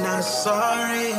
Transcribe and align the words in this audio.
Not 0.00 0.22
sorry. 0.24 1.12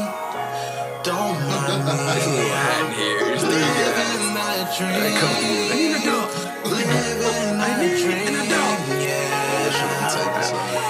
Don't 1.04 1.38
mind 1.46 1.86
me. 1.86 1.92
Hot 2.54 2.82
in 2.82 2.92
here. 2.98 3.34
It's 3.34 3.44
Living 3.44 4.34
that 4.34 4.66
dream. 4.78 5.14
Come 5.22 5.38
through. 6.02 6.72
Living 6.72 7.58
that 7.60 7.80
dream. 8.02 8.34
Yeah. 9.00 9.30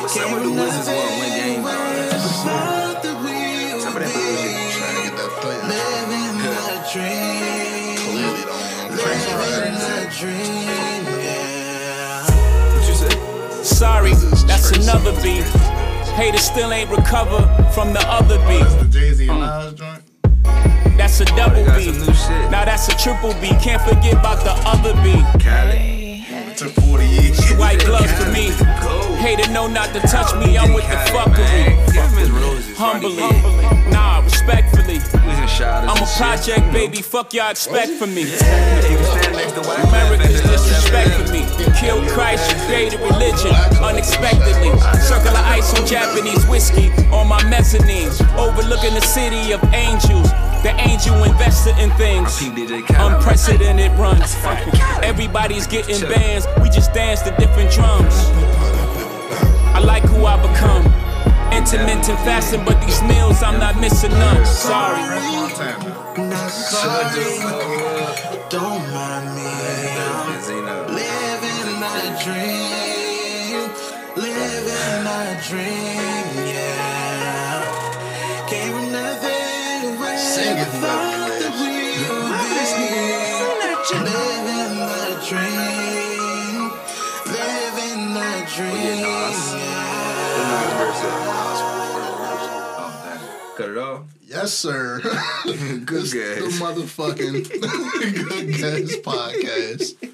What's 0.02 0.18
up 0.18 0.32
with 0.34 0.44
the 0.44 0.52
Wizards 0.52 0.88
won 0.88 0.96
win 1.20 1.32
games? 1.36 1.58
and 1.58 1.68
all 1.68 1.74
that? 1.74 2.21
Thought 2.43 3.04
that 3.04 3.18
we 3.23 3.36
Some 3.82 3.95
of 3.95 4.02
that 4.04 4.13
bullshit. 4.13 4.79
Trying 4.79 4.95
to 4.95 5.02
get 5.04 5.15
that 5.20 5.31
play. 5.41 5.57
living 5.73 6.38
that 6.45 6.81
dream. 6.93 7.97
Clearly 8.00 8.43
don't 8.43 8.63
want 8.63 8.91
to 8.91 9.04
press 9.04 9.23
Living 9.27 9.73
right. 9.73 9.84
that 9.84 10.07
dream. 10.20 11.04
Yeah. 11.20 12.23
What 12.75 12.84
you 12.88 12.95
say? 12.95 13.63
Sorry, 13.63 14.13
that's 14.47 14.71
another 14.71 15.13
beat. 15.21 15.47
Haters 16.16 16.43
still 16.43 16.71
ain't 16.71 16.89
recover 16.91 17.41
from 17.73 17.91
the 17.93 18.04
other 18.07 18.38
beat. 18.47 18.64
The 18.79 18.88
Jay 18.89 19.14
Z 19.14 19.28
and 19.28 19.38
hmm. 19.38 19.42
Nas 19.42 19.74
joint. 19.74 20.04
That's 20.97 21.19
a 21.21 21.25
double 21.25 21.65
got 21.65 21.78
B. 21.78 21.86
some 21.86 22.05
new 22.05 22.14
shit. 22.14 22.51
Now 22.51 22.65
that's 22.65 22.88
a 22.88 22.96
triple 22.97 23.33
B. 23.42 23.50
Can't 23.61 23.82
forget 23.82 24.14
about 24.14 24.43
the 24.43 24.54
other 24.64 24.93
B. 25.02 25.14
Cali. 25.43 26.24
It 26.29 26.57
took 26.57 26.71
40 26.71 27.05
years. 27.07 27.52
White 27.57 27.79
gloves 27.79 28.11
for 28.14 28.29
me. 28.32 28.52
Hater 29.18 29.52
know 29.52 29.68
not 29.68 29.91
to 29.93 30.00
touch 30.02 30.36
me. 30.36 30.55
I'm 30.57 30.74
with 30.74 30.88
the 30.88 30.97
fuckery. 31.10 31.93
Give 31.93 32.14
Miss 32.16 32.30
Roses. 32.30 32.77
Humbly. 32.77 33.17
Humbly. 33.17 33.83
Respectfully. 34.45 35.00
I'm 35.64 36.03
a 36.03 36.08
project 36.17 36.73
baby. 36.73 37.02
Fuck 37.02 37.33
y'all 37.33 37.52
expect 37.52 37.92
from 37.94 38.14
me. 38.14 38.23
He 38.23 38.31
was 38.31 39.08
standing 39.08 39.31
next 39.31 39.53
to 39.53 39.61
White 39.61 39.80
America's 39.88 40.42
disrespect 40.42 41.11
for 41.11 41.31
me. 41.31 41.45
Killed 41.80 42.06
Christ, 42.09 42.52
you 42.52 42.58
created 42.66 43.00
religion 43.00 43.56
unexpectedly. 43.81 44.78
Circle 45.00 45.30
of 45.30 45.45
ice 45.47 45.73
on 45.80 45.88
Japanese 45.88 46.45
whiskey 46.47 46.92
on 47.14 47.30
my 47.30 47.42
mezzanine. 47.47 48.09
Overlooking 48.36 48.94
the 48.94 49.02
city 49.02 49.53
of 49.53 49.64
angels. 49.73 50.30
The 50.61 50.75
angel 50.77 51.23
invested 51.23 51.77
in 51.77 51.89
things. 51.91 52.41
Unprecedented 52.41 53.97
runs. 53.97 54.36
Everybody's 55.03 55.67
getting 55.67 56.02
bands. 56.09 56.47
We 56.61 56.69
just 56.69 56.94
dance 56.94 57.21
to 57.21 57.31
different 57.38 57.71
drums. 57.71 58.14
I 59.71 59.80
like 59.80 60.03
who 60.03 60.25
I 60.25 60.36
become. 60.41 61.02
Intermittent 61.57 62.19
fasting, 62.25 62.63
but 62.65 62.79
these 62.81 63.01
meals 63.03 63.43
I'm 63.43 63.59
not 63.59 63.79
missing 63.79 64.11
none. 64.11 64.45
Sorry. 64.45 64.99
Not 66.17 66.49
sorry. 66.49 67.23
Don't 68.49 68.83
mind 68.91 69.35
me. 69.35 69.52
Yes, 94.44 94.53
sir. 94.55 94.99
Good 95.86 96.03
It's 96.03 96.59
the 96.59 96.66
motherfucking 96.66 97.49
Good 98.30 98.47
Gas 98.58 98.97
podcast. 98.97 100.09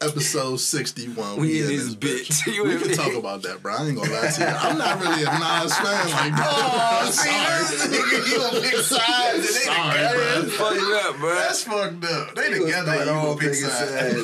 Episode 0.00 0.60
61. 0.60 1.40
We 1.40 1.58
in 1.58 1.64
in 1.64 1.70
this 1.76 1.94
bitch. 1.96 2.46
You 2.54 2.62
We 2.62 2.76
can 2.78 2.92
talk 2.92 3.14
about 3.14 3.42
that, 3.42 3.60
bro. 3.60 3.74
I 3.74 3.84
ain't 3.88 3.96
gonna 3.96 4.08
lie 4.12 4.28
to 4.30 4.40
you. 4.40 4.46
I'm 4.46 4.78
not 4.78 5.00
really 5.00 5.22
a 5.24 5.26
Nas 5.26 5.74
fan 5.76 6.10
like 6.10 6.36
that. 6.36 6.84
Oh, 7.00 7.10
sorry. 7.10 8.30
you 8.30 8.58
a 8.58 8.62
big 8.62 8.76
side. 8.80 9.42
Sorry, 9.42 10.14
bro. 10.14 10.48
Fuck 10.50 10.74
you 10.76 11.00
up, 11.04 11.16
bro. 11.16 11.34
That's 11.34 11.62
fucked 11.64 12.04
up. 12.04 12.34
They 12.36 12.50
You 12.50 12.66
together. 12.66 12.96
like 12.96 13.06
You 13.06 13.12
all 13.12 13.32
a 13.32 13.36
big 13.36 13.50
big 13.50 13.54
side. 13.56 14.14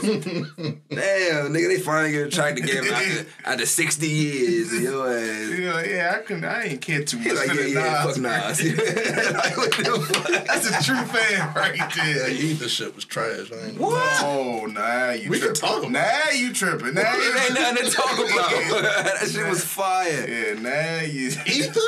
Damn, 0.91 1.53
nigga, 1.53 1.69
they 1.69 1.79
finally 1.81 2.13
get 2.13 2.27
a 2.29 2.31
track 2.31 2.55
together 2.55 2.93
after, 2.95 3.27
after 3.45 3.67
60 3.67 4.07
years. 4.09 4.81
Yo 4.81 5.05
ass. 5.07 5.59
Yeah, 5.59 5.85
yeah, 5.85 6.13
I 6.15 6.19
couldn't. 6.23 6.45
I 6.45 6.63
ain't 6.65 6.81
care 6.83 7.03
too 7.03 7.19
much 7.19 7.27
Like, 7.35 7.49
for 7.49 7.55
yeah, 7.57 7.63
the 7.63 7.71
yeah, 7.71 8.05
fuck 8.05 8.17
Nas. 8.19 8.63
Nas. 8.63 9.35
like, 9.35 9.57
what 9.57 9.71
the 9.73 10.13
fuck? 10.15 10.47
That's 10.47 10.67
a 10.71 10.83
true 10.85 11.05
fan 11.07 11.53
right 11.57 11.93
there. 11.97 12.31
Ether 12.31 12.69
shit 12.69 12.95
was 12.95 13.05
trash. 13.05 13.51
I 13.53 13.67
ain't 13.71 13.79
What? 13.81 14.23
Oh, 14.23 14.67
nah, 14.67 15.11
you 15.11 15.31
We 15.31 15.39
tripping. 15.41 15.55
Talk 15.67 15.79
about 15.81 15.91
Now 15.93 16.31
you 16.35 16.53
tripping. 16.53 16.95
Now 16.95 17.15
you 17.15 17.33
It 17.35 17.43
ain't 17.43 17.55
nothing 17.55 17.85
to 17.87 17.91
talk 17.91 18.13
about. 18.19 18.83
that 18.83 19.29
shit 19.31 19.49
was 19.49 19.65
fire. 19.65 20.29
Yeah, 20.29 20.61
now 20.61 21.01
you. 21.03 21.29
Ether 21.47 21.81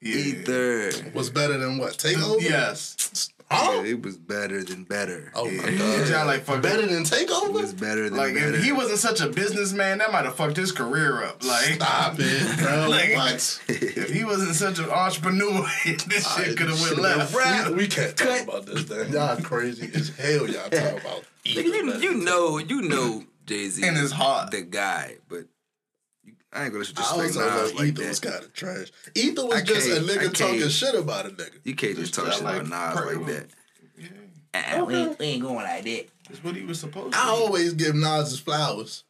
Yeah. 0.00 0.16
Ether. 0.16 0.90
was 1.14 1.30
better 1.30 1.58
than 1.58 1.78
what? 1.78 1.92
Takeover? 1.94 2.40
Yes. 2.40 3.31
Huh? 3.52 3.82
It 3.84 4.02
was 4.02 4.16
better 4.16 4.62
than 4.64 4.84
better. 4.84 5.30
Oh 5.34 5.44
my 5.44 5.50
Yeah. 5.68 5.78
god. 5.78 6.08
Y'all 6.08 6.26
like 6.26 6.42
fuck 6.44 6.62
Better 6.62 6.86
than 6.86 7.04
Takeover. 7.04 7.46
It 7.48 7.52
was 7.52 7.74
better 7.74 8.08
than 8.08 8.16
Like 8.16 8.34
better. 8.34 8.54
if 8.54 8.64
he 8.64 8.72
wasn't 8.72 8.98
such 8.98 9.20
a 9.20 9.28
businessman, 9.28 9.98
that 9.98 10.10
might 10.12 10.24
have 10.24 10.36
fucked 10.36 10.56
his 10.56 10.72
career 10.72 11.22
up. 11.22 11.44
Like 11.44 11.74
Stop 11.74 12.14
it, 12.18 12.58
bro. 12.62 12.88
Like- 12.88 13.14
what? 13.14 13.60
if 13.68 14.10
he 14.10 14.24
wasn't 14.24 14.54
such 14.54 14.78
an 14.78 14.90
entrepreneur, 14.90 15.66
this 15.84 16.34
shit 16.36 16.56
could 16.56 16.68
have 16.68 16.80
went 16.80 16.98
left. 16.98 17.34
We, 17.68 17.74
we 17.74 17.86
can't 17.88 18.16
talk 18.16 18.42
about 18.42 18.66
this 18.66 18.82
thing. 18.84 19.12
Y'all 19.12 19.36
crazy 19.40 19.90
as 19.94 20.08
hell. 20.16 20.48
Y'all 20.48 20.68
talk 20.70 21.00
about 21.00 21.24
you, 21.44 21.62
you 21.62 22.14
know, 22.14 22.58
you 22.58 22.82
know 22.82 23.24
Jay 23.46 23.68
Z 23.68 23.86
In 23.86 23.94
his 23.96 24.12
heart. 24.12 24.50
the 24.52 24.62
guy, 24.62 25.16
but 25.28 25.38
you, 25.38 25.46
I 26.54 26.64
ain't 26.64 26.72
gonna 26.72 26.84
I 26.84 26.88
disrespect 26.88 27.12
always 27.12 27.36
Nas 27.36 27.44
thought 27.72 27.74
like 27.78 27.88
Ether 27.88 28.08
was 28.08 28.20
that. 28.20 28.32
kind 28.32 28.44
of 28.44 28.52
trash. 28.52 28.92
Ether 29.14 29.46
was 29.46 29.54
I 29.54 29.62
just 29.62 29.88
a 29.88 30.00
nigga 30.00 30.34
talking 30.34 30.68
shit 30.68 30.94
about 30.94 31.26
a 31.26 31.30
nigga. 31.30 31.50
You 31.64 31.74
can't 31.74 31.96
just 31.96 32.14
talk 32.14 32.30
shit 32.32 32.42
like 32.42 32.62
about 32.66 32.94
Nas 32.94 33.00
Purple. 33.04 33.22
like 33.22 33.48
that. 34.52 34.78
Uh, 34.80 34.84
we, 34.84 34.94
ain't, 34.96 35.18
we 35.18 35.26
ain't 35.26 35.42
going 35.42 35.56
like 35.64 35.84
that. 35.84 36.06
That's 36.28 36.44
what 36.44 36.54
he 36.56 36.62
was 36.64 36.78
supposed 36.80 37.12
to. 37.12 37.18
Do. 37.18 37.18
I 37.18 37.24
do. 37.36 37.42
always 37.42 37.72
give 37.72 37.94
Nas 37.94 38.30
his 38.30 38.40
flowers. 38.40 39.04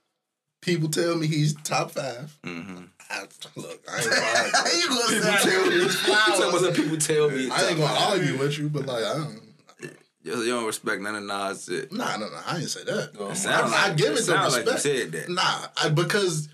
People 0.60 0.88
tell 0.88 1.16
me 1.16 1.26
he's 1.26 1.54
top 1.62 1.90
5 1.90 2.38
Mm-hmm. 2.44 2.84
I, 3.10 3.22
look, 3.56 3.84
I 3.90 3.98
ain't 4.00 4.08
gonna 4.08 4.22
argue. 4.56 4.78
You 4.78 4.88
gonna 4.88 5.20
People 5.20 5.50
tell 5.50 5.66
me 5.66 5.72
his 5.82 5.98
Some 5.98 6.14
flowers. 6.14 6.54
other 6.62 6.72
people 6.72 6.96
tell 6.98 7.30
me. 7.30 7.50
I 7.50 7.68
ain't 7.68 7.78
gonna 7.78 7.98
argue 8.00 8.38
with 8.38 8.56
you, 8.58 8.68
but 8.68 8.86
like 8.86 9.04
I 9.04 9.14
don't. 9.14 9.42
You, 10.24 10.36
you 10.42 10.50
don't 10.52 10.64
respect 10.66 11.02
none 11.02 11.16
of 11.16 11.24
Nas 11.24 11.64
shit. 11.64 11.92
Nah, 11.92 12.16
no, 12.16 12.28
no, 12.28 12.38
I 12.46 12.54
didn't 12.58 12.68
say 12.68 12.84
that. 12.84 13.10
It 13.12 13.20
I, 13.20 13.34
sound 13.34 13.74
I 13.74 13.88
like, 13.88 13.96
give 13.96 14.12
it 14.12 14.24
the 14.24 14.32
respect. 14.34 14.52
like 14.52 14.66
you 14.66 14.78
said 14.78 15.12
that. 15.12 15.28
Nah, 15.28 15.66
I, 15.82 15.88
because 15.88 16.48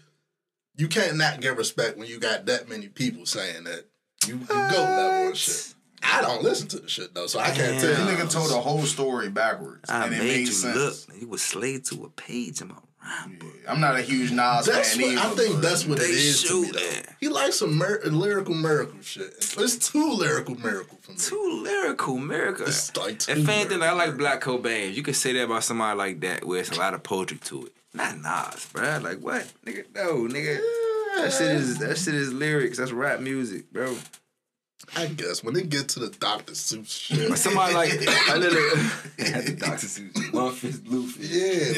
you 0.78 0.89
can't 0.89 1.16
not 1.16 1.41
get 1.41 1.56
respect 1.56 1.99
when 1.99 2.09
you 2.09 2.19
got 2.19 2.47
that 2.47 2.69
many 2.69 2.89
people 2.89 3.27
saying 3.27 3.65
that 3.65 3.84
you, 4.27 4.37
you 4.39 4.47
go 4.47 4.55
level 4.55 5.27
and 5.28 5.37
shit. 5.37 5.75
I 6.03 6.22
don't 6.22 6.43
listen 6.43 6.69
to 6.69 6.78
the 6.78 6.89
shit 6.89 7.12
though, 7.15 7.27
so 7.27 7.41
I 7.41 7.47
can't 7.47 7.59
Damn. 7.59 7.81
tell. 7.81 8.06
This 8.06 8.19
you. 8.19 8.25
nigga 8.25 8.31
told 8.33 8.50
the 8.50 8.61
whole 8.61 8.83
story 8.83 9.28
backwards, 9.28 9.91
I 9.91 10.06
and 10.06 10.15
it 10.15 10.19
made 10.19 10.25
made 10.27 10.38
you 10.41 10.47
sense. 10.47 11.09
look. 11.09 11.21
You 11.21 11.28
was 11.28 11.43
slayed 11.43 11.84
to 11.87 12.05
a 12.05 12.09
page 12.11 12.61
in 12.61 12.69
my 12.69 12.75
rhyme 13.05 13.37
book. 13.38 13.53
I'm 13.69 13.81
not 13.81 13.97
a 13.97 14.03
huge 14.03 14.31
Nas 14.31 14.67
That's 14.67 14.94
fan 14.97 15.03
what, 15.03 15.11
either. 15.19 15.21
I 15.43 15.47
think 15.47 15.61
that's 15.61 15.84
what 15.87 15.99
They 15.99 16.05
it 16.05 16.11
is 16.11 16.44
to 16.44 16.62
me 16.62 16.71
though. 16.71 16.78
that. 16.78 17.17
He 17.21 17.28
likes 17.28 17.56
some 17.59 17.77
mer- 17.77 18.00
lyrical 18.05 18.55
miracle 18.55 19.00
shit. 19.03 19.34
It's 19.59 19.91
too 19.91 20.12
lyrical 20.12 20.55
miracle 20.55 20.99
for 21.03 21.11
me. 21.12 21.19
Too 21.19 21.61
lyrical, 21.65 22.17
America. 22.17 22.62
It's 22.69 22.97
like 22.97 23.19
too 23.19 23.33
If 23.33 23.49
anything, 23.49 23.83
I 23.83 23.91
like 23.93 24.17
Black 24.17 24.41
Cobain. 24.41 24.94
You 24.94 25.03
can 25.03 25.15
say 25.15 25.33
that 25.33 25.44
about 25.44 25.65
somebody 25.65 25.99
like 25.99 26.21
that, 26.21 26.44
where 26.44 26.61
it's 26.61 26.71
a 26.71 26.78
lot 26.78 26.94
of 26.94 27.03
poetry 27.03 27.38
to 27.38 27.67
it. 27.67 27.72
Not 27.94 28.19
Nas, 28.19 28.66
bruh. 28.72 29.03
Like 29.03 29.19
what, 29.21 29.50
nigga? 29.66 29.84
No, 29.94 30.26
nigga. 30.28 30.59
That 31.16 31.32
shit 31.32 31.50
is 31.53 31.78
that 31.78 31.97
shit 31.99 32.15
is 32.15 32.32
lyrics. 32.32 32.78
That's 32.78 32.93
rap 32.93 33.21
music, 33.21 33.72
bro. 33.72 33.97
I 34.97 35.06
guess 35.06 35.43
when 35.43 35.56
it 35.56 35.69
get 35.69 35.88
to 35.91 36.00
the 36.00 36.09
Dr. 36.09 36.53
Seuss 36.53 36.88
shit. 36.88 37.37
Somebody 37.38 37.75
like 37.75 37.93
I 38.28 38.37
literally 38.37 38.69
had 39.19 39.44
the 39.47 39.56
Dr. 39.59 39.87
Seuss. 39.87 40.32
One 40.32 40.53
fist, 40.53 40.84
blue 40.84 41.06
fist, 41.06 41.31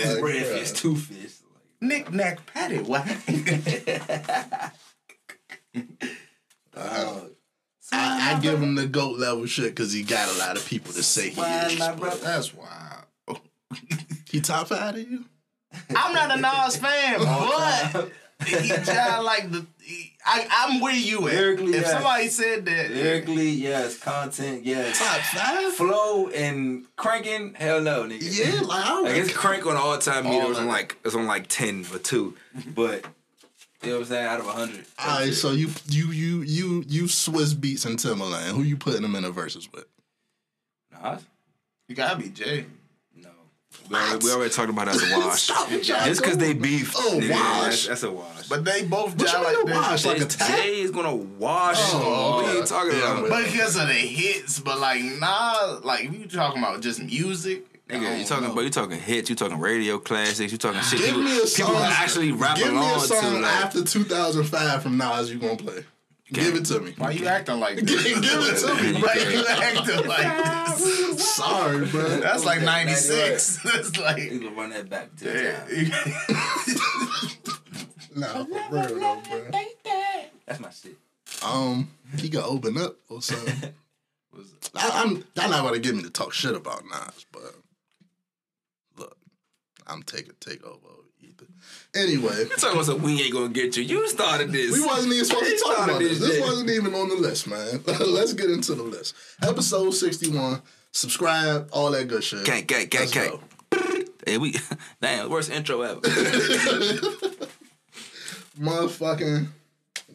Yeah, 0.04 0.12
like, 0.14 0.22
red 0.22 0.44
bruh. 0.44 0.58
fist, 0.58 0.76
two 0.76 0.96
fists. 0.96 1.42
Nick 1.80 2.12
Nack 2.12 2.44
Patty. 2.46 2.78
What? 2.78 3.06
Oh, 6.76 7.28
I, 7.92 8.34
I 8.36 8.40
give 8.40 8.62
him 8.62 8.74
the 8.76 8.86
goat 8.86 9.18
level 9.18 9.44
shit 9.46 9.74
because 9.74 9.92
he 9.92 10.02
got 10.02 10.32
a 10.34 10.38
lot 10.38 10.56
of 10.56 10.64
people 10.66 10.92
to 10.92 11.02
say 11.02 11.30
he 11.30 11.40
is. 11.40 11.78
not. 11.78 12.00
That's 12.20 12.54
wild. 12.54 13.40
He 14.30 14.40
top 14.40 14.68
five 14.68 14.94
of 14.94 15.00
you? 15.10 15.24
I'm 15.96 16.14
not 16.14 16.36
a 16.36 16.40
Nas 16.40 16.76
fan, 16.76 17.20
but 17.92 18.10
he 18.46 18.68
just 18.68 19.22
like 19.22 19.50
the. 19.50 19.66
He, 19.80 20.12
I, 20.24 20.46
I'm 20.50 20.80
where 20.80 20.94
you 20.94 21.26
at. 21.28 21.34
Lyrically, 21.34 21.74
if 21.74 21.82
yes. 21.82 21.90
somebody 21.92 22.28
said 22.28 22.64
that, 22.66 22.90
Lyrically, 22.90 23.50
yes. 23.50 23.98
Content, 23.98 24.64
yes. 24.64 24.98
Top 24.98 25.20
five? 25.20 25.72
Flow 25.72 26.28
and 26.28 26.84
cranking, 26.96 27.54
hell 27.54 27.80
no, 27.80 28.04
nigga. 28.04 28.20
Yeah, 28.22 28.60
like 28.62 28.84
I 28.84 29.00
Like 29.00 29.14
don't 29.14 29.24
it's 29.24 29.32
crank 29.32 29.66
on 29.66 29.76
all 29.76 29.98
time 29.98 30.24
meter. 30.24 30.44
It 30.44 30.48
was 30.48 30.58
on 30.58 30.64
of 30.64 30.68
it. 30.70 30.72
like 30.72 30.96
it's 31.04 31.14
on 31.14 31.26
like 31.26 31.46
ten 31.48 31.84
or 31.92 31.98
two, 31.98 32.36
but 32.74 33.04
you 33.82 33.88
know 33.90 33.94
what 33.96 34.00
I'm 34.02 34.04
saying. 34.06 34.26
Out 34.26 34.40
of 34.40 34.46
hundred. 34.46 34.84
All 34.98 35.20
right, 35.20 35.32
so 35.32 35.52
you 35.52 35.68
you 35.88 36.10
you 36.12 36.42
you 36.42 36.84
you 36.86 37.02
Swizz 37.04 37.54
Beatz 37.54 37.86
and 37.86 37.98
Timbaland. 37.98 38.52
Who 38.52 38.62
you 38.62 38.76
putting 38.76 39.02
them 39.02 39.16
in 39.16 39.22
the 39.22 39.30
verses 39.30 39.68
with? 39.72 39.86
Nas? 41.02 41.22
you 41.88 41.94
gotta 41.96 42.18
be 42.18 42.28
Jay. 42.28 42.66
No. 43.90 43.98
We 43.98 44.04
already, 44.04 44.24
we 44.24 44.32
already 44.32 44.50
talked 44.54 44.70
about 44.70 44.86
that's 44.86 45.02
a 45.02 45.18
wash. 45.18 45.42
Stop 45.42 45.70
it, 45.72 45.88
y'all. 45.88 46.04
Just 46.04 46.22
because 46.22 46.38
they 46.38 46.54
beef, 46.54 46.94
Oh, 46.96 47.18
nigga, 47.20 47.30
wash. 47.32 47.64
That's, 47.64 47.86
that's 47.88 48.02
a 48.04 48.10
wash. 48.12 48.48
But 48.48 48.64
they 48.64 48.84
both 48.84 49.16
What 49.18 49.32
you 49.32 49.38
mean 49.38 49.44
like 49.44 49.56
a 49.62 49.66
that. 49.66 49.74
wash? 49.90 50.04
Like 50.06 50.16
a 50.16 50.20
Jay- 50.20 50.26
tap? 50.26 50.48
Jay 50.56 50.80
is 50.80 50.90
gonna 50.92 51.14
wash. 51.16 51.76
Oh, 51.80 52.36
what 52.36 52.44
are 52.46 52.54
you 52.54 52.64
talking 52.64 52.92
Yeah, 52.92 53.18
about? 53.18 53.28
but- 53.28 53.44
Because 53.44 53.74
of 53.76 53.88
the 53.88 53.94
hits, 53.94 54.60
but 54.60 54.78
like 54.78 55.02
nah, 55.02 55.80
like 55.82 56.04
if 56.04 56.14
you 56.14 56.26
talking 56.26 56.62
about 56.62 56.80
just 56.80 57.02
music, 57.02 57.66
Nigga, 57.88 58.02
you 58.02 58.06
don't 58.06 58.24
talking 58.28 58.44
know. 58.46 58.52
about 58.52 58.60
you 58.62 58.70
talking 58.70 58.98
hits, 59.00 59.28
you 59.30 59.34
talking 59.34 59.58
radio 59.58 59.98
classics, 59.98 60.52
you 60.52 60.58
talking 60.58 60.80
shit. 60.82 60.98
Give 61.00 61.06
people, 61.08 61.22
me 61.22 61.38
a 61.40 61.46
song. 61.48 61.66
people 61.66 61.82
actually 61.82 62.30
rap 62.30 62.56
give 62.56 62.72
me 62.72 62.78
a 62.94 63.00
song 63.00 63.20
to. 63.20 63.40
Like, 63.40 63.52
after 63.64 63.82
2005 63.82 64.82
from 64.84 64.96
Nas 64.96 65.32
you 65.32 65.40
gonna 65.40 65.56
play. 65.56 65.84
Give 66.32 66.54
it 66.54 66.64
to 66.66 66.80
me. 66.80 66.94
Why 66.96 67.10
you 67.10 67.26
acting 67.26 67.58
like 67.58 67.76
this? 67.80 68.04
Give 68.04 68.18
it 68.22 68.58
to 68.60 68.74
me. 68.82 69.00
Why 69.00 69.14
you 69.14 69.44
acting 69.46 70.06
like 70.06 70.76
this? 70.76 71.34
Sorry, 71.34 71.86
bro. 71.86 72.20
That's 72.20 72.44
like 72.44 72.62
'96. 72.62 73.58
That's 73.64 73.98
like. 73.98 74.22
you 74.22 74.40
gonna 74.40 74.56
run 74.56 74.70
that 74.70 74.88
back 74.88 75.14
to 75.16 75.26
Nah, 78.16 78.44
for 78.44 78.70
real 78.70 79.00
though, 79.00 79.20
bro. 79.28 79.50
That's 80.46 80.60
my 80.60 80.70
shit. 80.70 80.96
Um, 81.44 81.90
he 82.16 82.28
can 82.28 82.40
open 82.40 82.76
up 82.78 82.96
or 83.08 83.22
something. 83.22 83.74
I, 84.74 85.02
I'm 85.02 85.24
y'all 85.34 85.50
not 85.50 85.62
gonna 85.64 85.78
get 85.78 85.94
me 85.94 86.02
to 86.02 86.10
talk 86.10 86.32
shit 86.32 86.54
about 86.54 86.84
Nas, 86.84 87.26
but 87.32 87.54
look, 88.96 89.16
I'm 89.86 90.02
taking 90.02 90.34
take 90.40 90.64
Anyway, 91.94 92.44
Talking 92.56 92.72
about 92.72 92.84
some 92.86 93.02
we 93.02 93.20
ain't 93.22 93.32
gonna 93.32 93.48
get 93.48 93.76
you. 93.76 93.82
You 93.82 94.08
started 94.08 94.52
this. 94.52 94.72
we 94.72 94.80
wasn't 94.86 95.12
even 95.12 95.24
supposed 95.24 95.46
to 95.46 95.56
talk 95.64 95.84
about 95.88 95.98
this. 95.98 96.20
this 96.20 96.40
wasn't 96.40 96.70
even 96.70 96.94
on 96.94 97.08
the 97.08 97.16
list, 97.16 97.48
man. 97.48 97.82
Let's 97.86 98.32
get 98.32 98.48
into 98.48 98.74
the 98.76 98.82
list. 98.84 99.14
Episode 99.42 99.90
61. 99.90 100.62
Subscribe, 100.92 101.68
all 101.72 101.90
that 101.90 102.06
good 102.06 102.22
shit. 102.22 102.44
Gang, 102.44 102.64
gang, 102.64 102.86
gang, 102.86 103.00
Let's 103.00 103.12
gang. 103.12 103.30
go. 103.30 103.40
Hey, 104.26 104.36
we 104.36 104.54
damn 105.00 105.30
worst 105.30 105.50
intro 105.50 105.80
ever. 105.80 106.00
Motherfucking, 108.60 109.46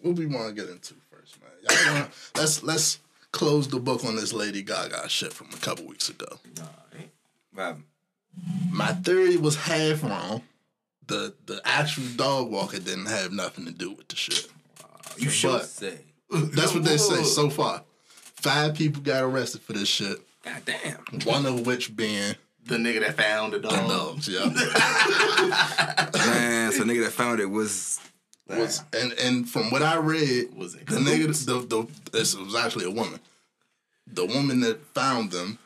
what 0.02 0.16
we 0.16 0.28
want 0.28 0.50
to 0.50 0.62
get 0.62 0.70
into 0.70 0.94
first, 1.12 1.38
man? 1.42 1.50
Y'all 1.68 1.94
wanna, 1.94 2.10
let's 2.38 2.62
let's 2.64 3.00
close 3.32 3.68
the 3.68 3.80
book 3.80 4.06
on 4.06 4.16
this 4.16 4.32
Lady 4.32 4.62
Gaga 4.62 5.10
shit 5.10 5.34
from 5.34 5.48
a 5.54 5.58
couple 5.58 5.86
weeks 5.88 6.10
ago. 6.10 6.28
Right. 7.54 7.76
My 8.70 8.94
theory 8.94 9.38
was 9.38 9.56
half 9.56 10.04
wrong. 10.04 10.44
The 11.08 11.34
the 11.46 11.62
actual 11.66 12.04
dog 12.16 12.50
walker 12.50 12.80
didn't 12.80 13.06
have 13.08 13.32
nothing 13.32 13.66
to 13.66 13.72
do 13.72 13.92
with 13.92 14.08
the 14.08 14.16
shit. 14.16 14.48
Uh, 14.84 14.88
you 15.18 15.30
should 15.30 15.52
But- 15.52 15.66
say. 15.68 16.00
That's 16.32 16.74
what 16.74 16.84
they 16.84 16.98
say 16.98 17.24
so 17.24 17.50
far. 17.50 17.84
Five 18.36 18.74
people 18.76 19.02
got 19.02 19.24
arrested 19.24 19.62
for 19.62 19.74
this 19.74 19.88
shit. 19.88 20.20
God 20.44 20.62
damn. 20.66 20.98
One 21.24 21.46
of 21.46 21.66
which 21.66 21.96
being 21.96 22.36
the 22.66 22.78
nigga 22.78 23.02
that 23.02 23.16
found 23.18 23.54
the 23.54 23.60
the 23.60 23.70
dog. 23.70 23.88
dogs. 23.88 24.28
Yeah. 24.28 24.46
Man, 26.26 26.72
so 26.72 26.84
nigga 26.84 27.04
that 27.06 27.12
found 27.14 27.40
it 27.40 27.50
was 27.50 28.00
was 28.48 28.84
and 28.94 29.14
and 29.14 29.50
from 29.50 29.70
what 29.72 29.82
I 29.84 29.98
read, 29.98 30.54
Was 30.56 30.76
it 30.76 30.88
the 30.88 30.98
nigga 30.98 31.28
the 31.46 31.60
the 31.60 31.88
this 32.12 32.36
was 32.36 32.56
actually 32.56 32.86
a 32.86 32.92
woman. 32.92 33.20
The 34.08 34.26
woman 34.26 34.60
that 34.62 34.84
found 34.94 35.32
them, 35.32 35.58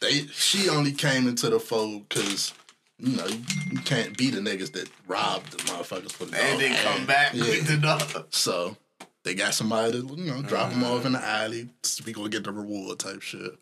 they 0.00 0.26
she 0.28 0.68
only 0.68 0.92
came 0.92 1.26
into 1.28 1.48
the 1.50 1.58
fold 1.60 2.08
because 2.08 2.52
you 2.98 3.16
know 3.16 3.26
you, 3.26 3.78
can't 3.80 4.16
be 4.16 4.30
the 4.30 4.40
niggas 4.40 4.72
that 4.72 4.88
robbed 5.06 5.52
the 5.52 5.58
motherfuckers 5.64 6.12
for 6.12 6.24
the 6.24 6.32
dog. 6.32 6.40
And 6.42 6.60
then 6.60 6.76
come 6.82 7.06
back 7.06 7.34
Yeah. 7.34 7.42
with 7.44 7.66
the 7.66 7.76
dog. 7.76 8.26
So 8.30 8.76
they 9.24 9.34
got 9.34 9.54
somebody 9.54 9.92
to 9.92 10.14
you 10.16 10.30
know 10.30 10.42
drop 10.42 10.70
them 10.70 10.84
off 10.84 10.98
mm-hmm. 10.98 11.08
in 11.08 11.12
the 11.14 11.24
alley. 11.24 11.68
We 12.04 12.12
gonna 12.12 12.28
get 12.28 12.44
the 12.44 12.52
reward 12.52 12.98
type 12.98 13.22
shit. 13.22 13.52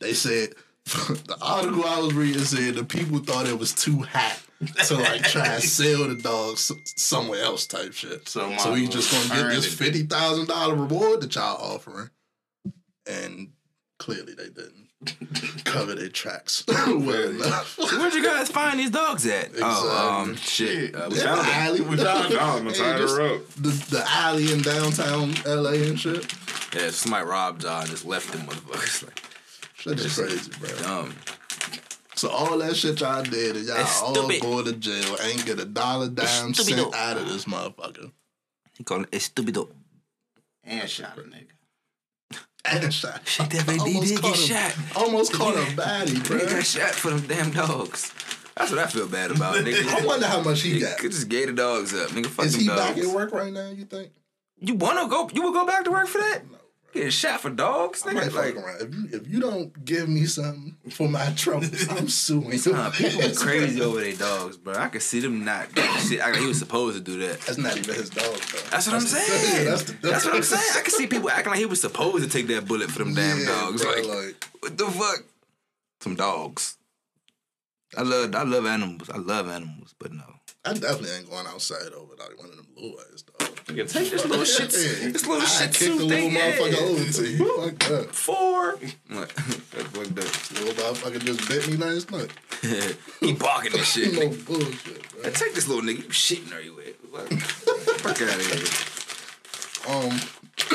They 0.00 0.12
said 0.14 0.54
the 0.84 1.36
article 1.40 1.84
I 1.84 2.00
was 2.00 2.14
reading 2.14 2.42
said 2.42 2.74
the 2.74 2.84
people 2.84 3.18
thought 3.18 3.46
it 3.46 3.58
was 3.58 3.72
too 3.72 4.00
hot 4.02 4.40
to 4.86 4.96
like 4.96 5.22
try 5.24 5.46
and 5.46 5.62
sell 5.78 6.08
the 6.08 6.16
dog 6.16 6.54
s- 6.54 6.72
somewhere 6.96 7.42
else 7.42 7.66
type 7.66 7.92
shit. 7.92 8.28
So 8.28 8.56
So, 8.58 8.72
we 8.72 8.88
just 8.88 9.12
gonna 9.12 9.42
get 9.42 9.50
this 9.54 9.72
fifty 9.72 10.02
thousand 10.02 10.48
dollar 10.48 10.74
reward 10.74 11.20
that 11.20 11.34
y'all 11.34 11.74
offering, 11.74 12.10
and 13.06 13.52
clearly 13.98 14.34
they 14.34 14.48
didn't 14.48 14.79
cover 15.64 15.94
their 15.94 16.08
tracks 16.10 16.64
well 16.68 17.30
enough. 17.30 17.74
So 17.80 17.98
where'd 17.98 18.12
you 18.12 18.22
guys 18.22 18.50
find 18.50 18.78
these 18.78 18.90
dogs 18.90 19.26
at? 19.26 19.50
Oh, 19.60 20.20
um, 20.22 20.36
shit. 20.36 20.94
Uh, 20.94 21.08
we 21.10 21.18
In 21.18 21.20
the 21.20 21.24
found 21.24 21.40
them. 21.40 21.46
alley. 21.48 21.80
We 21.80 21.96
found 21.96 22.32
them. 22.32 22.38
on 22.42 22.64
the 22.66 22.70
Hey, 22.72 22.76
side 22.76 23.00
of 23.00 23.00
just 23.00 23.16
the. 23.16 23.62
The, 23.62 23.96
the 23.96 24.04
alley 24.06 24.52
in 24.52 24.60
downtown 24.62 25.34
LA 25.46 25.70
and 25.88 25.98
shit. 25.98 26.32
Yeah, 26.74 26.90
somebody 26.90 27.26
robbed 27.26 27.62
y'all 27.64 27.80
and 27.80 27.90
just 27.90 28.04
left 28.04 28.30
them 28.32 28.42
motherfuckers. 28.42 29.08
Like, 29.86 29.96
Shit 29.98 30.06
is 30.06 30.14
crazy, 30.14 30.50
bro. 30.60 30.68
dumb. 30.82 31.14
So 32.14 32.28
all 32.28 32.58
that 32.58 32.76
shit 32.76 33.00
y'all 33.00 33.22
did 33.22 33.56
and 33.56 33.64
y'all 33.66 33.80
It's 33.80 34.02
all 34.02 34.14
stupid. 34.14 34.42
go 34.42 34.62
to 34.62 34.72
jail, 34.74 35.16
ain't 35.22 35.46
get 35.46 35.58
a 35.58 35.64
dollar 35.64 36.08
dime 36.10 36.52
cent 36.52 36.94
out 36.94 37.16
of 37.16 37.26
this 37.26 37.46
motherfucker. 37.46 38.12
He 38.76 38.84
called 38.84 39.06
it 39.10 39.20
stupido. 39.20 39.70
And 40.64 40.86
shot 40.86 41.16
a 41.16 41.22
nigga. 41.22 41.46
And 42.64 42.92
shot. 42.92 43.22
Shit, 43.26 43.50
that 43.50 43.66
baby 43.66 44.00
did 44.06 44.20
get 44.22 44.24
him- 44.24 44.34
shot. 44.34 44.74
Almost 44.96 45.32
caught 45.32 45.54
a 45.54 45.60
baddie, 45.72 46.10
He 46.40 46.46
got 46.54 46.64
shot 46.64 46.90
for 46.94 47.10
them 47.10 47.26
damn 47.26 47.50
dogs. 47.52 48.12
That's 48.56 48.70
what 48.70 48.80
I 48.80 48.86
feel 48.86 49.08
bad 49.08 49.30
about, 49.30 49.54
nigga. 49.64 49.88
I 49.88 50.04
wonder 50.04 50.26
how 50.26 50.42
much 50.42 50.60
he 50.62 50.74
You 50.74 50.80
got. 50.80 50.98
could 50.98 51.12
just 51.12 51.28
gave 51.28 51.46
the 51.46 51.52
dogs 51.54 51.94
up, 51.94 52.10
nigga. 52.10 52.26
Fuck 52.26 52.44
Is 52.46 52.52
them 52.52 52.60
he 52.62 52.66
dogs. 52.66 52.78
back 52.80 52.98
at 52.98 53.06
work 53.14 53.32
right 53.32 53.52
now, 53.52 53.70
you 53.70 53.84
think? 53.86 54.10
You 54.60 54.74
wanna 54.74 55.08
go? 55.08 55.30
You 55.32 55.42
would 55.44 55.54
go 55.54 55.64
back 55.64 55.84
to 55.84 55.90
work 55.90 56.06
for 56.06 56.18
that? 56.18 56.42
Getting 56.92 57.10
shot 57.10 57.40
for 57.40 57.50
dogs, 57.50 58.04
I 58.04 58.12
might 58.12 58.24
nigga. 58.30 58.34
Like, 58.34 58.56
around. 58.56 58.80
If 58.82 58.94
you, 58.94 59.08
if 59.20 59.28
you 59.28 59.40
don't 59.40 59.84
give 59.84 60.08
me 60.08 60.24
something 60.24 60.76
for 60.90 61.08
my 61.08 61.30
troubles, 61.36 61.88
I'm 61.90 62.08
suing 62.08 62.50
you. 62.58 62.72
nah, 62.72 62.90
people 62.90 63.22
are 63.30 63.32
crazy 63.34 63.80
over 63.80 64.00
their 64.00 64.14
dogs, 64.16 64.56
bro. 64.56 64.74
I 64.74 64.88
could 64.88 65.02
see 65.02 65.20
them 65.20 65.44
not 65.44 65.72
doing 65.72 65.88
shit. 65.98 66.20
I, 66.20 66.36
he 66.36 66.46
was 66.46 66.58
supposed 66.58 66.96
to 66.96 67.02
do 67.02 67.18
that. 67.28 67.40
That's 67.42 67.58
not 67.58 67.76
even 67.76 67.94
his 67.94 68.10
dog, 68.10 68.24
though. 68.24 68.58
That's 68.70 68.86
what 68.88 68.96
I'm 68.96 69.02
the- 69.02 69.06
saying. 69.08 69.64
that's 69.70 69.82
the 69.84 69.92
That's 70.02 70.24
what 70.24 70.34
I'm 70.34 70.42
saying. 70.42 70.62
I 70.76 70.80
can 70.80 70.90
see 70.90 71.06
people 71.06 71.30
acting 71.30 71.50
like 71.52 71.60
he 71.60 71.66
was 71.66 71.80
supposed 71.80 72.24
to 72.24 72.28
take 72.30 72.48
that 72.48 72.66
bullet 72.66 72.90
for 72.90 72.98
them 73.00 73.14
damn 73.14 73.38
Yeah, 73.38 73.46
dogs. 73.46 73.82
bro, 73.82 73.92
like, 73.92 74.06
like- 74.06 74.44
what 74.60 74.76
the 74.76 74.86
fuck? 74.86 75.22
Some 76.00 76.16
dogs. 76.16 76.76
I 77.96 78.02
love, 78.02 78.34
I 78.34 78.42
love 78.42 78.66
animals. 78.66 79.08
I 79.10 79.18
love 79.18 79.48
animals, 79.48 79.94
but 79.98 80.12
no. 80.12 80.24
I 80.64 80.72
definitely 80.74 81.10
ain't 81.10 81.30
going 81.30 81.46
outside 81.46 81.92
over 81.96 82.14
like 82.18 82.36
one 82.38 82.50
of 82.50 82.56
them 82.56 82.66
little 82.76 82.98
ass 83.12 83.22
dogs. 83.22 83.49
Nigga, 83.66 83.86
take 83.90 84.10
this 84.10 84.24
little 84.24 84.44
shit, 84.44 84.70
this 84.70 85.26
little 85.26 85.42
I 85.42 85.46
shit 85.46 85.74
kicked 85.74 85.98
the 85.98 86.04
little 86.04 86.30
motherfucker 86.30 86.82
over 86.82 87.12
to 87.12 87.26
you. 87.28 87.62
Fuck 87.62 87.78
that. 87.88 88.14
Four. 88.14 88.72
What? 88.72 89.28
That's 89.70 89.88
fucked 89.88 90.18
up. 90.18 90.26
Little 90.60 90.74
motherfucker 90.74 91.20
just 91.24 91.48
bit 91.48 91.68
me 91.68 91.76
last 91.76 92.10
night. 92.10 92.30
he 93.20 93.32
barking 93.34 93.74
and 93.74 93.84
shit. 93.84 94.12
No 94.20 94.28
bullshit, 94.28 95.08
bro. 95.10 95.22
Man, 95.22 95.32
take 95.32 95.54
this 95.54 95.68
little 95.68 95.82
nigga. 95.82 95.98
You 95.98 96.10
shitting 96.10 96.52
everywhere. 96.52 96.94
Fuck, 97.12 97.28
fuck 98.00 98.22
out 98.22 98.34
of 98.34 98.46
here. 98.46 98.66
Um. 99.88 100.20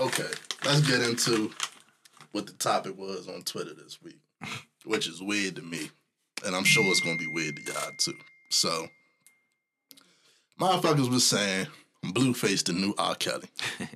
okay, 0.00 0.28
let's 0.64 0.80
get 0.80 1.02
into 1.02 1.52
what 2.32 2.46
the 2.46 2.52
topic 2.54 2.96
was 2.98 3.28
on 3.28 3.42
Twitter 3.42 3.74
this 3.74 4.00
week, 4.02 4.18
which 4.84 5.06
is 5.06 5.22
weird 5.22 5.56
to 5.56 5.62
me, 5.62 5.90
and 6.44 6.56
I'm 6.56 6.64
sure 6.64 6.84
it's 6.86 7.00
gonna 7.00 7.18
be 7.18 7.26
weird 7.26 7.56
to 7.56 7.62
y'all 7.62 7.90
too. 7.98 8.14
So, 8.50 8.88
motherfuckers 10.62 11.10
was 11.10 11.24
saying 11.24 11.66
Blueface 12.04 12.64
the 12.64 12.72
new 12.72 12.94
R. 12.98 13.14
Kelly. 13.14 13.48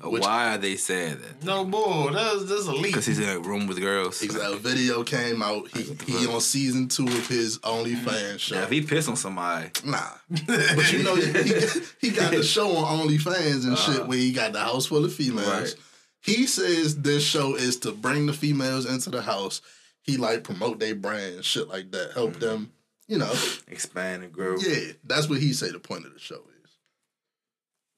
Why 0.00 0.54
are 0.54 0.58
they 0.58 0.76
saying 0.76 1.18
that? 1.20 1.44
No 1.44 1.64
bull. 1.64 2.10
That's 2.12 2.44
that's 2.44 2.66
a 2.66 2.72
leak. 2.72 2.84
Because 2.84 3.06
he's 3.06 3.18
in 3.18 3.28
a 3.28 3.40
room 3.40 3.66
with 3.66 3.80
girls. 3.80 4.22
Exactly. 4.22 4.54
A 4.54 4.56
video 4.56 5.02
came 5.02 5.42
out. 5.42 5.68
He 5.76 5.94
he 6.06 6.26
on 6.26 6.40
season 6.40 6.88
two 6.88 7.06
of 7.06 7.26
his 7.26 7.58
OnlyFans 7.58 8.38
show. 8.38 8.54
Now, 8.56 8.62
if 8.62 8.70
he 8.70 8.82
piss 8.82 9.08
on 9.08 9.16
somebody, 9.16 9.70
Nah, 9.84 9.98
but 10.46 10.92
you 10.92 11.02
know 11.02 11.16
he, 11.16 11.52
he 12.00 12.10
got 12.10 12.32
the 12.32 12.42
show 12.44 12.76
on 12.76 13.08
OnlyFans 13.08 13.66
and 13.66 13.76
shit 13.76 14.02
uh. 14.02 14.06
where 14.06 14.18
he 14.18 14.32
got 14.32 14.52
the 14.52 14.60
house 14.60 14.86
full 14.86 15.04
of 15.04 15.12
females. 15.12 15.48
Right. 15.48 15.74
He 16.20 16.46
says 16.46 17.02
this 17.02 17.24
show 17.24 17.56
is 17.56 17.78
to 17.78 17.92
bring 17.92 18.26
the 18.26 18.32
females 18.32 18.86
into 18.86 19.10
the 19.10 19.22
house. 19.22 19.60
He 20.02 20.16
like 20.16 20.44
promote 20.44 20.78
their 20.78 20.94
brand 20.94 21.44
shit 21.44 21.68
like 21.68 21.90
that, 21.90 22.12
help 22.12 22.34
mm. 22.34 22.40
them. 22.40 22.72
You 23.12 23.18
know, 23.18 23.32
expand 23.68 24.22
and 24.22 24.32
grow. 24.32 24.56
yeah, 24.56 24.92
that's 25.04 25.28
what 25.28 25.38
he 25.38 25.52
say 25.52 25.70
the 25.70 25.78
point 25.78 26.06
of 26.06 26.14
the 26.14 26.18
show 26.18 26.36
is. 26.64 26.70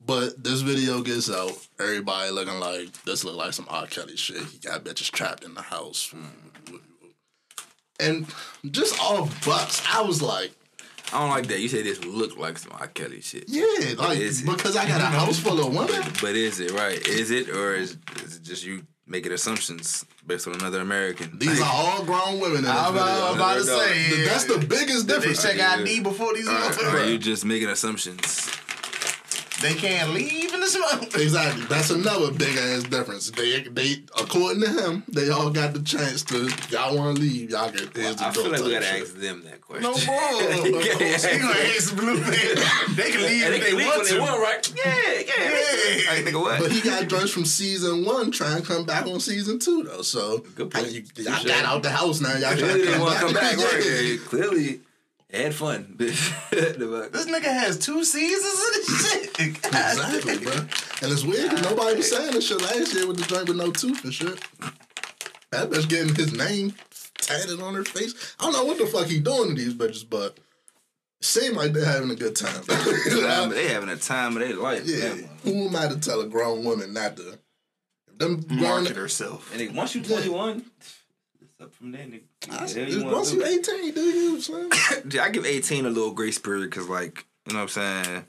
But 0.04 0.42
this 0.42 0.60
video 0.62 1.02
gets 1.02 1.30
out, 1.30 1.52
everybody 1.78 2.32
looking 2.32 2.58
like 2.58 2.90
this 3.04 3.22
look 3.22 3.36
like 3.36 3.52
some 3.52 3.68
R. 3.70 3.86
Kelly 3.86 4.16
shit. 4.16 4.42
He 4.42 4.58
got 4.58 4.82
bitches 4.82 5.12
trapped 5.12 5.44
in 5.44 5.54
the 5.54 5.62
house. 5.62 6.12
And 8.00 8.26
just 8.68 9.00
off 9.00 9.46
bucks, 9.46 9.86
I 9.88 10.00
was 10.00 10.20
like, 10.20 10.50
I 11.12 11.20
don't 11.20 11.30
like 11.30 11.46
that. 11.46 11.60
You 11.60 11.68
say 11.68 11.82
this 11.82 12.04
look 12.04 12.36
like 12.36 12.58
some 12.58 12.72
R. 12.72 12.88
Kelly 12.88 13.20
shit. 13.20 13.44
yeah, 13.46 13.94
like 13.96 14.18
because 14.18 14.76
I 14.76 14.88
got 14.88 15.00
a 15.00 15.04
house 15.04 15.38
full 15.38 15.60
of 15.64 15.72
women. 15.72 16.02
But 16.20 16.34
is 16.34 16.58
it 16.58 16.72
right? 16.72 16.98
Is 17.06 17.30
it 17.30 17.50
or 17.50 17.76
is, 17.76 17.96
is 18.24 18.38
it 18.38 18.42
just 18.42 18.66
you 18.66 18.84
making 19.06 19.32
assumptions 19.32 20.04
based 20.26 20.46
on 20.48 20.54
another 20.54 20.80
American? 20.80 21.38
These 21.38 21.60
are 21.60 21.70
all 21.72 22.04
grown 22.04 22.40
women 22.40 22.64
I'm 22.66 22.94
about. 22.94 23.30
I'm 23.30 23.36
about 23.36 23.54
to 23.58 23.62
There 23.64 23.88
say. 23.94 24.10
Th- 24.14 24.28
That's 24.28 24.44
the 24.44 24.58
biggest 24.58 25.06
Did 25.06 25.22
they 25.22 25.26
difference. 25.32 25.42
check 25.42 25.60
ID 25.60 26.00
before 26.00 26.34
these? 26.34 26.48
Or 26.48 26.52
are 26.52 26.70
motherfuckers? 26.70 27.08
you 27.10 27.18
just 27.18 27.44
making 27.44 27.68
assumptions? 27.68 28.50
They 29.62 29.74
can't 29.74 30.10
leave 30.12 30.52
in 30.52 30.60
the 30.60 30.66
smoke. 30.66 31.10
Exactly. 31.24 31.64
That's 31.66 31.90
another 31.90 32.32
big 32.32 32.56
ass 32.56 32.82
difference. 32.84 33.30
They 33.30 33.62
they 33.62 34.02
according 34.20 34.62
to 34.62 34.68
him, 34.68 35.04
they 35.08 35.30
all 35.30 35.48
got 35.50 35.72
the 35.72 35.80
chance 35.82 36.22
to 36.24 36.50
y'all 36.70 36.96
wanna 36.96 37.12
leave, 37.20 37.50
y'all 37.50 37.70
get 37.70 37.96
here's 37.96 38.16
the 38.16 38.26
I 38.26 38.30
feel 38.32 38.50
like 38.50 38.62
we 38.62 38.72
gotta 38.72 38.84
shit. 38.84 39.02
ask 39.02 39.14
them 39.16 39.42
that 39.44 39.60
question. 39.60 39.82
No 39.84 39.92
bull. 39.94 40.82
Yeah. 40.84 41.32
You 41.34 41.38
gonna 41.40 41.54
ask 41.60 41.94
Blueface? 41.94 42.96
They 42.96 43.10
can 43.12 43.22
leave 43.22 43.44
And 43.44 43.54
if 43.54 43.62
they, 43.64 43.72
leave 43.72 43.86
want 43.86 43.98
when 43.98 44.06
to. 44.06 44.14
they 44.14 44.20
want, 44.20 44.40
right? 44.42 44.74
Yeah, 44.76 45.12
yeah. 45.12 45.22
Yeah. 45.38 46.10
Like, 46.12 46.24
nigga, 46.24 46.40
what? 46.40 46.60
But 46.60 46.72
he 46.72 46.80
got 46.80 47.08
drugs 47.08 47.30
from 47.32 47.44
season 47.44 48.04
one, 48.04 48.30
trying 48.32 48.60
to 48.60 48.66
come 48.66 48.84
back 48.84 49.06
on 49.06 49.20
season 49.20 49.58
two 49.60 49.84
though. 49.84 50.02
So 50.02 50.38
Good 50.56 50.70
point. 50.72 50.90
you, 50.90 51.04
y'all 51.16 51.42
got 51.44 51.64
out 51.64 51.82
the 51.82 51.90
house 51.90 52.20
now. 52.20 52.32
Y'all 52.36 52.56
trying 52.56 52.78
to 52.80 52.86
come 52.86 53.06
back. 53.06 53.20
come 53.20 53.32
back, 53.34 53.56
right? 53.56 53.82
Yeah. 53.84 54.00
Yeah, 54.00 54.16
Clearly, 54.24 54.66
they 54.66 54.80
had 55.32 55.54
fun. 55.54 55.96
This 55.98 57.26
nigga 57.26 57.42
has 57.44 57.78
two 57.78 58.04
seasons 58.04 58.54
of 58.54 58.74
this 58.74 59.12
shit. 59.12 59.62
God 59.72 59.92
Exactly, 59.92 60.38
bro. 60.38 60.52
And 60.52 61.12
it's 61.12 61.24
weird 61.24 61.50
because 61.50 61.62
nobody 61.62 61.96
was 61.96 62.10
saying 62.10 62.32
this 62.32 62.46
shit 62.48 62.60
last 62.60 62.94
year 62.94 63.06
with 63.06 63.18
the 63.18 63.24
joint 63.24 63.48
with 63.48 63.56
no 63.56 63.70
tooth 63.70 64.04
and 64.04 64.14
shit. 64.14 64.38
That 65.50 65.70
bitch 65.70 65.88
getting 65.88 66.14
his 66.14 66.32
name 66.32 66.74
tatted 67.18 67.60
on 67.60 67.74
her 67.74 67.84
face. 67.84 68.34
I 68.38 68.44
don't 68.44 68.52
know 68.52 68.64
what 68.64 68.78
the 68.78 68.86
fuck 68.86 69.06
he 69.06 69.20
doing 69.20 69.54
to 69.56 69.62
these 69.62 69.74
bitches, 69.74 70.08
but 70.08 70.36
it 71.20 71.24
seemed 71.24 71.56
like 71.56 71.72
they're 71.72 71.84
having 71.84 72.10
a 72.10 72.14
good 72.16 72.36
time. 72.36 72.62
Time, 72.64 73.50
they 73.50 73.68
having 73.68 73.88
a 73.88 73.96
time 73.96 74.36
of 74.36 74.42
their 74.46 74.56
life. 74.60 74.82
yeah. 74.84 75.14
Who 75.44 75.68
am 75.68 75.76
I 75.76 75.88
to 75.88 75.98
tell 75.98 76.20
a 76.20 76.26
grown 76.26 76.64
woman 76.64 76.92
not 76.92 77.16
to? 77.16 77.38
If 78.08 78.18
them 78.18 78.40
grown, 78.42 78.60
Market 78.84 78.96
herself. 78.96 79.52
And 79.58 79.74
once 79.76 79.94
you're 79.94 80.04
21, 80.04 80.64
it's 80.80 81.03
up 81.60 81.72
from 81.74 81.92
there. 81.92 82.06
Nigga. 82.06 82.22
I, 82.50 82.86
you 82.88 83.04
wanna 83.04 83.16
once 83.16 83.30
do? 83.30 83.36
you 83.38 83.44
18, 83.44 83.94
do 83.94 84.00
you, 84.00 84.40
Slim? 84.40 84.70
Yeah, 85.10 85.22
I 85.24 85.30
give 85.30 85.44
18 85.46 85.86
a 85.86 85.90
little 85.90 86.12
grace 86.12 86.38
period 86.38 86.70
because, 86.70 86.88
like, 86.88 87.26
you 87.46 87.52
know 87.54 87.60
what 87.60 87.76
I'm 87.76 88.04
saying? 88.04 88.24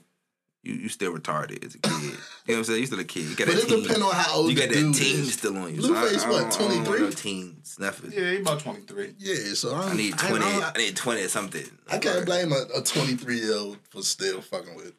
You 0.62 0.74
you 0.74 0.88
still 0.88 1.12
retarded 1.14 1.64
as 1.64 1.76
a 1.76 1.78
kid. 1.78 1.92
you 1.92 2.08
know 2.08 2.14
what 2.46 2.56
I'm 2.56 2.64
saying? 2.64 2.80
You 2.80 2.86
still 2.86 2.98
a 3.00 3.04
kid. 3.04 3.22
You 3.26 3.36
got 3.36 3.46
But 3.46 3.54
that 3.56 3.62
it 3.64 3.68
teen. 3.68 3.82
depends 3.82 4.02
on 4.02 4.12
how 4.14 4.34
old 4.36 4.50
You 4.50 4.56
got 4.56 4.68
the 4.68 4.74
that 4.74 4.80
dude 4.80 4.94
teen 4.96 5.20
is. 5.20 5.34
still 5.34 5.56
on 5.58 5.74
you. 5.74 5.80
Blueface, 5.80 6.24
I, 6.24 6.26
I 6.26 6.30
what, 6.30 6.50
don't- 6.50 6.62
I 6.62 6.74
don't 6.74 6.84
23? 6.84 7.00
no 7.00 7.10
teens. 7.10 7.76
Nothing. 7.78 8.12
Yeah, 8.12 8.30
he 8.32 8.36
about 8.38 8.60
23. 8.60 9.14
Yeah, 9.18 9.34
so 9.54 9.74
I'm, 9.76 9.92
I 9.92 9.94
need 9.94 10.18
20. 10.18 10.44
I, 10.44 10.48
I, 10.48 10.72
I, 10.74 10.78
need 10.78 10.96
20 10.96 11.22
or 11.22 11.28
something. 11.28 11.64
I 11.90 11.98
can't 11.98 12.26
blame 12.26 12.50
a, 12.52 12.64
a 12.78 12.82
23 12.82 13.38
year 13.38 13.54
old 13.54 13.78
for 13.90 14.02
still 14.02 14.40
fucking 14.40 14.74
with 14.74 14.92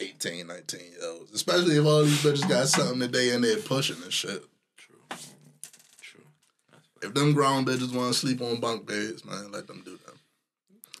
18, 0.00 0.46
19 0.48 0.80
year 0.80 0.90
olds. 1.04 1.30
Especially 1.32 1.76
if 1.76 1.86
all 1.86 2.02
these 2.02 2.20
bitches 2.22 2.48
got 2.48 2.66
something 2.66 2.98
that 2.98 3.12
they 3.12 3.32
in 3.32 3.42
there 3.42 3.58
pushing 3.58 4.02
and 4.02 4.12
shit. 4.12 4.44
True. 7.00 7.08
True. 7.08 7.08
If 7.08 7.14
them 7.14 7.32
grown 7.32 7.64
bitches 7.64 7.94
want 7.94 8.12
to 8.12 8.18
sleep 8.18 8.40
on 8.40 8.60
bunk 8.60 8.86
beds, 8.86 9.24
man, 9.24 9.50
let 9.52 9.66
them 9.66 9.82
do 9.84 9.98
them. 10.06 10.18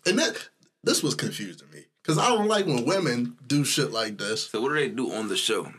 And 0.06 0.18
that 0.18 0.48
this 0.84 1.02
was 1.02 1.14
confusing 1.14 1.68
me. 1.72 1.84
Cause 2.04 2.16
I 2.18 2.28
don't 2.28 2.48
like 2.48 2.64
when 2.66 2.86
women 2.86 3.36
do 3.46 3.64
shit 3.64 3.92
like 3.92 4.16
this. 4.16 4.48
So 4.48 4.62
what 4.62 4.68
do 4.70 4.74
they 4.76 4.88
do 4.88 5.12
on 5.12 5.28
the 5.28 5.36
show? 5.36 5.70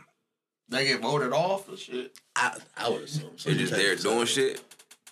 They 0.68 0.86
get 0.86 1.00
voted 1.00 1.32
off 1.32 1.68
or 1.68 1.76
shit. 1.76 2.16
I 2.36 2.56
I 2.76 2.88
would 2.88 3.02
assume. 3.02 3.30
So 3.36 3.50
They're 3.50 3.58
just 3.58 3.72
there 3.72 3.96
doing 3.96 4.20
that. 4.20 4.26
shit. 4.26 4.62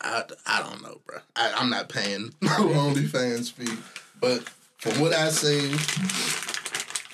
I, 0.00 0.22
I 0.46 0.62
don't 0.62 0.80
know, 0.80 1.00
bro. 1.04 1.18
I, 1.34 1.52
I'm 1.56 1.70
not 1.70 1.88
paying 1.88 2.32
no 2.40 2.50
OnlyFans 2.50 3.50
fee, 3.50 3.76
but 4.20 4.48
from 4.76 5.00
what 5.00 5.12
I 5.12 5.30
seen, 5.30 5.76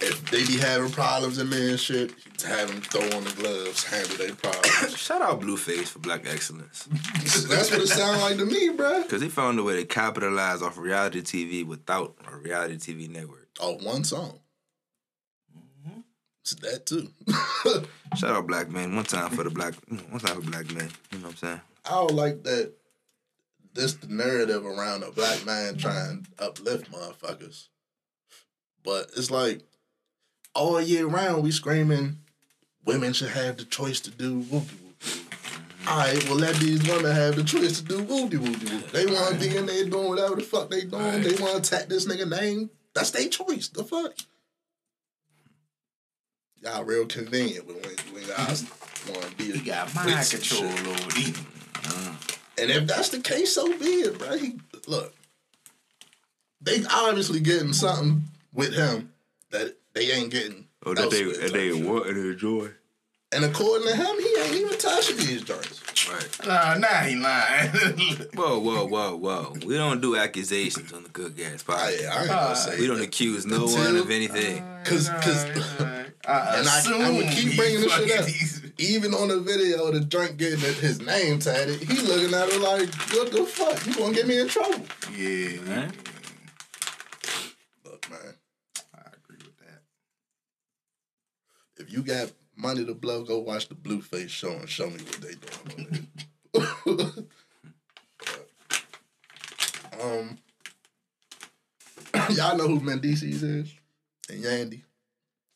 if 0.04 0.30
they 0.30 0.44
be 0.46 0.58
having 0.58 0.90
problems 0.90 1.38
in 1.38 1.50
there 1.50 1.70
and 1.70 1.80
shit, 1.80 2.10
you 2.42 2.48
have 2.48 2.68
them 2.68 2.80
throw 2.80 3.02
on 3.16 3.24
the 3.24 3.32
gloves, 3.32 3.84
handle 3.84 4.16
their 4.16 4.34
problems. 4.34 4.96
Shout 4.98 5.22
out 5.22 5.40
Blueface 5.40 5.88
for 5.88 5.98
Black 6.00 6.26
Excellence. 6.26 6.84
That's 7.48 7.70
what 7.70 7.80
it 7.80 7.88
sounds 7.88 8.20
like 8.20 8.36
to 8.36 8.44
me, 8.44 8.70
bro. 8.70 9.02
Because 9.02 9.22
he 9.22 9.28
found 9.28 9.58
a 9.58 9.62
way 9.62 9.76
to 9.76 9.84
capitalize 9.84 10.62
off 10.62 10.76
reality 10.76 11.22
TV 11.22 11.66
without 11.66 12.14
a 12.30 12.36
reality 12.36 12.76
TV 12.76 13.08
network. 13.08 13.48
Oh, 13.60 13.74
one 13.78 14.04
song. 14.04 14.40
Mm-hmm. 15.56 16.00
It's 16.42 16.54
that 16.56 16.86
too. 16.86 17.10
Shout 18.16 18.36
out 18.36 18.46
Black 18.46 18.70
man. 18.70 18.94
One 18.94 19.04
time 19.04 19.30
for 19.30 19.44
the 19.44 19.50
Black, 19.50 19.74
you 19.90 19.96
one 19.96 20.20
time 20.20 20.40
for 20.42 20.50
Black 20.50 20.70
men. 20.72 20.90
You 21.12 21.18
know 21.18 21.24
what 21.24 21.30
I'm 21.30 21.36
saying? 21.36 21.60
I 21.86 21.90
don't 21.90 22.14
like 22.14 22.42
that. 22.44 22.72
This 23.74 23.94
the 23.94 24.06
narrative 24.06 24.64
around 24.64 25.02
a 25.02 25.10
black 25.10 25.44
man 25.44 25.76
trying 25.76 26.24
to 26.38 26.44
uplift 26.44 26.92
motherfuckers, 26.92 27.66
but 28.84 29.10
it's 29.16 29.32
like 29.32 29.62
all 30.54 30.80
year 30.80 31.06
round 31.06 31.42
we 31.42 31.50
screaming 31.50 32.18
women 32.84 33.12
should 33.12 33.30
have 33.30 33.56
the 33.56 33.64
choice 33.64 34.00
to 34.00 34.10
do 34.10 34.42
whoopie 34.42 34.80
whoop. 34.80 35.34
All 35.88 35.98
right, 35.98 36.24
well 36.28 36.38
let 36.38 36.56
these 36.56 36.86
women 36.88 37.14
have 37.14 37.36
the 37.36 37.44
choice 37.44 37.80
to 37.80 37.84
do 37.84 38.04
whoopie 38.04 38.38
whoopie 38.38 38.70
whoop. 38.70 38.90
They 38.90 39.06
want 39.06 39.34
to 39.34 39.40
be 39.40 39.56
in 39.56 39.66
there 39.66 39.84
doing 39.84 40.08
whatever 40.08 40.36
the 40.36 40.42
fuck 40.42 40.70
they 40.70 40.82
doing. 40.82 41.22
They 41.22 41.34
want 41.42 41.64
to 41.64 41.76
attack 41.76 41.88
this 41.88 42.06
nigga 42.06 42.28
name. 42.28 42.70
That's 42.94 43.10
their 43.10 43.28
choice. 43.28 43.68
The 43.68 43.84
fuck. 43.84 44.14
Y'all 46.62 46.84
real 46.84 47.06
convenient 47.06 47.66
when 47.66 47.76
when 47.76 48.22
y'all 48.22 48.46
mm-hmm. 48.46 49.12
want 49.12 49.24
to 49.24 49.36
be. 49.36 49.52
He 49.52 49.60
got 49.60 49.94
mind 49.94 50.30
control 50.30 50.64
over 50.64 51.10
these. 51.10 51.38
And 52.56 52.70
if 52.70 52.86
that's 52.86 53.08
the 53.08 53.20
case, 53.20 53.54
so 53.54 53.66
be 53.78 53.86
it, 53.86 54.18
bro. 54.18 54.36
He, 54.36 54.60
look, 54.86 55.12
they 56.60 56.84
obviously 56.90 57.40
getting 57.40 57.72
something 57.72 58.24
with 58.52 58.74
him 58.74 59.12
that 59.50 59.76
they 59.94 60.10
ain't 60.12 60.30
getting. 60.30 60.66
Oh, 60.86 60.94
that 60.94 61.10
they, 61.10 61.22
elsewhere 61.24 61.42
that 61.48 61.52
they 61.52 61.68
type 61.70 61.78
shit. 61.78 61.86
want 61.88 62.06
and 62.08 62.16
enjoy. 62.18 62.68
And 63.32 63.44
according 63.44 63.88
to 63.88 63.96
him, 63.96 64.16
he 64.20 64.36
ain't 64.42 64.54
even 64.54 64.78
touching 64.78 65.16
these 65.16 65.42
joints. 65.42 65.82
Right. 66.08 66.46
Nah, 66.46 66.74
nah, 66.78 66.86
he 67.00 67.16
lying. 67.16 67.70
Whoa, 68.34 68.58
whoa, 68.60 68.84
whoa, 68.86 69.16
whoa. 69.16 69.54
We 69.66 69.74
don't 69.74 70.00
do 70.00 70.16
accusations 70.16 70.92
on 70.92 71.02
the 71.02 71.08
Good 71.08 71.34
Gas 71.36 71.64
I, 71.68 71.72
I 71.72 71.76
podcast. 71.76 72.00
ain't 72.20 72.28
gonna 72.28 72.32
uh, 72.40 72.54
say 72.54 72.80
We 72.80 72.86
don't 72.86 72.98
that. 72.98 73.04
accuse 73.06 73.44
no 73.46 73.62
Until- 73.64 73.76
one 73.84 73.96
of 73.96 74.10
anything. 74.10 74.62
Uh, 74.62 74.82
cause, 74.84 75.08
cause, 75.08 75.44
I 76.28 76.58
and 76.58 76.68
I, 76.68 76.78
assume 76.78 77.02
I 77.02 77.10
would 77.10 77.28
keep 77.30 77.56
bringing 77.56 77.80
this 77.80 77.92
shit 77.92 78.18
up. 78.20 78.24
these- 78.26 78.62
Even 78.78 79.14
on 79.14 79.28
the 79.28 79.40
video, 79.40 79.86
of 79.88 79.94
the 79.94 80.00
drunk 80.00 80.36
getting 80.36 80.58
his 80.60 81.00
name 81.00 81.38
tatted, 81.40 81.80
he 81.82 81.96
looking 82.06 82.32
at 82.34 82.52
her 82.52 82.58
like, 82.60 82.92
"What 83.14 83.32
the 83.32 83.44
fuck? 83.46 83.84
You 83.86 83.94
gonna 83.94 84.14
get 84.14 84.26
me 84.28 84.38
in 84.40 84.48
trouble?" 84.48 84.84
Yeah, 85.16 85.58
Right? 85.80 85.92
Look, 87.84 88.10
man, 88.10 88.34
I 88.94 89.00
agree 89.16 89.38
with 89.44 89.56
that. 89.58 89.82
if 91.76 91.82
you 91.94 92.02
got 92.02 92.32
money 92.56 92.84
to 92.84 92.94
blow, 92.94 93.22
go 93.22 93.38
watch 93.38 93.68
the 93.68 93.74
Blueface 93.76 94.28
show 94.28 94.50
and 94.52 94.68
show 94.68 94.86
me 94.90 94.96
what 94.96 95.20
they 95.20 95.34
doing 95.34 96.08
on 96.86 96.96
there. 96.96 97.24
um, 100.02 100.38
y'all 102.36 102.56
know 102.56 102.66
who 102.68 102.80
Mendeecees 102.80 103.42
is 103.42 103.72
and 104.28 104.42
Yandy. 104.44 104.82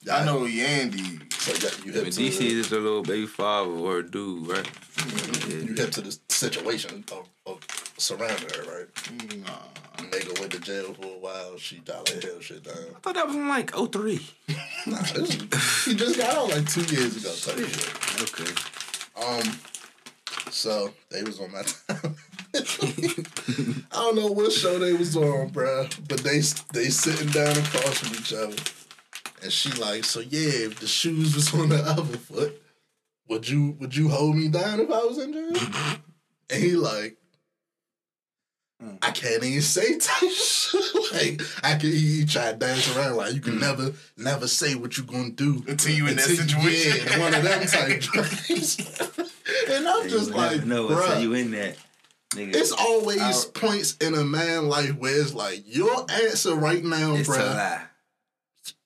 Y'all 0.02 0.14
I 0.22 0.24
know 0.24 0.40
Yandy. 0.42 1.32
So 1.32 1.52
y- 1.52 1.84
you 1.84 1.92
But 1.92 2.04
hip 2.04 2.12
to 2.14 2.20
DC 2.20 2.38
the, 2.38 2.46
is 2.60 2.72
a 2.72 2.78
little 2.78 3.02
baby 3.02 3.26
father 3.26 3.70
or 3.70 3.98
a 3.98 4.08
dude, 4.08 4.46
right? 4.48 4.68
you 5.48 5.74
hip 5.74 5.90
to 5.92 6.00
the 6.02 6.16
situation 6.28 7.04
of, 7.12 7.28
of 7.46 7.58
surrounding 7.98 8.48
her, 8.50 8.62
right? 8.62 9.44
Nah. 9.44 10.04
Nigga 10.04 10.38
went 10.38 10.52
to 10.52 10.60
jail 10.60 10.94
for 10.94 11.06
a 11.06 11.18
while. 11.18 11.58
She 11.58 11.78
died 11.78 12.08
like 12.08 12.22
hell 12.22 12.40
shit 12.40 12.62
down. 12.62 12.76
I 12.96 13.00
thought 13.00 13.14
that 13.16 13.26
was 13.26 13.36
in 13.36 13.48
like 13.48 13.74
03. 13.74 14.20
Nah, 14.86 14.96
this 15.02 15.34
is, 15.34 15.84
he 15.84 15.94
just 15.94 16.16
got 16.16 16.34
out 16.34 16.48
like 16.48 16.66
two 16.66 16.82
years 16.82 17.16
ago. 17.16 17.34
Type 17.34 17.58
shit. 17.68 18.22
Okay. 18.22 18.52
Um, 19.20 19.58
so 20.50 20.94
they 21.10 21.22
was 21.24 21.40
on 21.40 21.52
my 21.52 21.62
time. 21.88 22.16
I 22.54 23.82
don't 23.92 24.16
know 24.16 24.28
what 24.28 24.52
show 24.52 24.78
they 24.78 24.94
was 24.94 25.14
on, 25.16 25.50
bruh, 25.50 26.08
but 26.08 26.20
they 26.20 26.38
they 26.72 26.88
sitting 26.88 27.28
down 27.28 27.50
across 27.50 27.98
from 27.98 28.16
each 28.16 28.32
other, 28.32 28.56
and 29.42 29.52
she 29.52 29.70
like, 29.72 30.04
so 30.04 30.20
yeah, 30.20 30.66
if 30.66 30.80
the 30.80 30.86
shoes 30.86 31.34
was 31.34 31.52
on 31.52 31.68
the 31.68 31.82
other 31.82 32.16
foot, 32.16 32.62
would 33.28 33.46
you 33.48 33.76
would 33.80 33.94
you 33.94 34.08
hold 34.08 34.36
me 34.36 34.48
down 34.48 34.80
if 34.80 34.90
I 34.90 35.04
was 35.04 35.18
in 35.18 35.32
jail? 35.32 35.52
and 36.50 36.62
he 36.62 36.76
like. 36.76 37.17
Mm. 38.82 38.98
I 39.02 39.10
can't 39.10 39.42
even 39.42 39.60
say 39.60 39.98
type 39.98 40.30
shit. 40.30 40.80
like 41.12 41.38
mm. 41.38 41.60
I 41.64 41.74
can 41.76 41.90
he, 41.90 42.18
he 42.20 42.24
try 42.24 42.52
to 42.52 42.56
dance 42.56 42.96
around 42.96 43.16
like 43.16 43.34
you 43.34 43.40
can 43.40 43.54
mm. 43.54 43.60
never 43.60 43.92
never 44.16 44.46
say 44.46 44.76
what 44.76 44.96
you're 44.96 45.06
gonna 45.06 45.30
do 45.30 45.64
Until 45.66 45.92
you 45.92 46.06
in 46.06 46.16
that 46.16 46.24
situation. 46.24 47.06
Yeah, 47.06 47.18
one 47.18 47.34
of 47.34 47.42
them 47.42 47.66
type 47.66 47.88
and 49.68 49.88
I'm 49.88 50.08
just 50.08 50.30
like, 50.30 50.64
no, 50.64 50.88
so 50.88 51.18
you 51.18 51.34
in 51.34 51.50
that. 51.52 51.76
Nigga. 52.32 52.54
it's 52.54 52.72
always 52.72 53.20
Out. 53.20 53.54
points 53.54 53.96
in 53.96 54.14
a 54.14 54.22
man 54.22 54.68
life 54.68 54.94
where 54.96 55.18
it's 55.18 55.32
like 55.32 55.62
your 55.64 56.04
answer 56.10 56.54
right 56.54 56.84
now, 56.84 57.14
it's 57.14 57.26
to 57.26 57.34
bruh. 57.34 57.54
lie. 57.54 57.82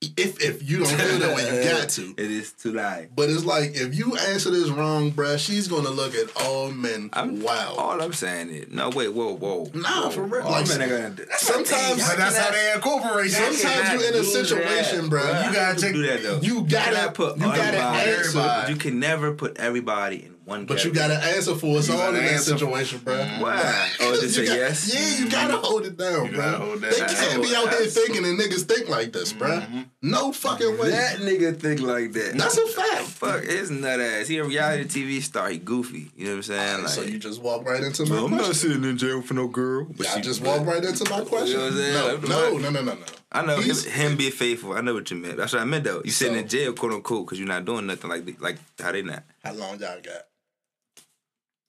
If 0.01 0.43
if 0.43 0.69
you 0.69 0.79
don't 0.79 0.89
feel 0.89 1.19
that 1.21 1.37
way, 1.37 1.45
you 1.65 1.71
got 1.79 1.89
to. 1.91 2.15
It 2.17 2.31
is 2.31 2.53
to 2.63 2.73
lie. 2.73 3.09
But 3.15 3.31
it's 3.31 3.45
like 3.45 3.73
if 3.75 3.95
you 3.97 4.17
answer 4.17 4.51
this 4.51 4.69
wrong, 4.69 5.13
bruh, 5.13 5.39
she's 5.39 5.69
gonna 5.69 5.91
look 5.91 6.15
at 6.15 6.29
all 6.43 6.71
men 6.71 7.11
I'm, 7.13 7.43
wow. 7.43 7.75
All 7.79 8.03
I'm 8.03 8.13
saying 8.13 8.51
is, 8.51 8.69
no, 8.73 8.91
wait, 8.91 9.09
whoa, 9.13 9.35
whoa. 9.37 9.71
Nah, 9.75 10.03
whoa. 10.05 10.11
for 10.11 10.23
real. 10.25 10.43
All 10.43 10.51
Like, 10.53 10.69
men 10.69 10.83
are 10.83 10.89
gonna 10.89 11.11
do. 11.11 11.25
That's 11.25 11.43
sometimes- 11.47 12.09
But 12.09 12.17
that's 12.19 12.37
how 12.37 12.51
they 12.51 12.73
incorporate. 12.75 13.31
Sometimes 13.31 13.93
you're 14.03 14.13
in 14.13 14.21
a 14.21 14.25
situation, 14.25 15.09
bruh. 15.11 15.47
You 15.49 15.55
gotta 15.55 15.81
take- 15.81 15.93
do 15.95 16.07
that 16.07 16.23
though. 16.23 16.41
you 16.41 16.63
gotta 16.65 16.91
cannot 16.97 17.15
put 17.15 17.37
you 17.37 17.43
gotta 17.45 17.63
everybody- 17.63 18.11
answer. 18.11 18.29
everybody. 18.39 18.73
You 18.73 18.79
can 18.79 18.99
never 19.01 19.33
put 19.35 19.59
everybody 19.59 20.17
in 20.25 20.35
one. 20.53 20.67
But 20.67 20.85
you 20.85 20.93
got 20.93 21.09
to 21.09 21.15
answer 21.15 21.55
for 21.55 21.79
us 21.79 21.91
all 21.91 22.09
in 22.09 22.15
that 22.15 22.41
situation, 22.41 22.99
bro. 23.01 23.15
Mm-hmm. 23.15 23.43
Why? 23.43 23.89
Oh, 24.01 24.13
just 24.21 24.37
You 24.39 24.45
say 24.45 24.47
got- 24.47 24.57
yes. 24.57 24.95
Yeah, 24.95 25.25
you 25.25 25.31
gotta 25.31 25.55
mm-hmm. 25.55 25.65
hold 25.65 25.87
it 25.87 25.97
down, 25.97 26.27
You 26.27 26.33
bro. 26.33 26.41
gotta 26.41 26.65
hold 26.65 26.81
that 26.83 26.93
they 26.93 26.99
down. 26.99 27.09
can't 27.09 27.43
be 27.43 27.55
out 27.55 27.69
here 27.71 27.87
thinking 27.87 28.25
and 28.25 28.39
niggas 28.39 28.65
think 28.65 28.89
like 28.89 29.13
this, 29.13 29.33
bro. 29.33 29.49
Mm-hmm. 29.61 29.83
No 30.03 30.33
fucking 30.33 30.79
way. 30.79 30.91
That 30.91 31.19
nigga 31.19 31.59
think 31.59 31.81
like 31.81 32.13
that. 32.13 32.35
That's 32.37 32.59
a 32.59 32.67
fact. 32.67 33.03
Fuck, 33.05 33.45
his 33.45 33.71
nut 33.71 34.01
ass. 34.01 34.27
He 34.29 34.39
a 34.39 34.45
reality 34.45 34.85
TV 34.85 35.23
star. 35.23 35.49
He 35.51 35.59
goofy. 35.59 36.11
You 36.17 36.25
know 36.25 36.31
what 36.33 36.37
I'm 36.39 36.43
saying? 36.43 36.81
Like, 36.83 36.89
so 36.89 37.03
you 37.03 37.19
just 37.19 37.41
walk 37.41 37.65
right 37.67 37.83
into 37.83 38.05
my 38.07 38.19
I'm 38.19 38.31
not 38.33 38.55
sitting 38.57 38.83
in 38.85 38.99
jail 38.99 39.23
for 39.23 39.35
no 39.35 39.47
girl. 39.49 39.87
But 39.97 40.09
I 40.11 40.21
just 40.21 40.43
walk 40.43 40.67
right 40.67 40.83
into 40.85 41.09
my 41.09 41.21
question. 41.25 41.61
what 41.61 41.73
I'm 41.73 42.29
no, 42.29 42.59
no, 42.59 42.59
no, 42.59 42.71
no, 42.71 42.83
no, 42.83 42.95
no. 42.95 43.05
I 43.31 43.47
know 43.47 43.57
him, 43.57 43.63
He's- 43.63 43.85
him 43.85 44.17
be 44.17 44.31
faithful. 44.31 44.75
I 44.75 44.81
know 44.83 44.95
what 44.95 45.11
you 45.11 45.17
meant. 45.17 45.37
That's 45.39 45.53
what 45.53 45.63
I 45.63 45.65
meant 45.65 45.85
though. 45.85 46.03
You 46.05 46.11
sitting 46.11 46.35
So- 46.35 46.41
in 46.41 46.49
jail, 46.49 46.73
quote 46.75 46.93
unquote, 46.93 47.27
because 47.27 47.39
you're 47.39 47.49
not 47.49 47.65
doing 47.65 47.87
nothing 47.87 48.11
like 48.11 48.25
the- 48.27 48.37
like 48.41 48.59
how 48.81 48.93
they 48.93 49.03
not. 49.03 49.23
How 49.45 49.53
long 49.55 49.79
y'all 49.79 50.01
got? 50.03 50.23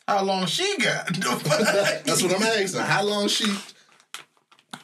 How 0.07 0.24
long 0.24 0.45
she 0.48 0.77
got? 0.77 1.07
That's 2.05 2.22
what 2.22 2.36
I'm 2.36 2.43
asking. 2.43 2.81
How 2.81 3.03
long 3.03 3.27
she? 3.27 3.45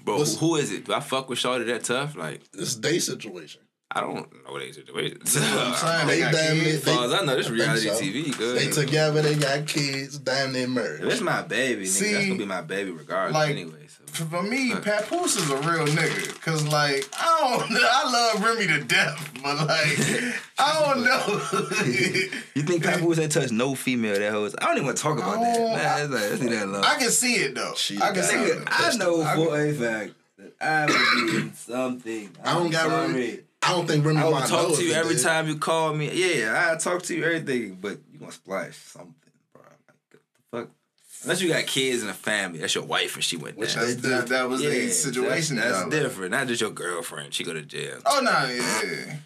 Bro, 0.03 0.17
What's- 0.19 0.38
who 0.38 0.55
is 0.55 0.71
it? 0.71 0.85
Do 0.85 0.93
I 0.93 0.99
fuck 1.01 1.29
with 1.29 1.39
Shorty 1.39 1.65
that 1.65 1.83
tough? 1.83 2.15
Like, 2.15 2.49
This 2.51 2.75
day 2.75 2.99
situation. 2.99 3.61
I 3.91 4.01
don't 4.01 4.31
know 4.46 4.60
their 4.60 4.72
situation. 4.72 5.17
I'm 5.22 5.25
saying. 5.75 6.08
They 6.08 6.19
got 6.19 6.31
damn 6.34 6.55
near. 6.58 6.63
kids. 6.65 6.88
As 6.88 6.96
far 6.96 7.05
as 7.05 7.13
I 7.13 7.25
know, 7.25 7.36
this 7.36 7.48
think 7.48 7.60
reality 7.60 7.89
so. 7.89 8.00
TV. 8.00 8.38
Good. 8.38 8.58
they 8.60 8.69
together. 8.69 9.22
They 9.24 9.34
got 9.36 9.65
kids. 9.65 10.19
Damn 10.19 10.51
near 10.53 10.63
If 10.65 10.69
married. 10.69 11.03
it's 11.05 11.22
my 11.22 11.41
baby, 11.41 11.84
nigga, 11.86 11.88
See, 11.88 12.13
that's 12.13 12.25
gonna 12.27 12.38
be 12.38 12.46
my 12.46 12.62
baby 12.62 12.91
regardless. 12.91 13.34
like, 13.34 13.50
anyway, 13.50 13.88
so 13.88 14.03
For 14.25 14.43
me, 14.43 14.75
Papoose 14.75 15.38
is 15.38 15.50
a 15.50 15.55
real 15.58 15.88
nigga. 15.88 16.39
Cause 16.41 16.67
like 16.67 17.10
I 17.19 17.58
don't 17.67 17.72
I 17.84 18.12
love 18.12 18.43
Remy 18.43 18.67
to 18.67 18.84
death, 18.86 19.31
but 19.41 19.55
like 19.67 20.36
I 20.60 20.93
don't 20.93 21.03
know. 21.05 21.67
you 22.53 22.62
think 22.63 22.84
Papoose 22.84 23.17
ain't 23.17 23.31
touched 23.31 23.51
no 23.51 23.74
female 23.74 24.19
that 24.19 24.31
hoes? 24.31 24.53
I 24.62 24.65
don't 24.65 24.75
even 24.75 24.86
want 24.86 24.98
to 24.98 25.03
talk 25.03 25.17
about 25.17 25.39
that. 25.39 25.58
Man, 25.60 26.01
it's 26.03 26.13
like, 26.13 26.22
let's 26.29 26.39
that 26.41 26.63
alone. 26.67 26.84
I 26.84 26.96
can 27.00 27.10
see 27.10 27.34
it 27.38 27.55
though. 27.55 27.74
She 27.75 28.00
I 28.00 28.12
can 28.12 28.22
see 28.24 28.36
it. 28.36 28.58
it. 28.62 28.67
I 28.69 28.96
know 28.98 29.24
for 29.36 29.60
a 29.60 29.74
fact 29.74 30.13
that 30.38 30.53
I 30.62 30.86
would 30.86 31.31
be 31.31 31.38
in 31.38 31.53
something. 31.55 32.29
I 32.43 32.53
don't 32.53 32.69
got 32.69 32.86
sorry. 32.88 33.08
Remy. 33.13 33.39
I 33.61 33.71
don't 33.71 33.87
think 33.87 34.05
Remy 34.05 34.19
I 34.19 34.29
would 34.29 34.45
talk 34.45 34.75
to 34.75 34.83
you 34.83 34.93
every 34.93 35.15
did. 35.15 35.23
time 35.23 35.47
you 35.47 35.57
call 35.57 35.93
me. 35.93 36.11
Yeah, 36.11 36.71
I 36.71 36.77
talk 36.77 37.03
to 37.03 37.15
you 37.15 37.23
everything, 37.23 37.77
but 37.81 37.99
you 38.11 38.19
gonna 38.19 38.31
splash 38.31 38.77
something, 38.77 39.13
bro. 39.53 39.61
Like 39.61 39.69
what 39.87 39.97
the 40.11 40.17
fuck. 40.57 40.69
Unless 41.23 41.41
you 41.41 41.49
got 41.49 41.65
kids 41.65 42.01
and 42.01 42.09
a 42.09 42.13
family, 42.13 42.59
that's 42.59 42.73
your 42.73 42.85
wife 42.85 43.15
and 43.15 43.23
she 43.23 43.35
went 43.35 43.57
Which 43.57 43.75
down. 43.75 43.85
that, 43.97 44.27
that 44.27 44.49
was 44.49 44.61
yeah, 44.63 44.69
the 44.69 44.89
situation. 44.89 45.57
That's, 45.57 45.79
that's 45.79 45.89
different. 45.89 46.31
Not 46.31 46.47
just 46.47 46.61
your 46.61 46.71
girlfriend. 46.71 47.33
She 47.33 47.43
go 47.43 47.53
to 47.53 47.61
jail. 47.61 47.99
Oh 48.05 48.21
no, 48.23 48.31
yeah. 48.49 49.17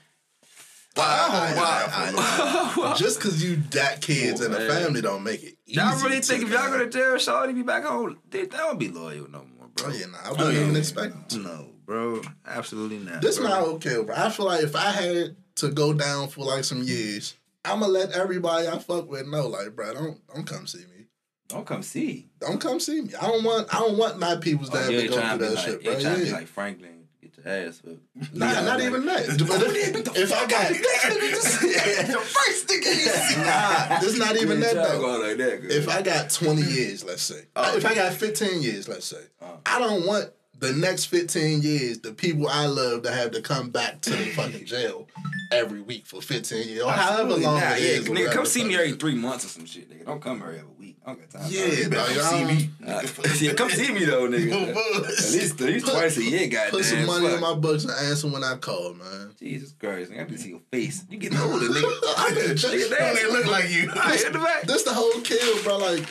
Why? 0.95 2.93
Just 2.97 3.19
because 3.19 3.43
you 3.43 3.57
got 3.57 3.99
kids 3.99 4.41
and 4.41 4.53
a 4.53 4.67
family 4.67 5.01
don't 5.01 5.23
make 5.23 5.41
it 5.41 5.55
easy. 5.65 5.79
Y'all 5.79 5.99
really 6.03 6.21
think 6.21 6.43
if 6.43 6.49
y'all 6.51 6.69
go 6.69 6.77
to 6.77 6.89
jail, 6.89 7.15
Shawty 7.15 7.55
be 7.55 7.63
back 7.63 7.83
home? 7.83 8.19
They, 8.29 8.41
they 8.41 8.57
don't 8.57 8.77
be 8.77 8.89
loyal 8.89 9.27
no 9.29 9.43
more, 9.57 9.69
bro. 9.73 9.87
Oh 9.87 9.91
yeah, 9.91 10.05
nah, 10.05 10.19
I 10.23 10.31
wouldn't 10.31 10.53
even 10.55 10.75
expect 10.75 11.33
it. 11.33 11.39
No, 11.39 11.69
bro. 11.85 12.21
Absolutely 12.45 12.99
not. 12.99 13.21
This 13.21 13.37
bro. 13.39 13.47
not 13.47 13.61
okay, 13.63 14.01
bro. 14.03 14.15
I 14.15 14.29
feel 14.29 14.45
like 14.45 14.63
if 14.63 14.75
I 14.75 14.91
had 14.91 15.35
to 15.55 15.69
go 15.69 15.93
down 15.93 16.27
for 16.29 16.45
like 16.45 16.63
some 16.63 16.83
years, 16.83 17.35
I'ma 17.65 17.85
let 17.87 18.11
everybody 18.11 18.67
I 18.67 18.77
fuck 18.79 19.09
with 19.09 19.27
know, 19.27 19.47
like, 19.47 19.75
bro, 19.75 19.93
don't 19.93 20.27
don't 20.33 20.45
come 20.45 20.67
see 20.67 20.79
me. 20.79 21.07
Don't 21.49 21.65
come 21.65 21.83
see. 21.83 22.27
Don't 22.39 22.59
come 22.59 22.79
see 22.79 23.01
me. 23.01 23.09
I 23.21 23.27
don't 23.27 23.43
want 23.43 23.73
I 23.73 23.79
don't 23.79 23.97
want 23.97 24.17
my 24.19 24.35
people's 24.37 24.69
Oh, 24.69 24.73
to 24.73 24.79
have 24.79 24.87
to 24.89 25.07
go 25.07 25.13
through 25.13 25.21
to 25.21 25.37
that 25.37 25.53
like, 25.55 25.65
shit, 25.65 25.73
you 25.83 25.89
bro. 25.89 25.91
ain't 25.93 26.01
trying 26.01 26.15
to 26.15 26.21
be 26.23 26.27
Yeah. 26.29 26.35
like 26.35 26.47
Franklin. 26.47 26.89
Get 27.21 27.37
your 27.37 27.47
ass 27.47 27.81
whipped. 27.83 28.33
Nah, 28.35 28.61
not 28.63 28.81
even 28.81 29.05
that. 29.05 29.27
But 29.47 29.61
if, 29.63 30.17
if 30.17 30.33
I 30.33 30.45
got 30.47 30.69
the 30.69 30.75
first 32.19 32.67
thing 32.67 32.81
you 32.83 32.91
see. 32.95 33.37
nah, 33.37 33.99
it's 34.01 34.17
not 34.17 34.35
even 34.37 34.59
that 34.61 34.73
though. 34.75 35.19
Like 35.19 35.37
that. 35.37 35.65
If 35.77 35.87
I 35.89 36.01
got 36.01 36.29
20 36.29 36.61
years, 36.61 37.03
let's 37.05 37.21
say, 37.21 37.45
oh, 37.55 37.77
if 37.77 37.85
I 37.85 37.95
got 37.95 38.13
15 38.13 38.61
years, 38.61 38.87
let's 38.89 39.05
say, 39.05 39.21
oh. 39.41 39.59
I 39.65 39.79
don't 39.79 40.05
want 40.05 40.31
the 40.59 40.71
next 40.73 41.05
15 41.05 41.61
years 41.61 41.99
the 41.99 42.13
people 42.13 42.47
I 42.47 42.67
love 42.67 43.03
to 43.03 43.11
have 43.11 43.31
to 43.31 43.41
come 43.41 43.69
back 43.69 44.01
to 44.01 44.11
the 44.11 44.25
fucking 44.31 44.65
jail 44.65 45.07
every 45.51 45.81
week 45.81 46.05
for 46.05 46.21
15 46.21 46.67
years 46.67 46.81
or 46.83 46.91
however 46.91 47.31
long 47.31 47.41
Nah, 47.41 47.57
it 47.73 47.81
yeah, 47.81 47.87
is. 47.99 48.07
nigga, 48.09 48.31
come 48.31 48.45
see 48.45 48.63
me 48.63 48.75
every 48.75 48.93
three 48.93 49.15
months 49.15 49.45
or 49.45 49.49
some 49.49 49.65
shit, 49.65 49.89
nigga. 49.91 50.05
Don't 50.05 50.21
come 50.21 50.41
every 50.41 50.59
other 50.59 50.67
week. 50.79 50.97
I 51.05 51.09
don't 51.13 51.19
got 51.19 51.41
time. 51.41 51.51
Yeah, 51.51 51.89
dog, 51.89 52.07
come 52.07 52.23
see 52.23 52.43
me. 52.45 52.69
Uh, 52.83 53.01
yeah, 53.39 53.53
come 53.53 53.69
see 53.69 53.91
me 53.93 54.05
though, 54.05 54.27
nigga. 54.27 54.69
At 54.69 55.07
least, 55.31 55.59
at 55.61 55.67
least 55.67 55.85
Put- 55.85 55.93
twice 55.95 56.17
a 56.17 56.23
year, 56.23 56.47
goddamn. 56.47 56.71
Put 56.71 56.85
some 56.85 57.05
money 57.05 57.25
Fuck. 57.27 57.35
in 57.35 57.41
my 57.41 57.53
books 57.55 57.83
and 57.85 57.93
answer 57.93 58.27
when 58.27 58.43
I 58.43 58.55
call, 58.57 58.93
man. 58.93 59.31
Jesus 59.39 59.73
Christ, 59.73 60.11
nigga, 60.11 60.21
I 60.21 60.25
can 60.25 60.37
see 60.37 60.49
your 60.49 60.61
face. 60.71 61.03
You 61.09 61.17
getting 61.17 61.39
older, 61.41 61.65
nigga. 61.67 61.83
I 62.17 62.29
can 62.29 62.55
Nigga, 62.55 62.89
damn. 62.97 63.15
they 63.15 63.25
look 63.27 63.45
like 63.47 63.69
you? 63.69 63.89
I 63.95 64.15
hit 64.17 64.31
the 64.33 64.39
back. 64.39 64.63
This 64.63 64.83
the 64.83 64.93
whole 64.93 65.11
kill, 65.21 65.61
bro. 65.63 65.77
Like, 65.77 66.05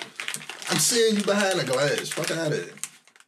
I'm 0.71 0.79
seeing 0.79 1.16
you 1.16 1.23
behind 1.23 1.59
the 1.61 1.64
glass. 1.64 2.09
Fuck 2.11 2.31
out 2.33 2.49
of 2.49 2.53
here. 2.55 2.73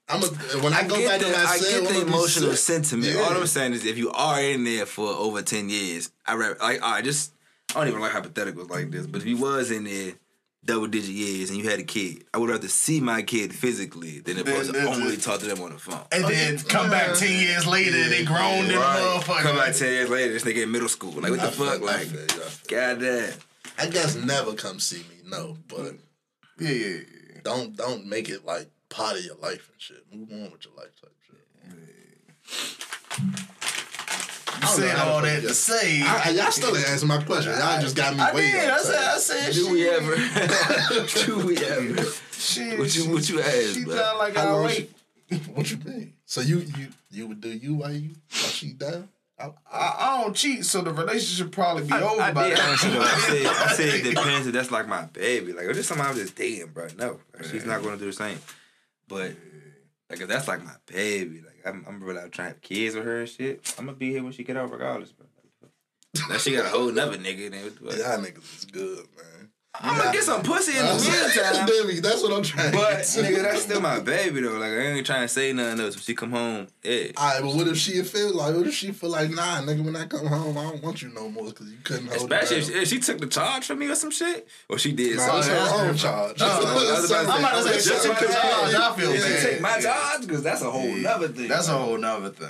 I'm 0.08 0.22
a, 0.22 0.26
when 0.62 0.72
I 0.74 0.86
go 0.86 0.96
get 0.98 1.08
back 1.08 1.20
the, 1.20 1.26
to 1.26 1.32
my 1.32 1.44
I 1.44 1.56
cell, 1.56 1.80
get 1.82 1.92
the 1.94 2.00
emotional 2.02 2.52
sentiment. 2.56 3.14
Yeah. 3.14 3.20
All 3.22 3.30
I'm 3.36 3.46
saying 3.46 3.72
is, 3.72 3.84
if 3.86 3.96
you 3.96 4.10
are 4.10 4.40
in 4.40 4.64
there 4.64 4.84
for 4.86 5.08
over 5.08 5.40
ten 5.42 5.68
years, 5.70 6.10
I 6.26 6.34
re- 6.34 6.54
like, 6.60 6.82
all 6.82 6.92
right, 6.92 7.04
just 7.04 7.32
I 7.70 7.78
don't 7.80 7.88
even 7.88 8.00
like 8.00 8.12
hypotheticals 8.12 8.68
like 8.70 8.90
this, 8.90 9.06
but 9.06 9.22
if 9.22 9.26
you 9.26 9.38
was 9.38 9.70
in 9.70 9.84
there 9.84 10.12
double 10.64 10.86
digit 10.86 11.10
years 11.10 11.50
and 11.50 11.58
you 11.58 11.68
had 11.68 11.78
a 11.78 11.82
kid, 11.84 12.24
I 12.32 12.38
would 12.38 12.48
rather 12.50 12.68
see 12.68 13.00
my 13.00 13.22
kid 13.22 13.54
physically 13.54 14.20
than 14.20 14.38
if 14.38 14.48
I 14.48 14.58
was 14.58 14.70
Then- 14.72 14.84
then- 14.84 15.02
only 15.02 15.16
talk 15.16 15.40
to 15.40 15.46
them 15.46 15.60
on 15.62 15.72
the 15.72 15.78
phone. 15.78 16.00
And 16.12 16.24
oh, 16.24 16.28
then 16.28 16.58
come 16.58 16.90
back 16.90 17.16
ten 17.16 17.38
years 17.40 17.66
later, 17.66 18.08
they 18.08 18.24
grown 18.24 18.66
in 18.66 18.76
Right. 18.76 19.00
motherfucker. 19.00 19.40
Come 19.42 19.56
back 19.56 19.74
ten 19.74 19.88
years 19.88 20.10
later, 20.10 20.32
this 20.34 20.44
nigga 20.44 20.62
in 20.64 20.70
middle 20.72 20.88
school. 20.88 21.12
Like 21.12 21.30
what 21.30 21.40
the 21.40 21.46
I 21.46 21.50
feel- 21.50 21.66
fuck? 21.66 21.82
I 21.82 21.84
Like, 21.84 22.06
feel 22.06 22.20
you, 22.20 22.42
I 22.44 22.94
goddamn. 22.94 23.32
I 23.78 23.86
guess 23.86 24.14
never 24.16 24.52
come 24.54 24.78
see 24.80 24.98
me, 24.98 25.16
no, 25.26 25.56
but 25.68 25.78
mm. 25.80 25.98
Yeah, 26.60 26.70
yeah, 26.70 26.86
yeah. 26.88 27.40
don't 27.42 27.74
don't 27.76 28.06
make 28.06 28.28
it 28.28 28.44
like 28.46 28.68
part 28.94 29.16
of 29.18 29.24
your 29.24 29.36
life 29.36 29.68
and 29.72 29.80
shit. 29.80 30.04
Move 30.12 30.30
on 30.32 30.50
with 30.52 30.64
your 30.64 30.74
life 30.74 30.92
type 31.00 31.12
shit. 31.26 31.40
You 34.54 34.60
don't 34.60 34.70
said 34.76 34.82
know 34.92 34.98
how 34.98 35.04
to 35.04 35.10
all 35.10 35.22
that 35.22 35.42
to 35.42 35.54
say. 35.54 36.02
I, 36.02 36.22
I- 36.26 36.30
y'all 36.30 36.50
still 36.50 36.76
ain't 36.76 36.88
answer 36.88 37.06
my 37.06 37.22
question. 37.22 37.52
Y'all 37.52 37.80
just 37.80 37.96
got 37.96 38.14
me 38.14 38.20
I 38.20 38.32
waiting. 38.34 38.52
did. 38.52 38.70
I 38.70 38.78
said. 38.78 38.96
I 39.04 39.18
said. 39.18 39.52
Do 39.52 39.70
we 39.72 39.88
ever? 39.88 40.16
Do 41.26 41.46
we 41.46 41.56
ever? 41.58 42.02
Shit. 42.32 42.78
What 42.78 42.94
you 42.96 43.10
what 43.12 43.28
you 43.28 43.40
asked, 43.40 43.74
She 43.74 43.84
bro? 43.84 43.96
sound 43.96 44.18
like 44.18 44.36
I 44.36 44.50
long 44.52 44.64
wait. 44.64 44.90
What 45.54 45.70
you 45.70 45.78
mean? 45.84 46.12
So 46.24 46.40
you 46.40 46.58
you 46.60 46.88
you 47.10 47.26
would 47.26 47.40
do 47.40 47.48
you 47.50 47.74
while 47.74 47.92
you 47.92 48.10
while 48.30 48.50
she 48.50 48.72
down? 48.72 49.08
I, 49.38 49.46
I, 49.70 49.96
I 49.98 50.22
don't 50.22 50.36
cheat, 50.36 50.64
so 50.64 50.80
the 50.82 50.92
relationship 50.92 51.50
probably 51.50 51.84
be 51.88 51.92
over 51.94 52.22
I 52.22 52.30
by 52.32 52.50
did 52.50 52.58
then. 52.58 52.70
answer 52.70 52.90
though. 52.90 53.00
I 53.00 53.18
said, 53.18 53.46
I 53.46 53.72
said 53.72 53.88
it 53.88 54.02
depends 54.14 54.46
if 54.46 54.52
that's 54.52 54.70
like 54.70 54.86
my 54.86 55.06
baby. 55.06 55.52
Like 55.52 55.66
if 55.66 55.76
it's 55.76 55.88
somebody 55.88 56.10
I'm 56.10 56.16
just 56.16 56.36
dating, 56.36 56.68
bro. 56.68 56.86
No, 56.96 57.18
like, 57.34 57.44
she's 57.50 57.64
not 57.66 57.82
gonna 57.82 57.96
do 57.96 58.06
the 58.06 58.12
same. 58.12 58.38
But 59.08 59.32
like 60.10 60.20
if 60.20 60.28
that's 60.28 60.48
like 60.48 60.64
my 60.64 60.74
baby, 60.86 61.40
like 61.44 61.60
I'm, 61.66 61.84
I'm 61.88 62.02
really 62.02 62.20
out 62.20 62.32
trying 62.32 62.48
to 62.48 62.54
have 62.54 62.60
kids 62.62 62.94
with 62.94 63.04
her 63.04 63.20
and 63.20 63.28
shit. 63.28 63.74
I'm 63.78 63.86
gonna 63.86 63.96
be 63.96 64.10
here 64.10 64.22
when 64.22 64.32
she 64.32 64.44
get 64.44 64.56
out 64.56 64.70
regardless, 64.70 65.12
bro. 65.12 65.26
Now 66.28 66.36
she 66.38 66.52
got 66.54 66.66
a 66.66 66.68
whole 66.68 66.90
nother 66.92 67.16
nigga. 67.18 67.50
Then 67.50 67.64
what- 67.80 67.96
y'all 67.96 68.18
niggas 68.18 68.58
is 68.58 68.64
good, 68.66 69.06
man. 69.16 69.26
I'm 69.80 69.98
gonna 69.98 70.12
get 70.12 70.22
some 70.22 70.42
pussy 70.42 70.78
in 70.78 70.84
the 70.86 70.92
meantime. 70.94 71.66
Baby, 71.66 72.00
that's 72.00 72.22
what 72.22 72.32
I'm 72.32 72.42
trying 72.42 72.72
But 72.72 72.90
to 72.90 72.96
get 72.96 73.04
to. 73.06 73.20
nigga, 73.22 73.42
that's 73.42 73.62
still 73.62 73.80
my 73.80 73.98
baby 74.14 74.40
though. 74.40 74.52
Like 74.52 74.70
I 74.70 74.76
ain't 74.76 75.04
trying 75.06 75.22
to 75.22 75.28
say 75.28 75.52
nothing 75.52 75.80
else. 75.80 75.96
When 75.96 76.02
she 76.02 76.14
come 76.14 76.30
home, 76.30 76.68
yeah. 76.84 77.08
Alright, 77.18 77.42
but 77.42 77.54
what 77.54 77.66
if 77.68 77.76
she 77.76 78.00
feel 78.02 78.34
like? 78.34 78.54
What 78.54 78.66
if 78.68 78.74
she 78.74 78.92
feel 78.92 79.10
like, 79.10 79.30
nah, 79.30 79.60
nigga, 79.62 79.84
when 79.84 79.96
I 79.96 80.06
come 80.06 80.26
home, 80.26 80.56
I 80.56 80.62
don't 80.62 80.82
want 80.82 81.02
you 81.02 81.08
no 81.08 81.28
more 81.28 81.46
because 81.46 81.68
you 81.70 81.78
couldn't 81.82 82.06
hold 82.06 82.16
Especially 82.30 82.56
it 82.56 82.60
if 82.60 82.66
down. 82.68 82.76
she, 82.76 82.82
if 82.82 82.88
she 82.88 82.98
took 83.00 83.18
the 83.18 83.26
charge 83.26 83.66
from 83.66 83.78
me 83.80 83.88
or 83.88 83.94
some 83.96 84.10
shit, 84.12 84.46
or 84.68 84.78
she 84.78 84.92
did 84.92 85.16
Nah, 85.16 85.38
it's 85.38 85.46
something. 85.48 85.52
her 85.78 85.88
own 85.88 85.96
charge. 85.96 86.40
I 86.40 86.58
was 86.58 87.10
about 87.10 87.26
to 87.26 87.32
I'm 87.32 87.38
about 87.40 87.54
to 87.56 87.62
say, 87.64 87.74
Just 87.74 87.88
just 87.88 88.04
take 88.06 88.18
take 88.18 88.28
the 88.28 88.34
charge. 88.34 88.72
charge. 88.72 88.74
I 88.74 88.96
feel 88.96 89.10
If 89.10 89.22
bad. 89.22 89.40
she 89.42 89.46
take 89.48 89.60
my 89.60 89.80
charge, 89.80 90.20
because 90.22 90.42
that's 90.44 90.62
a 90.62 90.70
whole 90.70 90.94
nother 90.96 91.28
thing. 91.28 91.48
That's 91.48 91.68
a 91.68 91.72
whole 91.76 91.98
nother 91.98 92.30
thing. 92.30 92.48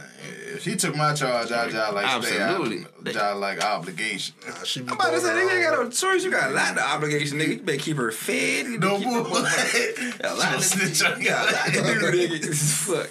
If 0.55 0.63
she 0.63 0.77
took 0.77 0.95
my 0.95 1.15
charge, 1.15 1.51
I 1.51 1.69
just 1.69 1.95
like 1.95 2.23
stay 2.25 2.41
out. 2.41 2.51
Absolutely. 2.61 2.87
Just 3.13 3.37
like 3.37 3.65
obligation. 3.65 4.35
Nah, 4.47 4.63
she 4.63 4.81
I'm 4.81 4.89
about 4.93 5.11
to 5.11 5.21
say, 5.21 5.35
going 5.35 5.49
nigga 5.49 5.55
ain't 5.65 5.71
got 5.77 5.85
no 5.85 5.91
choice. 5.91 6.23
You 6.25 6.31
got 6.31 6.51
a 6.51 6.55
lot 6.55 6.73
of 6.73 6.79
obligation, 6.79 7.14
nigga. 7.23 7.49
You 7.49 7.63
better 7.63 7.79
keep 7.79 7.97
her 7.97 8.11
fed. 8.11 8.67
You 8.67 8.79
No 8.79 8.99
more. 8.99 9.25
her 9.25 9.31
motherfucker- 9.31 10.19
Got 10.23 10.33
a 10.33 10.35
lot 10.35 10.55
of 10.57 10.65
Snitch 10.65 11.03
on 11.05 11.23
got 11.23 11.49
a 11.49 11.53
lot 11.53 11.67
to 11.67 11.73
you. 11.73 12.29
do, 12.29 12.39
nigga. 12.39 12.55
Fuck. 12.55 13.11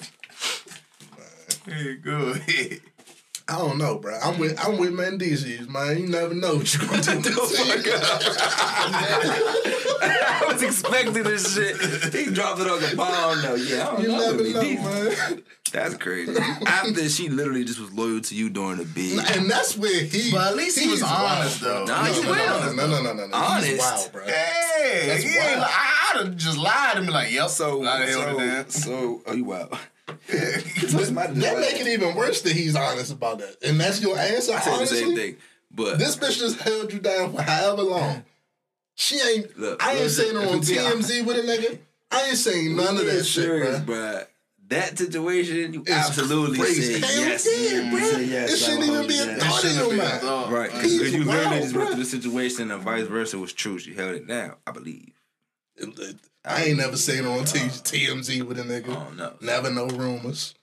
Hey, 1.65 1.95
Go 1.95 2.31
ahead. 2.31 2.81
I 3.49 3.57
don't 3.57 3.77
know, 3.77 3.97
bro. 3.99 4.17
I'm 4.23 4.37
with 4.39 4.57
I'm 4.65 4.77
with 4.77 4.91
Mendeecees, 4.93 5.67
man. 5.67 5.97
You 5.99 6.07
never 6.07 6.33
know 6.33 6.55
what 6.55 6.73
you're 6.73 6.87
gonna 6.87 7.01
do. 7.21 7.29
I 9.13 10.43
was 10.47 10.61
expecting 10.63 11.23
this 11.23 11.53
shit. 11.53 11.75
He 12.13 12.31
dropped 12.31 12.61
it 12.61 12.67
on 12.69 12.79
the 12.81 12.95
bomb 12.95 13.41
though. 13.41 13.55
Yeah, 13.55 13.89
I 13.89 13.91
don't 13.93 14.01
You 14.01 14.07
know. 14.09 14.31
never 14.31 14.43
know, 14.49 14.61
man. 14.61 15.43
That's 15.73 15.97
crazy. 15.97 16.39
After 16.67 17.09
she 17.09 17.29
literally 17.29 17.65
just 17.65 17.79
was 17.79 17.91
loyal 17.91 18.21
to 18.21 18.35
you 18.35 18.51
during 18.51 18.77
the 18.77 18.85
bid. 18.85 19.19
And 19.35 19.49
that's 19.49 19.75
where 19.75 20.03
he. 20.03 20.31
But 20.31 20.51
at 20.51 20.55
least 20.55 20.77
he 20.77 20.87
was 20.87 21.01
honest, 21.01 21.63
wild, 21.63 21.87
though. 21.87 21.93
Nah, 21.93 22.03
no, 22.03 22.13
he 22.13 22.21
no, 22.21 22.29
was. 22.29 22.75
no, 22.75 22.87
no, 22.87 23.01
no, 23.01 23.13
no, 23.13 23.27
no. 23.27 23.35
Honest. 23.35 23.67
He's 23.67 23.79
wild, 23.79 24.11
bro. 24.11 24.23
Hey, 24.23 25.03
That's 25.07 25.23
he 25.23 25.29
ain't 25.29 25.57
wild. 25.57 25.63
I, 25.63 26.11
I'd 26.13 26.25
have 26.25 26.37
just 26.37 26.57
lied 26.59 26.97
and 26.97 27.07
be 27.07 27.11
like, 27.11 27.31
yep. 27.31 27.49
So, 27.49 27.83
I'd 27.83 28.07
held 28.07 28.27
it 28.27 28.31
so, 28.31 28.37
down. 28.37 28.69
so, 28.69 29.21
oh, 29.25 29.33
you 29.33 29.45
wow. 29.45 29.69
That 30.27 31.57
make 31.59 31.81
it 31.81 31.87
even 31.87 32.13
worse 32.15 32.41
that 32.43 32.53
he's 32.53 32.75
honest 32.75 33.11
about 33.11 33.39
that. 33.39 33.57
And 33.65 33.79
that's 33.79 33.99
your 33.99 34.17
answer, 34.17 34.53
I 34.53 34.59
said 34.59 34.71
the 34.71 34.75
honestly? 34.75 34.97
same 34.99 35.15
thing, 35.15 35.37
but 35.71 35.97
This 35.97 36.17
bitch 36.17 36.37
just 36.37 36.59
held 36.59 36.93
you 36.93 36.99
down 36.99 37.33
for 37.33 37.41
however 37.41 37.81
long. 37.81 38.23
She 38.95 39.19
ain't. 39.19 39.57
Look, 39.57 39.83
I 39.83 39.93
ain't 39.93 40.01
look, 40.01 40.09
saying 40.11 40.35
her 40.35 40.41
on. 40.41 40.59
TMZ 40.61 41.25
with 41.25 41.37
a 41.37 41.41
nigga. 41.41 41.79
I 42.11 42.27
ain't 42.27 42.37
saying 42.37 42.75
none 42.75 42.95
of 42.97 43.05
that 43.05 43.23
shit, 43.25 43.43
serious, 43.43 43.79
bro. 43.79 43.95
bruh. 43.95 44.27
That 44.69 44.97
situation, 44.97 45.73
you 45.73 45.81
It's 45.81 45.91
absolutely 45.91 46.57
crazy. 46.57 46.99
said 46.99 47.03
Hell 47.03 47.27
yes. 47.27 47.47
yeah, 47.73 47.89
bro. 47.91 47.99
Said 47.99 48.27
yes, 48.27 48.53
it 48.53 48.57
shouldn't 48.57 48.79
like, 48.81 48.89
even 48.89 49.07
be 49.07 49.19
a 49.19 49.35
thought 49.35 49.65
in 49.65 49.75
your 49.75 49.93
mind. 49.95 50.53
Right, 50.53 50.71
because 50.71 51.13
you 51.13 51.23
literally 51.25 51.59
just 51.61 51.75
went 51.75 51.89
through 51.89 51.99
the 51.99 52.05
situation 52.05 52.71
and 52.71 52.81
vice 52.81 53.07
versa 53.07 53.37
was 53.37 53.53
true. 53.53 53.77
She 53.77 53.93
held 53.93 54.15
it 54.15 54.27
down, 54.27 54.55
I 54.65 54.71
believe. 54.71 55.13
I 56.45 56.63
ain't 56.65 56.77
never 56.77 56.97
seen 56.97 57.23
her 57.23 57.29
on 57.29 57.45
T- 57.45 57.59
TMZ 57.59 58.43
with 58.43 58.59
a 58.59 58.63
nigga. 58.63 58.89
Oh 58.89 59.13
no. 59.13 59.33
Never 59.41 59.69
no 59.69 59.87
rumors. 59.87 60.55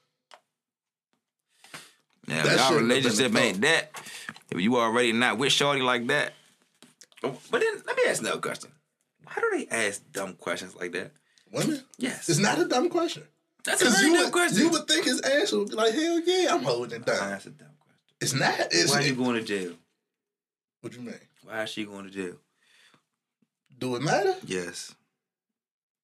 Now, 2.27 2.43
That 2.43 2.57
y'all 2.69 2.79
relationship 2.79 3.35
ain't 3.35 3.61
that. 3.61 3.91
If 4.51 4.59
you 4.59 4.77
already 4.77 5.11
not 5.11 5.37
with 5.37 5.51
Shorty 5.51 5.81
like 5.81 6.07
that. 6.07 6.33
Oh, 7.23 7.37
But 7.49 7.61
then 7.61 7.81
let 7.85 7.97
me 7.97 8.03
ask 8.07 8.21
another 8.21 8.39
question. 8.41 8.71
Why 9.23 9.33
do 9.35 9.49
they 9.57 9.67
ask 9.75 10.01
dumb 10.11 10.33
questions 10.35 10.75
like 10.75 10.91
that? 10.93 11.11
Women? 11.51 11.83
Yes. 11.97 12.29
It's 12.29 12.39
not 12.39 12.59
a 12.59 12.65
dumb 12.65 12.89
question. 12.89 13.23
That's 13.63 13.81
a 13.81 13.85
Because 13.85 13.99
very 13.99 14.07
you, 14.09 14.13
dumb 14.15 14.23
would- 14.25 14.31
question. 14.33 14.57
you 14.63 14.69
would 14.69 14.87
think 14.87 15.05
his 15.05 15.21
ass 15.21 15.51
would 15.51 15.69
be 15.69 15.75
like, 15.75 15.93
hell 15.93 16.19
yeah, 16.25 16.47
I'm 16.53 16.63
holding 16.63 17.01
it 17.01 17.05
down. 17.05 17.29
that's 17.29 17.45
a 17.45 17.49
dumb 17.51 17.67
question. 17.79 18.15
It's 18.21 18.33
not. 18.33 18.59
It's, 18.71 18.91
Why 18.91 18.99
are 18.99 19.01
you 19.03 19.15
going 19.15 19.35
to 19.35 19.43
jail? 19.43 19.73
What 20.81 20.93
you 20.95 21.01
mean? 21.01 21.15
Why 21.43 21.63
is 21.63 21.69
she 21.69 21.85
going 21.85 22.05
to 22.05 22.11
jail? 22.11 22.35
Do 23.77 23.95
it 23.95 24.01
matter? 24.01 24.35
Yes. 24.45 24.93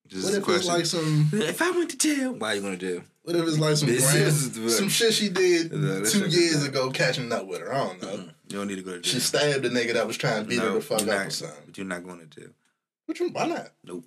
Just 0.07 0.25
What 0.25 0.33
if 0.35 0.43
question. 0.43 0.59
it's 0.59 0.69
like 0.69 0.85
some? 0.85 1.29
if 1.33 1.61
I 1.61 1.71
went 1.71 1.89
to 1.91 1.97
jail, 1.97 2.33
why 2.33 2.53
are 2.53 2.55
you 2.55 2.61
going 2.61 2.77
to 2.77 2.85
jail? 2.93 3.03
What 3.23 3.35
if 3.35 3.45
it's 3.47 3.59
like 3.59 3.75
some 3.75 3.89
grand, 3.89 4.71
some 4.71 4.87
shit 4.89 5.13
she 5.13 5.27
did 5.29 5.71
Yeah, 5.73 5.77
this 5.99 6.13
two 6.13 6.27
years 6.27 6.63
ago, 6.63 6.89
catching 6.91 7.31
up 7.33 7.45
with 7.45 7.59
her? 7.59 7.73
I 7.73 7.87
don't 7.87 8.01
know. 8.01 8.29
You 8.47 8.57
don't 8.57 8.67
need 8.67 8.77
to 8.77 8.81
go 8.83 8.91
to 8.93 9.01
jail. 9.01 9.13
She 9.13 9.19
stabbed 9.19 9.65
a 9.65 9.69
nigga 9.69 9.93
that 9.95 10.07
was 10.07 10.15
trying 10.17 10.43
to 10.43 10.47
beat 10.49 10.59
her 10.59 10.69
no, 10.69 10.75
the 10.75 10.81
fuck 10.81 11.01
up 11.01 11.07
not, 11.07 11.25
or 11.27 11.29
something. 11.29 11.57
But 11.65 11.77
you're 11.77 11.87
not 11.87 12.05
going 12.05 12.19
to 12.19 12.25
jail. 12.27 12.49
What 13.05 13.19
you, 13.19 13.29
why 13.29 13.47
not? 13.47 13.69
Nope. 13.83 14.05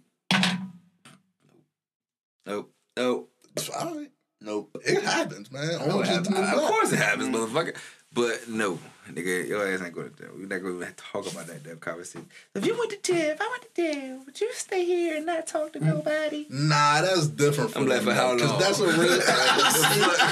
Nope. 2.47 2.73
Nope. 2.97 3.30
It's 3.57 3.67
fine. 3.69 4.09
Nope. 4.43 4.77
It 4.85 5.03
happens, 5.03 5.53
man. 5.53 5.69
No, 5.87 5.97
Orange 5.97 6.09
it 6.09 6.21
is 6.23 6.29
the 6.29 6.35
happens. 6.35 6.57
new 6.57 6.63
Of 6.63 6.71
course 6.71 6.93
it 6.93 6.97
happens, 6.97 7.29
mm-hmm. 7.29 7.57
motherfucker. 7.57 7.77
But 8.13 8.49
no, 8.49 8.79
nigga, 9.09 9.47
your 9.47 9.65
ass 9.69 9.83
ain't 9.83 9.95
going 9.95 10.11
to 10.11 10.17
jail. 10.17 10.31
We're 10.35 10.47
not 10.47 10.63
going 10.63 10.81
to 10.81 10.93
talk 10.97 11.31
about 11.31 11.47
that 11.47 11.63
damn 11.63 11.79
conversation. 11.79 12.29
If 12.57 12.67
you 12.67 12.77
went 12.77 12.91
to 12.91 13.01
jail, 13.01 13.31
if 13.31 13.41
I 13.41 13.49
went 13.49 13.63
to 13.63 13.69
jail, 13.77 14.23
would 14.27 14.41
you 14.41 14.53
stay 14.53 14.85
here 14.85 15.17
and 15.17 15.27
not 15.27 15.47
talk 15.47 15.75
to 15.75 15.79
mm. 15.79 15.87
nobody? 15.87 16.47
Nah, 16.51 17.03
that's 17.03 17.29
different. 17.29 17.77
I'm 17.77 17.87
like, 17.87 18.03
for 18.03 18.13
how 18.13 18.29
long? 18.29 18.39
Because 18.39 18.59
that's 18.59 18.81
a 18.81 18.87
real. 18.87 19.19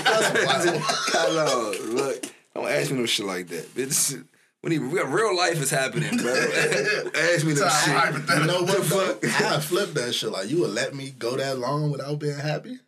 that's. 0.05 1.13
How 1.13 1.31
long? 1.31 1.95
Look, 1.95 2.25
don't 2.55 2.69
ask 2.69 2.91
me 2.91 2.99
no 2.99 3.07
shit 3.07 3.27
like 3.27 3.47
that, 3.49 3.73
bitch. 3.75 4.25
When 4.63 4.73
even 4.73 4.91
we 4.91 4.99
got 4.99 5.13
real 5.13 5.37
life 5.37 5.63
is 5.63 5.71
happening, 5.71 6.17
bro. 6.17 6.33
ask 7.15 7.47
me 7.47 7.55
no 7.55 7.69
Sound 7.69 8.29
shit. 8.29 8.39
You 8.39 8.47
know 8.47 8.63
what? 8.65 8.83
Fuck. 8.83 9.25
I 9.25 9.61
flip 9.61 9.93
that 9.93 10.13
shit. 10.15 10.33
Like 10.33 10.51
you 10.51 10.63
would 10.63 10.71
let 10.71 10.97
me 10.97 11.11
go 11.17 11.37
that 11.37 11.61
long 11.61 11.93
without 11.93 12.19
being 12.19 12.39
happy? 12.39 12.81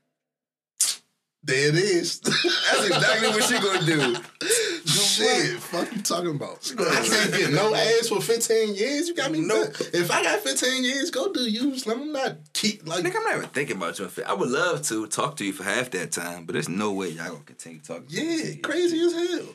There 1.43 1.69
it 1.69 1.75
is. 1.75 2.21
That's 2.21 2.87
exactly 2.87 3.29
what 3.31 3.45
she 3.45 3.59
gonna 3.59 3.87
do. 3.87 4.17
Shit, 4.87 5.59
fuck 5.59 5.91
you 5.95 6.03
talking 6.03 6.35
about? 6.35 6.71
I 6.79 7.07
can't 7.07 7.33
get 7.33 7.51
no 7.53 7.75
ass 7.99 8.09
for 8.09 8.21
15 8.21 8.75
years. 8.75 9.09
You 9.09 9.15
got 9.15 9.33
me 9.33 9.41
no. 9.41 9.63
Nope. 9.63 9.75
If 9.95 10.11
I 10.11 10.23
got 10.23 10.41
15 10.41 10.85
years, 10.85 11.11
go 11.11 11.33
do 11.33 11.41
you. 11.41 11.75
I'm 11.89 12.13
not 12.13 12.37
keep 12.53 12.87
like. 12.87 13.05
Nigga, 13.05 13.17
I'm 13.17 13.23
not 13.23 13.37
even 13.37 13.49
thinking 13.49 13.77
about 13.77 13.99
you. 13.99 14.11
I 14.27 14.35
would 14.35 14.51
love 14.51 14.83
to 14.89 15.07
talk 15.07 15.37
to 15.37 15.45
you 15.45 15.53
for 15.55 15.65
half 15.65 15.91
that 15.93 16.13
time, 16.13 16.45
but 16.45 16.53
there's 16.53 16.69
no 16.69 16.93
way 16.93 17.09
y'all 17.09 17.29
gonna 17.33 17.41
continue 17.45 17.81
talking. 17.81 18.07
to. 18.09 18.23
Yeah, 18.23 18.57
crazy 18.63 19.01
as 19.01 19.13
hell. 19.15 19.49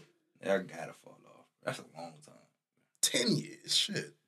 Y'all 0.44 0.64
gotta 0.64 0.94
fall 0.94 1.20
off. 1.28 1.46
That's 1.64 1.80
a 1.80 1.84
long 1.96 2.14
time. 2.26 2.34
10 3.02 3.38
years, 3.38 3.76
shit. 3.76 4.14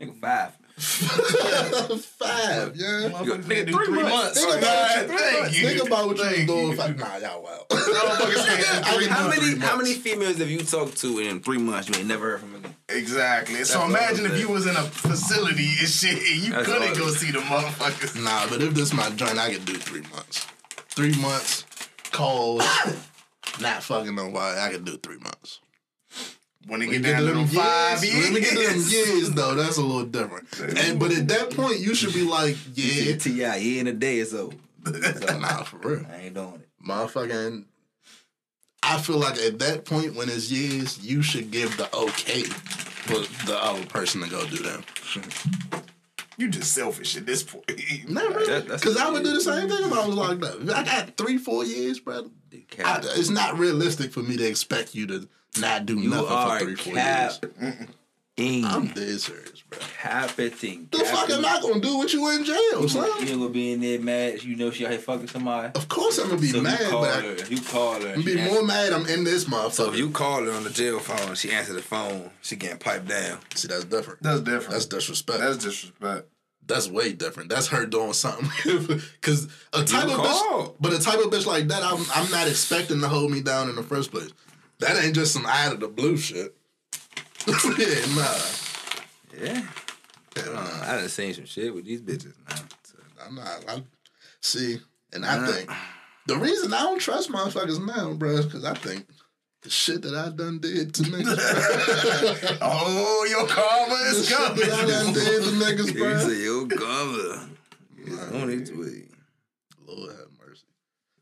Nigga, 0.00 0.14
five. 0.20 0.56
Five, 0.82 2.76
yeah. 2.76 3.08
Nigga, 3.10 3.66
do 3.66 3.72
three 3.72 3.86
three 3.86 4.02
months. 4.02 4.10
months. 4.10 4.40
Think 4.44 4.58
about, 4.58 4.96
right, 4.96 5.08
thank 5.08 5.58
you. 5.58 5.68
think 5.68 5.86
about 5.86 6.06
what 6.08 6.16
you 6.18 6.24
was 6.24 6.46
doing. 6.46 6.70
you. 6.70 6.94
Nah, 6.96 7.16
y'all 7.18 7.42
wild. 7.42 7.68
Motherfucker 7.68 8.34
said 8.34 8.84
I 8.84 8.94
three 8.94 9.06
can 9.06 9.12
How 9.14 9.28
many 9.28 9.58
how 9.58 9.76
many 9.76 9.94
females 9.94 10.38
have 10.38 10.50
you 10.50 10.58
talked 10.60 10.96
to 10.98 11.18
in 11.20 11.40
three 11.40 11.58
months 11.58 11.88
you 11.88 11.94
ain't 11.96 12.08
never 12.08 12.30
heard 12.32 12.40
from 12.40 12.54
again? 12.56 12.74
Exactly. 12.88 13.62
So 13.64 13.84
imagine 13.84 14.26
if 14.26 14.38
you 14.40 14.48
was 14.48 14.66
in 14.66 14.74
a 14.76 14.82
facility 14.82 15.68
and 15.78 15.88
shit, 15.88 16.18
and 16.18 16.42
you 16.42 16.52
That's 16.52 16.66
couldn't 16.66 16.88
all. 16.88 16.94
go 16.96 17.08
see 17.08 17.30
the 17.30 17.38
motherfuckers. 17.38 18.22
Nah, 18.22 18.48
but 18.48 18.60
if 18.60 18.74
this 18.74 18.92
my 18.92 19.08
joint, 19.10 19.38
I 19.38 19.52
could 19.52 19.64
do 19.64 19.74
three 19.74 20.02
months. 20.12 20.46
Three 20.90 21.14
months, 21.20 21.64
cold, 22.10 22.62
not 23.60 23.82
fucking 23.82 24.14
nobody. 24.14 24.60
I 24.60 24.70
could 24.72 24.84
do 24.84 24.96
three 24.98 25.18
months. 25.18 25.60
When 26.66 26.80
they 26.80 26.86
When 26.86 27.02
get 27.02 27.10
down 27.12 27.26
to 27.26 27.32
them 27.32 27.46
five 27.48 28.04
years, 28.04 28.24
when 28.24 28.34
we 28.34 28.40
get 28.40 28.50
to 28.50 28.66
them 28.68 28.80
years, 28.88 29.30
though, 29.32 29.54
that's 29.54 29.78
a 29.78 29.82
little 29.82 30.04
different. 30.06 30.48
And 30.78 30.98
but 30.98 31.10
at 31.12 31.26
that 31.28 31.50
point, 31.50 31.78
you 31.80 31.94
should 31.94 32.14
be 32.14 32.22
like, 32.22 32.56
yeah, 32.74 33.16
Ti, 33.16 33.30
yeah, 33.32 33.56
in 33.56 33.86
a 33.88 33.92
day 33.92 34.20
or 34.20 34.24
so. 34.26 34.52
nah, 34.86 35.62
for 35.64 35.76
real, 35.78 36.06
I 36.10 36.16
ain't 36.22 36.34
doing 36.34 36.54
it. 36.54 36.68
motherfucking. 36.86 37.64
I 38.84 38.98
feel 39.00 39.18
like 39.18 39.38
at 39.38 39.58
that 39.60 39.84
point, 39.84 40.14
when 40.16 40.28
it's 40.28 40.50
years, 40.50 40.98
you 41.04 41.22
should 41.22 41.50
give 41.50 41.76
the 41.76 41.94
okay 41.94 42.42
for 42.42 43.18
the 43.46 43.56
other 43.60 43.84
person 43.86 44.20
to 44.22 44.28
go 44.30 44.44
do 44.46 44.56
them. 44.56 44.82
you 46.36 46.48
just 46.48 46.72
selfish 46.72 47.16
at 47.16 47.24
this 47.26 47.42
point. 47.44 47.64
Not 48.08 48.34
really, 48.34 48.46
That- 48.46 48.66
because 48.68 48.96
I 48.96 49.08
would 49.10 49.22
do 49.24 49.32
the 49.32 49.40
same 49.40 49.68
thing 49.68 49.84
if 49.84 49.92
I 49.92 50.06
was 50.06 50.14
locked 50.16 50.42
up. 50.44 50.60
I 50.76 50.82
got 50.84 51.16
three, 51.16 51.38
four 51.38 51.64
years, 51.64 52.00
brother. 52.00 52.28
The 52.52 52.86
I, 52.86 53.00
it's 53.18 53.30
not 53.30 53.58
realistic 53.58 54.12
for 54.12 54.20
me 54.20 54.36
to 54.36 54.44
expect 54.46 54.94
you 54.94 55.06
to 55.06 55.28
not 55.58 55.86
do 55.86 55.98
You 55.98 56.10
nothing 56.10 56.26
for 56.28 56.58
three, 56.64 56.74
four 56.76 56.94
cap. 56.94 57.32
years. 57.42 57.88
In 58.38 58.64
I'm 58.64 58.86
dead 58.88 59.20
serious, 59.20 59.62
bro. 59.68 59.78
capiting. 60.00 60.88
The 60.90 61.00
fuck 61.00 61.28
am 61.28 61.44
I 61.44 61.60
gonna 61.60 61.80
do 61.80 61.98
with 61.98 62.14
you 62.14 62.30
in 62.30 62.44
jail, 62.44 62.80
You 62.80 62.88
son? 62.88 63.10
ain't 63.20 63.28
gonna 63.28 63.48
be 63.50 63.72
in 63.72 63.80
there 63.82 64.00
mad. 64.00 64.42
You 64.42 64.56
know 64.56 64.70
she 64.70 64.86
out 64.86 64.90
here 64.92 65.00
fucking 65.00 65.28
somebody. 65.28 65.70
Of 65.74 65.86
course 65.88 66.18
I'm 66.18 66.30
gonna 66.30 66.40
be 66.40 66.48
So 66.48 66.62
mad, 66.62 66.80
you 66.80 66.88
call 66.90 67.00
but 67.02 67.10
I, 67.10 67.20
her. 67.20 67.46
You 67.50 67.60
call 67.60 68.00
her. 68.00 68.08
I'm 68.14 68.22
be 68.22 68.36
she 68.38 68.50
more 68.50 68.62
mad 68.64 68.92
I'm 68.94 69.06
in 69.06 69.24
this 69.24 69.44
motherfucker. 69.44 69.72
So 69.72 69.92
if 69.92 69.98
you 69.98 70.10
call 70.10 70.44
her 70.44 70.50
on 70.52 70.64
the 70.64 70.70
jail 70.70 70.98
phone, 70.98 71.34
she 71.34 71.52
answer 71.52 71.74
the 71.74 71.82
phone. 71.82 72.30
She 72.40 72.56
getting 72.56 72.78
piped 72.78 73.06
down. 73.06 73.38
See, 73.54 73.68
that's 73.68 73.84
different. 73.84 74.22
That's 74.22 74.40
different. 74.40 74.70
That's 74.70 74.86
disrespect. 74.86 75.40
That's 75.40 75.58
That's, 76.66 76.88
way 76.88 77.12
different. 77.12 77.48
That's 77.48 77.68
her 77.68 77.86
doing 77.86 78.12
something. 78.12 78.48
Cause 79.20 79.48
a 79.72 79.84
type 79.84 80.08
of 80.08 80.16
called. 80.16 80.68
bitch, 80.68 80.74
but 80.80 80.92
a 80.92 80.98
type 80.98 81.18
of 81.18 81.30
bitch 81.30 81.46
like 81.46 81.68
that, 81.68 81.82
I'm 81.82 82.04
I'm 82.14 82.30
not 82.30 82.48
expecting 82.48 83.00
to 83.00 83.08
hold 83.08 83.30
me 83.30 83.40
down 83.42 83.68
in 83.68 83.76
the 83.76 83.82
first 83.82 84.10
place. 84.10 84.30
That 84.78 85.02
ain't 85.02 85.14
just 85.14 85.32
some 85.32 85.46
out 85.46 85.74
of 85.74 85.80
the 85.80 85.88
blue 85.88 86.16
shit. 86.16 86.56
yeah, 87.46 88.14
nah. 88.14 88.38
Yeah. 89.40 89.62
I 90.36 90.96
done 90.96 91.08
seen 91.08 91.34
some 91.34 91.44
shit 91.44 91.74
with 91.74 91.84
these 91.84 92.00
bitches 92.00 92.34
now. 92.48 92.56
So, 92.84 92.98
I'm 93.24 93.34
not. 93.34 93.64
I 93.68 93.82
see, 94.40 94.80
and 95.12 95.24
I 95.24 95.46
think 95.46 95.70
the 96.26 96.36
reason 96.36 96.72
I 96.72 96.82
don't 96.82 97.00
trust 97.00 97.30
motherfuckers 97.30 97.84
now, 97.84 98.12
bro, 98.14 98.30
is 98.30 98.46
because 98.46 98.64
I 98.64 98.74
think 98.74 99.06
the 99.62 99.70
shit 99.70 100.02
that 100.02 100.14
I 100.14 100.28
done 100.30 100.58
did 100.58 100.92
to 100.94 101.02
niggas. 101.04 102.58
Oh, 102.60 103.26
your 103.28 103.46
karma 103.46 103.94
is 103.94 104.14
the 104.14 104.18
is 104.20 104.28
shit 104.28 104.38
that 104.56 104.72
I 104.72 104.86
done 104.86 105.04
coming. 105.06 105.14
did 105.14 105.42
to 105.44 105.50
niggas, 105.50 105.94
you 105.94 106.00
bro. 106.00 106.18
say, 106.18 106.44
yo, 106.44 106.66
cover. 106.66 107.48
It's 107.98 108.32
on 108.34 108.50
its 108.50 108.70
way. 108.72 109.06
Lord 109.86 110.10
have 110.10 110.26
mercy. 110.46 110.64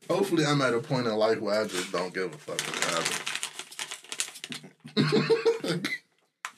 Hopefully, 0.09 0.45
I'm 0.45 0.61
at 0.61 0.73
a 0.73 0.79
point 0.79 1.05
in 1.07 1.13
life 1.15 1.39
where 1.39 1.61
I 1.61 1.67
just 1.67 1.91
don't 1.91 2.13
give 2.13 2.33
a 2.33 2.37
fuck 2.37 2.59
what 2.61 2.83
happens. 2.85 3.19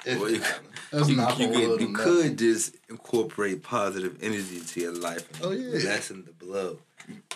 Well, 0.05 0.25
it 0.25 0.31
you- 0.33 0.41
That's 0.91 1.09
You, 1.09 1.15
not 1.15 1.39
you, 1.39 1.47
for 1.47 1.53
could, 1.77 1.81
you 1.81 1.93
could 1.93 2.37
just 2.37 2.75
incorporate 2.89 3.63
positive 3.63 4.17
energy 4.21 4.57
into 4.57 4.79
your 4.81 4.93
life 4.93 5.27
and 5.41 5.45
Oh, 5.45 5.51
yeah. 5.51 5.83
lessen 5.89 6.23
the 6.25 6.31
blow 6.33 6.77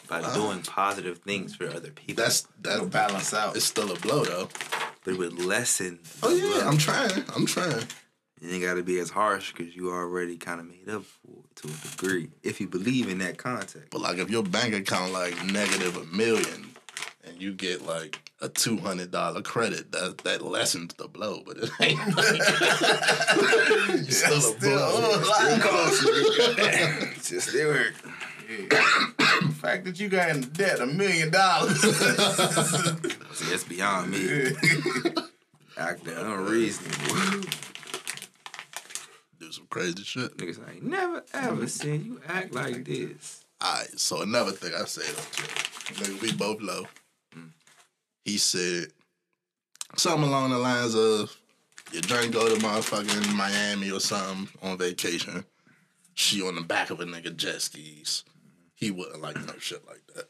by 0.08 0.22
doing 0.34 0.62
positive 0.62 1.20
things 1.20 1.56
for 1.56 1.68
other 1.68 1.92
people. 1.92 2.24
That's 2.24 2.48
That'll 2.62 2.88
balance 2.88 3.34
out. 3.34 3.56
It's 3.56 3.66
still 3.66 3.92
a 3.92 3.96
blow 4.00 4.24
though. 4.26 4.50
but 5.04 5.14
it 5.14 5.18
would 5.18 5.44
lessen. 5.44 6.00
the 6.22 6.28
Oh 6.28 6.36
yeah, 6.36 6.60
blow. 6.60 6.68
I'm 6.70 6.78
trying. 6.78 7.24
I'm 7.36 7.46
trying. 7.46 7.84
You 8.42 8.52
ain't 8.52 8.64
got 8.64 8.76
to 8.76 8.84
be 8.84 9.00
as 9.00 9.10
harsh 9.10 9.52
because 9.52 9.76
you 9.76 9.92
already 9.92 10.38
kind 10.38 10.60
of 10.60 10.68
made 10.68 10.88
up 10.90 11.04
for 11.04 11.32
it 11.32 11.56
to 11.58 11.68
a 11.70 11.72
degree. 11.92 12.30
If 12.44 12.62
you 12.62 12.68
believe 12.68 13.10
in 13.10 13.18
that 13.20 13.38
context. 13.38 13.90
But 13.90 14.02
like, 14.02 14.18
if 14.20 14.30
your 14.30 14.44
bank 14.44 14.76
account 14.76 15.12
like 15.12 15.44
negative 15.46 15.98
a 15.98 16.04
million, 16.16 16.70
and 17.24 17.42
you 17.42 17.52
get 17.54 17.82
like 17.86 18.20
a 18.40 18.48
two 18.48 18.78
hundred 18.78 19.10
dollar 19.10 19.42
credit, 19.42 19.92
that 19.92 20.20
that 20.20 20.44
lessens 20.44 20.94
the 20.94 21.08
blow. 21.08 21.42
But 21.48 21.58
it 21.58 21.72
ain't. 21.82 21.98
Like, 22.16 22.38
you 24.06 24.12
still 24.12 24.38
a 24.38 24.42
Still, 24.42 24.60
blow. 24.60 24.92
oh, 24.94 25.90
Just 27.24 27.50
still 27.50 27.74
hurt. 28.48 29.18
the 29.42 29.54
fact 29.54 29.86
that 29.86 30.00
you 30.00 30.10
got 30.10 30.30
in 30.30 30.42
debt 30.42 30.80
a 30.80 30.86
million 30.86 31.30
dollars. 31.30 31.80
See, 33.34 33.50
that's 33.50 33.64
beyond 33.64 34.12
me. 34.12 34.48
Acting 35.78 36.14
unreasonable. 36.14 37.48
Do 39.40 39.52
some 39.52 39.68
crazy 39.70 40.04
shit. 40.04 40.36
Niggas 40.38 40.68
I 40.68 40.74
ain't 40.74 40.84
never 40.84 41.24
ever 41.34 41.56
mm-hmm. 41.56 41.66
seen 41.68 42.06
you 42.06 42.22
act 42.28 42.54
like 42.54 42.84
this. 42.86 43.46
Alright, 43.64 44.00
so 44.00 44.22
another 44.22 44.52
thing 44.52 44.74
I 44.74 44.86
said 44.86 45.08
on 45.18 45.26
Twitter, 45.32 46.12
nigga, 46.12 46.22
we 46.22 46.32
both 46.34 46.62
low. 46.62 46.86
Mm. 47.36 47.52
He 48.24 48.38
said 48.38 48.88
something 49.96 50.28
along 50.28 50.52
the 50.52 50.58
lines 50.58 50.96
of, 50.96 51.36
Your 51.92 52.02
joint 52.02 52.34
go 52.34 52.48
to 52.48 52.62
motherfucking 52.62 53.36
Miami 53.36 53.92
or 53.92 54.00
something 54.00 54.48
on 54.62 54.78
vacation. 54.78 55.46
She 56.14 56.42
on 56.42 56.56
the 56.56 56.62
back 56.62 56.90
of 56.90 57.00
a 57.00 57.06
nigga 57.06 57.36
jet 57.36 57.62
skis. 57.62 58.24
He 58.78 58.92
wouldn't 58.92 59.22
like 59.22 59.36
no 59.46 59.54
shit 59.60 59.86
like 59.88 60.04
that. 60.16 60.30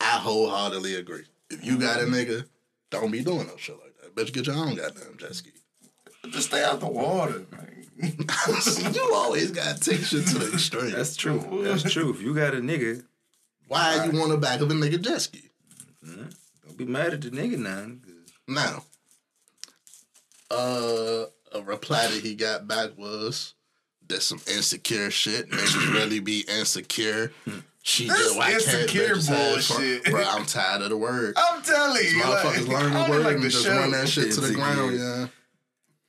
I 0.00 0.18
wholeheartedly 0.18 0.96
agree. 0.96 1.24
If 1.48 1.64
you 1.64 1.78
got 1.78 2.00
a 2.00 2.04
nigga, 2.04 2.44
don't 2.90 3.10
be 3.12 3.22
doing 3.22 3.46
no 3.46 3.56
shit 3.56 3.76
like 3.80 3.94
that. 4.02 4.14
Bitch, 4.16 4.32
get 4.32 4.46
your 4.48 4.56
own 4.56 4.74
goddamn 4.74 5.16
jet 5.16 5.34
ski. 5.36 5.50
Just 6.30 6.48
stay 6.48 6.64
out 6.64 6.80
the 6.80 6.88
water. 6.88 7.46
man. 7.52 7.86
you 8.94 9.10
always 9.14 9.52
gotta 9.52 9.78
take 9.78 10.00
shit 10.00 10.26
to 10.26 10.38
the 10.38 10.50
extreme. 10.54 10.90
That's 10.90 11.14
true. 11.14 11.62
That's 11.62 11.84
true. 11.84 12.10
If 12.12 12.20
you 12.20 12.34
got 12.34 12.52
a 12.54 12.58
nigga, 12.58 13.04
Why 13.68 14.04
you 14.10 14.20
on 14.22 14.28
the 14.30 14.36
back 14.36 14.60
of 14.60 14.70
a 14.70 14.74
nigga 14.74 15.00
jet 15.00 15.20
ski? 15.20 15.44
don't 16.04 16.76
be 16.76 16.84
mad 16.84 17.14
at 17.14 17.20
the 17.22 17.30
nigga 17.30 17.58
now. 17.58 17.86
'cause 18.02 18.32
Now, 18.48 18.84
uh, 20.50 21.26
a 21.52 21.62
reply 21.62 22.08
that 22.08 22.22
he 22.22 22.34
got 22.34 22.66
back 22.68 22.96
was 22.98 23.54
there's 24.06 24.24
some 24.24 24.40
insecure 24.48 25.10
shit. 25.10 25.50
Niggas 25.50 25.92
really 25.94 26.20
be 26.20 26.40
insecure. 26.48 27.32
She 27.88 28.06
This 28.06 28.18
just 28.18 28.36
why 28.36 28.50
can't 28.50 28.62
insecure 28.64 29.08
bitches 29.14 29.28
have 29.28 29.36
fun? 29.38 29.52
bullshit. 29.78 30.04
Bro, 30.04 30.22
I'm 30.24 30.44
tired 30.44 30.82
of 30.82 30.90
the 30.90 30.96
word. 30.98 31.34
I'm 31.38 31.62
telling 31.62 32.04
you, 32.04 32.20
Motherfuckers 32.20 32.68
like, 32.68 32.82
learn 32.82 32.92
the 32.92 33.10
word 33.10 33.24
like 33.24 33.34
and 33.36 33.42
the 33.44 33.48
just 33.48 33.64
show. 33.64 33.76
run 33.78 33.90
that 33.92 34.06
shit 34.08 34.30
to 34.32 34.40
the 34.42 34.52
ground. 34.52 34.98
Yeah. 34.98 35.26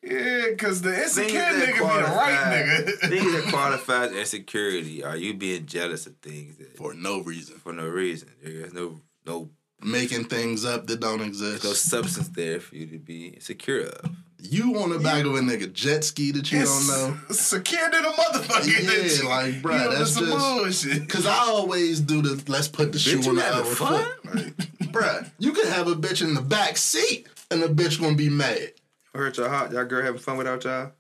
Yeah, 0.01 0.45
because 0.49 0.81
the 0.81 0.91
Things 0.91 1.17
insecure 1.17 1.39
that 1.39 1.53
nigga 1.53 1.67
be 1.67 1.73
the 1.73 1.83
right 1.83 2.11
qualify- 2.11 2.61
nigga. 2.63 2.99
Things 3.09 3.31
that 3.33 3.43
qualifies 3.53 4.11
insecurity 4.11 5.03
are 5.05 5.15
you 5.15 5.33
being 5.33 5.65
jealous 5.67 6.05
of 6.05 6.17
things 6.17 6.57
that, 6.57 6.75
For 6.75 6.93
no 6.93 7.21
reason. 7.21 7.55
for 7.59 7.71
no 7.71 7.87
reason. 7.87 8.29
There's 8.43 8.73
no 8.73 8.99
no 9.25 9.49
Making 9.81 10.25
things 10.25 10.65
up 10.65 10.87
that 10.87 10.99
don't 10.99 11.21
exist. 11.21 11.63
no 11.63 11.71
substance 11.71 12.27
there 12.27 12.59
for 12.59 12.75
you 12.75 12.87
to 12.87 12.97
be 12.99 13.27
insecure 13.27 13.83
of. 13.83 14.11
You 14.41 14.78
on 14.80 14.89
the 14.91 14.99
back 14.99 15.25
of 15.25 15.36
a 15.36 15.39
nigga 15.39 15.71
jet 15.73 16.04
ski 16.04 16.32
that 16.32 16.52
you 16.52 16.63
don't 16.63 16.88
know. 16.88 17.17
It's 17.30 17.41
secure 17.41 17.89
to 17.89 17.97
the 17.97 18.08
motherfucker. 18.08 18.67
Yeah, 18.67 18.89
that 18.89 19.17
you- 19.21 19.30
like, 19.30 19.62
bruh, 19.62 19.73
you 19.80 19.86
know, 19.91 19.97
that's 19.97 20.12
some 20.12 20.25
just- 20.25 20.38
bullshit. 20.38 21.10
Cause 21.10 21.25
I 21.25 21.38
always 21.39 21.99
do 21.99 22.21
the 22.21 22.41
let's 22.52 22.67
put 22.67 22.91
the 22.91 22.99
shoe 22.99 23.21
on 23.28 23.36
the 23.36 23.45
other 23.45 23.63
fun? 23.63 24.04
foot. 24.23 24.58
Bruh, 24.91 25.32
you 25.39 25.52
could 25.52 25.67
have 25.67 25.88
a 25.88 25.95
bitch 25.95 26.21
in 26.21 26.34
the 26.34 26.41
back 26.41 26.78
seat 26.78 27.28
and 27.52 27.62
the 27.62 27.67
bitch 27.67 27.99
gonna 27.99 28.15
be 28.15 28.30
mad. 28.30 28.73
Hurt 29.13 29.38
y'all 29.38 29.49
hot? 29.49 29.71
Y'all 29.71 29.86
girl 29.86 30.04
having 30.04 30.19
fun 30.19 30.38
without 30.38 30.63
y'all? 30.63 30.91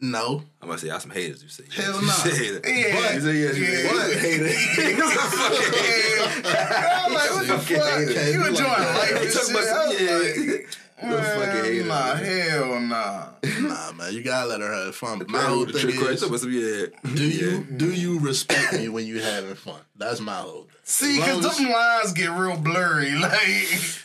No. 0.00 0.42
I'm 0.66 0.70
gonna 0.70 0.80
say 0.80 0.88
y'all 0.88 0.98
some 0.98 1.12
haters. 1.12 1.44
You 1.44 1.48
say 1.48 1.62
Hell 1.72 1.94
You 2.00 2.06
nah. 2.08 2.12
say 2.12 2.50
that. 2.58 2.66
Yeah. 2.66 3.14
You 3.14 3.20
say 3.20 3.36
yes. 3.36 3.56
you 3.56 3.64
Yeah. 3.66 3.70
say 3.70 3.86
What? 3.86 5.06
yes. 5.06 7.06
I'm 7.06 7.14
like, 7.14 7.30
what 7.30 7.46
the 7.46 7.58
fuck? 7.58 7.68
hater. 7.68 8.32
You 8.32 8.40
Like 8.40 8.48
enjoying 8.50 8.68
life 8.68 9.12
and 9.12 9.24
You 9.24 9.30
shit? 9.30 9.34
talking 9.34 9.54
about 9.54 9.68
I 9.68 9.86
was 9.86 9.96
some- 9.96 10.06
like, 10.48 10.56
yeah. 10.58 10.58
No 11.02 11.20
fucking 11.20 11.62
man, 11.62 11.64
hater. 11.64 11.84
Nah, 11.86 12.14
hell 12.16 12.80
nah. 12.80 13.26
Nah, 13.60 13.92
man, 13.92 14.12
you 14.14 14.22
gotta 14.22 14.48
let 14.48 14.60
her 14.60 14.72
have 14.86 14.96
fun. 14.96 15.18
But 15.18 15.28
my 15.28 15.40
whole 15.42 15.66
thing 15.66 15.82
trick 15.82 15.96
question, 15.98 16.14
is, 16.14 16.20
talking 16.20 16.34
about 16.34 16.40
some- 16.40 16.52
yeah. 16.52 16.86
do 17.14 17.24
you 17.28 17.64
do 17.76 17.92
you 17.92 18.18
mm. 18.18 18.24
respect 18.24 18.72
me 18.72 18.88
when 18.88 19.06
you 19.06 19.20
having 19.20 19.54
fun? 19.54 19.78
That's 19.96 20.20
my 20.20 20.36
whole 20.36 20.62
thing. 20.62 20.70
See, 20.84 21.16
because 21.16 21.44
as- 21.44 21.58
them 21.58 21.68
lines 21.70 22.12
get 22.14 22.30
real 22.30 22.56
blurry. 22.56 23.10
Like, 23.14 23.32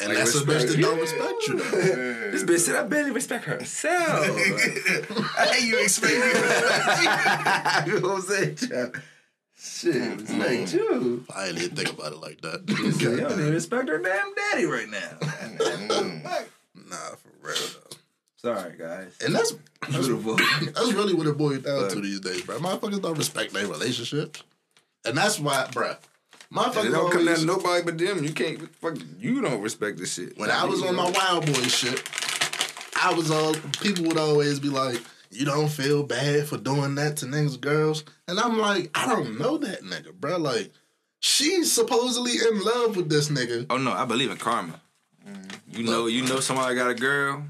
and 0.02 0.10
Like 0.10 0.18
that's 0.18 0.36
a 0.36 0.40
respect. 0.44 0.66
bitch 0.66 0.76
that 0.76 0.82
don't 0.82 1.00
respect 1.00 1.48
you 1.48 1.56
though. 1.60 2.32
This 2.32 2.44
bitch 2.44 2.60
said 2.60 2.76
I 2.76 2.84
barely 2.84 3.12
respect 3.12 3.46
herself. 3.46 4.26
hey, 4.26 5.66
you 5.66 5.80
expect 5.80 6.14
me 6.14 6.20
to 6.20 6.26
respect 6.28 6.51
you? 7.88 7.94
you 7.94 8.00
know 8.02 8.08
what 8.10 8.16
I'm 8.18 8.22
saying? 8.22 8.56
child? 8.56 9.02
Shit, 9.64 9.94
mm-hmm. 9.94 10.42
respect 10.42 10.74
you. 10.74 11.26
I 11.36 11.46
didn't 11.48 11.62
even 11.62 11.76
think 11.76 11.94
about 11.94 12.14
it 12.14 12.18
like 12.18 12.42
that. 12.42 12.68
You 13.02 13.18
don't 13.18 13.32
even 13.40 13.54
respect 13.54 13.90
her 13.90 14.00
damn 14.00 14.34
daddy 14.34 14.66
right 14.66 14.90
now. 14.90 15.18
Mm-hmm. 15.62 16.90
nah, 16.90 16.96
for 16.96 17.30
real 17.42 17.56
though. 17.56 17.98
Sorry, 18.38 18.76
guys. 18.78 19.16
And 19.24 19.36
that's 19.36 19.54
that's, 19.82 20.08
Beautiful. 20.08 20.36
that's 20.36 20.94
really 20.94 21.14
what 21.14 21.28
it 21.28 21.38
boils 21.38 21.60
down 21.60 21.90
to 21.90 22.02
these 22.02 22.20
days, 22.20 22.42
bro. 22.42 22.58
Motherfuckers 22.58 23.02
don't 23.02 23.18
respect 23.18 23.54
their 23.54 23.68
relationships, 23.68 24.42
and 25.06 25.16
that's 25.16 25.40
why, 25.40 25.68
bro. 25.72 25.92
It 25.92 26.00
Motherfuckers 26.52 26.92
don't 26.92 27.12
come 27.12 27.26
down 27.26 27.36
to 27.36 27.46
nobody 27.46 27.84
but 27.84 27.98
them. 27.98 28.24
You 28.24 28.34
can't. 28.34 28.74
Fuck, 28.78 28.98
you 29.20 29.42
don't 29.42 29.62
respect 29.62 30.00
this 30.00 30.14
shit. 30.14 30.38
when 30.38 30.50
I 30.50 30.66
was 30.66 30.82
on 30.82 30.96
my 30.96 31.10
wild 31.10 31.46
boy 31.46 31.62
shit, 31.64 32.02
I 33.00 33.14
was 33.14 33.30
all 33.30 33.54
people 33.82 34.06
would 34.06 34.18
always 34.18 34.60
be 34.60 34.70
like, 34.70 35.02
"You 35.32 35.46
don't 35.46 35.70
feel 35.70 36.04
bad 36.04 36.48
for 36.48 36.58
doing 36.58 36.96
that 36.96 37.18
to 37.18 37.26
niggas, 37.26 37.60
girls," 37.60 38.04
and 38.28 38.40
I'm 38.40 38.58
like, 38.60 38.92
I 38.94 39.08
don't 39.08 39.40
know 39.40 39.58
that 39.58 39.82
nigga, 39.84 40.14
bro. 40.14 40.38
Like, 40.38 40.72
she's 41.20 41.72
supposedly 41.72 42.34
in 42.34 42.62
love 42.64 42.96
with 42.96 43.10
this 43.10 43.30
nigga. 43.30 43.66
Oh 43.70 43.78
no, 43.78 43.92
I 43.92 44.06
believe 44.06 44.30
in 44.32 44.38
karma. 44.38 44.80
Mm. 45.28 45.52
You 45.72 45.84
know, 45.84 46.08
you 46.08 46.24
know 46.26 46.40
somebody 46.40 46.76
got 46.76 46.92
a 46.92 46.96
girl. 46.96 47.44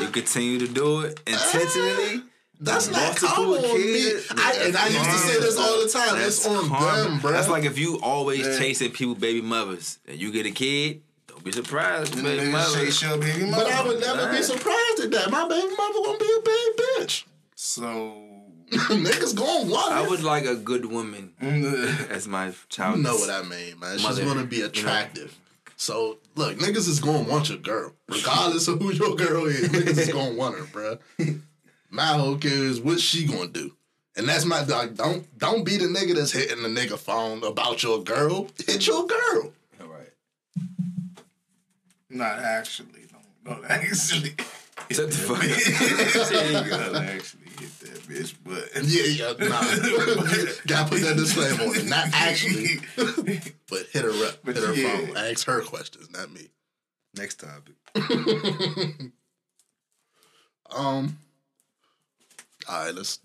You 0.00 0.08
continue 0.08 0.58
to 0.58 0.68
do 0.68 1.00
it 1.02 1.20
ah, 1.26 1.32
intentionally. 1.32 2.22
That's 2.62 2.90
not 2.90 3.00
Multiple 3.00 3.28
karma 3.28 3.52
on 3.52 3.78
me. 3.80 4.12
I, 4.36 4.58
and 4.66 4.76
I 4.76 4.88
used 4.88 5.04
to 5.04 5.18
say 5.18 5.40
this 5.40 5.58
all 5.58 5.82
the 5.82 5.88
time. 5.88 6.18
That's 6.18 6.38
It's 6.38 6.46
on 6.46 6.68
karma. 6.68 7.02
them, 7.02 7.18
bro. 7.20 7.30
That's 7.32 7.48
like 7.48 7.64
if 7.64 7.78
you 7.78 7.98
always 8.02 8.58
chasing 8.58 8.90
people, 8.90 9.14
baby 9.14 9.40
mothers, 9.40 9.98
and 10.06 10.18
you 10.18 10.30
get 10.30 10.44
a 10.46 10.50
kid. 10.50 11.00
Don't 11.26 11.42
be 11.44 11.52
surprised, 11.52 12.12
Them 12.14 12.24
baby 12.24 12.42
niggas 12.46 12.52
mother. 12.52 12.84
chase 12.84 13.00
your 13.02 13.16
baby 13.16 13.50
but 13.50 13.66
I 13.66 13.86
would 13.86 14.00
never 14.00 14.30
be 14.30 14.42
surprised 14.42 14.89
at 15.00 15.10
that. 15.10 15.30
My 15.30 15.48
baby 15.48 15.68
mother 15.76 15.98
gonna 16.04 16.18
be 16.18 16.36
a 16.38 16.42
bad 16.42 16.72
bitch. 17.06 17.24
So, 17.54 18.16
Niggas 18.70 19.34
gonna 19.36 19.70
want 19.70 19.92
I 19.92 20.04
it. 20.04 20.10
would 20.10 20.22
like 20.22 20.44
a 20.46 20.54
good 20.54 20.86
woman 20.86 21.32
as 22.10 22.28
my 22.28 22.52
child. 22.68 22.98
You 22.98 23.02
know 23.02 23.16
what 23.16 23.30
I 23.30 23.42
mean, 23.42 23.78
man. 23.80 23.98
She's 23.98 24.02
Mother, 24.06 24.24
gonna 24.24 24.44
be 24.44 24.56
you 24.56 24.62
know. 24.62 24.68
attractive. 24.68 25.36
So 25.76 26.18
look, 26.36 26.56
niggas 26.58 26.88
is 26.88 27.00
gonna 27.00 27.28
want 27.28 27.48
your 27.48 27.58
girl, 27.58 27.92
regardless 28.08 28.68
of 28.68 28.80
who 28.80 28.92
your 28.92 29.16
girl 29.16 29.46
is. 29.46 29.68
Niggas 29.70 29.98
is 29.98 30.12
gonna 30.12 30.34
want 30.34 30.56
her, 30.58 30.64
bruh. 30.64 31.40
My 31.88 32.06
whole 32.06 32.36
care 32.36 32.52
is 32.52 32.80
what 32.80 33.00
she 33.00 33.26
gonna 33.26 33.48
do, 33.48 33.72
and 34.14 34.28
that's 34.28 34.44
my 34.44 34.62
dog. 34.62 34.96
Don't 34.96 35.26
don't 35.38 35.64
be 35.64 35.76
the 35.78 35.86
nigga 35.86 36.14
that's 36.14 36.32
hitting 36.32 36.62
the 36.62 36.68
nigga 36.68 36.98
phone 36.98 37.42
about 37.42 37.82
your 37.82 38.02
girl. 38.04 38.48
Hit 38.66 38.86
your 38.86 39.06
girl. 39.06 39.52
All 39.80 39.86
right. 39.88 40.12
not 42.08 42.38
actually. 42.38 43.06
Don't, 43.44 43.62
don't 43.62 43.64
actually. 43.70 44.34
Shut 44.90 45.10
the 45.10 45.16
fuck 45.16 45.36
up. 45.38 46.28
There 46.30 46.64
you 46.64 46.70
go. 46.70 46.92
Don't 46.92 47.04
actually 47.04 47.50
hit 47.58 47.80
that 47.80 48.00
bitch, 48.08 48.34
but. 48.44 48.64
Yeah, 48.82 49.04
yeah, 49.04 49.32
nah. 49.48 49.60
Gotta 50.66 50.90
put 50.90 51.00
that 51.02 51.16
disclaimer 51.16 51.62
on 51.64 51.76
it. 51.76 51.86
Not 51.86 52.08
actually, 52.12 52.80
but 53.68 53.86
hit 53.92 54.04
her 54.04 54.26
up. 54.26 54.38
But 54.44 54.56
hit 54.56 54.64
her 54.64 54.74
yeah. 54.74 54.96
phone. 54.96 55.16
Ask 55.16 55.46
her 55.46 55.60
questions, 55.62 56.10
not 56.10 56.32
me. 56.32 56.48
Next 57.14 57.40
topic. 57.40 57.74
Um. 60.74 61.18
All 62.68 62.84
right, 62.84 62.94
let's. 62.94 63.18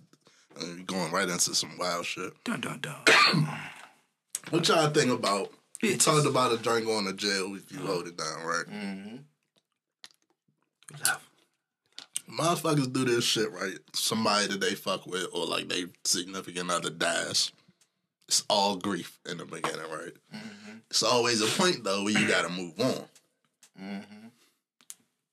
Uh, 0.59 0.63
going 0.85 1.11
right 1.11 1.27
into 1.27 1.53
some 1.53 1.77
wild 1.77 2.05
shit. 2.05 2.31
Dun 2.43 2.61
dun 2.61 2.79
dun. 2.79 3.01
What 4.51 4.67
y'all 4.67 4.89
think 4.91 5.11
about? 5.11 5.51
We 5.81 5.95
Bitches. 5.95 6.05
talked 6.05 6.27
about 6.27 6.53
a 6.53 6.57
joint 6.59 6.85
going 6.85 7.05
to 7.05 7.13
jail 7.13 7.55
if 7.55 7.71
you 7.71 7.79
hold 7.79 8.07
it 8.07 8.15
down, 8.15 8.43
right? 8.45 8.65
Mm-hmm. 8.67 9.15
Motherfuckers 12.37 12.91
do 12.91 13.05
this 13.05 13.23
shit, 13.23 13.51
right? 13.51 13.77
Somebody 13.93 14.47
that 14.47 14.61
they 14.61 14.75
fuck 14.75 15.05
with 15.07 15.27
or 15.33 15.45
like 15.45 15.69
they 15.69 15.85
significant 16.03 16.69
other 16.71 16.89
dies. 16.89 17.51
It's 18.27 18.43
all 18.49 18.75
grief 18.75 19.19
in 19.29 19.37
the 19.37 19.45
beginning, 19.45 19.89
right? 19.91 20.13
Mm-hmm. 20.33 20.77
It's 20.89 21.03
always 21.03 21.41
a 21.41 21.61
point 21.61 21.83
though 21.83 22.03
where 22.03 22.19
you 22.19 22.27
gotta 22.27 22.49
move 22.49 22.79
on. 22.79 23.05
Mm-hmm. 23.81 24.27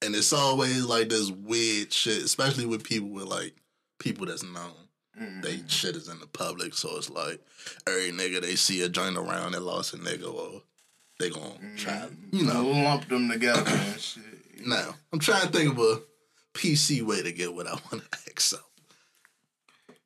And 0.02 0.14
it's 0.14 0.32
always 0.32 0.84
like 0.84 1.08
this 1.08 1.30
weird 1.30 1.92
shit, 1.92 2.22
especially 2.22 2.66
with 2.66 2.84
people 2.84 3.08
with 3.08 3.24
like 3.24 3.54
people 3.98 4.26
that's 4.26 4.42
known. 4.42 4.72
They 5.42 5.56
mm-hmm. 5.56 5.66
shit 5.68 5.94
is 5.94 6.08
in 6.08 6.18
the 6.20 6.26
public, 6.26 6.74
so 6.74 6.96
it's 6.96 7.10
like 7.10 7.40
every 7.86 8.10
nigga 8.12 8.40
they 8.40 8.56
see 8.56 8.82
a 8.82 8.88
joint 8.88 9.16
around 9.16 9.52
that 9.52 9.62
lost 9.62 9.94
a 9.94 9.98
nigga 9.98 10.32
or 10.32 10.62
they 11.18 11.30
gonna 11.30 11.54
try, 11.76 12.08
you 12.32 12.44
know. 12.44 12.64
lump 12.64 13.08
them 13.08 13.28
together 13.28 13.70
and 13.70 14.00
shit. 14.00 14.24
Now, 14.66 14.94
I'm 15.12 15.18
trying 15.18 15.42
to 15.42 15.48
think 15.48 15.72
of 15.72 15.78
a 15.78 16.02
PC 16.54 17.02
way 17.02 17.22
to 17.22 17.32
get 17.32 17.54
what 17.54 17.66
I 17.66 17.72
want 17.92 18.02
to 18.10 18.18
ask. 18.28 18.40
So, 18.40 18.58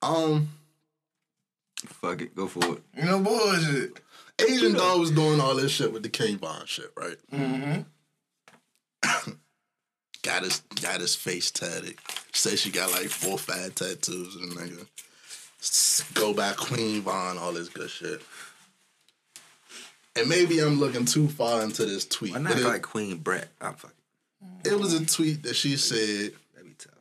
um, 0.03 0.49
Fuck 1.85 2.23
it. 2.23 2.35
Go 2.35 2.47
for 2.49 2.65
it. 2.77 2.83
You 2.97 3.05
know, 3.05 3.21
bullshit. 3.21 4.01
Asian 4.39 4.73
Doll 4.75 4.99
was 5.01 5.11
doing 5.11 5.41
all 5.41 5.55
this 5.55 5.71
shit 5.73 5.93
with 5.93 6.03
the 6.03 6.09
King 6.09 6.39
Von 6.39 6.67
shit, 6.67 6.91
right? 6.97 7.17
Mm-hmm. 7.33 7.83
Got 10.23 10.43
his 10.43 10.61
got 10.83 11.01
his 11.01 11.15
face 11.15 11.51
tatted. 11.53 11.97
Say 12.33 12.57
she 12.57 12.71
got 12.71 12.91
like 12.91 13.07
four 13.09 13.33
or 13.35 13.39
five 13.39 13.75
tattoos 13.77 14.35
and 14.35 14.53
nigga. 14.53 14.87
S- 15.61 16.05
Go 16.15 16.35
by 16.35 16.53
Queen 16.53 17.03
Von, 17.03 17.39
all 17.39 17.53
this 17.53 17.69
good 17.69 17.89
shit. 17.89 18.21
And 20.17 20.29
maybe 20.29 20.59
I'm 20.59 20.81
looking 20.81 21.05
too 21.05 21.29
far 21.29 21.63
into 21.63 21.85
this 21.87 22.05
tweet. 22.07 22.33
Why 22.33 22.39
but 22.39 22.49
not 22.49 22.59
it, 22.59 22.65
like 22.65 22.83
Queen 22.83 23.19
Brett? 23.19 23.49
I'm 23.61 23.75
fucking. 23.75 23.96
It 24.65 24.79
was 24.79 24.93
a 24.95 25.05
tweet 25.07 25.43
that 25.45 25.55
she 25.57 25.77
said, 25.77 26.33
That'd 26.55 26.69
be 26.69 26.75
tough. 26.79 26.93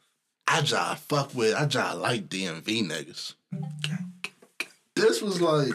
I 0.48 0.62
just 0.62 1.04
fuck 1.04 1.34
with, 1.34 1.56
I 1.56 1.66
just 1.66 1.98
like 1.98 2.28
DMV 2.30 2.88
niggas. 2.88 3.34
This 4.96 5.22
was 5.22 5.42
like, 5.42 5.74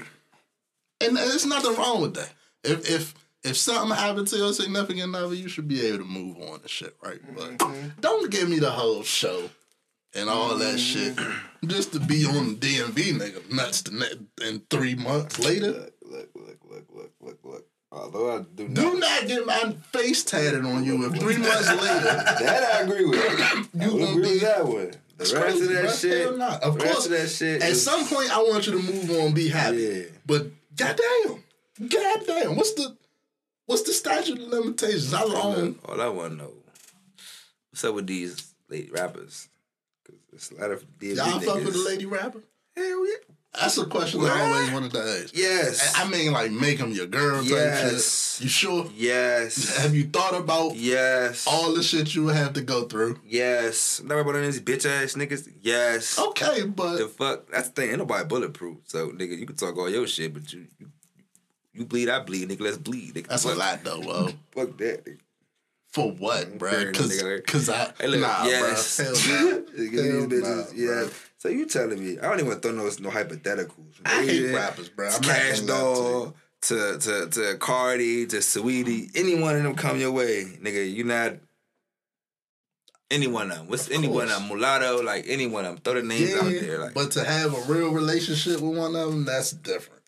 and 1.00 1.16
there's 1.16 1.46
nothing 1.46 1.74
wrong 1.76 2.00
with 2.02 2.14
that. 2.14 2.30
If 2.64 2.88
if 2.90 3.14
if 3.42 3.56
something 3.56 3.96
happened 3.96 4.28
to 4.28 4.36
your 4.36 4.52
significant 4.52 5.14
other, 5.14 5.34
you 5.34 5.48
should 5.48 5.68
be 5.68 5.86
able 5.86 5.98
to 5.98 6.04
move 6.04 6.36
on 6.38 6.60
and 6.60 6.68
shit, 6.70 6.94
right? 7.02 7.20
But 7.34 7.58
Mm-hmm. 7.58 8.00
don't 8.00 8.30
give 8.30 8.48
me 8.48 8.58
the 8.58 8.70
whole 8.70 9.02
show 9.02 9.48
and 10.14 10.28
all 10.28 10.56
that 10.56 10.78
shit 10.78 11.16
Mm-hmm. 11.16 11.68
just 11.68 11.92
to 11.92 12.00
be 12.00 12.24
on 12.26 12.58
the 12.58 12.76
DMV, 12.78 13.18
nigga. 13.18 13.52
Nuts 13.52 13.82
the 13.82 13.92
net 13.92 14.14
in 14.42 14.60
three 14.70 14.94
months 14.94 15.38
later. 15.38 15.72
Look, 15.72 15.94
look, 16.02 16.28
look, 16.34 16.58
look, 16.70 16.86
look, 16.94 17.12
look, 17.20 17.38
look. 17.44 17.66
Although 17.92 18.36
I 18.36 18.44
do 18.54 18.68
not. 18.68 18.74
Do 18.74 18.98
not 19.00 19.26
get 19.26 19.46
my 19.46 19.74
face 19.92 20.22
tatted 20.22 20.64
on 20.64 20.84
you 20.84 21.06
if 21.06 21.18
three 21.20 21.36
months 21.38 21.68
later. 21.68 21.78
That 22.40 22.62
I 22.74 22.80
agree 22.82 23.04
with. 23.04 23.68
You 23.74 23.82
I 23.82 23.88
will 23.88 24.10
agree 24.10 24.22
be- 24.22 24.28
with 24.34 24.40
that 24.42 24.64
one. 24.66 24.90
The 25.16 25.24
rest 25.24 25.34
crazy, 25.34 25.62
of 25.64 25.82
that 25.82 25.94
shit. 25.96 26.38
Nah. 26.38 26.58
Of 26.62 26.78
course, 26.78 27.06
that 27.08 27.28
shit. 27.28 27.62
At 27.62 27.70
is- 27.70 27.84
some 27.84 28.06
point, 28.06 28.30
I 28.34 28.38
want 28.42 28.66
you 28.66 28.72
to 28.72 28.78
move 28.78 29.10
on, 29.10 29.34
be 29.34 29.48
happy. 29.48 29.76
Yeah. 29.78 30.02
But 30.24 30.46
goddamn, 30.76 31.42
goddamn, 31.88 32.56
what's 32.56 32.72
the 32.74 32.96
what's 33.66 33.82
the 33.82 33.92
statute 33.92 34.38
of 34.38 34.48
limitations? 34.48 35.12
How 35.12 35.26
long? 35.26 35.76
All 35.84 36.00
I 36.00 36.08
want 36.08 36.32
to 36.32 36.38
know, 36.38 36.52
what's 37.70 37.84
up 37.84 37.94
with 37.96 38.06
these 38.06 38.54
late 38.68 38.90
rappers? 38.92 39.48
Because 40.04 40.20
there's 40.30 40.50
a 40.52 40.54
lot 40.62 40.70
of 40.70 40.84
Y'all 41.00 41.40
fuck 41.40 41.56
with 41.64 41.72
the 41.74 41.84
lady 41.86 42.06
rapper? 42.06 42.42
Hell 42.76 43.06
yeah. 43.06 43.16
That's 43.58 43.76
a 43.78 43.84
question 43.86 44.20
I 44.22 44.40
always 44.40 44.70
wanted 44.70 44.92
to 44.92 45.00
ask. 45.00 45.36
Yes. 45.36 45.94
I 45.96 46.08
mean, 46.08 46.32
like 46.32 46.52
make 46.52 46.78
them 46.78 46.92
your 46.92 47.06
girl 47.06 47.42
type 47.42 47.50
Yes. 47.50 48.36
shit. 48.36 48.44
You 48.44 48.48
sure? 48.48 48.90
yes. 48.94 49.76
Have 49.78 49.94
you 49.94 50.04
thought 50.04 50.34
about 50.34 50.76
yes. 50.76 51.46
all 51.48 51.74
the 51.74 51.82
shit 51.82 52.14
you 52.14 52.24
would 52.24 52.36
have 52.36 52.52
to 52.54 52.62
go 52.62 52.84
through? 52.84 53.18
Yes. 53.26 54.00
Never 54.04 54.20
about 54.20 54.34
these 54.42 54.60
bitch 54.60 54.86
ass 54.88 55.14
niggas. 55.14 55.50
Yes. 55.60 56.18
Okay, 56.18 56.62
but 56.64 56.98
The 56.98 57.08
fuck? 57.08 57.50
That's 57.50 57.68
the 57.68 57.74
thing. 57.74 57.90
Ain't 57.90 57.98
nobody 57.98 58.24
bulletproof. 58.26 58.78
So, 58.86 59.08
nigga, 59.10 59.36
you 59.36 59.46
can 59.46 59.56
talk 59.56 59.76
all 59.76 59.90
your 59.90 60.06
shit, 60.06 60.32
but 60.32 60.52
you 60.52 60.66
you, 60.78 60.86
you 61.74 61.84
bleed, 61.86 62.08
I 62.08 62.20
bleed, 62.20 62.48
nigga. 62.48 62.60
Let's 62.60 62.78
bleed. 62.78 63.14
Nigga. 63.14 63.26
that's 63.26 63.44
a 63.44 63.48
fuck, 63.48 63.58
lot 63.58 63.84
though. 63.84 64.00
Whoa. 64.00 64.28
Fuck 64.52 64.76
that. 64.78 65.04
Nigga. 65.04 65.18
For 65.88 66.08
what, 66.12 66.56
bro? 66.56 66.92
Cause, 66.92 67.68
I 67.68 67.92
Hey, 67.98 68.06
look, 68.06 68.20
nah, 68.20 68.44
yes. 68.44 68.96
bro. 68.96 69.06
Hell 69.06 69.14
nah. 69.14 69.48
Hell 69.50 69.64
these 69.76 69.92
nah, 69.92 70.26
bitches, 70.28 70.72
yeah. 70.76 71.08
So 71.40 71.48
you 71.48 71.64
telling 71.64 71.98
me? 72.04 72.18
I 72.18 72.28
don't 72.28 72.38
even 72.40 72.60
throw 72.60 72.72
no 72.72 72.84
no 72.84 73.08
hypotheticals. 73.08 73.94
I 74.04 74.26
hate 74.26 74.42
Yeah. 74.42 74.56
rappers, 74.56 74.90
bro. 74.90 75.08
I'm 75.08 75.22
Cash. 75.22 75.60
Doll 75.60 76.34
to 76.62 76.98
to 76.98 77.28
to 77.30 77.56
Cardi 77.58 78.26
to 78.26 78.36
Saweetie. 78.36 79.10
Any 79.14 79.40
one 79.40 79.56
of 79.56 79.62
them 79.62 79.74
come 79.74 79.98
your 79.98 80.12
way, 80.12 80.44
nigga. 80.62 80.92
You 80.92 81.04
not. 81.04 81.36
Any 83.10 83.26
one 83.26 83.50
of 83.50 83.56
them. 83.56 83.68
What's 83.68 83.90
any 83.90 84.06
one 84.06 84.24
of 84.24 84.38
them? 84.38 84.48
Mulatto, 84.48 85.02
like 85.02 85.24
any 85.28 85.46
one 85.46 85.64
of 85.64 85.76
them. 85.76 85.82
Throw 85.82 85.94
the 85.94 86.02
names 86.06 86.34
out 86.34 86.44
there. 86.44 86.78
Like, 86.78 86.92
but 86.92 87.10
to 87.12 87.24
have 87.24 87.54
a 87.54 87.72
real 87.72 87.90
relationship 87.90 88.60
with 88.60 88.76
one 88.76 88.94
of 88.94 89.10
them, 89.10 89.24
that's 89.24 89.50
different. 89.52 89.99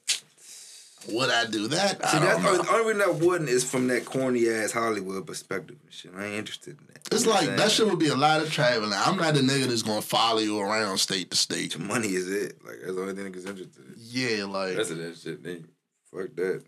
Would 1.11 1.31
I 1.31 1.47
do 1.47 1.69
that? 1.69 2.09
See, 2.11 2.17
I 2.17 2.21
that's 2.21 2.43
don't 2.43 2.45
know. 2.45 2.63
the 2.63 2.71
only 2.73 2.95
reason 2.95 3.03
I 3.03 3.25
wouldn't 3.27 3.51
is 3.51 3.65
from 3.69 3.89
that 3.89 4.05
corny 4.05 4.49
ass 4.49 4.73
Hollywood 4.73 5.27
perspective 5.27 5.77
and 5.83 5.93
shit. 5.93 6.13
I 6.17 6.27
ain't 6.27 6.35
interested 6.35 6.79
in 6.79 6.87
that. 6.89 7.09
It's 7.11 7.25
You 7.25 7.31
know 7.31 7.35
like 7.35 7.57
that 7.57 7.71
shit 7.71 7.87
would 7.87 7.99
be 7.99 8.09
a 8.09 8.15
lot 8.17 8.41
of 8.41 8.53
traveling. 8.53 8.93
I'm 8.95 9.17
not 9.17 9.35
the 9.35 9.41
nigga 9.41 9.67
that's 9.67 9.83
gonna 9.83 10.01
follow 10.03 10.39
you 10.39 10.61
around 10.61 10.99
state 10.99 11.31
to 11.31 11.37
state. 11.37 11.79
Money 11.79 12.09
is 12.09 12.31
it. 12.31 12.65
Like 12.65 12.77
that's 12.81 12.95
the 12.95 13.01
only 13.01 13.15
thing 13.15 13.33
niggas 13.33 13.47
interested 13.49 13.85
in. 13.85 13.95
Yeah, 13.97 14.45
like 14.45 14.77
Rest 14.77 14.93
of 14.93 14.99
that 14.99 15.19
shit, 15.19 15.43
nigga. 15.43 15.65
Fuck 16.11 16.37
that. 16.37 16.63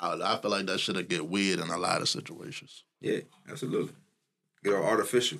I, 0.00 0.34
I 0.34 0.40
feel 0.40 0.50
like 0.50 0.66
that 0.66 0.80
shit'll 0.80 1.02
get 1.02 1.28
weird 1.28 1.60
in 1.60 1.68
a 1.70 1.78
lot 1.78 2.02
of 2.02 2.08
situations. 2.08 2.82
Yeah, 3.00 3.20
absolutely. 3.48 3.92
Get 4.64 4.74
all 4.74 4.82
artificial. 4.84 5.38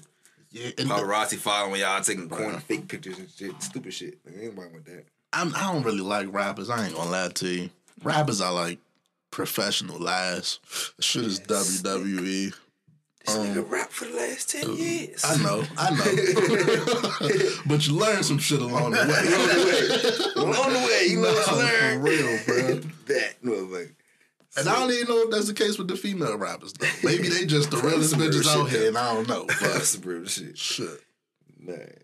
Yeah, 0.50 0.70
and 0.78 0.88
Paparazzi 0.88 1.37
following 1.37 1.80
y'all, 1.80 2.00
taking 2.00 2.28
corny 2.28 2.59
fake 2.61 2.87
pictures 2.87 3.18
and 3.18 3.28
shit, 3.28 3.61
stupid 3.61 3.92
shit. 3.92 4.18
Like, 4.24 4.37
ain't 4.37 4.54
nobody 4.54 4.72
with 4.74 4.85
that. 4.85 5.04
I'm, 5.35 5.55
I 5.55 5.73
don't 5.73 5.83
really 5.83 6.01
like 6.01 6.33
rappers. 6.33 6.70
I 6.70 6.87
ain't 6.87 6.94
gonna 6.94 7.11
lie 7.11 7.29
to 7.29 7.49
you. 7.49 7.70
Rappers 8.03 8.40
are 8.40 8.53
like 8.53 8.79
professional 9.31 9.99
lies. 9.99 10.61
Shit 11.01 11.25
is 11.25 11.40
WWE. 11.40 12.55
This 13.27 13.37
nigga 13.37 13.59
um, 13.59 13.64
rap 13.70 13.90
for 13.90 14.05
the 14.05 14.16
last 14.16 14.51
ten 14.51 14.70
uh, 14.70 14.73
years. 14.75 15.25
I 15.25 15.42
know, 15.42 15.64
I 15.79 15.90
know. 15.90 17.51
but 17.66 17.87
you 17.87 17.94
learn 17.94 18.23
some 18.23 18.38
shit 18.38 18.61
along 18.61 18.92
the 18.92 18.99
way. 18.99 20.42
On 20.42 20.73
the 20.73 20.79
way, 20.79 21.07
you 21.09 21.20
know 21.20 21.33
what 21.33 21.47
you 21.51 21.97
for 21.97 22.01
real, 22.01 22.38
bro. 22.44 22.90
That 23.07 23.42
motherfucker. 23.42 23.90
And 24.57 24.68
I 24.68 24.79
don't 24.79 24.92
even 24.92 25.09
know 25.09 25.23
if 25.23 25.31
that's 25.31 25.49
the 25.49 25.55
case 25.55 25.79
with 25.79 25.88
the 25.88 25.97
female 25.97 26.37
rappers 26.37 26.75
though. 26.75 26.87
Maybe 27.03 27.29
they 27.29 27.44
just 27.47 27.70
the 27.70 27.79
realest 27.79 28.14
bitches 28.14 28.47
out 28.47 28.70
here, 28.70 28.88
and 28.88 28.97
I 28.99 29.14
don't 29.14 29.29
know. 29.29 29.47
That's 29.47 29.62
But 29.62 29.83
some 29.85 30.03
real 30.03 30.27
shit. 30.27 30.57
shit. 30.59 31.01
Man. 31.59 32.04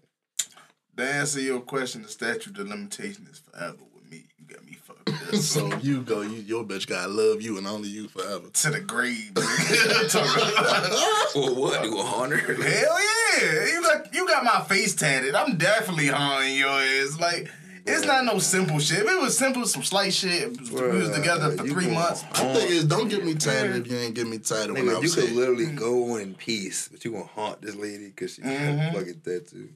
To 0.96 1.05
answer 1.05 1.40
your 1.40 1.61
question, 1.61 2.03
the 2.03 2.09
statute 2.09 2.59
of 2.59 2.68
limitation 2.68 3.26
is 3.31 3.38
forever 3.38 3.79
with 3.94 4.11
me. 4.11 4.24
You 4.38 4.55
got 4.55 4.64
me 4.64 4.74
fucked 4.74 5.09
up. 5.09 5.35
So 5.35 5.74
you 5.79 6.03
go, 6.03 6.22
you 6.22 6.40
your 6.40 6.64
bitch 6.64 6.87
gotta 6.87 7.11
love 7.11 7.40
you 7.40 7.57
and 7.57 7.66
only 7.66 7.88
you 7.88 8.09
forever. 8.09 8.48
to 8.48 8.70
the 8.70 8.81
grave. 8.81 9.31
nigga. 9.35 10.11
Talking 11.33 11.57
what? 11.57 11.85
You 11.85 11.98
a 11.98 12.03
hunter? 12.03 12.38
Hell 12.38 12.62
yeah! 12.62 13.66
You 13.72 13.83
got 13.83 14.14
you 14.14 14.26
got 14.26 14.44
my 14.44 14.61
face 14.62 14.94
tatted. 14.94 15.35
I'm 15.35 15.57
definitely 15.57 16.09
haunting 16.09 16.57
your 16.57 16.68
ass. 16.68 17.18
Like 17.18 17.50
it's 17.87 18.07
not 18.07 18.24
no 18.24 18.38
simple 18.38 18.79
shit. 18.79 19.00
If 19.00 19.11
it 19.11 19.20
was 19.20 19.37
simple, 19.37 19.64
some 19.66 19.83
slight 19.83 20.12
shit. 20.12 20.50
We 20.70 20.81
was 20.81 21.11
together 21.11 21.57
for 21.57 21.64
three 21.64 21.85
going 21.85 21.94
months. 21.94 22.24
My 22.33 22.55
thing 22.55 22.68
is, 22.68 22.85
don't 22.85 23.09
get 23.09 23.24
me 23.24 23.35
tatted 23.35 23.76
if 23.76 23.90
you 23.90 23.98
ain't 23.98 24.14
get 24.14 24.26
me 24.26 24.38
tatted 24.38 24.72
when 24.72 24.88
I 24.88 24.92
Nigga, 24.92 24.94
you 24.96 25.00
was 25.00 25.14
could 25.14 25.33
literally 25.33 25.66
mm. 25.66 25.76
go 25.76 26.14
on 26.14 26.20
in 26.20 26.35
peace, 26.35 26.88
but 26.88 27.05
you 27.05 27.12
gonna 27.12 27.24
haunt 27.24 27.62
this 27.62 27.74
lady 27.76 28.09
because 28.09 28.35
she 28.35 28.42
got 28.42 28.53
a 28.53 28.90
fucking 28.92 29.20
tattoo. 29.24 29.70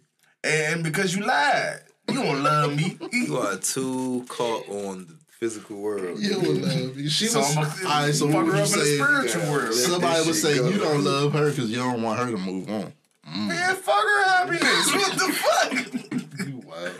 And 0.44 0.82
because 0.84 1.16
you 1.16 1.24
lied, 1.24 1.80
you 2.08 2.14
don't 2.22 2.42
love 2.42 2.76
me. 2.76 2.98
You 3.12 3.38
are 3.38 3.56
too 3.56 4.24
caught 4.28 4.68
on 4.68 5.06
the 5.06 5.14
physical 5.40 5.76
world. 5.80 6.18
You 6.20 6.34
don't 6.34 6.62
love 6.62 6.96
me. 6.96 7.08
She 7.08 7.26
So 7.26 7.38
was. 7.40 7.56
I'm 7.56 7.64
All 7.64 7.72
right, 8.04 8.14
so 8.14 8.26
fuck 8.26 8.34
what 8.36 8.46
her 8.46 8.52
would 8.52 8.56
you 8.56 8.74
in 8.74 8.78
the 8.78 8.84
say? 8.84 8.96
spiritual 8.98 9.42
Yeah. 9.42 9.50
world. 9.52 9.74
Somebody 9.74 10.26
would 10.26 10.34
say 10.34 10.54
shit 10.56 10.72
you 10.72 10.78
don't 10.78 11.04
love 11.04 11.32
her 11.32 11.50
because 11.50 11.70
you 11.70 11.76
don't 11.78 12.02
want 12.02 12.18
her 12.20 12.30
to 12.30 12.36
move 12.36 12.68
on. 12.70 12.92
Man, 13.26 13.76
fuck 13.76 14.04
her 14.04 14.24
happiness. 14.24 14.92
What 14.94 15.12
the 15.12 15.32
fuck? 15.32 16.46
You 16.46 16.58
wild. 16.66 16.92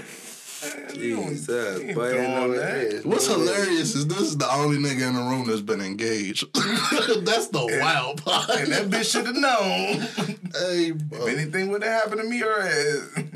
Jesus, 0.92 1.81
ain't 1.81 1.94
but 1.94 2.14
I 2.14 2.27
know 2.27 2.53
that. 2.53 2.77
it 2.77 2.92
is. 2.94 3.05
What's 3.05 3.27
hilarious 3.27 3.94
is 3.94 4.07
this 4.07 4.20
is 4.20 4.37
the 4.37 4.50
only 4.53 4.77
nigga 4.79 5.09
in 5.09 5.14
the 5.14 5.22
room 5.22 5.46
that's 5.46 5.61
been 5.61 5.81
engaged. 5.81 6.44
that's 6.55 7.48
the 7.48 7.79
wild 7.83 8.22
part. 8.24 8.48
And 8.50 8.72
that 8.72 8.87
bitch 8.90 9.11
should 9.12 9.27
have 9.27 9.37
known. 9.37 10.38
hey, 10.55 10.92
bro, 10.92 11.27
If 11.27 11.38
anything 11.38 11.70
would 11.70 11.83
have 11.83 12.03
happened 12.05 12.20
to 12.22 12.27
me 12.29 12.42
or 12.42 12.61
ass. 12.61 13.11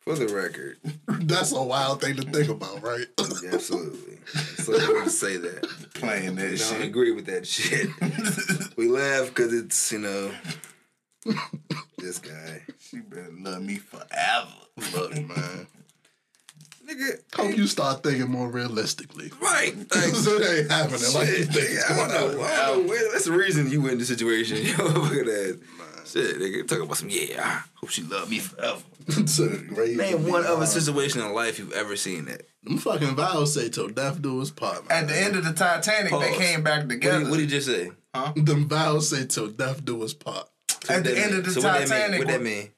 For 0.00 0.14
the 0.14 0.34
record, 0.34 0.78
that's 1.06 1.52
a 1.52 1.62
wild 1.62 2.00
thing 2.00 2.16
to 2.16 2.22
think 2.22 2.48
about, 2.48 2.82
right? 2.82 3.06
yeah, 3.44 3.50
absolutely. 3.52 4.16
So 4.56 4.72
I 4.74 4.92
want 4.92 5.04
to 5.04 5.10
say 5.10 5.36
that. 5.36 5.68
Playing 5.94 6.36
that 6.36 6.44
I 6.46 6.48
don't 6.48 6.56
shit. 6.58 6.80
agree 6.82 7.12
with 7.12 7.26
that 7.26 7.46
shit. 7.46 7.90
we 8.78 8.88
laugh 8.88 9.28
because 9.28 9.52
it's, 9.52 9.92
you 9.92 9.98
know, 9.98 10.32
this 11.98 12.18
guy. 12.18 12.62
She 12.80 13.00
better 13.00 13.28
love 13.38 13.62
me 13.62 13.76
forever. 13.76 14.48
Love 14.78 14.94
Look, 14.94 15.12
man. 15.28 15.66
Nigga, 16.90 17.20
Hope 17.36 17.56
you 17.56 17.66
start 17.66 18.02
thinking 18.02 18.28
more 18.30 18.48
realistically. 18.50 19.30
right. 19.40 19.74
Like, 19.94 20.12
it 20.12 20.58
ain't 20.60 20.70
happening 20.70 21.12
like 21.14 21.28
you 21.28 21.44
think 21.44 21.90
I 21.90 21.96
don't 21.96 22.08
know. 22.36 22.42
I 22.42 22.66
don't 22.66 22.86
know. 22.86 23.12
That's 23.12 23.26
the 23.26 23.32
reason 23.32 23.70
you 23.70 23.80
went 23.80 23.92
in 23.94 23.98
this 23.98 24.08
situation. 24.08 24.56
Look 24.78 25.12
at 25.14 25.26
that. 25.26 25.60
Shit, 26.06 26.38
nigga, 26.38 26.66
talk 26.66 26.80
about 26.80 26.96
some. 26.96 27.08
Yeah, 27.10 27.40
I 27.44 27.62
hope 27.76 27.90
she 27.90 28.02
love 28.02 28.28
me 28.28 28.38
forever. 28.40 28.80
to 29.06 29.20
the 29.22 29.64
grave. 29.72 29.96
Name 29.96 30.26
one 30.28 30.44
other 30.44 30.66
situation 30.66 31.20
in 31.20 31.32
life 31.32 31.58
you've 31.58 31.72
ever 31.72 31.94
seen 31.96 32.24
that. 32.24 32.42
Them 32.64 32.78
fucking 32.78 33.14
vows 33.14 33.54
say 33.54 33.68
till 33.68 33.88
death 33.88 34.20
do 34.20 34.40
us 34.40 34.50
part. 34.50 34.88
man. 34.88 35.02
At 35.04 35.08
the 35.08 35.16
end 35.16 35.36
of 35.36 35.44
the 35.44 35.52
Titanic, 35.52 36.10
they 36.12 36.34
came 36.36 36.62
back 36.64 36.88
together. 36.88 37.30
what 37.30 37.36
did 37.38 37.42
you 37.52 37.60
just 37.60 37.66
say? 37.68 37.92
Them 38.34 38.68
vows 38.68 39.10
say 39.10 39.26
till 39.26 39.48
death 39.48 39.84
do 39.84 40.02
us 40.02 40.12
part. 40.14 40.48
At 40.88 41.04
the 41.04 41.16
end 41.16 41.30
mean? 41.30 41.38
of 41.40 41.44
the 41.44 41.52
so 41.52 41.60
what 41.60 41.72
that 41.74 41.80
mean? 41.80 41.88
Titanic, 41.88 42.18
What 42.20 42.28
that 42.28 42.42
mean? 42.42 42.70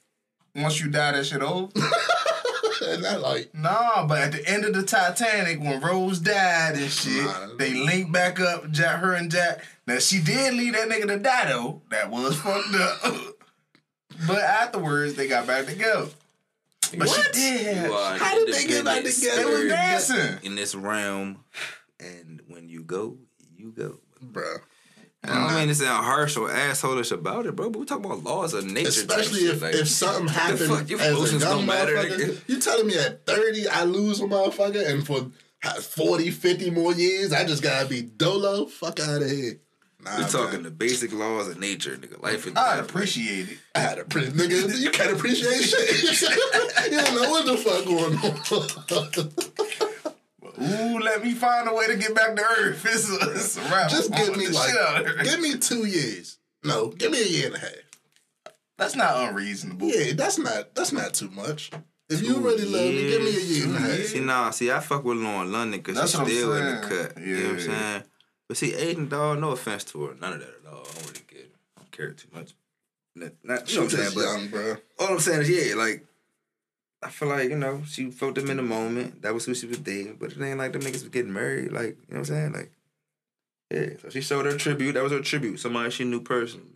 once 0.54 0.80
you 0.80 0.90
die, 0.90 1.12
that 1.12 1.24
shit 1.24 1.40
over. 1.40 1.72
And 2.82 3.04
that 3.04 3.20
like, 3.20 3.54
nah, 3.54 4.06
but 4.06 4.18
at 4.22 4.32
the 4.32 4.46
end 4.48 4.64
of 4.64 4.74
the 4.74 4.82
Titanic, 4.82 5.60
when 5.60 5.80
Rose 5.80 6.18
died 6.18 6.74
and 6.76 6.90
shit, 6.90 7.24
Nah. 7.24 7.48
they 7.58 7.74
linked 7.74 8.12
back 8.12 8.40
up, 8.40 8.70
Jack, 8.70 9.00
her 9.00 9.14
and 9.14 9.30
Jack. 9.30 9.64
Now 9.86 9.98
she 9.98 10.20
did 10.20 10.54
leave 10.54 10.72
that 10.74 10.88
nigga 10.88 11.06
to 11.08 11.18
die 11.18 11.46
though. 11.46 11.82
That 11.90 12.10
was 12.10 12.36
fucked 12.36 12.74
up. 12.74 13.00
but 14.26 14.38
afterwards, 14.38 15.14
they 15.14 15.28
got 15.28 15.46
back 15.46 15.66
together. 15.66 16.08
But 16.96 17.08
she 17.08 17.22
did. 17.32 17.86
You 17.86 17.92
are 17.94 18.18
How 18.18 18.34
did 18.34 18.52
they 18.54 18.66
get 18.66 18.84
back 18.84 19.02
together? 19.04 19.36
They 19.36 19.44
was 19.44 19.68
dancing. 19.68 20.38
in 20.42 20.56
this 20.56 20.74
realm, 20.74 21.38
and 21.98 22.42
when 22.48 22.68
you 22.68 22.82
go, 22.84 23.16
you 23.56 23.72
go. 23.72 23.98
Bruh. 25.22 25.30
I 25.30 25.48
don't 25.48 25.58
mean 25.58 25.68
to 25.68 25.74
sound 25.74 26.04
harsh 26.04 26.36
or 26.36 26.48
assholish 26.48 27.12
about 27.12 27.46
it, 27.46 27.54
bro, 27.56 27.70
but 27.70 27.78
we 27.78 27.86
talking 27.86 28.04
about 28.04 28.24
laws 28.24 28.54
of 28.54 28.64
nature. 28.64 28.88
Especially 28.88 29.40
if, 29.40 29.62
like, 29.62 29.74
if 29.74 29.88
something 29.88 30.28
happened 30.34 30.58
fuck? 30.70 30.88
Your 30.88 31.00
as 31.00 31.06
a 31.06 31.10
emotions 31.16 31.42
young 31.42 31.58
don't 31.58 31.66
matter, 31.66 31.94
motherfucker. 31.94 32.48
You 32.48 32.60
telling 32.60 32.86
me 32.86 32.98
at 32.98 33.26
30 33.26 33.68
I 33.68 33.84
lose 33.84 34.20
a 34.20 34.24
motherfucker 34.24 34.88
and 34.88 35.06
for 35.06 35.30
40, 35.80 36.30
50 36.30 36.70
more 36.70 36.92
years 36.92 37.32
I 37.32 37.44
just 37.44 37.62
gotta 37.62 37.88
be 37.88 38.02
dolo? 38.02 38.66
Fuck 38.66 39.00
out 39.00 39.22
of 39.22 39.30
here. 39.30 39.58
Nah, 40.04 40.18
We're 40.18 40.28
talking 40.28 40.54
man. 40.54 40.62
the 40.64 40.70
basic 40.72 41.12
laws 41.12 41.46
of 41.46 41.60
nature, 41.60 41.96
nigga. 41.96 42.20
Life 42.20 42.48
and 42.48 42.58
I 42.58 42.78
appreciate 42.78 43.50
it. 43.50 43.58
I 43.76 43.78
had 43.78 43.98
a 44.00 44.04
pretty 44.04 44.32
nigga. 44.32 44.76
You 44.82 44.90
can't 44.90 45.12
appreciate 45.12 45.62
shit. 45.62 46.20
you 46.90 46.98
don't 46.98 47.14
know 47.14 47.30
what 47.30 47.46
the 47.46 47.56
fuck 47.56 47.84
going 47.84 48.18
on. 49.86 49.88
Well, 50.58 50.96
Ooh, 50.96 50.98
let 51.00 51.22
me 51.22 51.32
find 51.32 51.68
a 51.68 51.74
way 51.74 51.86
to 51.86 51.96
get 51.96 52.14
back 52.14 52.36
to 52.36 52.42
Earth. 52.42 52.84
It's 52.88 53.10
a, 53.10 53.30
it's 53.32 53.56
a 53.56 53.60
wrap. 53.62 53.90
Just 53.90 54.12
give 54.12 54.36
me 54.36 54.46
the 54.46 54.52
shit 54.52 54.76
out 54.78 55.00
of 55.06 55.16
like, 55.16 55.24
give 55.24 55.40
me 55.40 55.56
two 55.58 55.86
years. 55.86 56.38
No, 56.64 56.88
give 56.88 57.10
me 57.10 57.20
a 57.22 57.26
year 57.26 57.46
and 57.46 57.56
a 57.56 57.58
half. 57.58 57.70
That's 58.78 58.96
not 58.96 59.28
unreasonable. 59.28 59.88
Yeah, 59.88 60.12
that's 60.14 60.38
not 60.38 60.74
that's 60.74 60.92
not 60.92 61.14
too 61.14 61.30
much. 61.30 61.70
If 62.08 62.22
you 62.22 62.38
really 62.40 62.64
love 62.64 62.94
me, 62.94 63.08
give 63.08 63.22
me 63.22 63.36
a 63.36 63.40
year 63.40 63.64
and 63.66 63.76
a 63.76 63.80
half. 63.80 63.98
See, 64.06 64.20
nah, 64.20 64.50
see, 64.50 64.70
I 64.70 64.80
fuck 64.80 65.04
with 65.04 65.18
Lauren 65.18 65.50
London 65.52 65.80
because 65.80 65.98
she's 66.10 66.18
what 66.18 66.26
I'm 66.26 66.32
still 66.32 66.56
in 66.56 66.64
the 66.66 66.82
saying. 66.88 67.06
cut. 67.14 67.22
You 67.22 67.36
know 67.36 67.42
what 67.42 67.50
I'm 67.50 67.58
Yeah. 67.58 67.64
saying? 67.92 68.02
But 68.48 68.56
see, 68.56 68.72
Aiden, 68.72 69.08
dog, 69.08 69.38
no 69.40 69.50
offense 69.52 69.84
to 69.84 70.04
her, 70.06 70.14
none 70.20 70.34
of 70.34 70.40
that 70.40 70.48
at 70.48 70.72
all. 70.72 70.80
I 70.80 70.84
don't 70.94 71.06
really 71.06 71.20
care. 71.26 71.46
I 71.76 71.80
don't 71.80 71.90
care 71.92 72.10
too 72.12 72.28
much. 72.34 72.52
Not, 73.14 73.32
not, 73.44 73.70
you 73.70 73.76
know 73.76 73.84
what 73.84 73.94
I'm 73.94 73.98
saying? 73.98 74.12
But 74.14 74.20
young, 74.24 74.48
bro. 74.48 74.76
all 74.98 75.08
I'm 75.08 75.20
saying 75.20 75.42
is, 75.42 75.50
yeah, 75.50 75.74
like, 75.74 76.04
I 77.02 77.08
feel 77.08 77.28
like, 77.28 77.50
you 77.50 77.56
know, 77.56 77.82
she 77.86 78.10
felt 78.10 78.36
them 78.36 78.50
in 78.50 78.56
the 78.58 78.62
moment. 78.62 79.22
That 79.22 79.34
was 79.34 79.44
who 79.44 79.54
she 79.54 79.66
was 79.66 79.78
dating. 79.78 80.16
But 80.20 80.32
it 80.32 80.42
ain't 80.42 80.58
like 80.58 80.72
them 80.72 80.82
niggas 80.82 81.02
was 81.02 81.08
getting 81.08 81.32
married. 81.32 81.72
Like, 81.72 81.96
you 82.08 82.14
know 82.14 82.18
what 82.18 82.18
I'm 82.18 82.24
saying? 82.24 82.52
Like, 82.52 82.72
yeah. 83.70 83.96
So 84.00 84.10
she 84.10 84.20
showed 84.20 84.46
her 84.46 84.56
tribute. 84.56 84.92
That 84.92 85.02
was 85.02 85.12
her 85.12 85.20
tribute. 85.20 85.58
Somebody 85.58 85.90
she 85.90 86.04
knew 86.04 86.20
personally. 86.20 86.66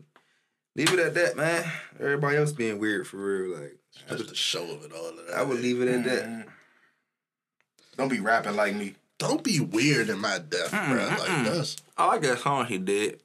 Leave 0.74 0.92
it 0.92 0.98
at 0.98 1.14
that, 1.14 1.36
man. 1.36 1.64
Everybody 2.00 2.36
else 2.36 2.52
being 2.52 2.78
weird 2.78 3.06
for 3.06 3.16
real. 3.16 3.56
Like, 3.56 3.78
I 4.06 4.10
Just 4.10 4.18
would, 4.18 4.28
the 4.28 4.34
show 4.34 4.64
of 4.64 4.84
it 4.84 4.92
all. 4.92 5.08
Of 5.08 5.26
that. 5.26 5.36
I 5.36 5.42
would 5.42 5.60
leave 5.60 5.80
it 5.80 5.88
at 5.88 6.04
that. 6.04 6.24
Mm-hmm. 6.24 6.48
Don't 7.96 8.08
be 8.08 8.20
rapping 8.20 8.56
like 8.56 8.74
me. 8.74 8.94
Don't 9.18 9.42
be 9.42 9.60
weird 9.60 10.10
in 10.10 10.18
my 10.20 10.38
death, 10.38 10.70
bro. 10.70 10.96
Like 10.96 11.44
that's 11.44 11.76
Oh, 11.96 12.10
I 12.10 12.18
that 12.18 12.38
song 12.40 12.66
he 12.66 12.76
did. 12.76 13.20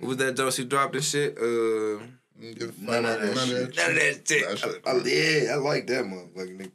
What 0.00 0.08
was 0.08 0.16
that 0.16 0.36
joke 0.36 0.54
she 0.54 0.64
dropped 0.64 0.94
and 0.94 1.04
shit? 1.04 1.36
Uh, 1.36 1.98
Mm, 2.42 2.78
none 2.82 3.04
of 3.04 3.20
that 3.20 3.38
shit. 3.46 3.76
none 3.76 3.90
of 3.90 3.96
that 3.96 4.28
shit. 4.28 4.48
That 4.48 4.58
shit, 4.58 4.82
I- 4.84 4.90
I- 4.90 5.02
yeah, 5.04 5.52
I 5.52 5.56
like 5.56 5.86
that 5.86 6.04
motherfucker. 6.04 6.56
Nigga. 6.58 6.72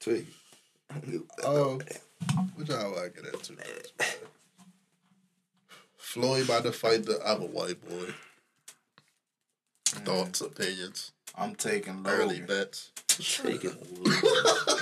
Twig. 0.00 0.26
Oh, 1.44 1.80
what 2.54 2.68
y'all 2.68 2.94
like 2.96 3.16
it 3.16 3.26
at 3.26 3.42
too? 3.42 3.56
Floyd 5.96 6.44
about 6.44 6.62
to 6.64 6.72
fight 6.72 7.04
the 7.04 7.18
other 7.24 7.46
white 7.46 7.80
boy. 7.86 8.12
Mm. 9.86 10.04
Thoughts, 10.04 10.40
opinions, 10.40 11.12
I'm 11.38 11.54
taking 11.54 12.02
early 12.06 12.40
bets. 12.40 12.90
Take 13.08 13.64
it. 13.64 13.74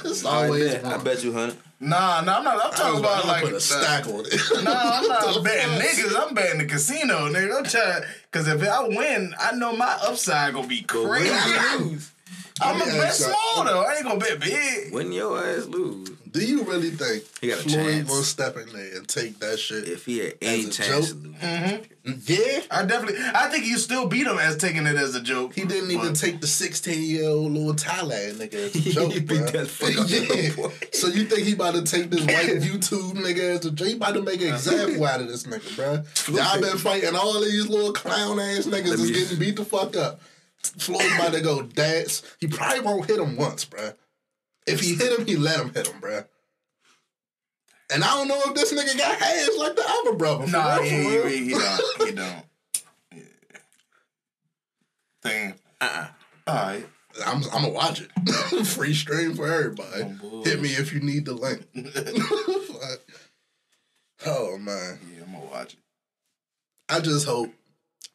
It's 0.05 0.25
I 0.25 0.45
always 0.45 0.75
bet, 0.75 0.85
I 0.85 0.97
bet 0.99 1.25
you, 1.25 1.33
hundred. 1.33 1.57
Nah, 1.81 2.21
nah, 2.23 2.39
I'm 2.39 2.45
not. 2.45 2.65
I'm 2.65 2.73
talking 2.73 2.93
was 2.93 3.01
about 3.01 3.25
about 3.25 3.27
like 3.27 3.45
put 3.45 3.53
a 3.55 3.61
stack 3.61 4.07
on 4.07 4.25
it. 4.27 4.65
No, 4.65 4.73
I'm 4.73 5.09
not 5.09 5.45
betting 5.45 5.81
niggas. 5.81 6.15
I'm 6.17 6.35
betting 6.35 6.59
the 6.59 6.67
casino, 6.67 7.29
nigga. 7.29 7.59
I'm 7.59 7.65
trying 7.65 8.03
because 8.31 8.49
if 8.49 8.63
I 8.67 8.89
win, 8.89 9.35
I 9.39 9.55
know 9.57 9.77
my 9.77 9.99
upside 10.07 10.55
gonna 10.55 10.67
be 10.67 10.83
crazy. 10.83 11.31
I'm 12.61 12.79
gonna 12.79 12.93
Yeah, 12.93 13.01
bet 13.01 13.15
small 13.15 13.65
though. 13.65 13.83
I 13.83 13.97
ain't 13.97 14.05
gonna 14.05 14.19
bet 14.21 14.41
big. 14.41 14.93
When 14.93 15.13
your 15.13 15.39
ass 15.45 15.67
lose, 15.67 16.11
Do 16.35 16.45
you 16.45 16.65
really 16.65 16.91
think 16.91 17.23
He 17.41 17.47
got 17.47 17.61
a 17.61 17.63
Floyd 17.63 17.75
chance. 17.75 18.09
gonna 18.11 18.23
step 18.25 18.57
in 18.57 18.69
there 18.73 18.97
and 18.97 19.07
take 19.07 19.39
that 19.39 19.57
shit? 19.57 19.89
if 19.89 20.05
he 20.05 20.19
had 20.19 20.35
any 20.43 20.65
As 20.65 20.67
a 20.81 20.83
chance 20.83 21.09
to 21.11 21.15
joke? 21.15 21.23
lose, 21.25 21.35
mm-hmm. 21.37 22.13
yeah. 22.27 22.61
I 22.73 22.85
definitely. 22.85 23.21
I 23.33 23.49
think 23.51 23.67
you 23.67 23.79
still 23.79 24.09
beat 24.09 24.27
him 24.27 24.37
as 24.39 24.57
taking 24.57 24.85
it 24.89 24.97
as 24.97 25.15
a 25.15 25.21
joke. 25.23 25.55
He 25.55 25.65
didn't 25.65 25.93
even 25.93 26.09
But- 26.09 26.17
take 26.17 26.41
the 26.41 26.49
16 26.49 27.03
year 27.05 27.29
old 27.29 27.53
little 27.53 27.73
Thailand 27.75 28.35
nigga 28.35 28.55
as 28.55 28.75
a 28.75 28.79
He 28.81 28.91
joke, 28.93 29.13
beat 29.13 29.47
that 29.53 29.69
fuck 29.69 29.91
up. 29.97 30.73
So 30.93 31.07
you 31.07 31.25
think 31.27 31.47
he 31.47 31.53
about 31.53 31.75
to 31.77 31.83
take 31.83 32.11
this 32.11 32.23
white 32.23 32.61
YouTube 32.63 33.13
nigga 33.15 33.57
as 33.59 33.65
a 33.67 33.71
joke? 33.71 33.87
He 33.89 33.95
about 33.95 34.15
to 34.15 34.23
make 34.23 34.41
an 34.41 34.49
example 34.55 35.05
out 35.07 35.21
of 35.21 35.29
this 35.29 35.45
nigga, 35.45 35.77
bro. 35.77 36.03
Y'all 36.37 36.61
been 36.61 36.79
fighting 36.79 37.15
all 37.15 37.41
these 37.41 37.69
little 37.69 37.93
clown 37.93 38.41
ass 38.41 38.67
niggas 38.67 38.89
that's 38.91 39.03
me- 39.03 39.13
getting 39.13 39.39
beat 39.39 39.55
the 39.57 39.65
fuck 39.65 39.95
up. 39.97 40.21
Floyd 40.79 41.03
about 41.17 41.33
to 41.35 41.41
go 41.43 41.63
dance. 41.63 42.23
He 42.41 42.49
probably 42.49 42.81
won't 42.81 43.07
hit 43.09 43.21
him 43.21 43.37
once, 43.37 43.65
bro. 43.67 43.93
If 44.67 44.81
he 44.81 44.95
hit 44.95 45.19
him, 45.19 45.27
he 45.27 45.37
let 45.37 45.61
him 45.61 45.73
hit 45.75 45.87
him, 45.89 46.01
bro. 46.01 46.23
And 47.93 48.03
I 48.03 48.09
don't 48.17 48.29
know 48.29 48.41
if 48.47 48.55
this 48.55 48.73
nigga 48.73 48.97
got 48.99 49.19
hands 49.21 49.51
like 49.59 49.77
the 49.77 49.85
other 49.87 50.15
brother. 50.17 50.47
For 50.47 50.53
Nah, 50.53 50.77
real, 50.77 50.85
he, 50.85 51.29
he, 51.29 51.39
he, 51.39 51.45
he 51.47 51.51
don't. 51.53 52.09
He 52.09 52.13
don't. 52.15 52.45
Yeah. 53.15 53.23
Damn. 55.23 55.55
Uh-uh. 55.81 56.07
All 56.47 56.55
right. 56.55 56.87
I'm 57.27 57.37
I'm 57.45 57.51
gonna 57.63 57.69
watch 57.69 58.01
it. 58.01 58.11
Free 58.67 58.93
stream 58.95 59.35
for 59.35 59.47
everybody. 59.47 60.03
Oh, 60.25 60.43
Hit 60.43 60.61
me 60.61 60.71
if 60.71 60.93
you 60.93 61.01
need 61.01 61.27
the 61.27 61.35
link. 61.35 61.63
Oh 64.27 64.57
man, 64.57 64.99
Yeah, 65.15 65.25
I'm 65.27 65.33
gonna 65.33 65.45
watch 65.47 65.75
it. 65.75 65.81
I 66.89 67.01
just 67.01 67.27
hope, 67.27 67.51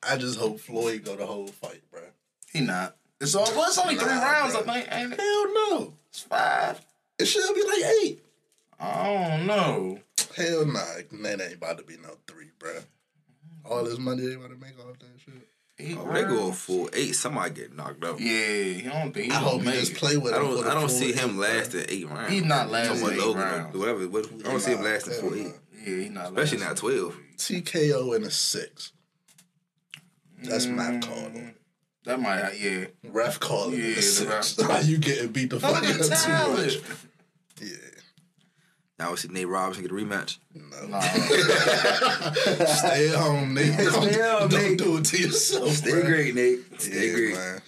I 0.01 0.17
just 0.17 0.39
hope 0.39 0.59
Floyd 0.59 1.03
go 1.05 1.15
the 1.15 1.25
whole 1.25 1.47
fight, 1.47 1.81
bro. 1.91 2.01
He 2.51 2.61
not. 2.61 2.95
It's 3.21 3.35
all. 3.35 3.45
Well, 3.55 3.67
it's 3.67 3.77
only 3.77 3.95
three 3.95 4.07
rounds. 4.11 4.53
bro. 4.55 4.63
I 4.63 4.81
think. 4.81 4.87
Ain't 4.91 5.13
it? 5.13 5.19
Hell 5.19 5.53
no, 5.53 5.93
It's 6.09 6.21
five. 6.21 6.81
it 7.17 7.25
should 7.25 7.53
be 7.55 7.63
like 7.63 7.91
eight. 8.03 8.23
I 8.79 9.03
don't 9.35 9.47
know. 9.47 9.99
Hell 10.35 10.65
nah, 10.65 10.79
that 11.11 11.41
ain't 11.41 11.53
about 11.55 11.77
to 11.79 11.83
be 11.83 11.97
no 11.97 12.15
three, 12.27 12.49
bro. 12.57 12.79
All 13.65 13.83
this 13.83 13.99
money 13.99 14.25
they 14.25 14.37
want 14.37 14.51
to 14.51 14.57
make 14.57 14.79
off 14.79 14.97
that 14.99 15.19
shit. 15.23 15.47
Eight 15.81 15.97
oh, 15.99 16.11
they 16.11 16.23
go 16.23 16.45
rounds. 16.45 16.59
full 16.59 16.89
eight. 16.93 17.13
Somebody 17.15 17.53
get 17.53 17.75
knocked 17.75 18.03
out. 18.03 18.19
Yeah, 18.19 18.63
he 18.63 18.81
don't 18.81 19.13
think 19.13 19.27
he 19.27 19.31
I 19.31 19.35
hope 19.35 19.59
gonna 19.63 19.71
he 19.71 19.79
just 19.79 19.95
play 19.95 20.17
with. 20.17 20.33
I 20.33 20.37
don't. 20.37 20.65
I 20.65 20.73
don't 20.73 20.89
see 20.89 21.13
him 21.13 21.29
eight, 21.31 21.35
bro. 21.35 21.41
lasting 21.41 21.85
eight 21.89 22.09
rounds. 22.09 22.31
He's 22.31 22.43
not 22.43 22.69
lasting 22.69 22.99
Talking 22.99 23.07
about 23.07 23.13
eight 23.13 23.27
Logan 23.27 23.41
or 23.41 23.45
rounds. 23.45 23.77
Whatever. 23.77 24.07
What, 24.09 24.25
I 24.25 24.51
don't 24.51 24.59
see 24.59 24.71
him 24.71 24.81
Nah, 24.81 24.89
lasting 24.89 25.13
hell 25.13 25.21
full 25.21 25.35
eight, 25.35 25.53
Yeah, 25.85 26.03
he 26.03 26.09
not. 26.09 26.25
especially 26.27 26.57
not 26.59 26.77
twelve. 26.77 27.17
TKO 27.37 28.15
in 28.15 28.23
a 28.23 28.31
six. 28.31 28.91
That's 30.43 30.65
my 30.67 30.83
mm. 30.83 31.01
call. 31.01 31.17
on 31.25 31.35
it. 31.35 31.55
That 32.05 32.19
might. 32.21 32.53
Yeah. 32.59 32.85
Ref 33.03 33.39
calling 33.39 33.79
Yeah, 33.79 33.85
it 33.97 34.21
a 34.21 34.23
the 34.25 34.29
ref- 34.67 34.71
How 34.71 34.79
you 34.79 34.97
getting 34.97 35.31
beat 35.31 35.49
the 35.49 35.59
fuck 35.59 35.81
Look 35.81 35.83
up 35.83 35.95
at 35.97 36.03
too 36.03 36.09
much? 36.09 36.23
talent. 36.23 36.81
Yeah. 37.61 37.67
Now 38.97 39.11
we 39.11 39.17
see 39.17 39.27
Nate 39.29 39.47
Robinson 39.47 39.83
get 39.83 39.91
a 39.91 39.95
rematch. 39.95 40.39
No. 40.53 40.87
Nah. 40.87 40.99
Stay 42.65 43.09
at 43.09 43.15
home, 43.15 43.53
Nate. 43.53 43.77
Don't, 43.77 44.03
Stay 44.03 44.21
home, 44.21 44.49
don't 44.49 44.53
Nate. 44.61 44.77
do 44.77 44.97
it 44.97 45.05
to 45.05 45.17
yourself. 45.21 45.69
Stay 45.71 45.91
bruh. 45.91 46.05
great, 46.05 46.35
Nate. 46.35 46.81
Stay 46.81 47.07
Yeah, 47.09 47.13
great. 47.15 47.33
man. 47.35 47.61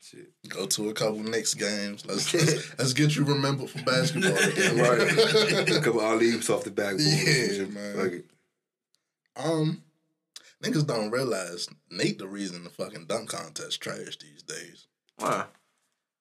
Shit. 0.00 0.28
Go 0.48 0.66
to 0.66 0.88
a 0.90 0.92
couple 0.94 1.18
next 1.20 1.54
games. 1.54 2.04
Let's 2.06 2.32
let's, 2.34 2.78
let's 2.78 2.92
get 2.92 3.16
you 3.16 3.24
remembered 3.24 3.70
for 3.70 3.82
basketball. 3.82 4.36
Again. 4.36 4.78
Right. 4.78 5.68
a 5.76 5.80
couple 5.80 6.00
all 6.00 6.16
leaves 6.16 6.48
off 6.50 6.62
the 6.64 6.70
backboard. 6.70 7.00
Yeah, 7.00 7.64
man. 7.66 7.96
Fuck 7.96 8.12
it. 8.12 8.24
Um, 9.36 9.82
niggas 10.62 10.86
don't 10.86 11.10
realize 11.10 11.68
Nate 11.90 12.18
the 12.18 12.26
reason 12.26 12.64
the 12.64 12.70
fucking 12.70 13.06
dunk 13.06 13.30
contest 13.30 13.80
trash 13.80 14.16
these 14.18 14.42
days. 14.42 14.86
Why? 15.16 15.44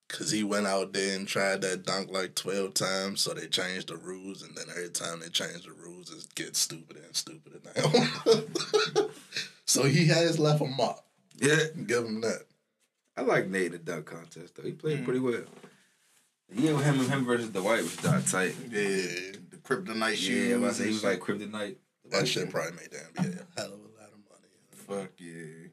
Cause 0.07 0.29
he 0.29 0.43
went 0.43 0.67
out 0.67 0.93
there 0.93 1.15
and 1.15 1.27
tried 1.27 1.61
that 1.61 1.85
dunk 1.85 2.11
like 2.11 2.35
twelve 2.35 2.75
times, 2.75 3.21
so 3.21 3.33
they 3.33 3.47
changed 3.47 3.87
the 3.89 3.97
rules, 3.97 4.43
and 4.43 4.55
then 4.55 4.65
every 4.69 4.89
time 4.89 5.19
they 5.19 5.29
change 5.29 5.63
the 5.63 5.71
rules, 5.71 6.11
it 6.13 6.35
gets 6.35 6.59
stupider 6.59 6.99
and 7.03 7.15
stupider 7.15 7.59
now. 7.75 9.07
so 9.65 9.83
he 9.83 10.05
has 10.07 10.37
left 10.37 10.61
a 10.61 10.65
mark. 10.65 10.99
Yeah. 11.37 11.55
Give 11.87 12.05
him 12.05 12.21
that. 12.21 12.43
I 13.17 13.21
like 13.21 13.47
Nate 13.47 13.67
in 13.67 13.71
the 13.73 13.77
dunk 13.79 14.05
contest 14.05 14.55
though. 14.55 14.63
He 14.63 14.73
played 14.73 14.99
Mm. 14.99 15.05
pretty 15.05 15.19
well. 15.19 15.43
Yeah, 16.53 16.73
with 16.73 16.85
him 16.85 16.99
him 16.99 17.25
versus 17.25 17.51
the 17.51 17.59
Dwight 17.59 17.81
was 17.81 18.03
not 18.03 18.27
tight. 18.27 18.55
Yeah. 18.69 19.31
The 19.49 19.57
kryptonite 19.63 20.15
shoes. 20.15 20.49
Yeah, 20.49 20.55
I 20.55 20.59
was 20.59 20.63
about 20.63 20.73
say 20.75 20.83
he 20.85 20.89
was 20.93 21.03
like 21.03 21.19
kryptonite. 21.19 21.77
That 22.11 22.27
shit 22.27 22.51
probably 22.51 22.73
made 22.73 22.91
the 22.91 22.97
NBA 23.23 23.41
a 23.41 23.59
hell 23.61 23.79
of 24.89 24.91
a 24.91 24.93
lot 24.93 25.03
of 25.03 25.07
money. 25.07 25.07
Fuck 25.07 25.11
yeah. 25.19 25.69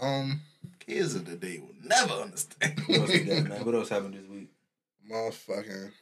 Um, 0.00 0.40
Kids 0.80 1.14
of 1.14 1.26
the 1.26 1.36
day 1.36 1.58
will 1.58 1.74
never 1.84 2.14
understand. 2.14 2.80
What 2.86 2.98
else 3.10 3.18
got. 3.48 3.66
What 3.66 3.74
else 3.74 3.88
happened 3.88 4.14
this 4.14 4.28
week? 4.28 4.48
motherfucking. 5.10 5.92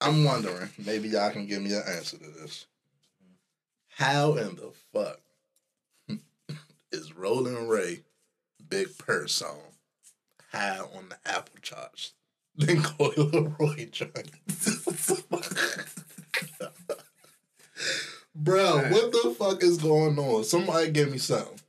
I'm 0.00 0.24
wondering, 0.24 0.70
maybe 0.78 1.08
y'all 1.08 1.30
can 1.30 1.46
give 1.46 1.62
me 1.62 1.72
an 1.74 1.82
answer 1.86 2.16
to 2.16 2.30
this. 2.30 2.66
How 3.88 4.34
in 4.34 4.56
the 4.56 4.72
fuck 4.92 5.20
is 6.92 7.14
Rolling 7.14 7.68
Ray 7.68 8.00
Big 8.66 8.96
Purse 8.96 9.34
song 9.34 9.58
high 10.52 10.78
on 10.78 11.10
the 11.10 11.18
Apple 11.26 11.58
charts 11.60 12.14
than 12.56 12.82
Coi 12.82 13.10
Leray 13.10 13.90
joint? 13.90 14.30
Bro, 18.42 18.88
what 18.90 19.12
the 19.12 19.34
fuck 19.38 19.62
is 19.62 19.76
going 19.78 20.18
on? 20.18 20.44
Somebody 20.44 20.90
give 20.90 21.10
me 21.12 21.18
something. 21.18 21.60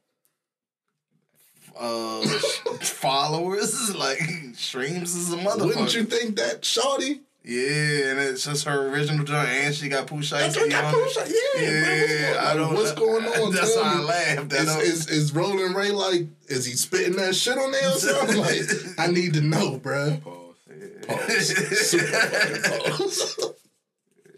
uh, 1.78 2.22
followers, 2.82 3.96
like 4.06 4.20
streams 4.54 5.16
is 5.16 5.34
a 5.34 5.38
motherfucker. 5.38 5.66
Wouldn't 5.66 5.94
you 5.96 6.04
think 6.06 6.38
that, 6.38 6.64
Shorty? 6.64 7.22
Yeah, 7.44 8.12
and 8.12 8.20
it's 8.20 8.46
just 8.46 8.66
her 8.66 8.88
original 8.90 9.26
joint, 9.26 9.50
and 9.50 9.74
she 9.74 9.90
got 9.90 10.06
Pooh 10.06 10.22
That's 10.22 10.56
what 10.56 10.70
got 10.70 10.94
Pooh. 10.94 11.08
Yeah, 11.26 11.62
Yeah, 11.62 12.34
bro, 12.34 12.40
I 12.44 12.54
don't. 12.56 12.74
What's 12.76 12.92
going 12.92 13.26
on? 13.26 13.52
That's 13.56 13.74
Tell 13.74 13.84
why 13.84 13.96
I 13.96 14.00
laughed. 14.36 14.54
Is, 14.54 14.76
is, 14.78 15.10
is 15.10 15.34
Rolling 15.34 15.74
Ray 15.74 15.90
like, 15.90 16.28
is 16.48 16.66
he 16.68 16.74
spitting 16.74 17.16
that 17.16 17.36
shit 17.36 17.58
on 17.58 17.72
there 17.72 17.90
or 17.90 17.94
something? 17.98 18.38
Like, 18.38 18.62
I 19.00 19.08
need 19.08 19.34
to 19.34 19.42
know, 19.42 19.78
bro. 19.78 20.18
Pause. 20.24 21.58
Super 21.90 22.06
fucking 22.08 23.56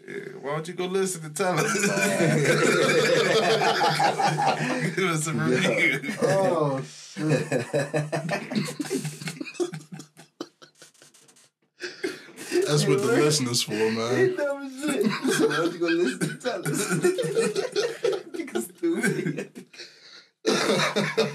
pause. 0.06 0.34
Why 0.40 0.50
don't 0.52 0.68
you 0.68 0.74
go 0.74 0.86
listen 0.86 1.22
to 1.22 1.30
tell 1.30 1.58
us? 1.58 1.74
Give 4.96 5.10
us 5.10 5.26
a 5.26 5.32
review. 5.32 6.00
Oh, 6.22 6.80
shit. 6.82 7.48
That's 12.66 12.86
what 12.86 13.00
the 13.02 13.06
listeners 13.06 13.62
for, 13.62 13.72
man. 13.72 14.36
Dumb 14.36 14.70
shit. 14.80 15.06
Why 15.06 15.64
you 15.64 15.78
gonna 15.78 15.94
listen 15.94 16.28
to 16.28 16.34
tell 16.36 16.60
us? 16.60 16.94
Nigga 18.32 18.62
stupid. 18.62 19.50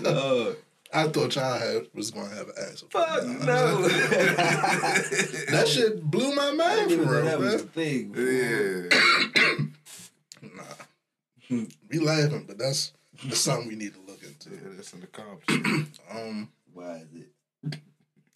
Lord. 0.03 0.05
Oh. 0.05 0.55
I 0.91 1.07
thought 1.07 1.35
y'all 1.35 1.59
had, 1.59 1.87
was 1.93 2.11
gonna 2.11 2.29
have 2.29 2.47
an 2.49 2.55
answer. 2.67 2.87
for 2.89 2.99
Fuck 2.99 3.25
no. 3.25 3.87
That 5.51 5.67
shit 5.67 6.03
blew 6.03 6.33
my 6.33 6.51
mind 6.51 6.91
for 6.91 6.97
real, 6.97 7.25
that 7.25 7.39
was 7.39 7.53
a 7.55 7.59
thing. 7.59 8.13
Yeah. 8.15 9.65
Nah, 10.41 11.65
we 11.89 11.99
laughing, 11.99 12.45
but 12.47 12.57
that's, 12.57 12.93
that's 13.25 13.39
something 13.39 13.67
we 13.67 13.75
need 13.75 13.93
to 13.93 13.99
look 14.07 14.23
into. 14.23 14.51
Yeah, 14.51 14.71
that's 14.75 14.93
an 14.93 15.03
accomplishment. 15.03 15.99
Um, 16.11 16.49
Why 16.73 16.97
is 16.97 17.21
it? 17.21 17.79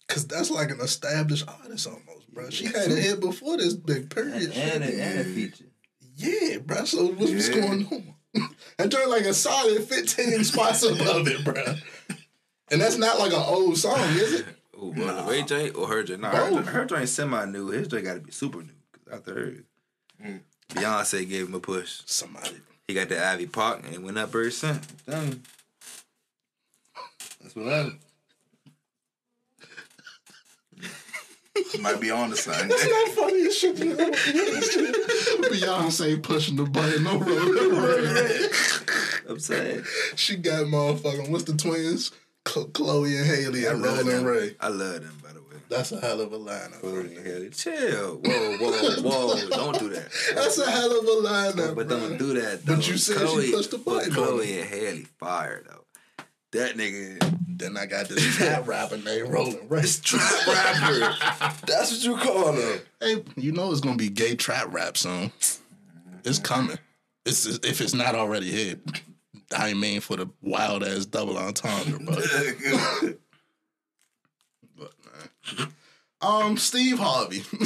cause 0.06 0.26
that's 0.26 0.50
like 0.50 0.70
an 0.70 0.80
established 0.80 1.48
artist 1.48 1.86
almost, 1.86 2.32
bro. 2.32 2.50
She 2.50 2.66
had 2.66 2.90
a 2.90 2.94
hit 2.94 3.20
before 3.20 3.56
this 3.56 3.74
big 3.74 4.14
period. 4.14 4.52
And 4.54 4.84
shit. 4.84 4.94
a, 4.94 5.02
and 5.02 5.20
a 5.20 5.24
feature. 5.24 5.64
Yeah, 6.16 6.58
bro. 6.58 6.84
So 6.84 7.06
what's, 7.06 7.32
what's 7.32 7.48
going 7.48 7.86
on? 7.86 8.14
and 8.78 8.90
joined 8.90 9.10
like 9.10 9.24
a 9.24 9.34
solid 9.34 9.82
15 9.82 10.44
spots 10.44 10.82
above 10.82 11.26
it, 11.28 11.44
bro. 11.44 11.76
And 12.70 12.80
that's 12.80 12.96
not 12.96 13.18
like 13.18 13.32
an 13.32 13.42
old 13.46 13.76
song, 13.76 13.98
is 13.98 14.40
it? 14.40 14.46
Ooh, 14.76 14.92
well, 14.96 15.24
the 15.24 15.30
Ray 15.30 15.42
J 15.42 15.70
or 15.70 15.86
her 15.88 16.02
J? 16.02 16.16
Nah, 16.16 16.32
Both. 16.32 16.66
her, 16.66 16.72
her 16.72 16.84
joint 16.84 17.08
semi 17.08 17.44
new. 17.44 17.68
His 17.68 17.88
joint 17.88 18.04
got 18.04 18.14
to 18.14 18.20
be 18.20 18.32
super 18.32 18.58
new. 18.58 18.72
Cause 18.92 19.18
after 19.18 19.34
hers, 19.34 19.58
mm. 20.22 20.40
Beyonce 20.70 21.28
gave 21.28 21.48
him 21.48 21.54
a 21.54 21.60
push. 21.60 22.00
Somebody. 22.06 22.56
He 22.88 22.94
got 22.94 23.08
the 23.08 23.24
Ivy 23.24 23.46
Park 23.46 23.82
and 23.84 23.94
it 23.94 24.02
went 24.02 24.18
up 24.18 24.30
ever 24.30 24.50
since. 24.50 24.86
I'm 25.06 25.12
telling 25.12 25.28
you. 25.30 25.40
That's 27.40 27.56
what 27.56 27.66
happened. 27.66 27.98
Might 31.80 32.00
be 32.00 32.10
on 32.10 32.30
the 32.30 32.36
side. 32.36 32.68
That's 32.68 32.88
not 32.88 33.08
funny 33.10 33.46
as 33.46 33.56
shit. 33.56 33.78
you 33.78 33.84
know? 33.94 34.10
Beyonce 35.48 36.20
pushing 36.22 36.56
the 36.56 36.64
button 36.64 37.06
over 37.06 37.30
I'm 39.30 39.38
saying. 39.38 39.84
She 40.16 40.36
got 40.36 40.66
motherfucking, 40.66 41.30
what's 41.30 41.44
the 41.44 41.54
twins? 41.54 42.10
Ch- 42.46 42.72
Chloe 42.72 43.16
and 43.16 43.26
Halle 43.26 43.66
and 43.66 43.82
Rolling. 43.82 44.24
Ray. 44.24 44.56
I 44.60 44.68
love 44.68 45.02
them, 45.02 45.18
by 45.22 45.32
the 45.32 45.40
way. 45.40 45.56
That's 45.68 45.92
a 45.92 46.00
hell 46.00 46.20
of 46.20 46.32
a 46.32 46.38
lineup. 46.38 46.80
Chloe 46.80 47.16
and 47.16 47.26
Halle. 47.26 47.50
Chill. 47.50 48.20
Whoa, 48.24 48.56
whoa, 48.58 49.02
whoa. 49.02 49.48
Don't 49.50 49.78
do 49.78 49.88
that. 49.90 50.08
That's 50.34 50.58
a 50.58 50.70
hell 50.70 50.98
of 50.98 51.04
a 51.04 51.28
lineup. 51.28 51.74
But 51.74 51.88
bro. 51.88 51.98
don't 51.98 52.18
do 52.18 52.40
that, 52.40 52.64
though. 52.64 52.76
But 52.76 52.88
you 52.88 52.96
said 52.96 53.18
she 53.18 53.24
Chloe, 53.24 53.50
pushed 53.52 53.70
the 53.70 53.78
but 53.78 53.84
button 53.84 54.10
on 54.10 54.14
Chloe 54.14 54.60
and 54.60 54.68
Halle 54.68 55.04
fire, 55.18 55.64
though. 55.66 55.84
That 56.52 56.76
nigga 56.76 57.34
Then 57.56 57.76
I 57.76 57.86
got 57.86 58.08
this 58.08 58.36
trap 58.36 58.66
rapper 58.66 58.96
named 58.96 59.28
Rolling 59.28 59.68
Ray. 59.68 59.80
is 59.80 60.00
trap 60.00 60.46
rapper. 60.46 61.14
That's 61.66 61.92
what 61.92 62.04
you 62.04 62.16
call 62.16 62.52
him. 62.52 62.80
Hey, 63.00 63.22
you 63.36 63.52
know 63.52 63.70
it's 63.70 63.80
gonna 63.80 63.96
be 63.96 64.08
gay 64.08 64.34
trap 64.34 64.72
rap 64.72 64.96
soon. 64.96 65.30
It's 65.38 65.60
mm-hmm. 66.24 66.42
coming. 66.42 66.78
It's 67.24 67.46
if 67.46 67.80
it's 67.80 67.94
not 67.94 68.14
already 68.14 68.50
here. 68.50 68.76
I 69.52 69.74
mean 69.74 70.00
for 70.00 70.16
the 70.16 70.28
wild 70.42 70.82
ass 70.84 71.06
double 71.06 71.38
entendre, 71.38 71.98
but 72.00 72.16
but 74.76 74.92
man. 75.04 75.68
Um, 76.20 76.56
Steve 76.56 76.98
Harvey. 76.98 77.42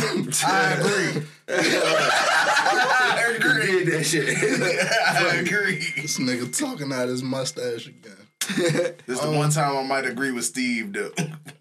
I 0.44 0.72
agree. 0.72 1.22
I 1.48 3.34
agree. 3.36 3.84
Did 3.84 3.92
that 3.92 4.04
shit. 4.04 4.28
I 5.06 5.36
agree. 5.36 5.78
this 5.96 6.18
nigga 6.18 6.56
talking 6.58 6.92
out 6.92 7.08
his 7.08 7.22
mustache 7.22 7.86
again. 7.86 8.16
This 8.56 8.94
is 9.06 9.20
the 9.20 9.30
one 9.30 9.50
time 9.50 9.76
I 9.76 9.82
might 9.84 10.06
agree 10.06 10.32
with 10.32 10.44
Steve 10.44 10.92
though. 10.92 11.12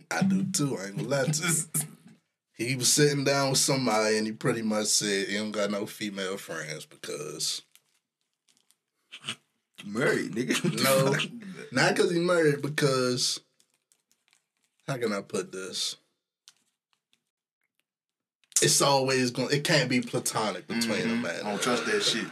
I 0.10 0.24
do 0.24 0.44
too. 0.46 0.78
I 0.78 0.88
ain't 0.88 0.98
gonna 0.98 1.10
lie 1.10 1.26
to 1.26 1.48
you. 1.48 1.54
He 2.58 2.76
was 2.76 2.92
sitting 2.92 3.24
down 3.24 3.52
with 3.52 3.60
somebody 3.60 4.18
and 4.18 4.26
he 4.26 4.34
pretty 4.34 4.64
much 4.64 4.88
said 4.88 5.28
he 5.28 5.36
don't 5.38 5.52
got 5.52 5.70
no 5.70 5.86
female 5.86 6.38
friends 6.38 6.88
because 6.88 7.62
Murray, 9.86 10.30
nigga. 10.30 10.84
no, 10.84 11.12
not 11.72 11.96
because 11.96 12.12
he 12.12 12.20
married, 12.20 12.62
because 12.62 13.40
how 14.88 14.98
can 14.98 15.14
I 15.14 15.22
put 15.22 15.52
this? 15.52 15.98
It's 18.62 18.82
always 18.82 19.32
going. 19.32 19.50
It 19.52 19.64
can't 19.64 19.90
be 19.90 20.02
platonic 20.02 20.68
between 20.68 21.02
a 21.02 21.04
mm-hmm. 21.04 21.22
man. 21.22 21.46
I 21.46 21.50
don't 21.52 21.62
trust 21.62 21.86
that 21.86 22.02
shit. 22.02 22.26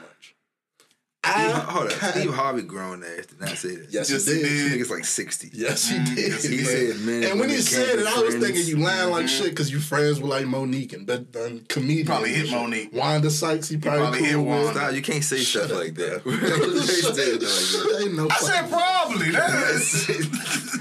Steve, 1.31 1.55
I 1.55 1.59
hold 1.71 1.85
up. 1.87 1.91
Steve 2.11 2.33
Harvey 2.33 2.61
grown 2.61 3.03
ass 3.03 3.25
did 3.25 3.39
not 3.41 3.49
say 3.49 3.75
that. 3.75 3.87
Yes, 3.91 4.09
Yes, 4.11 4.25
he 4.27 4.33
did. 4.33 4.43
This 4.45 4.71
did. 4.71 4.79
nigga's 4.79 4.91
like 4.91 5.05
60. 5.05 5.49
Yes, 5.53 5.87
he 5.89 5.97
did. 5.99 6.17
yes, 6.17 6.43
he 6.43 6.57
He 6.57 6.63
said 6.63 6.99
men 7.01 7.23
and 7.23 7.39
when 7.39 7.49
he 7.49 7.57
said 7.57 7.99
it, 7.99 8.07
I 8.07 8.19
was 8.21 8.35
friends. 8.35 8.45
thinking 8.45 8.65
you 8.67 8.77
lying 8.77 9.09
like 9.11 9.27
shit 9.27 9.49
because 9.49 9.71
you 9.71 9.79
friends 9.79 10.19
with 10.21 10.29
like 10.29 10.45
Mo'Nique 10.45 10.93
and 10.93 11.05
but 11.07 11.25
um, 11.35 11.63
comedians. 11.67 12.07
Probably 12.09 12.33
hit. 12.33 12.49
Mo'Nique. 12.49 12.93
Wanda 12.93 13.29
Sykes, 13.29 13.69
he 13.69 13.77
probably, 13.77 13.99
probably 14.01 14.23
hit 14.23 14.33
cool 14.35 14.43
with. 14.45 14.65
Wanda. 14.65 14.79
Stop, 14.79 14.93
you 14.93 15.01
can't 15.01 15.23
say 15.23 15.37
Shut 15.37 15.63
stuff 15.65 15.71
up, 15.77 15.83
like 15.83 15.95
that. 15.95 16.23
bro. 16.23 16.33
You 16.33 16.39
can't 16.39 16.83
say 16.83 17.01
Shut 17.01 17.15
stuff 17.15 17.17
up. 17.17 17.91
like 17.91 17.95
that. 17.99 18.03
Ain't 18.05 18.15
no 18.15 18.27
I 18.29 18.35
said 18.37 18.69
probably. 18.69 19.31
That's. 19.31 20.09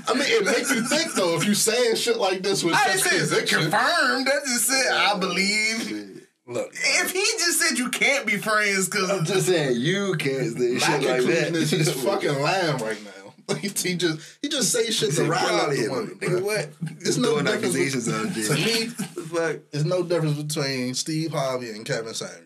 I 0.07 0.13
mean, 0.15 0.25
it 0.29 0.45
makes 0.45 0.71
you 0.71 0.87
think 0.87 1.15
though. 1.15 1.37
If 1.37 1.47
you 1.47 1.55
saying 1.55 1.97
shit 1.97 2.19
like 2.19 2.43
this 2.43 2.63
with 2.63 2.75
I 2.75 2.85
didn't 2.89 3.01
say 3.01 3.17
it's 3.17 3.51
confirmed. 3.53 4.27
That 4.27 4.43
just 4.47 4.67
said 4.67 4.93
I 4.93 5.19
believe. 5.19 6.14
Look, 6.47 6.71
If 6.75 7.11
he 7.13 7.21
just 7.39 7.61
said 7.61 7.79
you 7.79 7.91
can't 7.91 8.27
be 8.27 8.37
friends 8.37 8.89
because 8.89 9.11
I'm 9.11 9.25
just 9.25 9.47
saying, 9.47 9.77
you 9.81 10.15
can't 10.17 10.57
say 10.57 10.73
my 10.75 10.79
shit 10.79 10.89
like 11.03 11.17
conclusion 11.19 11.53
that. 11.53 11.55
is 11.63 11.71
he's 11.71 11.93
fucking 12.05 12.41
lying 12.41 12.77
right 12.79 12.99
now. 13.05 13.11
he 13.61 13.69
just 13.69 14.39
he 14.41 14.49
just 14.49 14.73
say 14.73 14.87
shit 14.91 15.11
to 15.11 15.17
Say 15.17 15.29
rile 15.29 15.39
up 15.45 15.49
probably 15.59 15.77
the 15.77 15.83
hit 15.83 15.91
woman. 15.91 16.19
Nigga, 16.19 16.43
what? 16.43 16.69
It's 17.01 17.17
no 17.19 17.29
Throwing 17.33 17.45
difference 17.45 17.77
accusations 17.77 18.07
with- 18.07 18.17
out. 18.17 18.35
To 18.57 18.65
me, 18.65 18.85
the 18.85 19.23
fuck? 19.23 19.57
there's 19.71 19.85
no 19.85 20.03
difference 20.03 20.43
between 20.43 20.95
Steve 20.95 21.33
Harvey 21.33 21.71
and 21.71 21.85
Kevin 21.85 22.15
Samuels. 22.15 22.41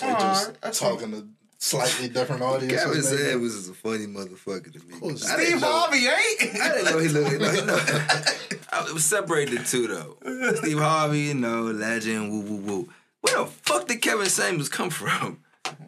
They 0.00 0.08
just 0.08 0.78
talking 0.78 1.10
to 1.12 1.26
slightly 1.58 2.08
different 2.08 2.42
audiences. 2.50 2.78
Kevin 2.78 2.94
maybe. 3.02 3.30
Samuels 3.30 3.54
is 3.54 3.68
a 3.68 3.74
funny 3.74 4.06
motherfucker 4.06 4.72
to 4.72 4.78
me. 4.86 4.98
course. 4.98 5.28
I 5.30 5.36
didn't 5.36 5.58
Steve 5.58 5.62
Harvey 5.68 5.98
ain't. 6.06 6.60
I 6.62 6.68
didn't 6.74 6.84
know 6.92 6.98
he 6.98 7.08
looked. 7.08 7.40
No, 7.40 7.64
no. 7.64 7.74
I- 8.72 8.86
it 8.88 8.94
was 8.94 9.04
separated 9.04 9.64
two 9.66 9.86
though. 9.86 10.16
Steve 10.56 10.78
Harvey, 10.78 11.20
you 11.20 11.34
know, 11.34 11.62
legend. 11.62 12.30
Woo 12.30 12.40
woo 12.42 12.56
woo. 12.56 12.88
Where 13.22 13.38
the 13.38 13.46
fuck 13.46 13.88
did 13.88 14.02
Kevin 14.02 14.26
Samuels 14.26 14.68
come 14.68 14.90
from? 14.90 15.40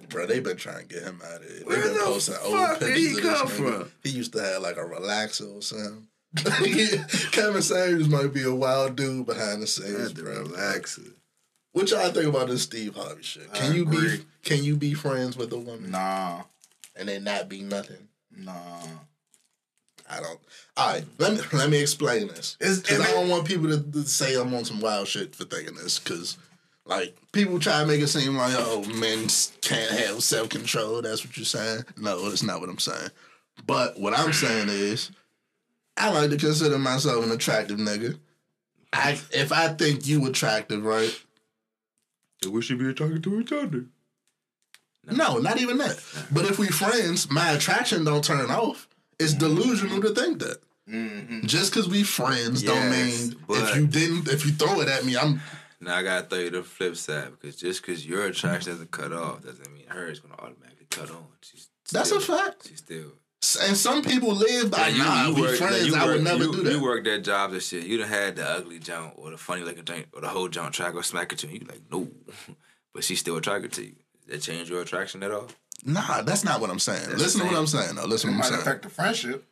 Bro, 0.09 0.27
they 0.27 0.41
been 0.41 0.57
trying 0.57 0.89
to 0.89 0.95
get 0.95 1.03
him 1.05 1.21
out 1.25 1.43
of 1.43 1.47
here. 1.49 1.59
They 1.59 1.64
Where 1.64 1.83
been 1.83 1.95
the 1.95 2.01
posting 2.01 2.35
old 2.43 2.79
pictures 2.81 2.97
he 3.16 3.21
come 3.21 3.47
from? 3.47 3.93
He 4.03 4.09
used 4.11 4.33
to 4.33 4.43
have 4.43 4.62
like 4.62 4.77
a 4.77 4.81
relaxer 4.81 5.55
or 5.57 5.62
something. 5.62 6.09
Kevin 7.33 7.62
Samuels 7.62 8.09
might 8.09 8.33
be 8.33 8.43
a 8.43 8.55
wild 8.55 8.97
dude 8.97 9.27
behind 9.27 9.62
the 9.62 9.66
scenes, 9.66 10.12
bro. 10.14 10.41
relax. 10.43 10.99
What 11.73 11.91
y'all 11.91 12.11
think 12.11 12.27
about 12.27 12.49
this 12.49 12.62
Steve 12.62 12.95
Harvey 12.97 13.23
shit? 13.23 13.53
Can 13.55 13.73
I 13.73 13.75
you 13.77 13.85
be 13.87 13.97
agree. 13.97 14.25
Can 14.49 14.64
you 14.64 14.76
be 14.76 14.94
friends 14.94 15.36
with 15.36 15.53
a 15.53 15.59
woman 15.59 15.90
Nah, 15.90 16.42
and 16.96 17.09
then 17.09 17.24
not 17.24 17.49
be 17.49 17.61
nothing? 17.62 18.09
nah. 18.36 18.80
I 20.11 20.20
don't. 20.20 20.40
All 20.76 20.92
right, 20.94 21.05
let 21.18 21.32
me 21.34 21.40
let 21.53 21.68
me 21.68 21.78
explain 21.80 22.28
this 22.28 22.57
Is- 22.61 22.80
because 22.80 23.01
I 23.01 23.11
don't 23.12 23.28
want 23.28 23.46
people 23.46 23.68
to, 23.68 23.78
to 23.92 24.03
say 24.05 24.34
I'm 24.40 24.55
on 24.55 24.64
some 24.64 24.80
wild 24.80 25.07
shit 25.07 25.34
for 25.34 25.44
thinking 25.44 25.74
this 25.76 25.99
because. 25.99 26.36
Like 26.86 27.14
people 27.32 27.59
try 27.59 27.80
to 27.82 27.86
make 27.86 28.01
it 28.01 28.07
seem 28.07 28.34
like 28.34 28.55
oh 28.57 28.82
men 28.94 29.26
can't 29.61 29.90
have 29.90 30.22
self 30.22 30.49
control. 30.49 31.03
That's 31.03 31.22
what 31.22 31.36
you're 31.36 31.44
saying. 31.44 31.84
No, 31.99 32.26
that's 32.30 32.42
not 32.42 32.61
what 32.61 32.70
I'm 32.70 32.78
saying. 32.78 33.11
But 33.66 34.01
what 34.01 34.18
I'm 34.18 34.32
saying 34.32 34.70
is, 34.70 35.11
I 35.99 36.09
like 36.11 36.30
to 36.30 36.38
consider 36.38 36.78
myself 36.78 37.22
an 37.22 37.30
attractive 37.30 37.76
nigga. 37.76 38.18
I 38.90 39.20
if 39.32 39.53
I 39.53 39.68
think 39.74 40.07
you 40.07 40.24
attractive, 40.24 40.82
right? 40.82 41.14
We 42.51 42.62
should 42.62 42.78
be 42.78 42.94
talking 42.94 43.20
to 43.20 43.40
each 43.40 43.53
other. 43.53 43.84
No, 45.11 45.39
not 45.39 45.61
even 45.61 45.79
that. 45.79 46.03
But 46.31 46.45
if 46.45 46.59
we 46.59 46.69
friends, 46.69 47.31
my 47.31 47.53
attraction 47.53 48.05
don't 48.05 48.25
turn 48.25 48.51
off. 48.51 48.89
It's 49.19 49.33
mm-hmm. 49.35 49.41
delusional 49.41 50.01
to 50.03 50.15
think 50.15 50.41
that. 50.41 50.61
Mm-hmm. 50.89 51.47
Just 51.47 51.73
because 51.73 51.89
we 51.89 52.03
friends 52.03 52.63
don't 52.63 52.91
mean 52.91 53.37
if 53.51 53.77
you 53.77 53.87
didn't, 53.87 54.29
if 54.29 54.47
you 54.47 54.53
throw 54.53 54.81
it 54.81 54.89
at 54.89 55.05
me, 55.05 55.17
I'm. 55.17 55.41
Now 55.81 55.97
I 55.97 56.03
gotta 56.03 56.27
throw 56.27 56.39
you 56.39 56.51
the 56.51 56.63
flip 56.63 56.97
side 56.97 57.31
because 57.31 57.57
just 57.57 57.83
because 57.83 58.07
your 58.07 58.25
attraction 58.27 58.73
doesn't 58.73 58.91
cut 58.91 59.13
off 59.13 59.43
doesn't 59.43 59.73
mean 59.73 59.87
hers 59.87 60.21
gonna 60.21 60.35
automatically 60.35 60.87
cut 60.91 61.11
on. 61.11 61.27
She's 61.43 61.69
That's 61.93 62.11
a 62.11 62.21
fact. 62.21 62.69
She's 62.69 62.79
still. 62.79 63.13
And 63.63 63.77
some 63.77 64.03
people 64.03 64.35
live 64.35 64.71
by 64.71 64.89
Like, 64.89 64.97
nah, 64.97 65.31
we 65.31 65.43
work- 65.43 65.57
friends. 65.57 65.87
you 65.87 65.95
I 65.95 66.07
would 66.07 66.17
work- 66.17 66.23
never 66.23 66.45
you, 66.45 66.53
do 66.53 66.63
that. 66.65 66.73
You 66.73 66.83
work 66.83 67.05
that 67.05 67.23
jobs 67.23 67.53
and 67.53 67.63
shit. 67.63 67.85
You 67.87 67.99
done 67.99 68.09
had 68.09 68.37
the 68.37 68.49
ugly 68.49 68.81
junk 68.81 69.15
or 69.17 69.31
the 69.31 69.39
funny 69.39 69.63
looking 69.63 69.85
junk 69.85 70.09
or 70.13 70.21
the 70.21 70.29
whole 70.29 70.49
junk 70.49 70.75
track 70.75 70.95
or 70.95 71.05
smack 71.05 71.33
it 71.33 71.39
to 71.41 71.47
you. 71.47 71.61
You 71.61 71.67
like 71.69 71.83
no, 71.91 72.09
but 72.95 73.05
she's 73.05 73.21
still 73.21 73.37
attracted 73.37 73.73
to 73.75 73.85
you. 73.85 73.95
Does 74.29 74.45
that 74.45 74.53
change 74.53 74.68
your 74.70 74.83
attraction 74.83 75.22
at 75.22 75.31
all? 75.31 75.49
Nah, 75.85 76.22
that's 76.22 76.45
not 76.45 76.61
what 76.61 76.70
I'm 76.70 76.79
saying. 76.79 77.09
That's 77.09 77.20
Listen 77.22 77.41
to 77.43 77.47
what 77.47 77.57
I'm 77.57 77.66
saying. 77.66 77.95
though. 77.97 78.05
Listen 78.05 78.31
It 78.31 78.33
to 78.35 78.39
what 78.39 78.47
I'm 78.47 78.51
saying. 78.53 78.61
affect 78.62 78.83
the 78.83 78.89
friendship. 78.91 79.45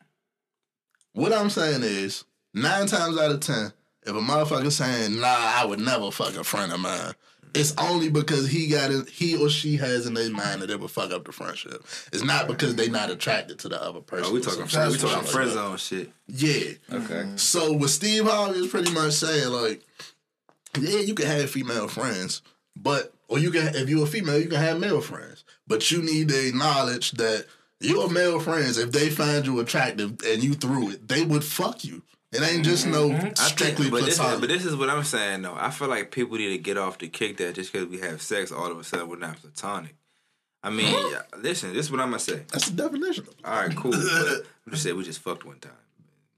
What 1.12 1.32
I'm 1.32 1.50
saying 1.50 1.82
is, 1.82 2.24
nine 2.52 2.86
times 2.86 3.16
out 3.18 3.30
of 3.30 3.40
ten, 3.40 3.72
if 4.02 4.10
a 4.10 4.18
motherfucker 4.20 4.70
saying, 4.70 5.18
nah, 5.20 5.26
I 5.28 5.64
would 5.64 5.80
never 5.80 6.10
fuck 6.10 6.34
a 6.36 6.44
friend 6.44 6.72
of 6.72 6.80
mine, 6.80 7.12
it's 7.54 7.74
only 7.78 8.10
because 8.10 8.48
he 8.50 8.68
got 8.68 8.90
it, 8.90 9.08
he 9.08 9.34
or 9.42 9.48
she 9.48 9.76
has 9.76 10.06
in 10.06 10.12
their 10.12 10.30
mind 10.30 10.60
that 10.60 10.68
it 10.70 10.78
would 10.78 10.90
fuck 10.90 11.10
up 11.10 11.24
the 11.24 11.32
friendship. 11.32 11.82
It's 12.12 12.22
not 12.22 12.48
because 12.48 12.74
they 12.76 12.88
not 12.90 13.08
attracted 13.08 13.58
to 13.60 13.68
the 13.70 13.82
other 13.82 14.00
person. 14.00 14.26
Oh, 14.28 14.34
we 14.34 14.40
talking 14.42 14.58
some 14.60 14.68
friend, 14.68 14.90
we 14.90 14.98
shit 14.98 15.02
talking 15.08 15.22
like 15.24 15.32
friend 15.32 15.50
that. 15.50 15.54
zone 15.54 15.76
shit. 15.78 16.10
Yeah. 16.26 16.72
Okay. 16.92 17.30
So 17.36 17.72
what 17.72 17.88
Steve 17.88 18.24
Harvey 18.26 18.58
is 18.58 18.66
pretty 18.70 18.92
much 18.92 19.12
saying, 19.14 19.48
like, 19.48 19.80
yeah, 20.78 20.98
you 20.98 21.14
can 21.14 21.26
have 21.26 21.48
female 21.48 21.88
friends, 21.88 22.42
but 22.76 23.12
or 23.28 23.38
you 23.38 23.50
can 23.50 23.74
if 23.74 23.88
you're 23.88 24.04
a 24.04 24.06
female, 24.06 24.38
you 24.38 24.48
can 24.48 24.60
have 24.60 24.78
male 24.78 25.00
friends. 25.00 25.44
But 25.66 25.90
you 25.90 26.02
need 26.02 26.28
to 26.28 26.48
acknowledge 26.48 27.12
that 27.12 27.46
your 27.80 28.08
male 28.08 28.38
friends, 28.40 28.78
if 28.78 28.92
they 28.92 29.10
find 29.10 29.44
you 29.46 29.58
attractive 29.60 30.16
and 30.24 30.42
you 30.42 30.54
through 30.54 30.90
it, 30.90 31.08
they 31.08 31.24
would 31.24 31.44
fuck 31.44 31.84
you. 31.84 32.02
It 32.32 32.42
ain't 32.42 32.64
just 32.64 32.86
no 32.86 33.08
mm-hmm. 33.08 33.16
I 33.16 33.20
think- 33.20 33.36
strictly 33.36 33.90
but 33.90 34.00
this, 34.00 34.14
is, 34.14 34.18
platonic. 34.18 34.40
but 34.40 34.48
this 34.48 34.64
is 34.64 34.76
what 34.76 34.90
I'm 34.90 35.04
saying 35.04 35.42
though. 35.42 35.54
I 35.54 35.70
feel 35.70 35.88
like 35.88 36.10
people 36.10 36.36
need 36.36 36.50
to 36.50 36.58
get 36.58 36.76
off 36.76 36.98
the 36.98 37.08
kick 37.08 37.38
that 37.38 37.54
just 37.54 37.72
because 37.72 37.88
we 37.88 37.98
have 37.98 38.20
sex, 38.20 38.52
all 38.52 38.70
of 38.70 38.78
a 38.78 38.84
sudden 38.84 39.08
we're 39.08 39.16
not 39.16 39.40
platonic. 39.40 39.94
I 40.62 40.70
mean, 40.70 40.92
yeah, 41.12 41.22
listen, 41.38 41.72
this 41.72 41.86
is 41.86 41.92
what 41.92 42.00
I'm 42.00 42.08
gonna 42.08 42.18
say. 42.18 42.42
That's 42.50 42.68
the 42.68 42.82
definition. 42.82 43.26
All 43.44 43.60
right, 43.60 43.76
cool. 43.76 43.94
I'm 43.94 44.42
just 44.70 44.82
saying 44.82 44.96
we 44.96 45.04
just 45.04 45.20
fucked 45.20 45.44
one 45.44 45.60
time. 45.60 45.72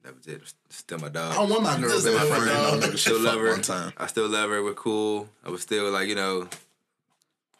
That 0.08 0.16
was 0.16 0.26
it. 0.26 0.40
Still 0.70 0.98
my 1.00 1.10
dog. 1.10 1.34
I 1.36 1.40
want 1.44 1.62
my 1.62 1.78
girl 1.78 2.00
to 2.00 2.02
be 2.08 2.14
my 2.16 2.24
friend. 2.24 2.46
love 2.46 2.80
No 2.80 2.96
still 2.96 3.20
love 3.20 3.40
her. 3.40 3.50
one 3.50 3.60
time. 3.60 3.92
I 3.98 4.06
still 4.06 4.26
love 4.26 4.48
her. 4.48 4.62
We're 4.64 4.72
cool. 4.72 5.28
I 5.44 5.50
was 5.50 5.60
still 5.60 5.90
like 5.90 6.08
you 6.08 6.14
know, 6.14 6.48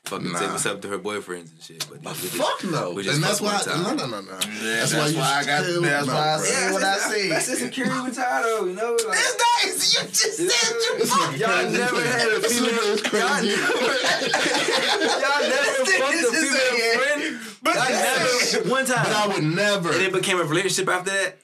fucking 0.06 0.32
Nah. 0.32 0.38
say 0.38 0.46
what's 0.46 0.64
up 0.64 0.80
to 0.80 0.88
her 0.88 0.98
boyfriends 0.98 1.52
and 1.52 1.60
shit. 1.62 1.86
But 1.90 1.98
we 2.00 2.06
just- 2.12 2.36
Fuck 2.36 2.64
no. 2.72 2.92
we 2.92 3.02
just 3.02 3.16
and 3.16 3.24
that's 3.24 3.42
why. 3.42 3.52
one 3.56 3.64
time. 3.66 3.82
No, 3.82 4.06
no, 4.06 4.06
no, 4.06 4.20
no. 4.22 4.32
Yeah, 4.32 4.76
that's, 4.80 4.92
that's 4.92 5.12
you 5.12 5.18
why 5.18 5.40
I 5.40 5.44
got- 5.44 5.64
still- 5.64 5.82
that's 5.82 6.06
no, 6.06 6.14
why 6.14 6.20
I 6.20 6.36
bro. 6.36 6.44
said- 6.46 6.72
what 6.72 6.82
I 6.84 6.96
said. 6.96 7.30
That's 7.32 7.48
insecurity 7.50 8.00
with 8.00 8.16
Tato, 8.16 8.64
you 8.64 8.72
know. 8.72 8.92
Like, 9.06 9.18
It's 9.20 9.36
nice. 9.36 9.92
You 9.92 10.08
just 10.08 10.36
said 10.38 10.48
you 10.48 11.04
fucked. 11.04 11.36
Y'all 11.36 11.70
never 11.70 12.00
had 12.00 12.28
a 12.32 12.38
This 12.38 12.58
female. 12.58 12.96
nigga 12.96 13.12
Y'all 13.12 13.42
never, 13.44 15.20
y'all 15.20 15.42
never 15.52 15.84
fucked 15.84 16.14
a 16.14 16.16
is 16.16 16.30
female 16.32 16.98
friend. 16.98 17.40
But 17.60 17.74
Y'all 17.74 17.90
never 17.90 18.70
one 18.70 18.86
time. 18.86 19.04
But 19.04 19.12
I 19.12 19.26
would 19.28 19.44
never. 19.44 19.92
and 19.92 20.00
it 20.02 20.12
became 20.14 20.40
a 20.40 20.44
relationship 20.44 20.88
after 20.88 21.10
that. 21.10 21.36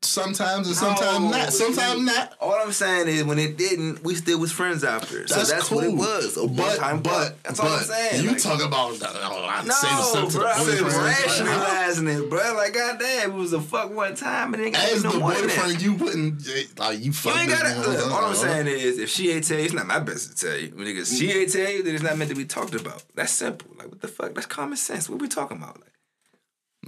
Sometimes 0.00 0.68
and 0.68 0.76
sometimes 0.76 1.24
No. 1.24 1.30
not. 1.30 1.52
Sometimes 1.52 2.00
not. 2.02 2.32
All 2.40 2.54
I'm 2.54 2.70
saying 2.72 3.08
is, 3.08 3.24
when 3.24 3.38
it 3.38 3.56
didn't, 3.58 4.04
we 4.04 4.14
still 4.14 4.38
was 4.38 4.52
friends 4.52 4.84
after. 4.84 5.26
So 5.26 5.34
That's, 5.34 5.50
that's 5.50 5.68
cool. 5.68 5.78
what 5.78 5.86
it 5.88 5.92
was. 5.94 6.36
A 6.36 6.46
but 6.46 6.56
one-time 6.78 7.02
but. 7.02 7.42
That's 7.42 7.60
but 7.60 7.66
all 7.66 7.72
I'm 7.76 7.82
saying. 7.82 8.22
you 8.22 8.30
Like, 8.30 8.38
talk 8.42 8.62
about 8.64 9.02
uh, 9.02 9.06
oh, 9.12 9.46
I 9.50 9.64
No, 9.64 9.74
say 9.74 9.88
the 9.88 10.02
stuff 10.02 10.32
to 10.32 10.38
bro, 10.38 10.54
the 10.54 10.84
was 10.84 10.94
boyfriend. 10.94 10.94
Like, 10.94 11.14
huh? 11.16 11.26
rationalizing 11.26 12.08
it, 12.08 12.30
bro. 12.30 12.54
Like, 12.56 12.74
goddamn, 12.74 13.30
it 13.32 13.34
was 13.34 13.52
a 13.52 13.60
fuck 13.60 13.92
one 13.92 14.14
time, 14.14 14.54
and 14.54 14.62
it 14.62 14.66
ain't 14.66 14.76
got 14.76 14.84
As 14.88 15.02
no 15.02 15.10
the 15.10 15.18
more 15.18 15.32
than 15.32 15.48
that. 15.48 15.56
boyfriend, 15.56 15.82
you 15.82 15.94
wouldn't 15.94 16.48
eh, 16.48 16.62
like 16.78 16.98
you 17.00 17.04
You 17.06 17.12
fuck 17.12 17.36
ain't 17.36 17.50
gotta. 17.50 17.80
Look, 17.80 18.12
all 18.12 18.24
I'm 18.24 18.34
saying 18.36 18.68
is, 18.68 18.98
if 19.00 19.10
she 19.10 19.30
ain't 19.32 19.46
tell 19.48 19.58
you, 19.58 19.64
it's 19.64 19.74
not 19.74 19.86
my 19.88 19.98
business 19.98 20.38
to 20.40 20.46
tell 20.46 20.56
you. 20.58 20.68
Nigga, 20.70 21.18
she 21.18 21.32
ain't 21.32 21.50
tell 21.52 21.68
you, 21.70 21.82
then 21.82 21.96
it's 21.96 22.04
not 22.04 22.16
meant 22.16 22.30
to 22.30 22.36
be 22.36 22.44
talked 22.44 22.74
about. 22.76 23.02
That's 23.16 23.32
simple. 23.32 23.68
Like, 23.76 23.88
what 23.88 24.00
the 24.00 24.08
fuck? 24.08 24.32
That's 24.34 24.46
common 24.46 24.76
sense. 24.76 25.10
What 25.10 25.20
we 25.20 25.26
talking 25.26 25.56
about? 25.56 25.80
Like, 25.80 25.92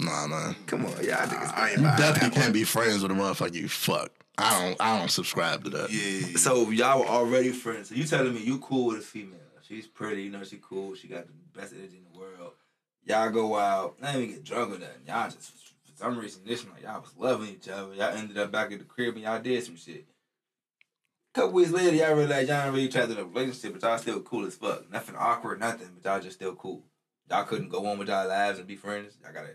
Nah, 0.04 0.26
nah. 0.26 0.54
come 0.66 0.86
on, 0.86 0.92
y'all 0.92 1.26
niggas. 1.26 1.54
I 1.54 1.70
ain't 1.70 1.78
You 1.80 1.84
definitely 1.84 2.28
that 2.28 2.32
can't 2.34 2.54
be 2.54 2.64
friends 2.64 3.02
with 3.02 3.12
a 3.12 3.14
motherfucker 3.14 3.54
you 3.54 3.68
fuck. 3.68 4.10
I 4.38 4.62
don't. 4.62 4.80
I 4.80 4.98
don't 4.98 5.10
subscribe 5.10 5.64
to 5.64 5.70
that. 5.70 5.90
Yeah. 5.90 6.36
So 6.38 6.70
y'all 6.70 7.00
were 7.00 7.06
already 7.06 7.50
friends. 7.50 7.90
So 7.90 7.94
you 7.94 8.04
telling 8.04 8.32
me 8.34 8.40
you 8.40 8.58
cool 8.58 8.86
with 8.86 8.98
a 8.98 9.02
female? 9.02 9.38
She's 9.60 9.86
pretty, 9.86 10.24
you 10.24 10.30
know 10.30 10.42
she 10.42 10.58
cool. 10.60 10.96
She 10.96 11.06
got 11.06 11.26
the 11.26 11.32
best 11.60 11.72
energy 11.72 11.98
in 11.98 12.12
the 12.12 12.18
world. 12.18 12.54
Y'all 13.04 13.30
go 13.30 13.56
out, 13.56 14.00
not 14.00 14.16
even 14.16 14.30
get 14.30 14.42
drunk 14.42 14.74
or 14.74 14.78
nothing. 14.78 15.02
Y'all 15.06 15.30
just 15.30 15.52
for 15.84 15.96
some 15.96 16.18
reason 16.18 16.42
this 16.44 16.66
like 16.66 16.82
y'all 16.82 17.00
was 17.00 17.14
loving 17.16 17.50
each 17.50 17.68
other. 17.68 17.94
Y'all 17.94 18.16
ended 18.16 18.36
up 18.38 18.50
back 18.50 18.72
at 18.72 18.78
the 18.78 18.84
crib 18.84 19.14
and 19.14 19.22
y'all 19.22 19.40
did 19.40 19.62
some 19.62 19.76
shit. 19.76 20.06
Couple 21.32 21.52
weeks 21.52 21.70
later, 21.70 21.94
y'all 21.94 22.16
realized 22.16 22.48
y'all 22.48 22.64
ain't 22.64 22.74
really 22.74 22.88
trapped 22.88 23.12
in 23.12 23.18
a 23.18 23.24
relationship, 23.24 23.74
but 23.74 23.82
y'all 23.82 23.98
still 23.98 24.20
cool 24.22 24.46
as 24.46 24.56
fuck. 24.56 24.90
Nothing 24.90 25.14
awkward, 25.16 25.60
nothing, 25.60 25.90
but 25.94 26.04
y'all 26.04 26.20
just 26.20 26.36
still 26.36 26.56
cool. 26.56 26.82
Y'all 27.30 27.44
couldn't 27.44 27.68
go 27.68 27.86
on 27.86 27.98
with 27.98 28.08
y'all 28.08 28.26
lives 28.26 28.58
and 28.58 28.66
be 28.66 28.74
friends. 28.74 29.16
Y'all 29.22 29.32
gotta 29.32 29.54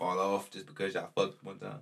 fall 0.00 0.18
off 0.18 0.50
just 0.50 0.66
because 0.66 0.94
y'all 0.94 1.10
fucked 1.14 1.44
one 1.44 1.58
time. 1.58 1.80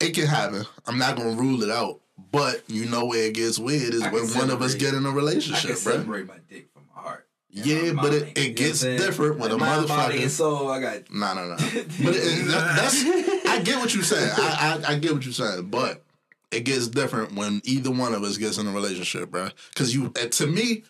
It 0.00 0.14
can 0.14 0.26
happen. 0.26 0.64
I'm 0.86 0.98
not 0.98 1.16
gonna 1.16 1.36
rule 1.36 1.62
it 1.62 1.70
out. 1.70 2.00
But 2.32 2.62
you 2.68 2.86
know 2.86 3.04
where 3.04 3.26
it 3.26 3.34
gets 3.34 3.58
weird 3.58 3.92
is 3.92 4.02
I 4.02 4.10
when 4.10 4.26
one 4.28 4.50
of 4.50 4.62
us 4.62 4.74
get 4.74 4.94
in 4.94 5.04
a 5.04 5.08
I 5.08 5.10
can 5.10 5.14
relationship, 5.14 5.82
bro. 5.84 5.92
separate 5.98 6.26
my 6.26 6.38
dick 6.48 6.68
from 6.72 6.84
my 6.94 7.02
heart. 7.02 7.26
Yeah, 7.50 7.92
but 7.92 8.14
it, 8.14 8.38
it 8.38 8.48
you 8.48 8.54
gets 8.54 8.82
what 8.82 8.92
I'm 8.92 8.98
saying? 8.98 8.98
different 8.98 9.38
when 9.38 9.50
a 9.50 9.58
my 9.58 9.84
body 9.86 10.16
and 10.16 10.24
motherfucker. 10.24 10.30
soul, 10.30 10.70
I 10.70 10.80
got 10.80 11.10
No, 11.10 11.34
no, 11.34 11.44
no. 11.48 11.56
But 11.56 12.14
it, 12.16 12.46
that, 12.48 12.76
that's. 12.76 13.46
I 13.46 13.60
get 13.60 13.78
what 13.78 13.94
you're 13.94 14.02
saying. 14.04 14.30
I, 14.34 14.82
I 14.88 14.92
I 14.92 14.98
get 14.98 15.12
what 15.12 15.24
you're 15.24 15.34
saying, 15.34 15.66
but 15.70 16.02
it 16.50 16.60
gets 16.60 16.88
different 16.88 17.34
when 17.34 17.60
either 17.64 17.90
one 17.90 18.14
of 18.14 18.22
us 18.22 18.38
gets 18.38 18.56
in 18.56 18.66
a 18.66 18.72
relationship, 18.72 19.30
bro. 19.30 19.50
Because 19.74 19.94
you, 19.94 20.12
uh, 20.18 20.26
to 20.26 20.46
me, 20.46 20.84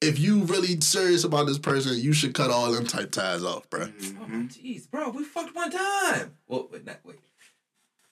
if 0.00 0.18
you 0.18 0.40
really 0.44 0.80
serious 0.80 1.24
about 1.24 1.46
this 1.46 1.58
person, 1.58 1.98
you 1.98 2.12
should 2.12 2.34
cut 2.34 2.50
all 2.50 2.72
them 2.72 2.86
type 2.86 3.10
ties 3.10 3.44
off, 3.44 3.68
bro. 3.70 3.82
Oh, 3.82 4.26
Jeez, 4.48 4.90
bro, 4.90 5.10
we 5.10 5.24
fucked 5.24 5.54
one 5.54 5.70
time. 5.70 6.36
Well, 6.48 6.68
wait, 6.72 6.84
not, 6.86 6.98
wait. 7.04 7.18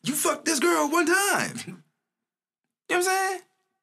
You 0.05 0.15
fucked 0.15 0.45
this 0.45 0.61
girl 0.61 0.89
one 0.91 1.07
time. 1.07 1.83
You 2.91 2.97
know 2.97 3.03
what 3.05 3.11
I'm 3.11 3.29
saying? 3.29 3.41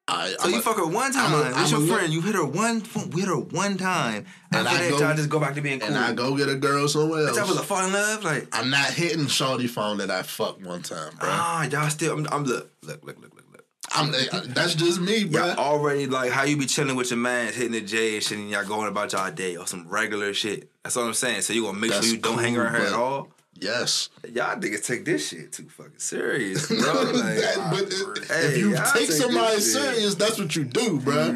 I, 0.08 0.28
So 0.30 0.36
I'm 0.46 0.50
you 0.52 0.58
a- 0.58 0.62
fuck 0.62 0.76
her 0.78 0.86
one 0.86 1.06
I'm 1.06 1.12
time. 1.12 1.32
a- 1.32 1.36
What's 1.56 1.72
I'm 1.72 1.84
your 1.84 1.94
a 1.94 1.96
friend? 1.98 2.12
You 2.12 2.22
hit 2.22 2.34
her 2.34 2.44
one. 2.44 2.82
We 3.12 3.20
hit 3.20 3.28
her 3.28 3.38
one 3.38 3.76
time. 3.76 4.24
And 4.52 4.66
After 4.66 4.68
I 4.68 4.82
that, 4.82 4.90
go- 4.90 4.98
y'all 4.98 5.14
just 5.16 5.28
go 5.28 5.38
back 5.38 5.54
to 5.54 5.60
being 5.60 5.78
cool. 5.78 5.88
and 5.88 5.96
I 5.96 6.12
go 6.12 6.36
get 6.36 6.48
a 6.48 6.56
girl 6.56 6.88
somewhere 6.88 7.26
But 7.26 7.36
y'all 7.36 7.46
was 7.46 7.54
a 7.54 7.58
else. 7.60 7.66
fall 7.68 7.86
in 7.86 7.92
love, 7.92 8.24
like 8.24 8.48
I'm 8.52 8.68
not 8.70 8.86
hitting 8.90 9.28
Shorty 9.28 9.68
phone 9.68 9.98
that 9.98 10.10
I 10.10 10.22
fucked 10.22 10.60
one 10.64 10.82
time, 10.82 11.10
bro. 11.20 11.28
ah, 11.30 11.68
y'all 11.70 11.88
still. 11.88 12.14
I'm, 12.18 12.26
I'm 12.32 12.42
look, 12.44 12.72
look, 12.82 13.04
look, 13.04 13.16
look, 13.20 13.34
look, 13.34 13.34
look. 13.35 13.35
I'm, 13.96 14.14
uh, 14.14 14.40
that's 14.48 14.74
just 14.74 15.00
me, 15.00 15.24
bro. 15.24 15.46
Y'all 15.46 15.58
already 15.58 16.06
like 16.06 16.30
how 16.30 16.44
you 16.44 16.56
be 16.56 16.66
chilling 16.66 16.96
with 16.96 17.10
your 17.10 17.18
man, 17.18 17.52
hitting 17.52 17.72
the 17.72 17.80
J 17.80 18.14
and 18.16 18.22
shit, 18.24 18.38
and 18.38 18.50
y'all 18.50 18.64
going 18.64 18.88
about 18.88 19.12
y'all 19.12 19.30
day 19.30 19.56
or 19.56 19.66
some 19.66 19.88
regular 19.88 20.32
shit. 20.34 20.70
That's 20.82 20.96
all 20.96 21.04
I'm 21.06 21.14
saying. 21.14 21.42
So 21.42 21.52
you 21.52 21.62
gonna 21.62 21.78
make 21.78 21.90
That's 21.90 22.06
sure 22.06 22.14
you 22.16 22.20
don't 22.20 22.38
hang 22.38 22.56
around 22.56 22.74
her 22.74 22.86
at 22.86 22.92
all. 22.92 23.28
yes. 23.58 24.10
Y'all 24.32 24.56
niggas 24.56 24.84
take 24.86 25.04
this 25.04 25.28
shit 25.28 25.52
too 25.52 25.68
fucking 25.68 25.92
serious, 25.98 26.66
bro. 26.68 26.76
Like, 26.78 27.14
That- 27.14 27.68
but 27.70 27.82
it- 27.92 28.26
Hey, 28.28 28.46
if 28.48 28.58
you 28.58 28.74
take 28.74 28.92
take 29.08 29.10
somebody 29.12 29.60
serious, 29.60 30.14
that's 30.16 30.38
what 30.38 30.54
you 30.56 30.64
do, 30.64 31.00
bro. 31.00 31.32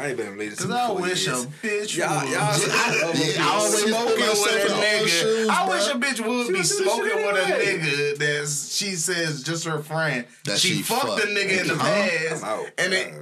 I 0.00 0.08
ain't 0.08 0.16
been 0.16 0.26
in 0.28 0.32
a 0.32 0.36
relationship. 0.36 0.66
Cause 0.70 0.70
I 0.70 0.92
wish 0.92 1.26
years. 1.26 1.44
a 1.44 1.46
bitch 1.46 1.96
Y'all- 1.96 2.20
would. 2.24 2.32
y'all- 2.32 2.40
I, 2.40 3.12
yeah, 3.14 3.44
I 3.46 3.54
always 3.54 3.82
smoking 3.84 4.06
put 4.08 4.18
myself 4.18 4.44
with 4.54 4.70
a 4.70 4.74
all 4.74 4.80
nigga. 4.82 5.06
shoes, 5.08 5.48
I 5.50 5.68
wish 5.68 5.88
a 5.88 5.94
bitch 5.94 6.26
would 6.26 6.46
She 6.46 6.52
be 6.54 6.62
smoking 6.62 7.16
with 7.16 7.36
a 7.36 7.52
nigga 7.52 8.18
that 8.18 8.48
she 8.48 8.96
says 8.96 9.42
just 9.42 9.64
her 9.66 9.82
friend. 9.82 10.26
That 10.44 10.58
she, 10.58 10.76
she 10.76 10.82
fucked 10.82 11.02
fucked. 11.06 11.24
a 11.24 11.26
nigga 11.26 11.60
in 11.60 11.66
the 11.68 11.74
Huh? 11.76 11.84
past, 11.84 12.44
and 12.78 12.92
it. 12.94 13.14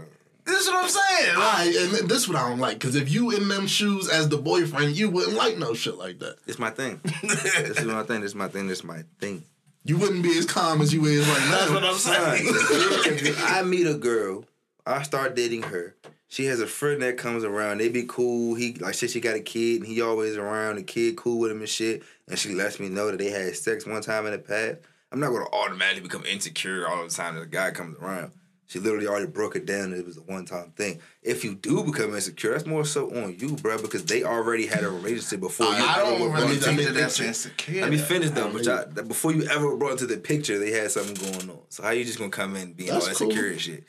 This 0.44 0.60
is 0.62 0.68
what 0.68 0.84
I'm 0.84 0.88
saying. 0.88 1.34
Like, 1.36 1.44
I, 1.44 1.98
and 2.00 2.08
this 2.08 2.18
is 2.22 2.28
what 2.28 2.38
I 2.38 2.48
don't 2.48 2.58
like, 2.58 2.78
because 2.78 2.94
if 2.94 3.10
you 3.10 3.32
in 3.32 3.48
them 3.48 3.66
shoes 3.66 4.08
as 4.08 4.30
the 4.30 4.38
boyfriend, 4.38 4.96
you 4.96 5.10
wouldn't 5.10 5.36
like 5.36 5.58
no 5.58 5.74
shit 5.74 5.96
like 5.96 6.20
that. 6.20 6.36
It's 6.46 6.58
my 6.58 6.70
thing. 6.70 7.00
this 7.22 7.44
is 7.80 7.84
my 7.84 8.02
thing. 8.04 8.22
This 8.22 8.30
is 8.30 8.34
my 8.34 8.48
thing. 8.48 8.66
This 8.66 8.78
is 8.78 8.84
my 8.84 9.02
thing. 9.20 9.44
You 9.84 9.98
wouldn't 9.98 10.22
be 10.22 10.38
as 10.38 10.46
calm 10.46 10.80
as 10.80 10.94
you 10.94 11.04
is 11.04 11.26
right 11.28 11.38
now. 11.38 11.50
That's 11.50 11.70
what 11.70 11.84
I'm 11.84 11.94
saying. 11.96 12.44
if 12.46 13.26
if 13.26 13.44
I 13.52 13.62
meet 13.62 13.86
a 13.86 13.94
girl, 13.94 14.44
I 14.86 15.02
start 15.02 15.34
dating 15.36 15.64
her. 15.64 15.94
She 16.30 16.44
has 16.46 16.60
a 16.60 16.66
friend 16.66 17.00
that 17.02 17.16
comes 17.16 17.42
around. 17.42 17.78
They 17.78 17.88
be 17.88 18.04
cool. 18.06 18.54
He 18.54 18.74
like 18.74 18.94
shit. 18.94 19.10
She 19.10 19.20
got 19.20 19.34
a 19.36 19.40
kid, 19.40 19.78
and 19.80 19.86
he 19.86 20.00
always 20.02 20.36
around. 20.36 20.76
The 20.76 20.82
kid 20.82 21.16
cool 21.16 21.38
with 21.38 21.50
him 21.50 21.60
and 21.60 21.68
shit. 21.68 22.02
And 22.28 22.38
she 22.38 22.54
lets 22.54 22.78
me 22.78 22.88
know 22.90 23.10
that 23.10 23.16
they 23.18 23.30
had 23.30 23.56
sex 23.56 23.86
one 23.86 24.02
time 24.02 24.26
in 24.26 24.32
the 24.32 24.38
past. 24.38 24.76
I'm 25.10 25.20
not 25.20 25.30
gonna 25.30 25.46
automatically 25.52 26.02
become 26.02 26.24
insecure 26.26 26.86
all 26.86 27.02
the 27.02 27.08
time 27.10 27.34
that 27.36 27.40
a 27.42 27.46
guy 27.46 27.70
comes 27.70 27.96
around. 27.98 28.32
She 28.66 28.78
literally 28.78 29.06
already 29.06 29.26
broke 29.26 29.56
it 29.56 29.64
down. 29.64 29.92
That 29.92 30.00
it 30.00 30.04
was 30.06 30.18
a 30.18 30.20
one 30.20 30.44
time 30.44 30.72
thing. 30.76 31.00
If 31.22 31.42
you 31.44 31.54
do 31.54 31.82
become 31.82 32.14
insecure, 32.14 32.50
that's 32.52 32.66
more 32.66 32.84
so 32.84 33.08
on 33.24 33.34
you, 33.38 33.56
bro, 33.56 33.80
because 33.80 34.04
they 34.04 34.22
already 34.24 34.66
had 34.66 34.84
a 34.84 34.90
relationship 34.90 35.40
before 35.40 35.64
you. 35.68 35.72
I 35.72 36.00
ever 36.02 36.10
don't 36.10 36.20
were 36.20 36.28
brought 36.28 36.42
really 36.42 36.52
into 36.56 36.64
think 36.66 36.78
the 36.80 36.84
that 36.88 36.94
that's 36.94 37.16
picture. 37.16 37.28
insecure. 37.28 37.80
Let 37.80 37.90
me 37.90 37.96
finish 37.96 38.28
though, 38.30 38.48
I 38.48 38.52
but 38.52 38.54
mean- 38.56 38.64
y'all, 38.64 39.04
before 39.06 39.32
you 39.32 39.44
ever 39.44 39.74
brought 39.78 39.92
into 39.92 40.06
the 40.06 40.18
picture, 40.18 40.58
they 40.58 40.72
had 40.72 40.90
something 40.90 41.14
going 41.14 41.48
on. 41.48 41.60
So 41.70 41.82
how 41.84 41.88
you 41.92 42.04
just 42.04 42.18
gonna 42.18 42.30
come 42.30 42.54
in 42.56 42.74
being 42.74 42.90
all 42.90 43.00
That's 43.00 43.16
cool. 43.16 43.30
insecure 43.30 43.48
and 43.52 43.58
shit? 43.62 43.84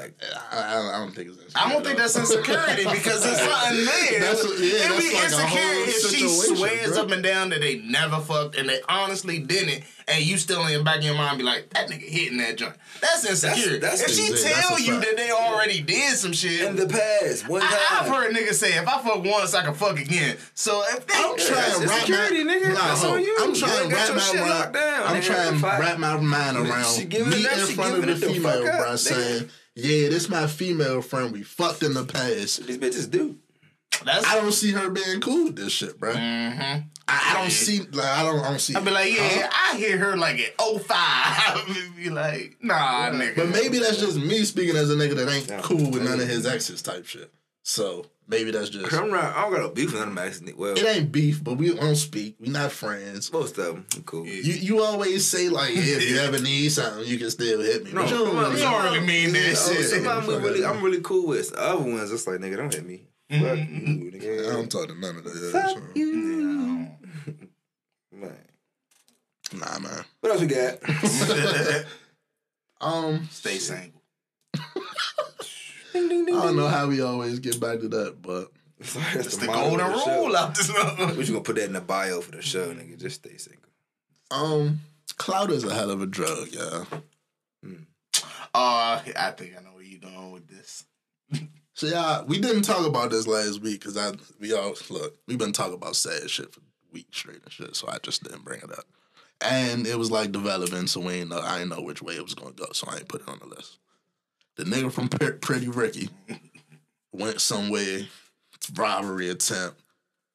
Like, 0.00 0.14
I, 0.52 0.90
I- 0.94 0.98
don't 0.98 1.14
think 1.14 1.28
it's 1.28 1.38
insecure 1.38 1.62
I 1.66 1.72
don't 1.72 1.84
think 1.84 1.98
that's 1.98 2.16
insecurity 2.18 2.84
because 2.92 3.22
there's 3.22 3.38
something 3.40 3.84
there. 3.84 4.20
That's 4.20 4.44
a- 4.44 4.48
yeah, 4.48 4.84
It'd 4.84 4.90
that's 4.92 5.08
be 5.08 5.14
like 5.14 5.24
insecure 5.24 5.60
if 5.86 6.10
she 6.10 6.28
swears 6.28 6.92
bro. 6.92 7.02
up 7.02 7.10
and 7.10 7.22
down 7.22 7.50
that 7.50 7.60
they 7.60 7.78
never 7.78 8.20
fucked 8.20 8.56
and 8.56 8.68
they 8.68 8.80
honestly 8.88 9.38
didn't, 9.38 9.84
and 10.08 10.22
you 10.24 10.36
still 10.38 10.64
in 10.66 10.72
the 10.78 10.84
back 10.84 10.98
of 10.98 11.04
your 11.04 11.14
mind 11.14 11.38
be 11.38 11.44
like, 11.44 11.70
that 11.70 11.88
nigga 11.88 12.02
hitting 12.08 12.38
that 12.38 12.56
joint. 12.56 12.74
That's 13.00 13.24
insecure. 13.28 13.78
that's 13.78 14.02
if 14.02 14.10
she 14.10 14.28
tell 14.28 14.70
that's 14.70 14.86
you 14.86 15.00
that 15.00 15.16
they 15.16 15.30
already 15.30 15.80
did 15.80 16.16
some 16.16 16.32
shit. 16.32 16.60
in 16.62 16.76
the 16.76 16.86
past, 16.86 17.48
one 17.48 17.60
time. 17.62 17.70
I, 17.72 17.98
I've 18.00 18.08
heard 18.08 18.34
niggas 18.34 18.54
say 18.54 18.76
if 18.78 18.86
I 18.88 19.02
fuck 19.02 19.24
once, 19.24 19.54
I 19.54 19.64
can 19.64 19.74
fuck 19.74 19.98
again. 19.98 20.36
So 20.54 20.82
if 20.90 21.06
they, 21.06 21.14
I'm 21.14 21.36
trying 21.36 21.54
that's 21.54 21.78
to 21.80 21.86
wrap 21.88 22.08
insecurity, 22.08 22.44
my, 22.44 22.52
nigga. 22.54 22.68
Nah, 22.74 22.80
That's 22.88 23.04
on 23.04 23.20
you. 23.22 23.36
I'm 23.40 23.54
trying 23.54 23.88
to 23.88 23.94
wrap 23.94 24.14
my 24.14 24.18
shit 24.20 24.40
mind. 24.40 24.50
locked 24.50 24.72
down, 24.74 25.02
I'm 25.06 25.22
trying 25.22 25.58
to 25.58 25.66
wrap 25.66 25.98
my 25.98 26.16
mind 26.20 26.56
around 26.56 26.98
me 26.98 27.16
in 27.16 27.66
front 27.74 27.98
of 27.98 28.06
the 28.06 28.26
female, 28.26 28.62
bro, 28.62 28.96
saying, 28.96 29.48
"Yeah, 29.76 30.08
this 30.08 30.28
my 30.28 30.48
female 30.48 31.00
friend. 31.02 31.32
We 31.32 31.42
fucked 31.44 31.84
in 31.84 31.94
the 31.94 32.04
past." 32.04 32.66
These 32.66 32.78
bitches 32.78 33.08
do. 33.10 33.36
that's, 34.04 34.26
I 34.26 34.34
don't 34.40 34.50
see 34.52 34.72
her 34.72 34.90
being 34.90 35.20
cool 35.20 35.44
with 35.44 35.56
this 35.56 35.72
shit, 35.72 35.98
bro. 36.00 36.12
Mm-hmm. 36.12 36.80
I, 37.08 37.32
I 37.34 37.40
don't 37.40 37.50
see 37.52 37.80
like 37.92 38.04
I 38.04 38.24
don't 38.24 38.40
I 38.40 38.48
don't 38.50 38.58
see. 38.60 38.74
I'd 38.74 38.84
be 38.84 38.90
like, 38.90 39.12
yeah, 39.14 39.28
Huh? 39.48 39.72
I 39.74 39.76
hear 39.78 39.96
her 39.98 40.16
like 40.16 40.40
at 40.40 40.60
05. 40.60 41.92
be 41.96 42.10
like, 42.10 42.56
nah, 42.60 43.10
nigga. 43.10 43.36
But 43.36 43.48
maybe 43.50 43.78
that's 43.78 43.98
just 43.98 44.18
me 44.18 44.44
speaking 44.44 44.74
as 44.76 44.90
a 44.90 44.96
nigga 44.96 45.14
that 45.14 45.28
ain't 45.32 45.48
Yeah. 45.48 45.60
cool 45.62 45.90
with 45.92 46.02
none 46.02 46.18
of 46.18 46.26
his 46.26 46.44
exes 46.46 46.82
type 46.82 47.06
shit. 47.06 47.32
So 47.62 48.06
Maybe 48.28 48.50
that's 48.50 48.70
just 48.70 48.92
I'm 48.92 49.08
not, 49.10 49.36
I 49.36 49.42
don't 49.42 49.52
got 49.52 49.60
no 49.60 49.68
beef 49.70 49.92
with 49.92 50.00
none 50.00 50.08
of 50.08 50.14
my 50.14 50.24
exes. 50.26 50.52
Well, 50.56 50.76
it 50.76 50.84
ain't 50.84 51.12
beef, 51.12 51.42
but 51.44 51.54
we 51.58 51.72
don't 51.74 51.94
speak. 51.94 52.34
We 52.40 52.48
not 52.48 52.72
friends. 52.72 53.32
most 53.32 53.56
of 53.58 53.66
them, 53.76 53.86
cool. 54.04 54.26
You 54.26 54.32
you 54.54 54.82
always 54.82 55.24
say 55.24 55.48
like 55.48 55.70
if 55.74 56.10
you 56.10 56.18
ever 56.18 56.40
need 56.40 56.70
something, 56.72 57.04
you 57.06 57.18
can 57.18 57.30
still 57.30 57.60
hit 57.60 57.84
me. 57.84 57.92
But 57.94 58.10
you 58.10 58.16
don't 58.18 58.36
really- 58.36 58.60
don't 58.60 58.82
really 58.84 59.00
mean 59.06 59.32
that 59.32 59.38
Yeah, 59.42 59.54
shit. 59.54 59.84
Some 59.90 60.06
of 60.08 60.26
them 60.26 60.42
we 60.42 60.48
really, 60.48 60.64
I'm 60.64 60.82
really 60.82 61.00
cool 61.02 61.28
with. 61.28 61.52
The 61.52 61.60
other 61.62 61.84
ones, 61.84 62.10
it's 62.10 62.26
like, 62.26 62.40
nigga, 62.40 62.56
don't 62.56 62.74
hit 62.74 62.84
me. 62.84 63.02
Fuck 63.30 63.58
you, 63.58 64.10
I 64.48 64.52
don't 64.52 64.70
talk 64.70 64.88
to 64.88 64.94
none 64.98 65.16
of 65.18 65.24
that. 65.24 65.34
yeah, 65.54 65.66
so- 65.68 65.80
Man. 68.16 68.36
Nah, 69.52 69.78
man. 69.78 70.04
What 70.20 70.32
else 70.32 70.40
we 70.40 70.46
got? 70.48 70.78
Um, 72.80 73.26
Stay 73.30 73.58
single. 76.00 76.38
I 76.40 76.44
don't 76.44 76.56
know 76.56 76.68
how 76.68 76.86
we 76.88 77.00
always 77.02 77.38
get 77.38 77.60
back 77.60 77.80
to 77.80 77.88
that, 77.88 78.22
but 78.22 78.50
It's 78.78 78.94
like, 78.96 79.16
It's 79.16 79.36
the 79.38 79.46
motto 79.46 79.76
golden 79.76 79.86
the 79.92 80.12
rule 80.20 80.36
out 80.36 80.54
this 80.54 80.70
motherfucker. 80.70 81.10
We 81.12 81.16
just 81.22 81.32
gonna 81.32 81.42
put 81.44 81.56
that 81.56 81.64
in 81.64 81.72
the 81.72 81.80
bio 81.80 82.20
for 82.20 82.32
the 82.32 82.42
show, 82.42 82.72
nigga. 82.74 82.98
Just 82.98 83.16
stay 83.24 83.36
single. 83.38 83.62
um, 84.30 84.80
clout 85.16 85.50
is 85.50 85.64
a 85.64 85.74
hell 85.74 85.90
of 85.90 86.02
a 86.02 86.06
drug, 86.06 86.48
yeah. 86.50 86.84
Uh, 88.54 89.00
I 89.16 89.32
think 89.36 89.54
I 89.58 89.62
know 89.62 89.74
where 89.74 89.82
you're 89.84 90.00
going 90.00 90.32
with 90.32 90.48
this. 90.48 90.84
So 91.74 91.86
yeah, 91.86 92.22
we 92.22 92.38
didn't 92.40 92.62
talk 92.62 92.86
about 92.86 93.10
this 93.10 93.26
last 93.26 93.60
week 93.60 93.80
because 93.80 93.98
I 93.98 94.12
we 94.40 94.54
all 94.54 94.74
look 94.88 95.18
we've 95.26 95.36
been 95.38 95.52
talking 95.52 95.74
about 95.74 95.94
sad 95.96 96.30
shit 96.30 96.52
for 96.54 96.60
weeks 96.90 97.18
straight 97.18 97.42
and 97.44 97.52
shit, 97.52 97.76
so 97.76 97.86
I 97.88 97.98
just 98.02 98.22
didn't 98.22 98.44
bring 98.44 98.60
it 98.60 98.70
up. 98.72 98.86
And 99.42 99.86
it 99.86 99.98
was 99.98 100.10
like 100.10 100.32
developing, 100.32 100.86
so 100.86 101.00
we 101.00 101.14
ain't 101.14 101.28
know 101.28 101.38
I 101.40 101.58
didn't 101.58 101.70
know 101.76 101.82
which 101.82 102.00
way 102.00 102.14
it 102.14 102.22
was 102.22 102.34
gonna 102.34 102.52
go, 102.52 102.66
so 102.72 102.88
I 102.90 102.96
ain't 102.96 103.08
put 103.08 103.20
it 103.22 103.28
on 103.28 103.40
the 103.40 103.46
list. 103.54 103.78
The 104.56 104.64
nigga 104.64 104.90
from 104.90 105.08
P- 105.08 105.32
Pretty 105.32 105.68
Ricky 105.68 106.08
went 107.12 107.40
somewhere, 107.40 108.06
robbery 108.74 109.28
attempt. 109.28 109.80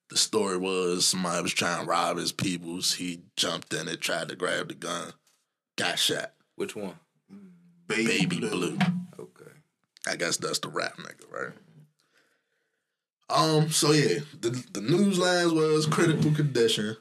The 0.09 0.17
story 0.17 0.57
was 0.57 1.05
somebody 1.05 1.41
was 1.41 1.53
trying 1.53 1.81
to 1.81 1.89
rob 1.89 2.17
his 2.17 2.31
peoples. 2.31 2.93
He 2.95 3.21
jumped 3.35 3.73
in 3.73 3.87
it, 3.87 4.01
tried 4.01 4.29
to 4.29 4.35
grab 4.35 4.67
the 4.67 4.75
gun, 4.75 5.13
got 5.77 5.97
shot. 5.97 6.33
Which 6.55 6.75
one? 6.75 6.95
Baby 7.87 8.39
blue. 8.39 8.77
Okay. 9.19 9.51
I 10.07 10.15
guess 10.17 10.37
that's 10.37 10.59
the 10.59 10.69
rap 10.69 10.97
nigga, 10.97 11.31
right? 11.31 11.53
Um, 13.29 13.69
so 13.69 13.91
yeah, 13.91 14.19
the 14.39 14.49
the 14.73 14.81
news 14.81 15.17
lines 15.17 15.53
was 15.53 15.85
critical 15.85 16.31
condition. 16.31 16.97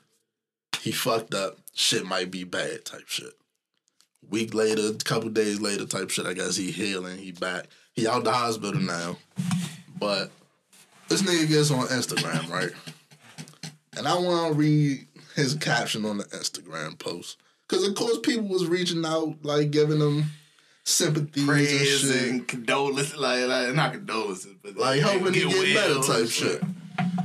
He 0.81 0.93
fucked 0.93 1.35
up. 1.35 1.59
Shit 1.75 2.07
might 2.07 2.31
be 2.31 2.45
bad 2.45 2.85
type 2.85 3.09
shit. 3.09 3.35
Week 4.31 4.55
later, 4.55 4.83
a 4.89 4.95
couple 4.95 5.29
days 5.29 5.61
later 5.61 5.85
type 5.87 6.11
shit. 6.11 6.27
I 6.27 6.33
guess 6.35 6.57
he 6.57 6.71
healing. 6.71 7.19
He 7.19 7.33
back. 7.33 7.67
He 7.93 8.07
out 8.07 8.25
the 8.25 8.33
hospital 8.33 8.81
now. 8.81 9.17
But 9.99 10.31
this 11.09 11.23
nigga 11.23 11.49
gets 11.49 11.71
on 11.71 11.87
Instagram, 11.89 12.49
right? 12.49 12.71
And 13.97 14.07
I 14.07 14.15
want 14.15 14.53
to 14.53 14.59
read 14.59 15.07
his 15.35 15.55
caption 15.55 16.05
on 16.05 16.19
the 16.19 16.25
Instagram 16.25 16.99
post. 16.99 17.39
Cause 17.69 17.87
of 17.87 17.95
course 17.95 18.19
people 18.23 18.49
was 18.49 18.67
reaching 18.67 19.05
out, 19.05 19.37
like 19.43 19.71
giving 19.71 20.01
him 20.01 20.25
sympathy 20.85 21.43
and 21.49 21.67
shit. 21.67 22.31
and 22.31 22.49
condolences, 22.49 23.17
like, 23.17 23.47
like 23.47 23.75
not 23.75 23.93
condolences, 23.93 24.55
but 24.63 24.77
Like 24.77 25.01
hoping 25.03 25.35
he 25.35 25.41
get 25.49 25.75
better 25.75 25.95
well 26.01 26.03
type 26.03 26.29
shit. 26.29 26.63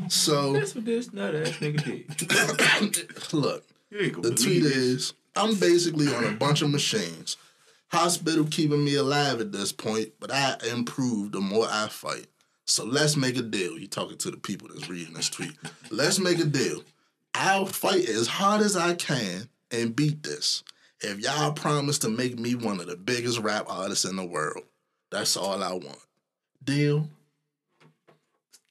So 0.10 0.54
That's 0.54 0.76
what 0.76 0.86
this 0.86 1.12
nut 1.14 1.34
ass 1.34 1.50
nigga 1.54 1.84
did. 1.84 3.34
look, 3.34 3.64
You 3.90 4.00
ain't 4.00 4.14
the 4.16 4.22
believe 4.22 4.38
tweet 4.44 4.66
it. 4.66 4.72
is 4.72 5.14
I'm 5.36 5.56
basically 5.56 6.14
on 6.14 6.24
a 6.24 6.32
bunch 6.32 6.62
of 6.62 6.70
machines. 6.70 7.38
Hospital 7.92 8.46
keeping 8.50 8.84
me 8.84 8.96
alive 8.96 9.42
at 9.42 9.52
this 9.52 9.72
point, 9.72 10.14
but 10.20 10.32
I 10.32 10.56
improve 10.72 11.32
the 11.32 11.42
more 11.42 11.68
I 11.70 11.88
fight. 11.88 12.28
So 12.66 12.84
let's 12.84 13.16
make 13.16 13.38
a 13.38 13.42
deal. 13.42 13.78
You 13.78 13.88
talking 13.88 14.18
to 14.18 14.32
the 14.32 14.38
people 14.38 14.68
that's 14.68 14.90
reading 14.90 15.14
this 15.14 15.30
tweet. 15.30 15.54
Let's 15.92 16.20
make 16.20 16.40
a 16.40 16.46
deal. 16.46 16.84
I'll 17.36 17.66
fight 17.66 18.08
as 18.10 18.28
hard 18.28 18.62
as 18.62 18.76
I 18.76 18.96
can 18.96 19.50
and 19.72 19.96
beat 19.96 20.24
this. 20.24 20.64
If 21.02 21.20
y'all 21.20 21.52
promise 21.52 22.00
to 22.00 22.10
make 22.10 22.40
me 22.40 22.56
one 22.56 22.80
of 22.80 22.88
the 22.88 22.96
biggest 22.96 23.40
rap 23.40 23.66
artists 23.70 24.06
in 24.06 24.16
the 24.16 24.26
world, 24.26 24.64
that's 25.12 25.38
all 25.38 25.62
I 25.62 25.74
want. 25.74 26.00
Deal? 26.64 27.08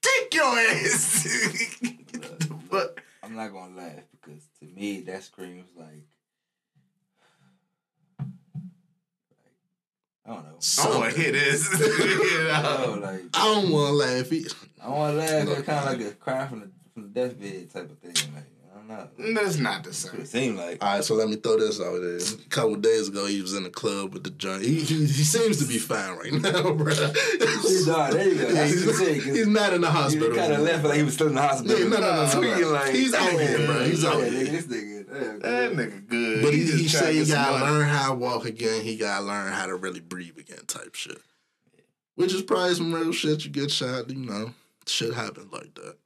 Take 0.02 0.34
your 0.34 0.58
ass. 0.58 1.78
but 2.70 2.98
I'm 3.22 3.36
not 3.36 3.52
gonna 3.52 3.76
laugh 3.76 4.02
because 4.12 4.42
to 4.60 4.66
me 4.66 5.02
that 5.02 5.22
screams 5.22 5.68
like, 5.76 6.04
I 10.26 10.32
don't 10.34 10.44
know. 10.44 10.58
I 10.82 10.98
want 10.98 11.14
to 11.14 11.20
hear 11.20 11.32
this. 11.32 11.68
you 11.78 12.50
I 12.50 12.62
know? 12.62 12.76
don't 12.78 13.00
know, 13.00 13.06
like 13.06 13.22
I 13.34 13.44
don't 13.54 13.70
want 13.70 13.88
to 13.88 13.92
laugh. 13.92 14.32
I 14.82 14.88
want 14.88 15.12
to 15.12 15.18
laugh. 15.18 15.48
It's 15.58 15.66
kind 15.66 15.78
of 15.88 15.98
like 16.00 16.12
a 16.12 16.14
cry 16.14 16.46
from 16.46 16.60
the 16.60 16.70
from 16.94 17.02
the 17.02 17.08
deathbed 17.08 17.70
type 17.70 17.90
of 17.90 17.98
thing. 17.98 18.34
Like 18.34 18.44
I 18.72 18.76
don't 18.76 18.88
know. 18.88 19.08
Mm, 19.20 19.34
that's 19.34 19.58
not 19.58 19.84
the 19.84 19.92
same. 19.92 20.20
It 20.20 20.26
same. 20.26 20.42
seemed 20.56 20.58
like 20.58 20.82
All 20.82 20.94
right, 20.94 21.04
so 21.04 21.14
let 21.14 21.28
me 21.28 21.36
throw 21.36 21.58
this 21.58 21.78
out 21.80 22.00
there. 22.00 22.16
A 22.16 22.48
couple 22.48 22.76
days 22.76 23.08
ago, 23.08 23.26
he 23.26 23.42
was 23.42 23.52
in 23.54 23.64
the 23.64 23.70
club 23.70 24.14
with 24.14 24.24
the 24.24 24.30
joint. 24.30 24.62
He, 24.62 24.80
he, 24.80 24.94
he 25.04 25.06
seems 25.24 25.58
to 25.58 25.66
be 25.66 25.78
fine 25.78 26.16
right 26.16 26.32
now, 26.32 26.62
bro. 26.72 26.94
He's 26.94 27.86
not. 27.86 28.12
There 28.12 28.26
you 28.28 28.38
go. 28.38 28.50
That's 28.52 28.70
he's, 28.72 28.86
what 28.86 28.94
I'm 28.94 29.00
saying, 29.04 29.20
'cause 29.20 29.36
he's 29.36 29.46
not 29.46 29.72
in 29.74 29.80
the 29.82 29.86
you 29.88 29.92
hospital. 29.92 30.34
kind 30.36 30.52
of 30.54 30.60
left 30.60 30.84
like 30.84 30.96
he 30.96 31.02
was 31.02 31.14
still 31.14 31.26
in 31.28 31.34
the 31.34 31.42
hospital. 31.42 31.78
Yeah, 31.78 31.88
no, 31.88 31.96
no, 32.00 32.00
no, 32.00 32.24
no, 32.24 32.32
Tweaking 32.32 32.60
no. 32.62 32.72
like 32.72 32.94
He's 32.94 33.12
out 33.14 33.30
here, 33.30 33.66
bro. 33.66 33.84
He's 33.84 34.04
out 34.06 34.22
here. 34.22 34.30
Nigga, 34.32 34.50
this 34.50 34.66
nigga. 34.66 34.93
Damn, 35.14 35.38
That 35.40 35.72
nigga 35.72 36.06
good. 36.06 36.42
But 36.42 36.54
he, 36.54 36.64
just 36.64 36.78
he 36.78 36.88
say 36.88 37.14
he 37.16 37.24
gotta 37.26 37.58
money. 37.58 37.72
learn 37.72 37.88
how 37.88 38.08
to 38.10 38.14
walk 38.14 38.44
again. 38.44 38.82
He 38.82 38.96
gotta 38.96 39.24
learn 39.24 39.52
how 39.52 39.66
to 39.66 39.74
really 39.76 40.00
breathe 40.00 40.38
again, 40.38 40.60
type 40.66 40.94
shit. 40.94 41.18
Which 42.16 42.32
is 42.32 42.42
probably 42.42 42.74
some 42.74 42.94
real 42.94 43.12
shit. 43.12 43.44
You 43.44 43.50
get 43.50 43.70
shot, 43.70 44.08
you 44.10 44.16
know, 44.24 44.52
shit 44.86 45.14
happens 45.14 45.52
like 45.52 45.74
that. 45.74 45.96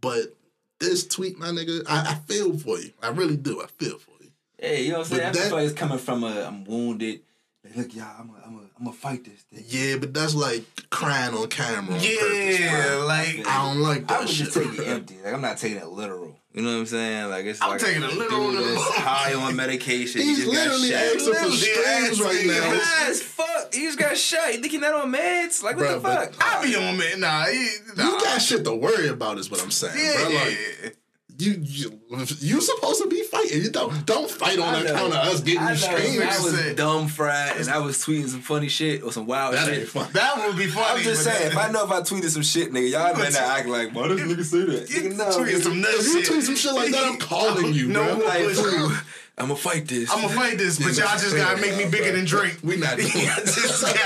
But 0.00 0.34
this 0.80 1.06
tweet, 1.06 1.38
my 1.38 1.48
nigga, 1.48 1.82
I, 1.88 2.12
I 2.12 2.14
feel 2.26 2.56
for 2.58 2.78
you. 2.78 2.92
I 3.02 3.08
really 3.08 3.36
do. 3.36 3.62
I 3.62 3.66
feel 3.66 3.98
for 3.98 4.12
you. 4.20 4.30
Hey, 4.58 4.84
you 4.84 4.92
know 4.92 4.98
what 5.00 5.10
I'm 5.12 5.16
saying? 5.18 5.32
But 5.32 5.38
I 5.38 5.42
that- 5.42 5.48
feel 5.50 5.58
it's 5.58 5.72
coming 5.74 5.98
from 5.98 6.24
a 6.24 6.42
I'm 6.44 6.64
wounded. 6.64 7.20
Like, 7.64 7.76
look, 7.76 7.94
y'all, 7.94 8.06
I'm 8.18 8.26
gonna 8.28 8.42
I'm 8.44 8.54
a, 8.56 8.60
I'm 8.80 8.86
a 8.88 8.92
fight 8.92 9.24
this 9.24 9.42
thing. 9.42 9.62
Yeah, 9.68 9.96
but 9.98 10.12
that's 10.12 10.34
like 10.34 10.64
crying 10.90 11.32
on 11.32 11.46
camera 11.48 11.94
on 11.94 12.00
Yeah, 12.02 12.88
bro. 12.96 13.04
like 13.06 13.46
I 13.46 13.62
don't 13.72 13.80
like 13.82 14.02
I 14.10 14.14
that 14.14 14.20
would 14.20 14.28
shit. 14.30 14.46
just 14.46 14.56
take 14.56 14.78
it 14.80 14.88
empty. 14.88 15.18
Like 15.22 15.32
I'm 15.34 15.40
not 15.42 15.58
taking 15.58 15.78
it 15.78 15.86
literal. 15.86 16.36
You 16.54 16.60
know 16.60 16.72
what 16.72 16.80
I'm 16.80 16.86
saying? 16.86 17.30
Like 17.30 17.46
it's 17.46 17.62
I'm 17.62 17.70
like 17.70 17.80
taking 17.80 18.02
a 18.02 18.08
it 18.08 18.14
literal 18.14 18.50
dude 18.52 18.58
to 18.62 18.70
that's 18.74 18.94
high 18.96 19.34
on 19.46 19.56
medication. 19.56 20.20
He's 20.20 20.36
he 20.38 20.44
just 20.44 20.54
literally 20.54 20.90
got 20.90 20.98
shot. 20.98 21.16
asking 21.16 21.18
for 21.20 21.30
Literally 21.30 21.56
streams 21.56 22.20
right 22.20 22.34
asking. 22.34 22.48
now. 22.48 22.80
High 22.82 23.10
as 23.10 23.22
fuck. 23.22 23.74
He 23.74 23.80
just 23.80 23.98
got 23.98 24.16
shot. 24.18 24.52
You 24.54 24.60
think 24.60 24.72
he's 24.72 24.80
not 24.80 24.92
on 24.92 25.12
meds? 25.12 25.62
Like 25.62 25.76
what 25.76 25.86
Bruh, 25.86 25.94
the 25.94 26.00
fuck? 26.00 26.34
I 26.40 26.62
be 26.62 26.76
on 26.76 26.98
man. 26.98 27.20
Nah, 27.20 27.46
he, 27.46 27.68
nah. 27.96 28.04
You 28.04 28.20
got 28.20 28.42
shit 28.42 28.64
to 28.64 28.74
worry 28.74 29.08
about, 29.08 29.38
is 29.38 29.50
what 29.50 29.62
I'm 29.62 29.70
saying, 29.70 29.94
yeah. 29.96 30.24
bro. 30.24 30.34
Like 30.34 30.96
you, 31.44 31.58
you, 31.62 32.00
you 32.40 32.60
supposed 32.60 33.02
to 33.02 33.08
be 33.08 33.22
fighting. 33.24 33.62
You 33.62 33.70
don't 33.70 34.04
don't 34.06 34.30
fight 34.30 34.58
on 34.58 34.74
I 34.74 34.82
know. 34.82 34.92
account 34.94 35.12
of 35.12 35.18
us 35.18 35.40
getting 35.40 35.60
I 35.60 35.72
you 35.72 35.80
know. 35.80 35.96
streams. 35.98 36.20
I 36.22 36.42
was 36.42 36.58
Saying. 36.58 36.76
dumb 36.76 37.08
fried 37.08 37.56
and 37.56 37.68
I 37.68 37.78
was 37.78 37.96
tweeting 37.98 38.28
some 38.28 38.40
funny 38.40 38.68
shit 38.68 39.02
or 39.02 39.12
some 39.12 39.26
wild 39.26 39.54
That 39.54 39.66
shit. 39.66 39.78
ain't 39.80 39.88
fun. 39.88 40.08
that 40.12 40.46
would 40.46 40.56
be 40.56 40.66
funny. 40.66 40.98
I'm 40.98 41.02
just 41.02 41.24
saying, 41.24 41.52
if 41.52 41.56
I 41.56 41.70
know 41.70 41.84
if 41.84 41.90
I 41.90 42.00
tweeted 42.00 42.28
some 42.30 42.42
shit, 42.42 42.72
nigga, 42.72 42.90
y'all 42.90 43.14
better 43.14 43.30
not 43.32 43.58
act 43.58 43.68
like, 43.68 43.94
why 43.94 44.08
does 44.08 44.20
nigga 44.20 44.44
say 44.44 44.64
that? 44.64 44.90
You 44.90 45.10
Nigga, 45.10 45.16
no, 45.16 45.24
tweeting 45.30 45.46
nigga. 45.54 45.62
some 45.62 45.80
nut 45.80 45.90
If 45.94 46.06
you 46.06 46.12
shit. 46.22 46.26
tweet 46.30 46.42
some 46.44 46.56
shit 46.56 46.72
like 46.74 46.90
that, 46.92 47.04
I'm 47.04 47.18
calling 47.18 47.72
you, 47.74 47.88
No, 47.88 48.16
bro. 48.16 48.26
Like, 48.26 48.44
Push. 48.46 48.56
fool, 48.58 48.90
I'm 49.38 49.48
gonna 49.48 49.56
fight 49.56 49.88
this. 49.88 50.10
I'm 50.10 50.20
gonna 50.22 50.34
fight 50.34 50.58
this, 50.58 50.78
but 50.78 50.96
y'all 50.96 51.18
just 51.18 51.34
gotta 51.34 51.60
make 51.60 51.76
me 51.76 51.90
bigger 51.90 52.12
than 52.12 52.26
Drake. 52.26 52.58
We 52.62 52.76
not 52.76 52.96
doing 52.98 53.08
Y'all 53.08 53.24
that. 53.36 53.44
just 53.46 53.82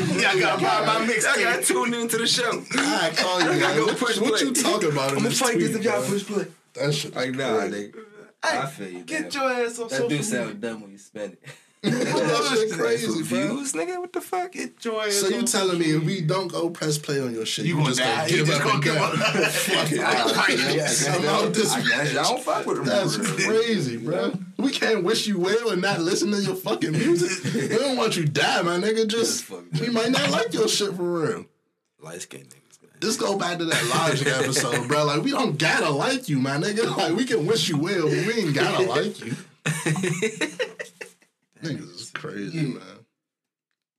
got, 0.00 0.22
y'all 0.22 0.40
gotta 0.40 0.62
buy 0.62 1.04
my 1.04 1.14
I 1.28 1.42
gotta 1.42 1.62
tune 1.62 1.92
into 1.94 2.18
the 2.18 2.26
show. 2.26 2.62
I 2.72 3.10
call 3.16 3.40
you. 3.52 3.60
gotta 3.60 3.76
go 3.76 3.86
What, 3.86 3.98
push 3.98 4.18
what 4.18 4.38
play. 4.38 4.48
you 4.48 4.54
talking 4.54 4.92
about? 4.92 5.10
I'm 5.10 5.16
gonna 5.18 5.30
fight 5.32 5.54
tweet, 5.54 5.66
this 5.66 5.76
if 5.76 5.82
y'all 5.84 6.00
bro? 6.00 6.08
push 6.10 6.24
play. 6.26 6.46
That 6.74 6.94
shit. 6.94 7.14
Like, 7.16 7.30
is 7.30 7.36
nah, 7.36 7.58
crazy. 7.58 7.88
nigga. 7.92 8.04
I 8.42 8.66
feel 8.66 8.88
you. 8.88 9.02
Get 9.04 9.22
man. 9.22 9.30
your 9.32 9.50
ass 9.66 9.78
on 9.80 9.88
That 9.88 9.90
social 9.90 10.08
do 10.08 10.14
media. 10.14 10.22
sound 10.24 10.60
dumb 10.60 10.80
when 10.82 10.90
you 10.92 10.98
spend 10.98 11.32
it. 11.34 11.42
that 11.82 12.56
shit 12.68 12.72
crazy, 12.78 13.06
bro. 13.06 13.22
views, 13.22 13.72
nigga. 13.72 13.98
What 13.98 14.12
the 14.12 14.20
fuck? 14.20 14.52
Get 14.52 14.84
your 14.84 15.02
ass 15.02 15.14
So 15.14 15.28
you 15.28 15.42
telling 15.44 15.78
me 15.78 15.86
if 15.96 16.04
we 16.04 16.20
don't 16.20 16.48
go 16.52 16.68
press 16.70 16.98
play 16.98 17.20
on 17.20 17.32
your 17.34 17.46
shit, 17.46 17.64
You 17.64 17.76
you, 17.76 17.82
gonna 17.82 17.94
just 17.94 18.00
die. 18.00 18.16
gonna 18.16 18.28
You 18.30 18.36
give 18.38 18.46
just 18.46 18.60
up 18.60 18.64
gonna 18.66 18.74
and 18.74 18.84
give 18.84 18.94
die? 18.94 19.00
up. 19.02 19.14
Fuck 19.52 19.92
it. 19.92 20.00
I- 20.00 20.42
I- 20.42 20.74
guess 20.74 21.08
I'm 21.16 21.24
out 21.26 21.54
this 21.54 21.72
I 21.72 21.80
guess 21.82 22.12
y'all 22.12 22.24
don't 22.24 22.42
fuck 22.42 22.66
with 22.66 22.78
him. 22.78 22.84
That's 22.84 23.16
crazy, 23.16 23.96
bro. 23.96 24.32
We 24.58 24.70
can't 24.70 25.04
wish 25.04 25.26
you 25.26 25.38
well 25.38 25.70
and 25.70 25.80
not 25.80 26.00
listen 26.00 26.30
to 26.32 26.38
your 26.42 26.54
fucking 26.56 26.92
music. 26.92 27.52
we 27.54 27.68
don't 27.78 27.96
want 27.96 28.16
you 28.16 28.24
to 28.24 28.28
die, 28.30 28.60
my 28.62 28.76
nigga. 28.76 29.06
Just 29.08 29.44
fuck 29.44 29.64
we 29.80 29.88
might 29.88 30.10
not 30.10 30.30
like 30.30 30.52
your 30.52 30.68
shit 30.68 30.94
for 30.94 31.02
real. 31.22 31.46
Light 32.02 32.20
skinned 32.22 32.44
niggas. 32.44 32.82
man. 32.82 32.90
This 33.00 33.16
go 33.16 33.38
back 33.38 33.56
to 33.58 33.64
that 33.64 33.86
Logic 33.86 34.26
episode, 34.26 34.86
bro. 34.86 35.04
Like 35.06 35.22
we 35.22 35.30
don't 35.30 35.58
gotta 35.58 35.88
like 35.90 36.28
you, 36.28 36.38
my 36.40 36.58
nigga. 36.58 36.94
Like 36.94 37.14
we 37.16 37.24
can 37.24 37.46
wish 37.46 37.70
you 37.70 37.78
well, 37.78 38.02
but 38.02 38.26
we 38.26 38.34
ain't 38.34 38.54
gotta 38.54 38.84
like 38.86 39.18
you. 39.24 39.34
Niggas 41.62 41.94
is 41.94 42.10
crazy, 42.14 42.66
man. 42.74 42.82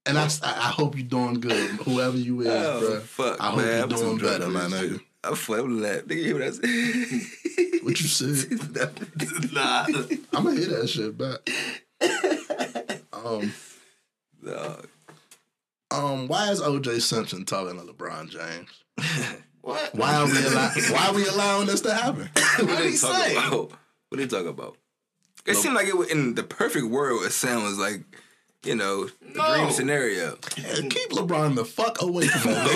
And 0.06 0.18
I, 0.18 0.26
I 0.44 0.50
I 0.52 0.72
hope 0.72 0.98
you 0.98 1.04
doing 1.04 1.36
good, 1.40 1.70
whoever 1.82 2.18
you 2.18 2.42
is, 2.42 2.48
Oh, 2.48 2.80
bro. 2.80 3.00
fuck, 3.02 3.40
I 3.42 3.50
hope 3.52 3.58
man. 3.60 3.78
you 3.78 3.84
I'm 3.84 3.90
doing 3.90 4.02
too 4.02 4.18
drunk 4.18 4.22
better, 4.40 4.46
for 4.46 4.52
my 4.52 4.60
nigga. 4.62 5.02
I'm 5.24 5.36
fucking 5.36 5.82
laugh. 5.82 6.02
Nigga, 6.02 6.16
you 6.16 6.24
hear 6.24 6.34
what 6.34 6.44
I 6.44 6.52
said? 6.52 7.84
What 7.84 8.00
you 8.02 8.08
said? 8.08 9.52
Nah. 9.54 9.86
I'm 10.34 10.44
gonna 10.44 10.56
hear 10.60 10.70
that 10.80 10.88
shit 10.90 11.16
back. 11.18 11.48
Um, 13.14 13.54
Dog. 14.44 14.88
um, 15.92 16.28
why 16.28 16.50
is 16.50 16.60
OJ 16.62 17.02
Simpson 17.02 17.46
talking 17.46 17.78
to 17.80 17.86
LeBron 17.94 18.30
James? 18.30 18.70
What? 19.64 19.94
Why 19.94 20.16
are 20.16 20.26
we 20.26 20.44
allow- 20.44 20.72
Why 20.90 21.08
are 21.10 21.14
we 21.14 21.28
allowing 21.28 21.68
this 21.68 21.82
to 21.82 21.94
happen? 21.94 22.28
what 22.34 22.62
What'd 22.64 22.78
they 22.80 22.92
he 22.94 22.98
talk 22.98 23.16
say? 23.16 23.34
about? 23.38 23.72
What 24.10 24.18
they 24.18 24.26
talk 24.26 24.48
about? 24.48 24.76
It 25.46 25.56
seemed 25.56 25.76
like 25.76 25.88
it 25.88 25.98
was 25.98 26.10
in 26.12 26.36
the 26.36 26.44
perfect 26.44 26.86
world. 26.86 27.24
It 27.24 27.32
sounds 27.32 27.78
like, 27.80 28.04
you 28.64 28.76
know, 28.76 29.06
the 29.06 29.12
No. 29.38 29.56
dream 29.56 29.72
scenario. 29.72 30.38
Yeah, 30.58 30.76
keep 30.90 31.10
LeBron 31.12 31.56
the 31.56 31.66
fuck 31.66 32.02
away 32.02 32.28
from 32.28 32.52
that. 32.52 32.72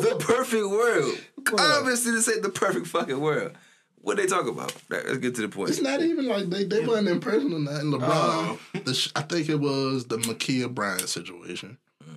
the 0.00 0.16
perfect 0.20 0.66
world. 0.66 1.18
Obviously, 1.58 2.12
this 2.12 2.28
ain't 2.28 2.42
the 2.42 2.48
perfect 2.50 2.86
fucking 2.86 3.20
world. 3.20 3.52
What 4.00 4.16
they 4.18 4.26
talk 4.26 4.46
about? 4.46 4.72
Let's 4.88 5.18
get 5.18 5.34
to 5.36 5.42
the 5.42 5.48
point. 5.48 5.70
It's 5.70 5.80
not 5.82 6.00
even 6.00 6.26
like 6.26 6.48
they, 6.48 6.62
they 6.64 6.86
wasn't 6.86 7.08
in 7.08 7.20
person 7.20 7.52
or 7.52 7.58
nothing. 7.58 7.90
LeBron, 7.90 8.08
Oh. 8.08 8.58
the 8.74 9.12
I 9.16 9.22
think 9.22 9.48
it 9.48 9.56
was 9.58 10.04
the 10.06 10.18
Ma'Khia 10.18 10.72
Bryant 10.72 11.08
situation. 11.08 11.78
Mm. 12.04 12.14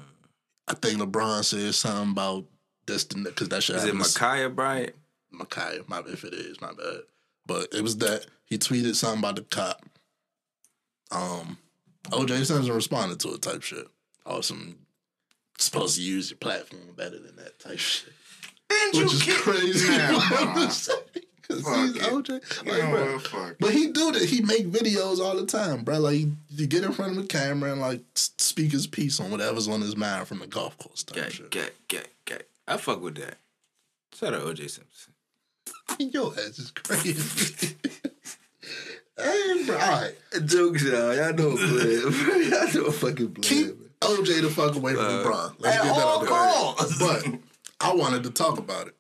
I 0.68 0.74
think 0.76 1.00
LeBron 1.02 1.44
said 1.44 1.74
something 1.74 2.12
about 2.12 2.46
this 2.86 3.04
because 3.06 3.50
that 3.50 3.64
shit 3.64 3.78
Is 3.78 3.84
it 3.84 3.88
happened 3.88 4.06
to- 4.06 4.22
Micaiah 4.22 4.50
Bryant? 4.50 4.96
Micaiah, 5.32 5.82
my 5.88 6.02
if 6.08 6.24
it 6.24 6.34
is, 6.34 6.60
my 6.62 6.74
bad. 6.74 7.02
But 7.46 7.74
it 7.74 7.82
was 7.82 7.98
that 7.98 8.26
he 8.46 8.58
tweeted 8.58 8.96
something 8.96 9.20
about 9.20 9.36
the 9.38 9.42
cop. 9.44 9.84
Um, 11.12 11.58
OJ 12.06 12.46
Simpson 12.46 12.74
responded 12.74 13.20
to 13.22 13.34
it 13.34 13.42
type 13.42 13.64
shit. 13.64 13.88
Or 14.26 14.44
some 14.44 14.76
supposed 15.58 15.96
to 15.96 16.02
use 16.02 16.30
your 16.30 16.38
platform 16.38 16.82
better 16.96 17.20
than 17.20 17.36
that 17.38 17.60
type 17.60 17.80
shit. 17.80 18.14
Didn't 18.70 19.04
Which 19.04 19.14
you 19.28 19.34
is 19.34 19.42
crazy. 19.42 19.88
Because 21.42 21.66
he's. 21.66 22.04
OJ. 22.04 22.66
Like, 22.68 22.84
know 22.84 23.20
bro, 23.32 23.52
but 23.60 23.72
he 23.72 23.88
do 23.88 24.12
that. 24.12 24.24
He 24.24 24.42
make 24.42 24.68
videos 24.68 25.20
all 25.20 25.36
the 25.36 25.48
time, 25.48 25.84
bro. 25.84 26.00
Like 26.00 26.26
you 26.50 26.68
get 26.68 26.84
in 26.84 26.92
front 26.92 27.18
of 27.18 27.24
a 27.24 27.28
camera 27.28 27.72
and 27.72 27.82
like 27.82 28.02
speak 28.16 28.72
his 28.72 28.86
piece 28.86 29.20
on 29.20 29.32
whatever's 29.32 29.68
on 29.68 29.82
his 29.82 29.96
mind 29.96 30.28
from 30.28 30.40
the 30.40 30.48
golf 30.48 30.78
course 30.78 31.04
type 31.04 31.24
Gay, 31.24 31.30
shit. 31.32 31.50
get, 31.50 31.74
gay, 31.88 32.04
gay. 32.26 32.42
I 32.68 32.78
fuck 32.78 33.02
with 33.02 33.16
that. 33.16 33.38
Shout 34.14 34.34
out 34.36 34.42
OJ 34.44 34.70
Simpson. 34.70 35.09
Your 36.00 36.32
ass 36.34 36.60
is 36.60 36.72
crazy. 36.72 37.76
hey, 39.18 39.64
bro. 39.66 39.78
All 39.78 40.02
right. 40.02 40.14
Jokes, 40.46 40.84
y'all. 40.84 41.16
Y'all 41.16 41.34
know 41.34 41.56
play. 41.56 41.96
Y'all 42.50 42.74
know 42.74 42.92
fucking 42.92 43.34
play. 43.34 43.42
Keep 43.42 44.00
OJ 44.02 44.42
the 44.42 44.50
fuck 44.50 44.76
away 44.76 44.94
from 44.94 45.04
Uh, 45.06 45.10
LeBron. 45.24 45.56
Let's 45.60 45.78
At 45.78 45.84
get 45.84 45.96
that 45.96 46.06
all 46.06 46.72
out 46.80 46.90
there. 46.90 46.98
But 47.00 47.40
I 47.82 47.94
wanted 47.94 48.24
to 48.24 48.32
talk 48.32 48.58
about 48.60 48.88
it. 48.88 48.96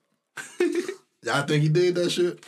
Y'all 1.23 1.43
think 1.45 1.63
he 1.63 1.69
did 1.69 1.95
that 1.95 2.09
shit? 2.09 2.43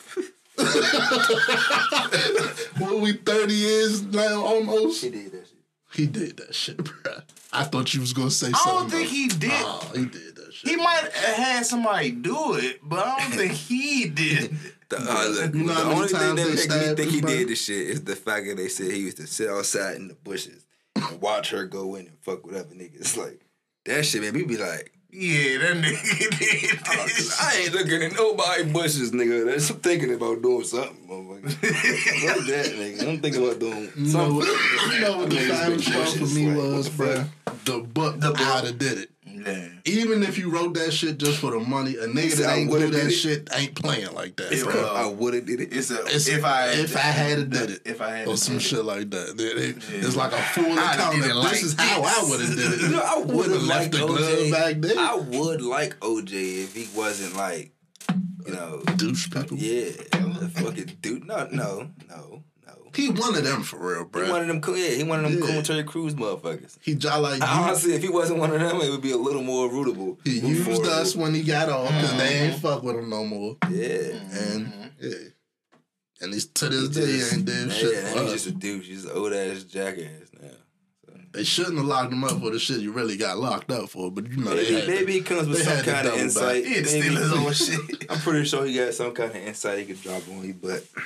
what 2.77 2.99
we 3.01 3.13
thirty 3.13 3.53
years 3.53 4.03
now 4.03 4.43
almost? 4.43 5.03
He 5.03 5.09
did 5.09 5.31
that 5.31 5.47
shit. 5.47 5.57
He 5.93 6.07
did 6.07 6.37
that 6.37 6.55
shit, 6.55 6.77
bro. 6.77 7.13
I 7.51 7.63
thought 7.65 7.93
you 7.93 7.99
was 7.99 8.13
gonna 8.13 8.31
say 8.31 8.47
I 8.47 8.51
something. 8.51 8.71
I 8.71 8.79
don't 8.79 8.89
think 8.89 9.03
else. 9.07 9.11
he 9.11 9.27
did. 9.27 9.51
Oh, 9.53 9.91
he 9.95 10.05
did. 10.05 10.30
He 10.63 10.75
might 10.75 11.09
have 11.13 11.35
had 11.35 11.65
somebody 11.65 12.11
do 12.11 12.53
it, 12.55 12.79
but 12.83 12.99
I 13.05 13.19
don't 13.19 13.31
think 13.31 13.53
he 13.53 14.07
did. 14.09 14.55
The, 14.89 14.97
uh, 14.97 15.27
look, 15.29 15.53
You 15.55 15.63
know 15.63 15.73
the 15.73 15.83
only 15.95 16.07
thing 16.09 16.19
that 16.19 16.35
they 16.35 16.43
make 16.55 16.69
me 16.89 16.95
think 16.95 17.11
he 17.11 17.21
bro? 17.21 17.29
did 17.31 17.47
this 17.49 17.63
shit 17.63 17.87
is 17.89 18.03
the 18.03 18.15
fact 18.15 18.45
that 18.47 18.57
they 18.57 18.67
said 18.67 18.91
he 18.91 18.99
used 18.99 19.17
to 19.17 19.27
sit 19.27 19.49
outside 19.49 19.95
in 19.95 20.07
the 20.09 20.13
bushes 20.15 20.65
and 20.95 21.21
watch 21.21 21.49
her 21.51 21.65
go 21.65 21.95
in 21.95 22.07
and 22.07 22.17
fuck 22.21 22.45
with 22.45 22.55
other 22.55 22.75
niggas. 22.75 23.17
Like 23.23 23.41
that 23.85 24.05
shit, 24.05 24.21
man. 24.21 24.33
We 24.33 24.43
be 24.43 24.57
like, 24.57 24.91
Yeah, 25.11 25.57
that 25.59 25.77
nigga 25.77 26.29
did. 26.39 26.79
this 27.07 27.41
I 27.41 27.55
ain't 27.63 27.73
looking 27.73 28.03
at 28.03 28.13
nobody 28.13 28.63
bushes, 28.71 29.11
nigga. 29.11 29.45
That's 29.45 29.69
I'm 29.71 29.77
thinking 29.77 30.13
about 30.13 30.41
doing 30.43 30.63
something, 30.65 31.07
motherfucker. 31.07 31.51
Fuck 31.51 32.45
that, 32.47 32.65
nigga. 32.75 33.07
I'm 33.07 33.19
thinking 33.21 33.43
about 33.43 33.59
doing 33.59 33.89
You 33.95 34.03
know 34.03 34.09
something. 34.09 34.35
what, 34.35 34.93
you 34.93 34.99
know 34.99 35.17
what 35.17 35.29
the 35.29 35.35
Niggas 35.37 35.49
final 35.49 35.69
been 35.71 35.79
straw 35.79 36.05
for 36.05 36.35
me 36.35 36.47
like, 36.49 36.57
what 36.57 36.67
was, 36.75 36.89
the 36.89 36.97
bro? 36.97 37.15
fuck? 37.15 37.63
The 37.65 37.79
book, 37.79 38.13
The 38.19 38.27
the 38.27 38.31
book. 38.33 38.37
how 38.41 38.61
to 38.61 38.71
did 38.73 38.97
it. 38.99 39.09
Yeah. 39.45 39.67
Even 39.85 40.23
if 40.23 40.37
you 40.37 40.49
wrote 40.51 40.73
that 40.75 40.91
shit 40.91 41.17
just 41.17 41.39
for 41.39 41.51
the 41.51 41.59
money, 41.59 41.95
a 41.95 42.07
nigga 42.07 42.35
that 42.37 42.55
ain't 42.57 42.71
do 42.71 42.89
that 42.89 43.07
it. 43.07 43.11
shit 43.11 43.49
ain't 43.53 43.75
playing 43.75 44.13
like 44.13 44.35
that, 44.37 44.51
It's, 44.51 44.63
bro. 44.63 44.73
uh, 44.73 44.93
I 44.93 45.05
would 45.07 45.33
have 45.33 45.45
did 45.45 45.61
it. 45.61 45.73
It's 45.73 45.89
a 45.91 45.99
It's- 46.01 46.27
if 46.27 46.43
I 46.43 46.69
if 46.71 46.95
I 46.95 46.99
had 46.99 47.39
it 47.39 47.49
did 47.49 47.69
it. 47.71 47.81
if 47.85 48.01
I 48.01 48.09
had 48.17 48.27
or 48.27 48.37
some 48.37 48.55
did 48.57 48.63
it. 48.63 48.67
shit 48.67 48.85
like 48.85 49.09
that. 49.11 49.39
It- 49.39 49.57
it- 49.57 49.77
It's 50.05 50.15
like 50.15 50.31
a 50.33 50.41
full 50.53 50.65
I'd 50.79 50.95
account. 50.95 51.15
did 51.15 51.25
it 51.25 51.35
of 51.35 51.49
This 51.49 51.63
is 51.63 51.73
how 51.77 52.01
I 52.03 52.29
would 52.29 52.39
have 52.41 52.55
did 52.55 52.73
it. 52.73 52.81
You 52.81 52.89
know, 52.89 53.01
I 53.03 53.17
would 53.19 53.35
Would've 53.35 53.63
left 53.63 53.79
liked 53.79 53.91
the 53.93 54.05
glove 54.07 54.51
back 54.51 54.81
there. 54.81 54.97
I 54.99 55.15
would 55.15 55.61
like 55.61 55.99
OJ 56.01 56.63
if 56.63 56.75
he 56.75 56.87
wasn't 56.95 57.35
like, 57.35 57.71
you 58.45 58.53
know, 58.53 58.81
douche 58.97 59.29
people. 59.29 59.57
yeah, 59.57 59.91
a 60.13 60.47
fucking 60.49 60.97
dude. 61.01 61.25
No, 61.25 61.47
no, 61.51 61.89
no, 62.09 62.09
no. 62.09 62.43
He 62.95 63.09
one 63.09 63.35
of 63.35 63.43
them 63.43 63.63
for 63.63 63.77
real, 63.77 64.05
bro. 64.05 64.25
He 64.25 64.31
one 64.31 64.41
of 64.41 64.47
them. 64.47 64.61
cool- 64.61 64.77
Yeah, 64.77 64.89
he 64.95 65.03
one 65.03 65.23
of 65.23 65.31
them 65.31 65.41
Yeah. 65.41 65.53
cool 65.53 65.61
Terry 65.63 65.83
Crews 65.83 66.13
motherfuckers. 66.15 66.77
He 66.81 66.95
just 66.95 67.19
like 67.21 67.41
I 67.41 67.45
you- 67.59 67.63
honestly, 67.63 67.93
if 67.93 68.01
he 68.01 68.09
wasn't 68.09 68.39
one 68.39 68.51
of 68.51 68.59
them, 68.59 68.81
it 68.81 68.89
would 68.89 69.01
be 69.01 69.11
a 69.11 69.17
little 69.17 69.43
more 69.43 69.69
rootable. 69.69 70.17
he 70.25 70.39
used 70.39 70.63
for 70.65 70.85
us 70.89 71.15
when 71.15 71.33
he 71.33 71.43
got 71.43 71.69
off 71.69 71.87
because 71.89 72.17
they 72.17 72.27
ain't 72.29 72.53
mm-hmm. 72.53 72.61
fuck 72.61 72.83
with 72.83 72.97
him 72.97 73.09
no 73.09 73.23
more. 73.25 73.57
Yeah. 73.69 73.87
And 73.87 74.65
mm-hmm. 74.67 74.83
yeah, 74.99 75.15
and 76.21 76.33
he's 76.33 76.45
to 76.45 76.69
this 76.69 76.89
day 76.89 77.05
he 77.05 77.35
ain't 77.35 77.45
did 77.45 77.67
Man, 77.67 77.69
shit. 77.69 77.93
yeah, 77.93 78.21
he's 78.23 78.31
just 78.33 78.47
a 78.47 78.51
douche. 78.51 78.87
He's 78.87 79.05
an 79.05 79.11
old 79.11 79.33
ass 79.33 79.63
jackass 79.63 80.29
now. 80.41 80.49
They 81.33 81.45
shouldn't 81.45 81.77
have 81.77 81.85
locked 81.85 82.11
him 82.11 82.25
up 82.25 82.41
for 82.41 82.49
the 82.51 82.59
shit 82.59 82.81
you 82.81 82.91
really 82.91 83.15
got 83.15 83.37
locked 83.37 83.71
up 83.71 83.87
for, 83.89 84.11
but 84.11 84.29
you 84.29 84.35
know 84.35 84.49
they 84.53 84.63
Maybe, 84.63 84.73
had 84.75 84.83
to- 84.83 84.91
maybe 84.91 85.13
he 85.13 85.21
comes 85.21 85.47
with 85.47 85.63
some 85.63 85.81
kind 85.85 86.05
of 86.05 86.15
insight. 86.15 86.63
back. 86.63 86.69
He 86.69 86.75
had 86.75 86.85
to 86.85 86.91
Maybe- 86.99 87.15
steal 87.15 87.21
his 87.21 87.31
own 87.71 87.87
shit. 87.87 88.05
I'm 88.11 88.19
pretty 88.19 88.45
sure 88.45 88.65
he 88.65 88.75
got 88.75 88.93
some 88.93 89.13
kind 89.13 89.29
of 89.31 89.37
insight 89.37 89.79
he 89.79 89.85
could 89.85 90.01
drop 90.01 90.23
on 90.29 90.43
you, 90.45 90.53
but 90.61 90.83
still 90.83 91.03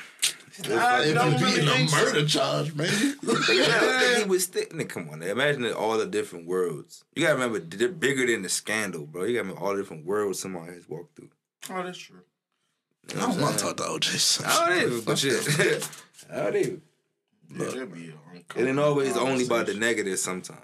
I 0.64 1.04
If 1.04 1.16
don't 1.16 1.32
you 1.34 1.38
really 1.46 1.56
being 1.58 1.68
a 1.68 1.72
think 1.72 1.90
so. 1.90 1.98
murder 1.98 2.26
charge, 2.26 2.74
maybe. 2.76 2.92
I 2.94 3.16
don't 3.26 3.44
think 3.46 4.18
he 4.24 4.30
was 4.30 4.44
stick. 4.46 4.72
nigga, 4.74 4.90
Come 4.90 5.10
on, 5.10 5.22
imagine 5.22 5.66
all 5.74 5.98
the 5.98 6.06
different 6.06 6.48
worlds. 6.48 7.04
You 7.16 7.24
gotta 7.24 7.36
remember, 7.36 7.60
they're 7.60 7.90
bigger 7.90 8.26
than 8.26 8.42
the 8.44 8.50
scandal, 8.50 9.06
bro. 9.06 9.24
You 9.26 9.34
gotta 9.34 9.44
remember 9.44 9.62
all 9.62 9.76
the 9.76 9.82
different 9.82 10.06
worlds 10.06 10.40
somebody 10.40 10.74
has 10.74 10.88
walked 10.88 11.16
through. 11.18 11.30
Oh, 11.70 11.84
that's 11.84 11.98
true. 11.98 12.20
You 13.10 13.18
know 13.18 13.24
I 13.24 13.32
don't 13.32 13.42
want 13.42 13.58
to 13.60 13.64
talk 13.66 13.78
to 13.78 13.84
OJ 13.84 14.46
I 14.46 14.70
don't 14.70 14.82
even, 14.88 15.02
but 15.02 15.18
shit. 15.20 15.90
I 16.32 16.36
don't 16.44 16.56
even. 16.56 16.82
Yeah, 17.52 17.66
that'd 17.66 17.94
be 17.94 18.10
a 18.10 18.60
It 18.60 18.68
ain't 18.68 18.80
always 18.80 19.16
only 19.18 19.46
about 19.46 19.68
the 19.68 19.74
negative 19.76 20.18
sometimes. 20.20 20.60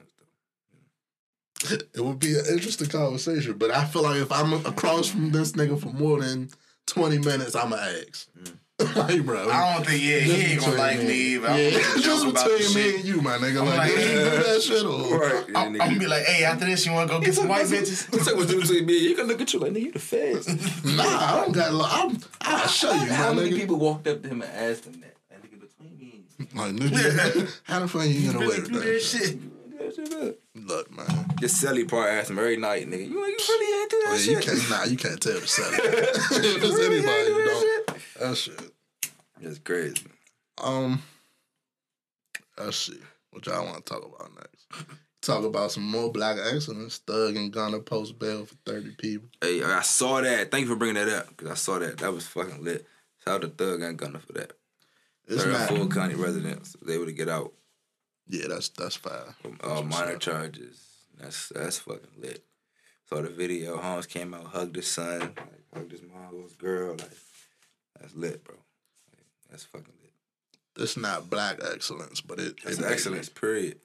Though. 1.70 1.76
It 1.94 2.00
would 2.04 2.18
be 2.18 2.34
an 2.40 2.46
interesting 2.52 2.88
conversation, 2.88 3.58
but 3.58 3.70
I 3.72 3.86
feel 3.86 4.02
like 4.04 4.18
if 4.22 4.32
I'm 4.32 4.54
across 4.66 5.10
from 5.10 5.32
this 5.32 5.52
nigga 5.52 5.80
for 5.80 5.90
more 5.90 6.20
than 6.22 6.50
20 6.88 7.20
minutes, 7.20 7.56
I'ma 7.56 7.76
ask. 7.76 8.28
Mm. 8.40 8.58
like, 8.96 9.26
bro. 9.26 9.50
I 9.50 9.74
don't 9.76 9.86
think. 9.86 10.02
Yeah, 10.04 10.20
he 10.20 10.52
ain't 10.54 10.62
gonna 10.62 10.76
like 10.78 11.00
me. 11.00 11.06
me. 11.06 11.36
Either. 11.36 11.48
Yeah, 11.58 11.80
just 12.00 12.26
about 12.26 12.46
the 12.46 12.58
between 12.58 12.76
me 12.76 12.96
and 12.96 13.06
you, 13.06 13.22
my 13.22 13.38
nigga. 13.38 13.60
I'm 13.62 13.66
Like, 13.68 13.78
like, 13.78 13.88
did 13.96 14.10
you 14.10 14.30
do 14.32 14.44
that 14.44 14.62
shit 14.62 14.86
or? 14.86 15.20
Right. 15.20 15.46
I'm, 15.56 15.68
I'm 15.74 15.78
gonna 15.78 16.00
be 16.00 16.08
like, 16.08 16.24
hey, 16.26 16.44
after 16.44 16.66
this, 16.66 16.86
you 16.86 16.92
wanna 16.94 17.08
go 17.08 17.20
get 17.20 17.34
some 17.36 17.48
white 17.48 17.66
bitches? 17.68 18.12
What's 18.12 18.28
up 18.28 18.38
with 18.38 18.50
between 18.50 18.86
me? 18.86 18.98
You 18.98 19.16
can 19.16 19.28
look 19.28 19.42
at 19.42 19.54
you 19.54 19.60
like 19.60 19.72
nigga, 19.74 19.82
you 19.82 19.92
the 19.92 20.00
feds. 20.00 20.48
Nah, 20.86 21.04
I 21.04 21.42
don't 21.44 21.52
got. 21.54 21.72
I'm. 21.74 22.18
I'll 22.42 22.68
show 22.68 22.92
you, 22.92 23.12
How 23.12 23.30
my 23.34 23.42
many 23.42 23.52
nigga. 23.52 23.58
people 23.58 23.78
walked 23.78 24.08
up 24.08 24.22
to 24.24 24.28
him 24.30 24.42
and 24.42 24.52
asked 24.52 24.86
him 24.86 25.02
that? 25.02 25.16
Like, 25.30 25.42
nigga, 25.44 25.60
between 25.62 25.98
me 26.00 26.24
and 26.40 26.48
you. 26.54 26.60
Like, 26.60 26.92
nigga, 26.92 27.60
how 27.64 27.80
the 27.80 27.88
fuck 27.88 28.06
you 28.08 28.28
gonna 28.32 28.40
Really 28.40 28.60
wait 28.62 28.68
do 28.68 28.74
with 28.74 28.84
that 28.84 28.90
that 28.94 29.02
shit? 29.02 29.38
Shit. 29.84 29.96
That 29.96 30.10
shit. 30.10 30.42
Look, 30.56 30.92
man. 30.92 31.26
This 31.40 31.60
Sally 31.60 31.86
part 31.86 32.10
asked 32.10 32.30
him 32.30 32.40
every 32.40 32.58
night, 32.58 32.88
nigga. 32.88 33.10
You, 33.10 33.20
you 33.20 33.38
really 33.50 33.82
ain't 33.82 33.92
do 33.92 34.02
that 34.06 34.20
you 34.20 34.42
shit. 34.42 34.44
can't. 34.44 34.70
Nah, 34.70 34.84
you 34.84 34.98
can't 34.98 35.22
tell 35.22 35.40
the 35.40 35.48
seven. 35.48 35.80
if 35.84 36.64
it's 36.64 36.80
anybody, 36.80 37.30
you 37.30 37.46
don't. 37.46 37.98
That 38.20 38.38
shit. 38.38 38.62
That's 39.42 39.60
crazy. 39.60 40.06
Um, 40.64 41.02
let's 42.58 42.78
see 42.78 43.00
what 43.32 43.46
y'all 43.48 43.66
want 43.66 43.84
to 43.86 43.94
talk 43.94 44.06
about 44.06 44.30
next. 44.36 44.88
Talk 45.22 45.44
about 45.44 45.72
some 45.72 45.84
more 45.84 46.12
black 46.12 46.38
excellence. 46.52 46.98
Thug 46.98 47.36
and 47.36 47.52
Gunna 47.52 47.80
post 47.80 48.18
bail 48.20 48.46
for 48.46 48.56
thirty 48.66 48.92
people. 48.98 49.30
Hey, 49.42 49.64
I 49.64 49.82
saw 49.82 50.22
that. 50.22 50.52
Thank 50.52 50.66
you 50.66 50.70
for 50.70 50.76
bringing 50.76 50.96
that 50.96 51.10
up 51.10 51.30
because 51.30 51.52
I 51.52 51.56
saw 51.56 51.80
that. 51.80 52.00
That 52.00 52.14
was 52.14 52.28
fucking 52.28 52.64
lit. 52.64 52.86
Shout 53.24 53.36
out 53.36 53.42
to 53.42 53.48
Thug 53.50 53.82
and 53.82 53.98
Gunna 53.98 54.20
for 54.20 54.34
that. 54.34 54.54
It's 55.28 55.44
They're 55.44 55.54
not. 55.54 55.68
Fulton 55.68 55.92
County 55.92 56.16
residents. 56.16 56.76
They 56.82 56.94
able 56.96 57.06
to 57.06 57.14
get 57.14 57.30
out 57.30 57.54
Yeah, 58.32 58.48
that's 58.48 58.70
that's 58.70 58.96
from 58.96 59.12
uh, 59.62 59.82
minor 59.82 60.16
charges. 60.16 60.82
That's 61.20 61.50
that's 61.50 61.80
fucking 61.80 62.08
lit. 62.18 62.42
Saw 63.10 63.22
the 63.22 63.30
video. 63.30 63.76
Holmes 63.78 64.06
came 64.08 64.34
out, 64.34 64.46
hugged 64.46 64.78
his 64.78 64.88
son, 64.88 65.20
like, 65.20 65.66
hugged 65.74 65.92
his 65.92 66.02
mom, 66.02 66.42
his 66.42 66.54
girl. 66.54 66.92
Like 66.92 67.12
that's 68.00 68.16
lit, 68.16 68.42
bro. 68.46 68.56
Like, 68.56 69.26
that's 69.50 69.66
fucking 69.66 69.94
lit. 70.02 70.14
It's 70.82 70.96
not 70.96 71.30
black 71.30 71.60
excellence, 71.74 72.22
but 72.22 72.40
it. 72.40 72.56
It's 72.64 72.80
it 72.80 72.86
excellence. 72.86 73.28
Period. 73.28 73.80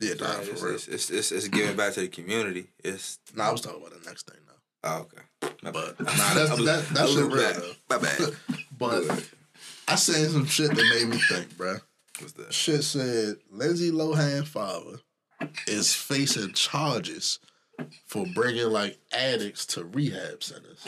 Yeah, 0.00 0.14
nah, 0.20 0.26
for 0.26 0.66
real. 0.66 0.74
it's, 0.74 0.88
it's, 0.88 1.10
it's, 1.10 1.32
it's 1.32 1.48
giving 1.48 1.76
back 1.76 1.92
to 1.94 2.00
the 2.00 2.08
community. 2.08 2.68
It's 2.82 3.18
No, 3.34 3.44
I 3.44 3.52
was 3.52 3.60
talking 3.62 3.80
about 3.80 4.02
the 4.02 4.08
next 4.08 4.30
thing 4.30 4.40
though. 4.46 4.88
oh, 4.90 5.00
okay. 5.00 5.52
My 5.62 5.70
But 5.70 5.98
bad. 5.98 6.06
nah, 6.06 6.34
that's 6.34 6.64
that, 6.64 6.84
I 6.90 7.06
that 7.06 7.14
real 7.14 7.28
though. 7.28 7.72
My 7.90 7.98
bad. 7.98 8.36
But 8.78 9.30
I 9.88 9.94
seen 9.94 10.28
some 10.28 10.44
shit 10.46 10.68
that 10.68 10.76
made 10.76 11.08
me 11.08 11.16
think, 11.16 11.48
bruh. 11.56 11.80
What's 12.20 12.32
that? 12.34 12.52
Shit 12.52 12.82
said 12.84 13.36
Lindsay 13.50 13.90
Lohan 13.90 14.46
father 14.46 14.98
is 15.66 15.94
facing 15.94 16.52
charges 16.54 17.38
for 18.06 18.24
bringing 18.34 18.68
like 18.70 18.98
addicts 19.12 19.66
to 19.66 19.84
rehab 19.84 20.42
centers 20.42 20.84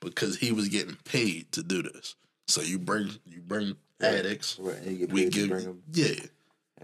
because 0.00 0.36
he 0.38 0.52
was 0.52 0.68
getting 0.68 0.96
paid 1.04 1.50
to 1.52 1.62
do 1.62 1.82
this. 1.82 2.14
So 2.46 2.60
you 2.60 2.78
bring 2.78 3.10
you 3.26 3.40
bring 3.40 3.74
addicts, 4.00 4.56
Right, 4.60 4.76
and 4.76 4.86
you 4.92 5.06
get 5.06 5.12
we 5.12 5.24
paid 5.24 5.32
to 5.32 5.38
give 5.40 5.48
bring 5.50 5.66
'em. 5.66 5.82
yeah. 5.92 6.14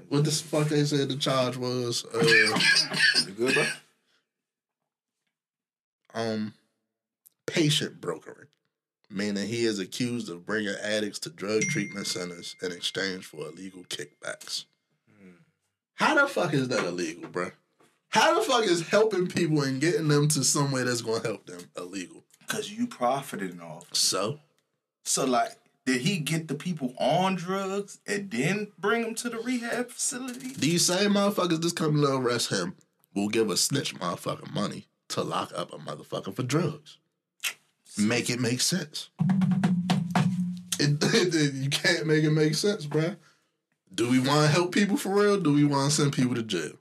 What 0.08 0.24
the 0.24 0.30
fuck 0.32 0.68
they 0.68 0.84
said 0.84 1.08
the 1.10 1.16
charge 1.16 1.56
was? 1.56 2.04
Uh, 2.06 2.18
You 3.26 3.32
good, 3.34 3.54
bro? 3.54 3.66
um 6.14 6.54
patient 7.46 8.00
brokering, 8.00 8.48
meaning 9.11 9.46
he 9.48 9.64
is 9.64 9.78
accused 9.78 10.30
of 10.30 10.46
bringing 10.46 10.74
addicts 10.82 11.18
to 11.20 11.30
drug 11.30 11.62
treatment 11.62 12.06
centers 12.06 12.56
in 12.62 12.72
exchange 12.72 13.24
for 13.26 13.46
illegal 13.48 13.82
kickbacks. 13.84 14.64
How 15.94 16.14
the 16.14 16.26
fuck 16.26 16.54
is 16.54 16.68
that 16.68 16.84
illegal, 16.84 17.28
bro? 17.28 17.50
How 18.08 18.38
the 18.38 18.44
fuck 18.44 18.64
is 18.64 18.88
helping 18.88 19.26
people 19.26 19.62
and 19.62 19.80
getting 19.80 20.08
them 20.08 20.28
to 20.28 20.42
somewhere 20.42 20.84
that's 20.84 21.02
gonna 21.02 21.22
help 21.22 21.46
them 21.46 21.61
illegal? 21.76 22.24
Cause 22.46 22.70
you 22.70 22.86
profited 22.86 23.61
off. 23.61 23.84
So 23.92 24.40
So 25.04 25.24
like, 25.26 25.52
did 25.86 26.00
he 26.00 26.18
get 26.18 26.48
the 26.48 26.54
people 26.54 26.94
on 26.98 27.34
drugs 27.34 27.98
and 28.06 28.30
then 28.30 28.68
bring 28.78 29.02
them 29.02 29.14
to 29.16 29.28
the 29.28 29.38
rehab 29.38 29.90
facility? 29.90 30.54
these 30.54 30.84
same 30.86 31.12
motherfuckers 31.14 31.61
that's 31.61 31.72
coming 31.72 32.02
to 32.02 32.14
arrest 32.16 32.50
him 32.50 32.76
will 33.14 33.28
give 33.28 33.50
a 33.50 33.56
snitch 33.56 33.94
motherfucker 33.96 34.50
money 34.52 34.86
to 35.08 35.22
lock 35.22 35.52
up 35.54 35.72
a 35.72 35.78
motherfucker 35.78 36.34
for 36.34 36.42
drugs. 36.42 36.96
Make 37.99 38.30
it 38.30 38.41
make 38.41 38.61
sense. 38.61 39.11
It, 40.78 40.99
it- 41.03 41.55
you 41.55 41.70
can't 41.70 42.07
make 42.07 42.24
it 42.24 42.30
make 42.30 42.55
sense, 42.55 42.86
bruh. 42.86 43.16
Do 43.95 44.09
we 44.09 44.18
want 44.20 44.43
to 44.47 44.49
help 44.49 44.72
people 44.72 44.97
for 44.97 45.11
real? 45.11 45.38
Do 45.41 45.53
we 45.53 45.64
want 45.64 45.91
to 45.91 45.97
send 45.97 46.12
people 46.12 46.34
to 46.36 46.43
jail? 46.43 46.72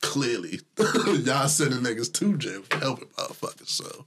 Clearly, 0.00 0.60
y'all 0.78 1.48
sending 1.48 1.80
niggas 1.80 2.12
to 2.14 2.38
jail 2.38 2.62
for 2.62 2.78
helping 2.78 3.08
motherfuckers. 3.08 3.68
So 3.68 4.06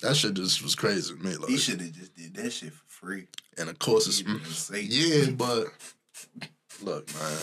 that 0.00 0.16
shit 0.16 0.34
just 0.34 0.62
was 0.62 0.74
crazy 0.74 1.14
to 1.14 1.22
me. 1.22 1.36
Like, 1.36 1.50
He 1.50 1.58
should 1.58 1.80
have 1.82 1.92
just 1.92 2.14
did 2.16 2.34
that 2.36 2.50
shit 2.52 2.72
for 2.72 2.84
free. 2.88 3.26
and 3.58 3.68
of 3.68 3.78
course, 3.78 4.06
it's 4.06 4.70
yeah, 4.72 5.30
but 5.32 5.66
look, 6.82 7.06
man, 7.14 7.38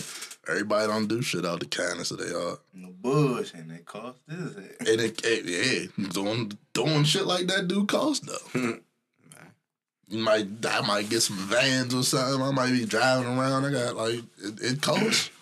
everybody 0.48 0.86
don't 0.86 1.08
do 1.08 1.22
shit 1.22 1.44
out 1.44 1.60
the 1.60 1.66
kindness 1.66 2.10
of 2.10 2.18
their 2.18 2.38
heart. 2.38 2.60
No 2.72 2.88
bush 3.00 3.52
and 3.54 3.70
it 3.72 3.84
cost 3.84 4.18
this. 4.26 4.56
And 4.80 5.00
it, 5.00 5.20
it, 5.24 5.44
yeah, 5.44 6.08
doing 6.10 6.56
doing 6.72 7.04
shit 7.04 7.26
like 7.26 7.46
that 7.48 7.68
do 7.68 7.84
cost 7.86 8.26
though. 8.26 8.78
you 10.08 10.18
might 10.18 10.48
I 10.66 10.80
might 10.86 11.10
get 11.10 11.20
some 11.20 11.36
vans 11.36 11.94
or 11.94 12.02
something. 12.02 12.42
I 12.42 12.50
might 12.50 12.72
be 12.72 12.84
driving 12.84 13.38
around. 13.38 13.64
I 13.64 13.70
got 13.70 13.96
like 13.96 14.20
it, 14.42 14.60
it 14.60 14.82
costs. 14.82 15.30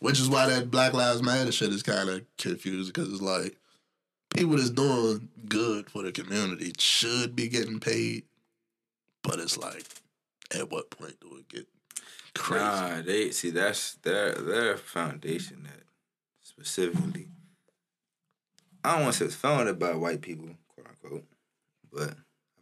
Which 0.00 0.20
is 0.20 0.28
why 0.28 0.46
that 0.46 0.70
Black 0.70 0.92
Lives 0.92 1.22
Matter 1.22 1.52
shit 1.52 1.70
is 1.70 1.82
kind 1.82 2.10
of 2.10 2.22
confused 2.36 2.92
because 2.92 3.10
it's 3.10 3.22
like 3.22 3.56
people 4.34 4.56
that's 4.56 4.70
doing 4.70 5.28
good 5.48 5.90
for 5.90 6.02
the 6.02 6.12
community 6.12 6.72
should 6.78 7.34
be 7.34 7.48
getting 7.48 7.80
paid, 7.80 8.24
but 9.22 9.38
it's 9.38 9.56
like, 9.56 9.84
at 10.54 10.70
what 10.70 10.90
point 10.90 11.18
do 11.20 11.38
it 11.38 11.48
get 11.48 11.66
crazy? 12.38 12.64
Nah, 12.64 13.02
they 13.02 13.30
see 13.30 13.50
that's 13.50 13.94
their 13.96 14.32
their 14.32 14.76
foundation 14.76 15.62
that 15.64 15.82
specifically. 16.42 17.28
I 18.84 18.92
don't 18.94 19.02
want 19.02 19.14
to 19.14 19.18
say 19.18 19.24
it's 19.26 19.34
founded 19.34 19.78
by 19.78 19.94
white 19.94 20.20
people, 20.20 20.48
quote 20.68 20.86
unquote, 20.88 21.24
but 21.92 22.10
I 22.10 22.14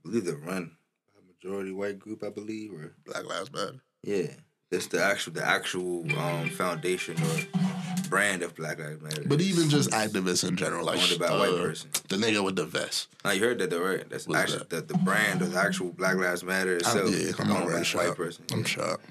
believe 0.02 0.24
they're 0.24 0.36
run 0.36 0.76
by 1.14 1.20
a 1.22 1.26
majority 1.26 1.72
white 1.72 1.98
group. 1.98 2.22
I 2.24 2.30
believe, 2.30 2.72
or 2.72 2.94
Black 3.04 3.24
Lives 3.26 3.52
Matter. 3.52 3.80
yeah, 4.02 4.28
it's 4.70 4.86
the 4.86 5.02
actual 5.02 5.34
the 5.34 5.44
actual 5.44 6.04
um, 6.18 6.48
foundation 6.50 7.16
or 7.22 8.08
brand 8.08 8.42
of 8.42 8.54
Black 8.54 8.78
Lives 8.78 9.02
Matter. 9.02 9.22
But 9.26 9.42
even 9.42 9.68
just 9.68 9.90
activists 9.90 10.48
in 10.48 10.56
general, 10.56 10.86
like 10.86 10.98
Owned 10.98 11.18
by 11.20 11.26
a 11.26 11.38
white 11.38 11.50
uh, 11.50 11.62
person. 11.62 11.90
the 12.08 12.16
nigga 12.16 12.42
with 12.42 12.56
the 12.56 12.64
vest. 12.64 13.08
Now 13.22 13.32
you 13.32 13.42
heard 13.42 13.58
that 13.58 13.68
though, 13.68 13.82
right? 13.82 14.08
That's 14.08 14.26
What's 14.26 14.40
actually 14.40 14.58
that? 14.70 14.88
the, 14.88 14.94
the 14.94 14.98
brand 15.00 15.42
of 15.42 15.52
the 15.52 15.58
actual 15.60 15.90
Black 15.92 16.16
Lives 16.16 16.42
Matter 16.42 16.72
I'm, 16.72 16.76
itself. 16.78 17.10
yeah, 17.10 17.16
is 17.16 17.38
I'm 17.40 17.50
owned 17.50 17.58
by 17.58 17.64
already 17.66 17.82
a 17.82 17.84
shocked. 17.84 18.08
white 18.08 18.16
person. 18.16 18.44
I'm 18.50 18.60
yeah. 18.60 18.64
shocked. 18.64 19.04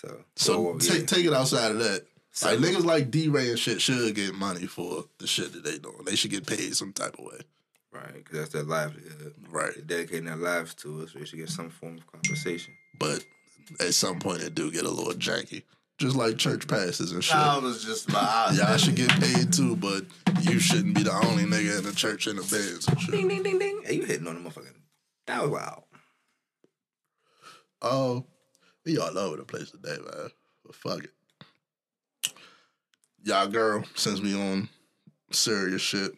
So, 0.00 0.24
So 0.36 0.60
well, 0.60 0.78
take 0.78 1.00
yeah. 1.00 1.06
take 1.06 1.26
it 1.26 1.32
outside 1.32 1.72
of 1.72 1.78
that. 1.78 2.06
So- 2.32 2.48
like 2.50 2.60
niggas 2.60 2.84
like 2.84 3.10
DeRay 3.10 3.50
and 3.50 3.58
shit 3.58 3.80
should 3.80 4.14
get 4.14 4.34
money 4.34 4.66
for 4.66 5.04
the 5.18 5.26
shit 5.26 5.52
that 5.52 5.64
they 5.64 5.78
doing. 5.78 6.04
They 6.06 6.16
should 6.16 6.30
get 6.30 6.46
paid 6.46 6.74
some 6.76 6.92
type 6.92 7.16
of 7.18 7.24
way. 7.24 7.40
right, 7.92 8.14
because 8.14 8.38
that's 8.38 8.50
their 8.52 8.62
livelihood. 8.62 9.34
Right. 9.50 9.72
They're 9.74 9.84
dedicating 9.98 10.26
their 10.26 10.36
lives 10.36 10.74
to 10.76 11.02
us, 11.02 11.12
so 11.12 11.18
they 11.18 11.24
should 11.24 11.38
get 11.40 11.48
some 11.50 11.70
form 11.70 11.98
of 11.98 12.06
compensation. 12.06 12.72
But 12.98 13.24
at 13.80 13.94
some 13.94 14.18
point 14.20 14.42
it 14.42 14.54
do 14.54 14.70
get 14.70 14.84
a 14.84 14.90
little 14.90 15.12
janky. 15.12 15.64
Just 15.98 16.16
like 16.16 16.38
church 16.38 16.66
passes 16.66 17.12
and 17.12 17.22
shit. 17.22 17.34
I 17.36 17.58
was 17.58 17.84
just 17.84 18.08
about. 18.08 18.54
Y'all 18.54 18.78
should 18.78 18.94
get 18.96 19.10
paid 19.20 19.52
too, 19.52 19.76
but 19.76 20.04
you 20.40 20.58
shouldn't 20.58 20.94
be 20.94 21.02
the 21.02 21.12
only 21.12 21.42
nigga 21.44 21.78
in 21.78 21.84
the 21.84 21.92
church 21.92 22.26
in 22.26 22.36
the 22.36 22.42
beds 22.42 22.88
and 22.88 22.98
shit. 22.98 23.10
Ding 23.10 23.28
ding 23.28 23.42
ding 23.42 23.58
ding. 23.58 23.82
Hey, 23.84 23.96
you 23.96 24.04
hitting 24.04 24.26
on 24.26 24.42
the 24.42 24.48
motherfucking. 24.48 24.76
That 25.26 25.42
was 25.42 25.50
wild. 25.50 25.82
Oh, 27.82 28.24
we 28.84 28.98
all 28.98 29.16
over 29.18 29.36
the 29.36 29.44
place 29.44 29.70
today, 29.70 29.96
man. 29.96 30.30
But 30.64 30.74
fuck 30.74 31.04
it. 31.04 32.32
Y'all 33.22 33.48
girl, 33.48 33.84
since 33.94 34.20
we 34.20 34.34
on 34.34 34.68
serious 35.30 35.82
shit, 35.82 36.12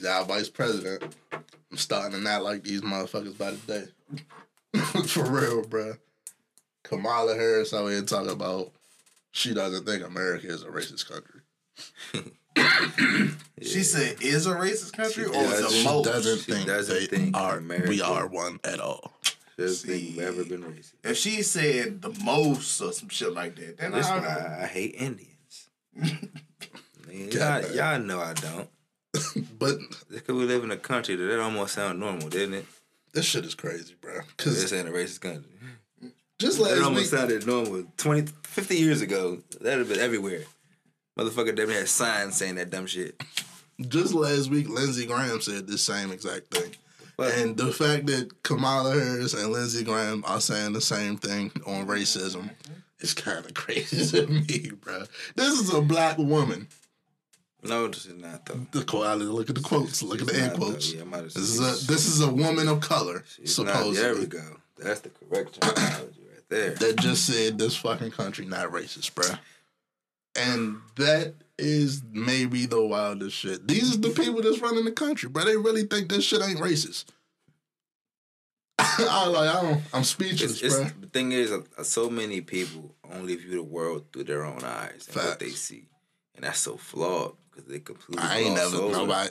y'all 0.00 0.24
vice 0.24 0.48
president. 0.48 1.16
I'm 1.32 1.76
starting 1.76 2.12
to 2.12 2.20
not 2.24 2.42
like 2.42 2.64
these 2.64 2.82
motherfuckers 2.82 3.38
by 3.38 3.52
the 3.52 3.56
day. 4.74 4.80
For 5.06 5.24
real, 5.24 5.62
bruh. 5.62 5.98
Kamala 6.82 7.34
Harris 7.34 7.72
out 7.72 7.88
here 7.88 8.02
talking 8.02 8.32
about 8.32 8.72
she 9.30 9.54
doesn't 9.54 9.86
think 9.86 10.04
America 10.04 10.48
is 10.48 10.62
a 10.62 10.66
racist 10.66 11.08
country. 11.08 11.40
She 13.62 13.82
said, 13.84 14.16
"Is 14.20 14.46
a 14.46 14.54
racist 14.54 14.92
country 14.92 15.24
or 15.24 15.32
Yeah, 15.32 15.52
is 15.52 15.72
she 15.72 15.82
a 15.82 15.84
most?" 15.90 16.04
doesn't 16.04 16.38
She 16.40 16.52
think 16.52 16.66
doesn't 16.66 16.94
they 16.94 17.06
think 17.06 17.36
are 17.36 17.62
we 17.88 18.02
are 18.02 18.26
one 18.26 18.58
at 18.64 18.80
all. 18.80 19.12
See. 19.58 20.14
we've 20.16 20.18
ever 20.20 20.44
been 20.44 20.62
racist. 20.62 20.94
If 21.04 21.16
she 21.18 21.42
said 21.42 22.00
the 22.02 22.10
most 22.24 22.80
or 22.80 22.92
some 22.92 23.08
shit 23.08 23.32
like 23.32 23.54
that, 23.56 23.78
then 23.78 23.92
That's 23.92 24.08
I 24.08 24.18
why 24.18 24.58
I 24.62 24.66
hate 24.66 24.94
Indians. 24.96 25.68
Man, 25.94 27.30
y'all, 27.30 27.70
y'all 27.74 27.98
know 27.98 28.20
I 28.20 28.32
don't. 28.34 28.68
But 29.58 29.76
because 30.10 30.34
we 30.34 30.44
live 30.44 30.64
in 30.64 30.70
a 30.70 30.76
country 30.76 31.14
that, 31.16 31.24
that 31.24 31.40
almost 31.40 31.74
sound 31.74 32.00
normal, 32.00 32.28
didn't 32.28 32.54
it? 32.54 32.66
this 33.12 33.26
shit 33.26 33.44
is 33.44 33.54
crazy, 33.54 33.94
bro. 34.00 34.20
Cause 34.38 34.60
This 34.62 34.72
ain't 34.72 34.88
a 34.88 34.90
racist 34.90 35.20
country. 35.20 35.50
just 36.38 36.58
last 36.58 36.76
week, 36.76 36.84
almost 36.84 37.10
sounded 37.10 37.46
normal. 37.46 37.84
20, 37.98 38.32
50 38.44 38.76
years 38.76 39.02
ago, 39.02 39.38
that'd 39.60 39.78
have 39.80 39.88
been 39.88 40.00
everywhere. 40.00 40.44
Motherfucker 41.18 41.54
near 41.54 41.70
had 41.70 41.88
signs 41.88 42.36
saying 42.36 42.54
that 42.54 42.70
dumb 42.70 42.86
shit. 42.86 43.22
just 43.80 44.14
last 44.14 44.50
week, 44.50 44.68
Lindsey 44.68 45.04
Graham 45.06 45.40
said 45.42 45.66
the 45.66 45.76
same 45.76 46.10
exact 46.10 46.52
thing. 46.54 46.74
But 47.22 47.34
And 47.38 47.56
the 47.56 47.72
fact 47.72 48.06
that 48.06 48.42
Kamala 48.42 48.92
Harris 48.94 49.32
and 49.34 49.52
Lindsey 49.52 49.84
Graham 49.84 50.24
are 50.26 50.40
saying 50.40 50.72
the 50.72 50.80
same 50.80 51.16
thing 51.16 51.52
on 51.66 51.86
racism 51.86 52.50
is 53.00 53.14
kind 53.14 53.44
of 53.44 53.54
crazy 53.54 54.04
to 54.20 54.26
me, 54.32 54.70
bro. 54.80 55.04
This 55.36 55.60
is 55.60 55.72
a 55.72 55.80
black 55.80 56.18
woman. 56.18 56.66
no, 57.62 57.86
this 57.88 58.06
is 58.06 58.20
not 58.20 58.44
though. 58.46 58.66
The 58.72 58.84
quality, 58.84 59.24
look 59.26 59.48
at 59.48 59.54
the 59.54 59.60
quotes, 59.60 60.02
look 60.02 60.20
at 60.20 60.26
the 60.26 60.34
air 60.36 60.50
quotes. 60.50 60.92
Yeah, 60.92 61.02
I 61.02 61.04
might 61.04 61.16
have 61.18 61.34
This 61.34 61.36
is 61.36 61.60
a 61.60 61.86
this 61.86 62.06
is 62.08 62.20
a 62.20 62.28
woman 62.32 62.66
of 62.68 62.80
color, 62.80 63.24
It's 63.40 63.56
not- 63.58 63.68
supposedly. 63.68 64.00
there 64.02 64.14
we 64.16 64.26
go. 64.26 64.56
That's 64.78 65.00
the 65.00 65.10
correct 65.10 65.60
terminology 65.60 66.22
right 66.28 66.48
there. 66.48 66.70
that 66.74 66.96
just 66.96 67.24
said 67.26 67.56
this 67.56 67.76
fucking 67.76 68.10
country 68.10 68.46
not 68.46 68.70
racist, 68.72 69.14
bro. 69.14 69.26
And 70.34 70.78
that 70.96 71.34
is 71.58 72.02
maybe 72.10 72.66
the 72.66 72.84
wildest 72.84 73.36
shit. 73.36 73.66
These 73.68 73.94
are 73.94 73.98
the 74.00 74.10
people 74.10 74.42
that's 74.42 74.60
running 74.60 74.84
the 74.84 74.92
country, 74.92 75.28
bro. 75.28 75.44
They 75.44 75.56
really 75.56 75.84
think 75.84 76.08
this 76.08 76.24
shit 76.24 76.42
ain't 76.42 76.58
racist. 76.58 77.04
I 78.78 79.26
like 79.28 79.54
I 79.54 79.62
don't. 79.62 79.82
I'm 79.92 80.04
speechless, 80.04 80.52
It's, 80.54 80.62
it's, 80.62 80.74
bro. 80.76 80.88
the 81.00 81.06
thing 81.08 81.32
is, 81.32 81.52
uh, 81.52 81.60
so 81.82 82.10
many 82.10 82.40
people 82.40 82.94
only 83.12 83.36
view 83.36 83.50
the 83.56 83.62
world 83.62 84.06
through 84.12 84.24
their 84.24 84.44
own 84.44 84.62
eyes 84.64 85.06
and 85.08 85.16
what 85.16 85.38
they 85.38 85.50
see, 85.50 85.86
and 86.34 86.44
that's 86.44 86.58
so 86.58 86.76
flawed 86.76 87.34
because 87.50 87.68
they 87.70 87.78
completely 87.80 88.24
I 88.24 88.38
ain't 88.38 88.56
gloss 88.56 88.72
never 88.72 88.84
over. 88.84 88.96
nobody. 88.96 89.30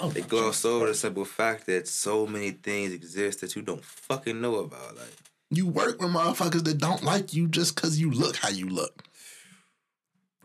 Oh, 0.00 0.08
They 0.14 0.22
gloss 0.22 0.64
over 0.64 0.86
the 0.86 0.94
simple 0.94 1.26
fact 1.26 1.66
that 1.66 1.86
so 1.86 2.26
many 2.26 2.50
things 2.52 2.92
exist 2.92 3.42
that 3.42 3.54
you 3.54 3.62
don't 3.62 3.84
fucking 3.84 4.40
know 4.40 4.56
about. 4.56 4.96
Like, 4.96 5.12
You 5.50 5.66
work 5.66 6.00
with 6.00 6.10
motherfuckers 6.10 6.64
that 6.64 6.78
don't 6.78 7.04
like 7.04 7.34
you 7.34 7.46
just 7.46 7.74
because 7.74 8.00
you 8.00 8.10
look 8.10 8.36
how 8.36 8.48
you 8.48 8.68
look. 8.70 9.04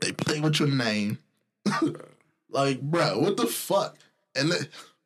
They 0.05 0.11
play 0.11 0.39
with 0.39 0.59
your 0.59 0.69
name. 0.69 1.17
like, 2.51 2.79
bro, 2.79 3.17
what 3.17 3.37
the 3.37 3.47
fuck? 3.47 3.97
And 4.35 4.53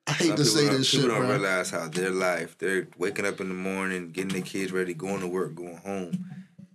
I 0.06 0.12
hate 0.12 0.28
some 0.28 0.36
to 0.36 0.46
say 0.46 0.68
this 0.68 0.88
shit, 0.88 1.02
people 1.02 1.16
don't 1.16 1.26
bro. 1.26 1.38
realize 1.38 1.70
how 1.70 1.88
their 1.88 2.10
life, 2.10 2.58
they're 2.58 2.86
waking 2.98 3.26
up 3.26 3.40
in 3.40 3.48
the 3.48 3.56
morning, 3.56 4.12
getting 4.12 4.34
their 4.34 4.42
kids 4.42 4.74
ready, 4.74 4.94
going 4.94 5.22
to 5.22 5.28
work, 5.28 5.56
going 5.56 5.78
home. 5.78 6.26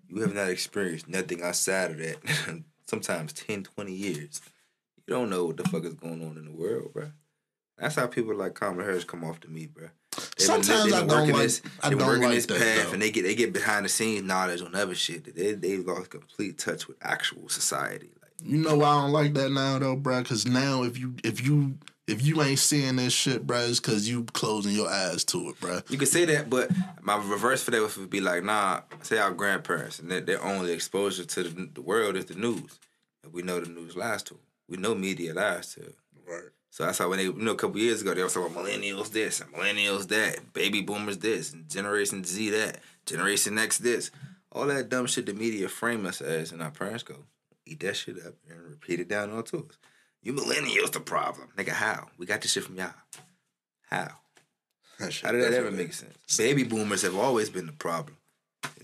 You 0.09 0.23
have 0.23 0.35
not 0.35 0.49
experienced 0.49 1.07
nothing 1.07 1.43
outside 1.43 1.91
of 1.91 1.99
that. 1.99 2.63
Sometimes 2.87 3.35
10, 3.35 3.65
20 3.65 3.93
years. 3.93 4.41
You 5.07 5.13
don't 5.13 5.29
know 5.29 5.45
what 5.45 5.59
the 5.59 5.65
fuck 5.65 5.85
is 5.85 5.93
going 5.93 6.27
on 6.27 6.39
in 6.39 6.47
the 6.47 6.53
world, 6.53 6.95
bro. 6.95 7.11
That's 7.77 7.97
how 7.97 8.07
people 8.07 8.35
like 8.35 8.55
Kamala 8.55 8.85
Harris 8.85 9.05
come 9.05 9.23
off 9.23 9.41
to 9.41 9.51
me, 9.51 9.67
bro. 9.67 9.89
They've 10.17 10.37
been- 10.37 10.47
Sometimes 10.47 10.85
they've 10.85 10.95
I 10.95 10.99
been 11.01 11.09
don't 11.09 11.19
working 11.21 11.35
like- 11.35 11.43
this, 11.43 11.63
I 11.83 11.89
they've 11.91 11.99
don't 11.99 12.09
working 12.09 12.23
like 12.25 12.35
this 12.35 12.47
that, 12.47 12.59
path, 12.59 12.87
though. 12.87 12.93
and 12.95 13.03
they 13.03 13.11
get 13.11 13.23
they 13.23 13.35
get 13.35 13.53
behind 13.53 13.85
the 13.85 13.89
scenes 13.89 14.27
knowledge 14.27 14.61
on 14.63 14.75
other 14.75 14.95
shit. 14.95 15.35
They 15.35 15.53
they 15.55 15.77
lost 15.79 16.11
complete 16.11 16.59
touch 16.59 16.87
with 16.89 16.97
actual 17.03 17.49
society. 17.49 18.11
Like, 18.23 18.31
You 18.43 18.59
know 18.59 18.77
why 18.77 18.89
I 18.89 19.01
don't 19.03 19.13
like 19.13 19.35
that 19.35 19.51
now 19.51 19.79
though, 19.79 19.97
bro? 19.97 20.23
Cause 20.25 20.47
now 20.47 20.83
if 20.85 20.99
you 20.99 21.15
if 21.25 21.45
you 21.45 21.79
if 22.07 22.23
you 22.23 22.43
ain't 22.43 22.59
seeing 22.59 22.97
this 22.97 23.15
shit, 23.15 23.47
bruh, 23.47 23.67
it's 23.67 23.81
cause 23.81 24.07
you 24.07 24.25
closing 24.35 24.73
your 24.73 24.91
eyes 24.91 25.25
to 25.25 25.49
it, 25.49 25.59
bruh. 25.61 25.91
You 25.91 25.97
could 25.97 26.09
say 26.09 26.27
that, 26.27 26.51
but 26.51 26.71
my 27.01 27.17
reverse 27.17 27.63
for 27.63 27.71
that 27.71 27.81
would 27.97 28.11
be 28.11 28.21
like, 28.21 28.45
nah, 28.45 28.83
say 29.01 29.17
our 29.17 29.31
grandparents 29.31 30.01
and 30.01 30.11
their, 30.11 30.21
their 30.21 30.45
only 30.45 30.73
exposure 30.73 31.25
to 31.25 31.43
the, 31.45 31.71
the 31.73 31.81
world 31.81 32.17
is 32.17 32.27
the 32.27 32.35
news. 32.35 32.79
And 33.23 33.33
we 33.33 33.41
know 33.41 33.59
the 33.59 33.71
news 33.71 33.97
lies 33.97 34.23
to 34.25 34.35
'em. 34.35 34.41
We 34.69 34.77
know 34.77 34.95
media 34.95 35.33
lies 35.33 35.73
to 35.77 35.81
'em. 35.81 35.93
Right. 36.29 36.43
So 36.75 36.85
that's 36.85 36.99
how 36.99 37.09
when 37.09 37.19
they, 37.19 37.27
you 37.27 37.35
know, 37.35 37.53
a 37.53 37.57
couple 37.57 37.79
years 37.79 38.03
ago, 38.03 38.15
they 38.15 38.23
were 38.25 38.29
talking 38.29 38.53
about 38.53 38.67
millennials 38.67 39.13
this 39.13 39.41
and 39.41 39.53
millennials 39.53 40.09
that, 40.09 40.53
baby 40.55 40.81
boomers 40.81 41.19
this, 41.19 41.53
and 41.53 41.71
Generation 41.71 42.25
Z 42.25 42.51
that, 42.51 42.81
Generation 43.07 43.57
X 43.57 43.79
this. 43.79 44.11
All 44.51 44.67
that 44.67 44.89
dumb 44.89 45.07
shit 45.07 45.27
the 45.27 45.35
media 45.35 45.69
frame 45.69 46.05
us 46.05 46.21
as, 46.21 46.51
and 46.51 46.61
our 46.61 46.73
parents 46.73 47.05
go, 47.05 47.15
eat 47.65 47.79
that 47.79 47.95
shit 47.95 48.17
up 48.17 48.35
and 48.51 48.61
repeat 48.71 48.99
it 48.99 49.07
down 49.07 49.31
onto 49.31 49.59
us. 49.59 49.79
You 50.21 50.33
millennials 50.33 50.91
the 50.91 50.99
problem. 50.99 51.51
Nigga, 51.57 51.69
how? 51.69 52.09
We 52.19 52.27
got 52.27 52.43
this 52.43 52.51
shit 52.51 52.65
from 52.65 52.75
y'all. 52.75 52.91
How? 53.89 54.09
Shit 55.11 55.25
How 55.25 55.31
did 55.31 55.45
that 55.45 55.53
ever 55.53 55.71
make 55.71 55.93
sense? 55.93 56.17
Baby 56.37 56.65
boomers 56.65 57.03
have 57.03 57.17
always 57.17 57.51
been 57.51 57.67
the 57.67 57.73
problem. 57.73 58.17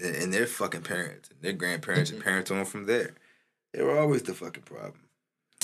And, 0.01 0.15
and 0.15 0.33
their 0.33 0.47
fucking 0.47 0.83
parents, 0.83 1.29
and 1.31 1.43
their 1.43 1.55
grandparents, 1.55 2.13
and 2.13 2.23
parents 2.25 2.53
on 2.53 2.67
from 2.67 2.87
there. 2.87 3.15
They 3.73 3.83
were 3.83 3.99
always 3.99 4.23
the 4.23 4.35
fucking 4.35 4.63
problem. 4.63 5.09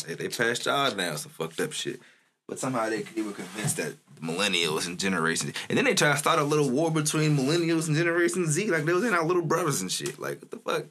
They, 0.04 0.14
they 0.14 0.28
passed 0.28 0.66
y'all 0.66 0.90
down 0.90 1.18
some 1.18 1.30
fucked 1.30 1.60
up 1.60 1.72
shit. 1.72 2.00
But 2.48 2.58
somehow 2.58 2.88
they, 2.88 3.02
they 3.02 3.22
were 3.22 3.32
convinced 3.32 3.76
that 3.78 3.94
millennials 4.20 4.86
and 4.86 4.98
Generation 4.98 5.52
And 5.68 5.76
then 5.76 5.84
they 5.84 5.94
try 5.94 6.12
to 6.12 6.18
start 6.18 6.38
a 6.38 6.44
little 6.44 6.70
war 6.70 6.90
between 6.90 7.36
millennials 7.36 7.88
and 7.88 7.96
Generation 7.96 8.46
Z. 8.46 8.70
Like, 8.70 8.84
those 8.84 9.04
ain't 9.04 9.14
our 9.14 9.24
little 9.24 9.42
brothers 9.42 9.80
and 9.80 9.90
shit. 9.90 10.18
Like, 10.18 10.40
what 10.40 10.50
the 10.50 10.58
fuck? 10.58 10.86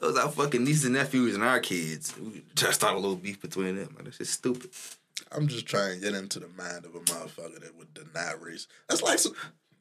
Those 0.00 0.16
our 0.16 0.30
fucking 0.30 0.64
nieces 0.64 0.84
and 0.84 0.94
nephews 0.94 1.34
and 1.34 1.44
our 1.44 1.60
kids. 1.60 2.14
We 2.18 2.42
try 2.54 2.68
to 2.68 2.74
start 2.74 2.94
a 2.94 2.98
little 2.98 3.16
beef 3.16 3.40
between 3.40 3.76
them. 3.76 3.94
Like, 3.94 4.04
that's 4.04 4.18
just 4.18 4.32
stupid. 4.34 4.70
I'm 5.32 5.46
just 5.46 5.66
trying 5.66 6.00
to 6.00 6.04
get 6.04 6.14
into 6.14 6.40
the 6.40 6.48
mind 6.48 6.84
of 6.84 6.94
a 6.94 7.00
motherfucker 7.00 7.60
that 7.60 7.76
would 7.76 7.92
deny 7.94 8.32
race. 8.40 8.66
That's 8.88 9.02
like 9.02 9.18
some. 9.18 9.34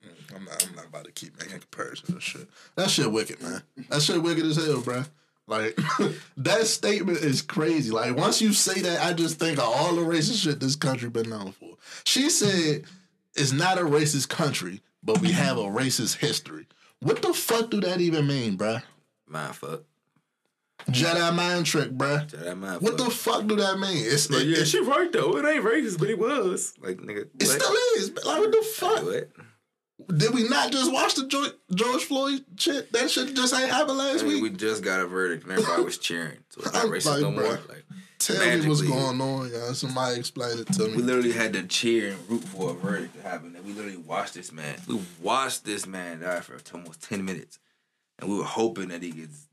Mm, 0.05 0.35
I'm 0.35 0.45
not. 0.45 0.67
I'm 0.67 0.75
not 0.75 0.85
about 0.85 1.05
to 1.05 1.11
keep 1.11 1.37
making 1.39 1.59
comparisons 1.59 2.09
and 2.09 2.21
shit. 2.21 2.47
That 2.75 2.89
shit 2.89 3.11
wicked, 3.11 3.41
man. 3.41 3.63
That 3.89 4.01
shit 4.01 4.21
wicked 4.21 4.45
as 4.45 4.57
hell, 4.57 4.81
bruh. 4.81 5.07
Like 5.49 5.77
that 6.37 6.67
statement 6.67 7.17
is 7.17 7.41
crazy. 7.41 7.89
Like 7.91 8.15
once 8.15 8.39
you 8.41 8.53
say 8.53 8.81
that, 8.81 9.03
I 9.03 9.13
just 9.13 9.39
think 9.39 9.57
of 9.57 9.63
all 9.65 9.95
the 9.95 10.01
racist 10.01 10.43
shit 10.43 10.59
this 10.59 10.75
country 10.75 11.09
been 11.09 11.29
known 11.29 11.51
for. 11.53 11.71
She 12.05 12.29
said 12.29 12.83
it's 13.35 13.51
not 13.51 13.79
a 13.79 13.81
racist 13.81 14.29
country, 14.29 14.81
but 15.03 15.19
we 15.21 15.31
have 15.31 15.57
a 15.57 15.63
racist 15.63 16.17
history. 16.17 16.67
What 16.99 17.23
the 17.23 17.33
fuck 17.33 17.71
do 17.71 17.81
that 17.81 17.99
even 17.99 18.27
mean, 18.27 18.57
bruh? 18.57 18.83
Mind 19.27 19.55
fuck. 19.55 19.81
Jedi 20.91 21.35
mind 21.35 21.65
trick, 21.65 21.89
bruh. 21.91 22.29
That 22.29 22.55
mind 22.55 22.81
What 22.81 22.97
fuck. 22.97 23.07
the 23.07 23.13
fuck 23.13 23.47
do 23.47 23.55
that 23.55 23.79
mean? 23.79 23.97
It's 24.05 24.29
it, 24.29 24.49
it, 24.49 24.65
she 24.65 24.81
right 24.81 25.11
though. 25.11 25.35
It 25.37 25.45
ain't 25.45 25.65
racist, 25.65 25.97
but 25.97 26.09
it 26.09 26.19
was. 26.19 26.75
Like 26.79 26.97
nigga, 26.97 27.21
it 27.21 27.31
what? 27.39 27.47
still 27.47 27.75
is. 27.95 28.11
Like 28.23 28.39
what 28.39 28.51
the 28.51 28.61
fuck? 28.75 29.03
What? 29.03 29.29
Did 30.15 30.33
we 30.33 30.47
not 30.49 30.71
just 30.71 30.91
watch 30.91 31.15
the 31.15 31.27
George, 31.27 31.51
George 31.73 32.03
Floyd 32.03 32.43
shit? 32.57 32.91
That 32.93 33.11
shit 33.11 33.35
just 33.35 33.53
ain't 33.53 33.69
happened 33.69 33.97
last 33.99 34.21
I 34.21 34.23
mean, 34.23 34.41
week. 34.41 34.43
we 34.43 34.49
just 34.57 34.83
got 34.83 35.01
a 35.01 35.05
verdict 35.07 35.43
and 35.43 35.53
everybody 35.53 35.83
was 35.83 35.97
cheering. 35.97 36.37
So 36.49 36.61
it's 36.61 36.73
not 36.73 36.85
racist 36.85 37.05
like, 37.11 37.21
no 37.21 37.31
more. 37.31 37.43
Like 37.69 37.85
Tell 38.17 38.57
me 38.57 38.67
what's 38.67 38.81
going 38.81 39.21
on, 39.21 39.49
y'all. 39.49 39.73
Somebody 39.73 40.19
explain 40.19 40.59
it 40.59 40.67
to 40.73 40.87
me. 40.87 40.95
we 40.97 41.03
literally 41.03 41.31
had 41.31 41.53
to 41.53 41.63
cheer 41.63 42.11
and 42.11 42.29
root 42.29 42.43
for 42.43 42.71
a 42.71 42.73
verdict 42.73 43.15
to 43.15 43.21
happen. 43.21 43.55
And 43.55 43.65
we 43.65 43.71
literally 43.71 43.97
watched 43.97 44.33
this 44.33 44.51
man. 44.51 44.75
We 44.87 44.99
watched 45.21 45.63
this 45.63 45.85
man 45.87 46.19
die 46.21 46.41
for 46.41 46.57
almost 46.73 47.03
ten 47.03 47.23
minutes, 47.23 47.59
and 48.17 48.29
we 48.29 48.37
were 48.37 48.43
hoping 48.43 48.89
that 48.89 49.03
he 49.03 49.11
gets 49.11 49.47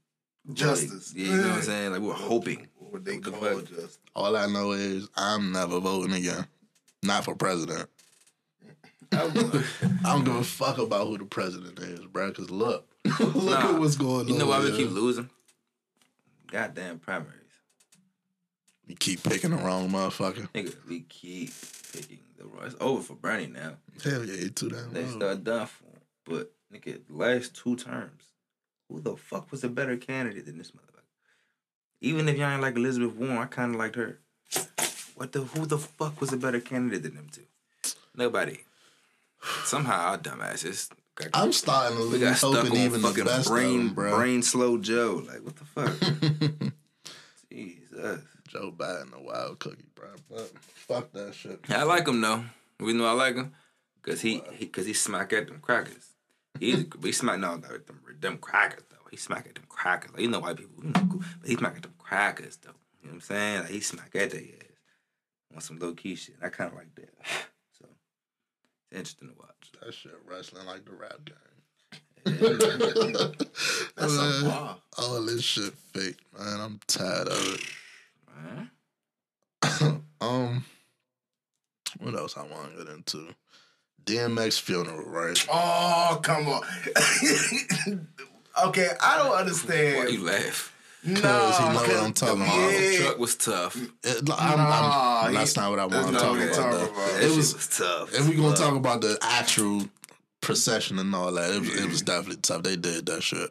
Justice. 0.53 1.13
Yeah, 1.15 1.27
you 1.27 1.37
know 1.37 1.49
what 1.49 1.57
I'm 1.57 1.63
saying? 1.63 1.93
Like 1.93 2.01
we 2.01 2.09
were 2.09 2.15
hoping. 2.15 2.69
What 2.79 3.05
they 3.05 3.19
What 3.19 3.41
call 3.41 3.61
justice. 3.61 3.99
All 4.15 4.37
I 4.37 4.47
know 4.47 4.73
is 4.73 5.09
I'm 5.17 5.53
never 5.53 5.81
voting 5.81 6.15
again. 6.15 6.47
Not 7.03 7.25
for 7.25 7.35
president. 7.35 7.89
I 9.13 9.67
don't 10.05 10.25
give 10.25 10.35
a 10.37 10.45
fuck 10.45 10.79
about 10.79 11.07
who 11.07 11.19
the 11.19 11.25
president 11.25 11.79
is, 11.79 12.01
bro. 12.07 12.33
Cause 12.33 12.51
look, 12.51 12.89
look 13.21 13.35
Nah, 13.45 13.75
at 13.75 13.81
what's 13.81 13.97
going 13.97 14.21
on. 14.23 14.29
You 14.29 14.39
know 14.39 14.47
why 14.47 14.61
we 14.61 14.71
yeah. 14.71 14.77
keep 14.77 14.91
losing? 14.91 15.31
Goddamn 16.51 16.99
primaries. 16.99 17.33
We 18.87 18.95
keep 18.95 19.23
picking 19.23 19.51
the 19.51 19.57
wrong 19.57 19.91
motherfucker. 19.91 20.49
Nigga, 20.53 20.75
we 20.89 21.01
keep 21.01 21.51
picking 21.93 22.21
the 22.39 22.45
wrong. 22.45 22.67
It's 22.67 22.77
over 22.81 23.03
for 23.03 23.15
Bernie 23.15 23.47
now. 23.49 23.75
Hell 24.05 24.25
yeah, 24.25 24.37
he 24.37 24.51
too 24.51 24.69
damn 24.71 24.93
They 24.93 25.07
start 25.07 25.43
done 25.43 25.67
for 25.67 25.85
him. 25.85 26.01
But 26.25 26.53
nigga, 26.73 27.01
last 27.09 27.57
two 27.57 27.75
terms, 27.77 28.23
who 28.89 29.01
the 29.01 29.17
fuck 29.17 29.51
was 29.51 29.65
a 29.65 29.69
better 29.69 29.97
candidate 29.97 30.47
than 30.47 30.59
this 30.59 30.71
motherfucker? 30.71 31.03
Even 32.01 32.29
if 32.29 32.37
y'all 32.37 32.51
ain't 32.53 32.63
like 32.63 32.77
Elizabeth 32.77 33.15
Warren, 33.17 33.39
I 33.39 33.47
kind 33.47 33.75
of 33.75 33.81
liked 33.81 33.97
her. 33.97 34.21
What 35.17 35.33
the? 35.33 35.41
Who 35.41 35.67
the 35.67 35.79
fuck 35.79 36.21
was 36.21 36.33
a 36.33 36.37
better 36.37 36.61
candidate 36.61 37.03
than 37.03 37.17
them 37.17 37.29
two? 37.33 37.43
Nobody. 38.15 38.59
Somehow 39.65 40.11
our 40.11 40.19
dumbasses. 40.19 40.91
Got, 41.17 41.29
I'm 41.33 41.53
starting 41.53 41.97
to 41.97 42.11
we 42.11 42.19
got 42.19 42.29
lose 42.29 42.39
stuck 42.39 42.71
on 42.71 42.77
even 42.77 43.01
the 43.01 43.25
best 43.25 43.49
brain, 43.49 43.87
them, 43.87 43.95
bro. 43.95 44.17
brain 44.17 44.43
slow 44.43 44.77
Joe. 44.77 45.23
Like 45.27 45.43
what 45.43 45.57
the 45.57 45.65
fuck? 45.65 46.73
Jesus. 47.51 48.21
Joe 48.49 48.73
Biden 48.77 49.13
a 49.15 49.21
wild 49.23 49.59
cookie, 49.59 49.87
bro. 49.95 50.09
But 50.31 50.53
fuck 50.59 51.13
that 51.13 51.35
shit. 51.35 51.61
I 51.69 51.85
like 51.85 52.07
him 52.07 52.21
though. 52.21 52.45
We 52.81 52.93
know 52.93 53.07
I 53.07 53.13
like 53.13 53.35
him 53.35 53.53
because 54.03 54.21
he, 54.21 54.43
he 54.53 54.67
cause 54.67 54.87
he 54.87 54.93
smack 54.93 55.33
at 55.33 55.47
them 55.49 55.61
crackers. 55.61 56.11
He 56.61 56.87
he 57.03 57.13
smack 57.13 57.39
no 57.39 57.57
them 57.57 57.83
them 58.21 58.39
crackers 58.39 58.85
though. 58.91 58.97
He 59.11 59.17
smack 59.17 59.47
at 59.47 59.55
them 59.55 59.65
crackers. 59.69 60.13
Like, 60.13 60.21
you 60.21 60.29
know 60.29 60.41
white 60.41 60.57
people, 60.57 60.85
you 60.85 60.91
know, 60.91 61.09
cool, 61.11 61.23
but 61.41 61.49
he 61.49 61.57
smack 61.57 61.77
at 61.77 61.83
them 61.83 61.95
crackers 61.99 62.59
though. 62.59 62.71
You 63.03 63.09
know 63.09 63.13
what 63.13 63.15
I'm 63.15 63.21
saying? 63.23 63.61
Like 63.61 63.71
he 63.71 63.81
smack 63.81 64.15
at 64.15 64.31
their 64.31 64.41
ass 64.41 65.55
on 65.55 65.61
some 65.61 65.79
low 65.79 65.95
key 65.95 66.15
shit. 66.15 66.37
I 66.43 66.49
kind 66.51 66.73
of 66.73 66.77
like 66.77 66.95
that. 66.97 67.11
Interesting 68.97 69.29
to 69.29 69.35
watch. 69.39 69.73
That 69.83 69.93
shit 69.93 70.13
wrestling 70.27 70.67
like 70.67 70.87
the 70.87 70.93
rap 70.93 71.21
game. 71.27 71.37
That's 73.97 74.15
a 74.15 74.45
bar. 74.45 74.79
All 74.99 75.23
this 75.23 75.43
shit 75.43 75.75
fake, 75.93 76.17
man. 76.39 76.61
I'm 76.61 76.81
tired 76.87 77.29
of 77.29 77.55
it. 77.55 77.61
Man. 78.35 80.03
Um, 80.19 80.65
what 81.99 82.15
else 82.15 82.39
I 82.39 82.43
want 82.43 82.73
to 82.73 82.85
get 82.85 82.95
into? 82.95 83.35
DMX 84.07 84.59
funeral, 84.59 85.05
right? 85.05 85.47
Oh, 85.53 86.19
come 86.23 86.49
on. 86.49 86.63
okay, 88.69 88.89
I 88.99 89.19
don't 89.19 89.37
understand. 89.37 89.99
Why 89.99 90.07
you 90.07 90.25
laugh? 90.25 90.73
No, 91.07 91.13
he 91.15 91.23
know 91.23 91.75
what 91.75 91.91
I'm 91.91 92.13
talking 92.13 92.39
The 92.41 92.45
about. 92.45 92.57
Marvel 92.57 92.81
Yeah. 92.81 92.99
truck 92.99 93.19
was 93.19 93.37
tough. 93.37 93.77
It, 93.77 94.19
I'm, 94.19 94.25
Nah, 94.59 95.23
I'm, 95.27 95.35
that's 95.35 95.55
he- 95.55 95.61
not 95.61 95.71
what 95.71 95.79
I 95.79 95.87
that's 95.87 95.95
want 96.05 96.07
to 96.07 96.13
not 96.13 96.21
talk 96.23 96.37
about. 96.37 96.55
talking 96.55 96.95
about. 96.95 97.09
It 97.11 97.21
shit 97.29 97.37
was- 97.37 97.55
was 97.55 97.79
tough. 97.79 98.15
If 98.15 98.29
we're 98.29 98.37
gonna 98.37 98.57
talk 98.57 98.75
about 98.75 99.01
the 99.03 99.19
actual 99.23 99.89
procession 100.41 100.99
and 100.99 101.15
all 101.15 101.33
that, 101.33 101.51
it 101.55 101.61
was, 101.61 101.75
it 101.81 101.89
was 101.89 102.03
definitely 102.03 102.37
tough. 102.43 102.63
They 102.63 102.77
did 102.77 103.07
that 103.07 103.23
shit. 103.23 103.51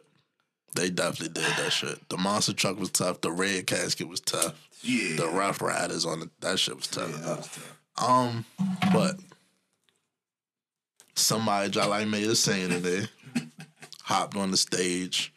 They 0.74 0.90
definitely 0.90 1.40
did 1.40 1.50
that 1.56 1.72
shit. 1.72 2.08
The 2.10 2.18
monster 2.18 2.52
truck 2.52 2.78
was 2.78 2.90
tough. 2.90 3.20
The 3.22 3.32
red 3.32 3.66
casket 3.66 4.08
was 4.08 4.20
tough. 4.20 4.54
Yeah. 4.82 5.16
The 5.16 5.28
rough 5.28 5.62
riders 5.62 6.04
on 6.04 6.22
it, 6.22 6.28
that 6.40 6.58
shit 6.58 6.76
was 6.76 6.86
tough. 6.86 7.10
Yeah, 7.10 7.16
that 7.26 7.36
was 7.38 7.46
tough. 7.48 7.72
Um, 7.98 8.44
but 8.92 9.16
somebody 11.14 11.70
just 11.70 11.88
like 11.88 12.06
made 12.08 12.26
a 12.26 12.36
saying 12.36 12.70
in 12.72 12.82
there, 12.82 13.08
hopped 14.02 14.36
on 14.36 14.50
the 14.50 14.56
stage, 14.56 15.32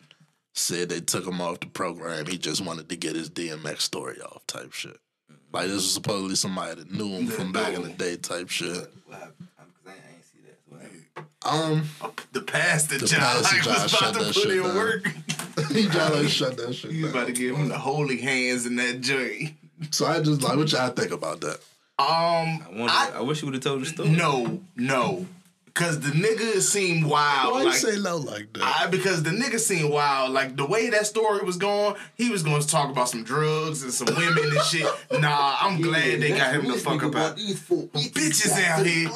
said 0.54 0.90
they 0.90 1.00
took 1.02 1.26
him 1.26 1.42
off 1.42 1.60
the 1.60 1.68
program. 1.68 2.26
He 2.26 2.38
just 2.38 2.62
wanted 2.66 2.90
to 2.90 2.96
get 2.96 3.16
his 3.16 3.30
DMX 3.30 3.82
story 3.82 4.20
off, 4.22 4.46
type 4.48 4.74
shit. 4.74 4.98
Like 5.52 5.66
this 5.68 5.76
was 5.76 5.94
supposedly 5.94 6.36
somebody 6.36 6.76
that 6.76 6.92
knew 6.92 7.08
him 7.10 7.28
from 7.28 7.52
back 7.52 7.74
in 7.74 7.82
the 7.84 7.90
day, 7.90 8.18
type 8.18 8.50
shit. 8.50 8.88
What 9.08 9.20
happened? 9.20 9.48
Um, 9.60 9.66
'cause 9.84 9.88
I, 9.88 9.90
I 9.92 10.14
ain't 10.14 10.26
see 10.26 10.40
that. 10.46 10.60
What 10.68 10.82
happened? 10.82 11.82
Um, 11.82 11.90
The 12.34 12.42
pastor 12.42 12.98
The 13.00 13.08
John 13.08 13.20
pastor 13.20 13.56
like, 13.56 13.64
John 13.66 13.82
was 13.84 13.92
shut 13.92 14.02
about 14.02 14.14
to 14.14 14.20
that 14.26 14.34
put 14.34 14.44
shit 14.44 14.52
in 14.58 14.64
down. 14.64 14.76
work. 14.76 15.08
he 15.72 15.88
tried 15.88 16.12
to 16.14 16.30
shut 16.30 16.58
that 16.58 16.74
shit 16.74 16.92
He 16.92 17.02
was 17.04 17.12
about 17.12 17.28
to 17.28 17.34
give 17.34 17.56
him 17.56 17.68
the 17.70 17.78
holy 17.78 18.18
hands 18.22 18.66
in 18.66 18.76
that 18.76 19.02
joint. 19.02 19.54
So 19.92 20.06
I 20.06 20.20
just 20.22 20.42
like, 20.42 20.58
what 20.58 20.72
y'all 20.72 20.90
think 20.90 21.12
about 21.12 21.42
that? 21.42 21.60
Um, 21.98 22.08
I, 22.08 22.66
wonder, 22.70 22.86
I, 22.94 23.12
I, 23.16 23.22
wish 23.22 23.42
you 23.42 23.48
would 23.48 23.56
have 23.56 23.64
told 23.64 23.82
the 23.82 23.86
story. 23.86 24.10
no, 24.10 24.62
no, 24.78 25.26
because 25.74 26.00
the 26.00 26.12
nigga 26.12 26.62
seemed 26.62 27.06
wild. 27.06 27.54
Why 27.54 27.64
like, 27.64 27.74
you 27.74 27.80
say 27.80 27.96
low 27.96 28.18
like 28.18 28.54
that? 28.54 28.64
I, 28.64 28.88
because 28.88 29.24
the 29.24 29.30
nigga 29.30 29.60
seemed 29.60 29.92
wild. 29.92 30.32
Like 30.32 30.56
the 30.56 30.66
way 30.66 30.90
that 30.90 31.06
story 31.06 31.44
was 31.46 31.58
going, 31.58 31.96
he 32.16 32.30
was 32.30 32.44
going 32.44 32.62
to 32.62 32.68
talk 32.68 32.90
about 32.90 33.10
some 33.10 33.24
drugs 33.24 33.84
and 33.84 33.94
some 33.94 34.08
women 34.16 34.46
and 34.46 34.62
shit. 34.64 34.88
Nah, 35.20 35.58
I'm 35.60 35.82
glad 35.82 36.22
they 36.22 36.30
got 36.30 36.54
him 36.54 36.68
the 36.68 36.78
fuck 36.78 37.04
up 37.04 37.16
out. 37.16 37.36
Bitches 37.36 38.58
out 38.64 38.86
here. 38.86 39.10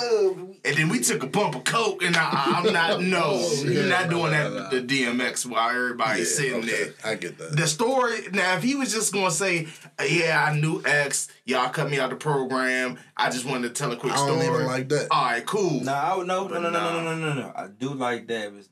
And 0.65 0.77
then 0.77 0.89
we 0.89 0.99
took 0.99 1.23
a 1.23 1.27
bump 1.27 1.55
of 1.55 1.63
coke, 1.63 2.03
and 2.03 2.15
I, 2.17 2.61
I'm 2.63 2.73
not. 2.73 2.83
Oh, 2.93 2.97
no, 2.99 3.71
you're 3.71 3.85
not 3.85 4.09
doing 4.09 4.31
that. 4.31 4.69
The 4.69 4.81
DMX 4.81 5.45
while 5.45 5.69
everybody's 5.69 6.35
sitting 6.35 6.59
okay, 6.59 6.67
there. 6.67 6.93
I 7.03 7.15
get 7.15 7.37
that. 7.37 7.55
The 7.55 7.67
story 7.67 8.27
now, 8.31 8.55
if 8.55 8.63
he 8.63 8.75
was 8.75 8.91
just 8.93 9.13
gonna 9.13 9.31
say, 9.31 9.67
"Yeah, 10.05 10.45
I 10.49 10.57
knew 10.57 10.81
X, 10.85 11.29
y'all 11.45 11.69
cut 11.69 11.89
me 11.89 11.99
out 11.99 12.09
the 12.09 12.15
program. 12.15 12.97
I 13.17 13.29
just 13.29 13.45
wanted 13.45 13.67
to 13.69 13.73
tell 13.73 13.91
a 13.91 13.95
quick 13.97 14.13
I 14.13 14.15
don't 14.15 14.39
story." 14.41 14.55
even 14.55 14.65
like 14.67 14.89
that. 14.89 15.07
All 15.11 15.25
right, 15.25 15.45
cool. 15.45 15.81
No, 15.81 15.93
I 15.93 16.15
would 16.15 16.27
no, 16.27 16.47
no, 16.47 16.49
But 16.49 16.59
no, 16.61 16.69
no, 16.69 17.01
no, 17.01 17.15
no, 17.15 17.15
no, 17.15 17.33
no. 17.41 17.53
I 17.55 17.67
do 17.67 17.93
like 17.93 18.27
that. 18.27 18.45
It 18.45 18.53
was 18.53 18.69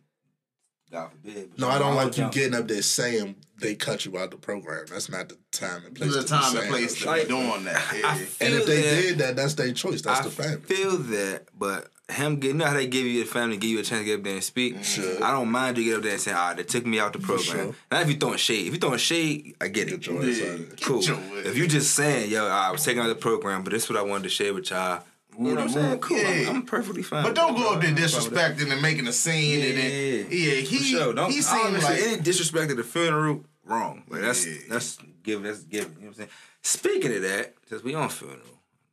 God 0.91 1.11
forbid. 1.11 1.51
but 1.51 1.59
No, 1.59 1.69
I 1.69 1.79
don't 1.79 1.95
like 1.95 2.17
you 2.17 2.29
getting 2.31 2.53
up 2.53 2.67
there 2.67 2.81
saying 2.81 3.35
they 3.61 3.75
cut 3.75 4.05
you 4.05 4.17
out 4.17 4.31
the 4.31 4.37
program. 4.37 4.85
That's 4.89 5.09
not 5.09 5.29
the 5.29 5.37
time 5.51 5.83
and 5.85 5.95
place. 5.95 6.13
There's 6.13 6.25
a 6.25 6.27
to 6.27 6.33
be 6.33 6.39
time 6.39 6.43
and 6.51 6.57
saying 6.59 6.71
place 6.71 6.93
to 6.93 6.99
shit. 6.99 7.27
be 7.27 7.33
doing 7.33 7.63
that. 7.65 7.75
I 7.93 7.97
Yeah. 7.97 8.15
feel 8.15 8.47
And 8.47 8.55
if 8.57 8.65
they 8.65 8.81
that- 8.81 9.01
did 9.01 9.17
that, 9.19 9.35
that's 9.35 9.53
their 9.53 9.71
choice. 9.71 10.01
That's 10.01 10.19
I 10.19 10.23
the 10.23 10.31
family. 10.31 10.61
feel 10.61 10.97
that, 10.97 11.47
but 11.57 11.91
him 12.09 12.37
getting, 12.41 12.57
you 12.57 12.59
know 12.59 12.65
how 12.65 12.73
they 12.73 12.87
give 12.87 13.05
you 13.05 13.23
the 13.23 13.29
family, 13.29 13.55
give 13.55 13.69
you 13.69 13.79
a 13.79 13.83
chance 13.83 14.01
to 14.01 14.05
get 14.05 14.17
up 14.19 14.23
there 14.25 14.33
and 14.33 14.43
speak. 14.43 14.83
Sure. 14.83 15.23
I 15.23 15.31
don't 15.31 15.49
mind 15.49 15.77
you 15.77 15.85
get 15.85 15.95
up 15.97 16.03
there 16.03 16.11
and 16.11 16.21
say, 16.21 16.33
"Ah, 16.33 16.53
they 16.53 16.63
took 16.63 16.85
me 16.85 16.99
out 16.99 17.13
the 17.13 17.19
program." 17.19 17.67
sure. 17.67 17.75
Not 17.89 18.01
if 18.01 18.09
you 18.09 18.15
throwing 18.15 18.37
shade. 18.37 18.67
If 18.67 18.73
you 18.73 18.79
throwing 18.79 18.97
shade, 18.97 19.55
I 19.61 19.69
get 19.69 19.87
it. 19.87 20.01
Get 20.01 20.07
your 20.07 20.17
ass 20.21 20.41
out 20.41 20.47
of 20.49 20.67
there. 20.69 20.77
Cool. 20.81 21.01
your 21.03 21.15
ass. 21.15 21.45
If 21.45 21.57
you 21.57 21.67
just 21.67 21.93
saying, 21.95 22.29
"Yo, 22.29 22.45
I 22.47 22.69
was 22.71 22.83
taking 22.83 23.01
out 23.01 23.07
the 23.07 23.15
program, 23.15 23.63
but 23.63 23.71
this 23.71 23.85
is 23.85 23.89
what 23.89 23.97
I 23.97 24.01
wanted 24.01 24.23
to 24.23 24.29
share 24.29 24.53
with 24.53 24.69
y'all," 24.71 25.05
you 25.39 25.45
know 25.45 25.51
what 25.55 25.59
I'm 25.63 25.69
saying? 25.69 25.99
Cool. 25.99 26.19
I'm, 26.19 26.49
I'm 26.49 26.61
perfectly 26.63 27.01
fine. 27.03 27.23
But 27.23 27.33
don't 27.35 27.55
go 27.55 27.75
up 27.75 27.79
there 27.81 27.89
I'm 27.91 27.95
fine 27.95 28.03
with 28.03 28.33
that. 28.33 28.57
disrespecting 28.57 28.71
and 28.73 28.81
making 28.81 29.07
a 29.07 29.13
scene 29.13 29.61
and 29.61 29.77
then 29.77 30.27
yeah, 30.29 30.51
he 30.55 30.79
sure. 30.79 31.13
Don't, 31.13 31.31
he 31.31 31.37
I 31.37 31.41
seemed 31.41 31.73
like 31.81 31.97
say 31.97 32.13
any 32.13 32.21
disrespect 32.21 32.71
at 32.71 32.75
the 32.77 32.83
funeral. 32.83 33.45
Wrong. 33.71 34.03
Like 34.09 34.21
that's 34.21 34.45
Yeah. 34.45 34.53
that's 34.69 34.97
give 35.23 35.43
that's 35.43 35.63
given. 35.63 35.93
You 35.93 35.99
know 36.01 36.05
what 36.07 36.07
I'm 36.09 36.13
saying? 36.15 36.29
Speaking 36.63 37.15
of 37.15 37.21
that, 37.23 37.55
since 37.69 37.83
we 37.83 37.95
on 37.95 38.09
funeral, 38.09 38.39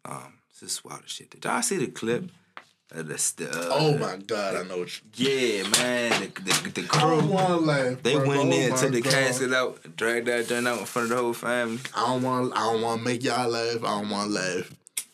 um, 0.05 0.35
this 0.61 0.71
is 0.73 0.85
wild 0.85 1.03
as 1.05 1.11
shit. 1.11 1.31
Did 1.31 1.45
y'all 1.45 1.63
see 1.63 1.77
the 1.77 1.89
clip? 1.89 2.31
Of 2.91 3.07
the, 3.07 3.33
the, 3.37 3.51
uh, 3.51 3.69
Oh 3.71 3.99
my 3.99 4.17
god, 4.17 4.57
I 4.57 4.63
know 4.63 4.79
what 4.79 4.89
you. 5.15 5.29
Yeah, 5.61 5.69
man. 5.69 6.23
The, 6.23 6.29
the, 6.41 6.71
the 6.81 6.89
I 6.91 7.01
don't 7.03 7.21
crew. 7.21 7.29
want 7.31 7.49
to 7.49 7.57
laugh. 7.57 8.03
They 8.03 8.15
bro. 8.17 8.27
went 8.29 8.53
in 8.55 8.73
Oh 8.73 8.75
my 8.75 8.81
took 8.81 8.93
the 8.93 9.03
God. 9.03 9.13
casket 9.13 9.53
out, 9.53 9.95
dragged 9.97 10.27
that 10.29 10.49
joint 10.49 10.67
out 10.67 10.79
in 10.79 10.87
front 10.87 11.11
of 11.11 11.17
the 11.19 11.23
whole 11.23 11.35
family. 11.35 11.81
I 11.95 12.07
don't 12.07 12.23
want. 12.23 12.57
I 12.57 12.61
don't 12.73 12.81
want 12.81 13.01
to 13.01 13.05
make 13.05 13.23
y'all 13.23 13.47
laugh. 13.51 13.85
I 13.85 14.01
don't 14.01 14.09
want 14.09 14.29
to 14.31 14.35
laugh. 14.35 14.73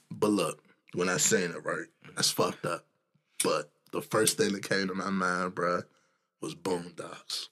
But 0.08 0.30
look, 0.30 0.62
when 0.92 1.08
I 1.08 1.16
saying 1.16 1.50
it 1.50 1.64
right, 1.64 1.86
that's 2.14 2.30
fucked 2.30 2.64
up. 2.64 2.84
But 3.42 3.72
the 3.90 4.02
first 4.02 4.36
thing 4.36 4.52
that 4.52 4.62
came 4.68 4.86
to 4.86 4.94
my 4.94 5.10
mind, 5.10 5.56
bruh, 5.56 5.82
was 6.40 6.54
Boondocks. 6.54 7.48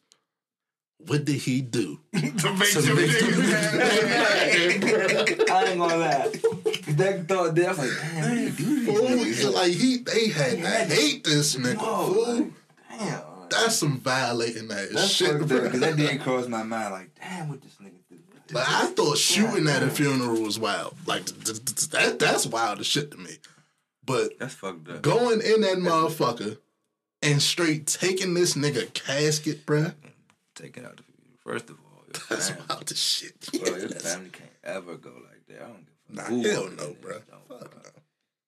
What 1.07 1.25
did 1.25 1.37
he 1.37 1.61
do? 1.63 1.99
to 2.13 2.21
make 2.21 2.35
them 2.73 2.97
niggas 2.97 3.41
I 5.51 5.65
ain't 5.65 5.79
gonna 5.79 5.97
lie. 5.97 6.29
That 6.95 7.25
thought 7.29 7.55
there, 7.55 7.67
I 7.67 7.69
was 7.71 7.79
like, 7.79 7.91
damn, 8.01 8.25
what 8.25 8.57
do 8.57 8.65
you 8.65 8.87
do 8.87 8.87
Fool, 8.87 9.09
he- 9.09 9.45
like 9.47 9.73
he, 9.73 9.97
they 9.99 10.29
had 10.29 10.59
to 10.89 10.95
hate 10.95 11.25
this 11.25 11.57
nigga. 11.57 11.79
Fool. 11.81 12.51
Damn. 12.91 13.21
That's 13.51 13.77
some 13.77 13.99
violating 14.01 14.71
ass 14.71 14.89
That's 14.93 15.09
shit, 15.11 15.39
because 15.39 15.81
that 15.81 15.97
didn't 15.97 16.21
cross 16.21 16.49
my 16.49 16.63
mind. 16.63 16.93
Like, 16.93 17.11
damn, 17.21 17.49
what 17.49 17.61
this 17.63 17.75
nigga 17.83 17.93
do? 18.09 18.17
Like 18.55 18.69
I 18.69 18.87
thought 18.87 19.19
shooting 19.19 19.67
at 19.69 19.83
a 19.83 19.89
funeral 19.91 20.41
was 20.43 20.59
wild. 20.59 20.95
Like 21.07 21.25
th- 21.27 21.45
th- 21.45 21.65
th- 21.65 21.89
that 21.91 22.19
that's 22.19 22.47
wild 22.47 22.81
as 22.81 22.87
shit 22.87 23.11
to 23.13 23.17
me. 23.19 23.31
But 24.05 24.39
That's 24.39 24.55
fucked 24.55 24.89
up. 24.89 25.03
going 25.03 25.41
in 25.41 25.61
that 25.63 25.79
motherfucker 25.79 26.59
and 27.23 27.41
straight 27.41 27.87
taking 27.87 28.35
this 28.35 28.55
nigga 28.55 28.93
casket, 28.95 29.65
bruh, 29.65 29.95
Take 30.63 30.77
it 30.77 30.85
out 30.85 30.97
the 30.97 31.03
funeral. 31.03 31.39
First 31.45 31.71
of 31.71 31.77
all, 31.85 32.05
that's 32.29 32.49
family, 32.51 32.65
wild 32.69 32.91
as 32.93 32.99
shit. 33.03 33.35
bro, 33.51 33.77
your 33.77 33.89
family 33.89 34.31
can't 34.31 34.51
ever 34.63 34.95
go 34.97 35.11
like 35.11 35.45
that. 35.49 35.63
I 35.63 35.67
don't 35.67 35.85
give 35.87 35.95
a 36.09 36.15
Nah, 36.15 36.23
fuck. 36.23 36.31
who 36.31 36.43
hell 36.49 36.63
no, 36.65 36.69
in 36.69 36.77
there, 36.77 36.87
bruh. 36.89 37.23
don't, 37.31 37.49
Fuck 37.49 37.71
bro. 37.71 37.81
no. 37.85 37.91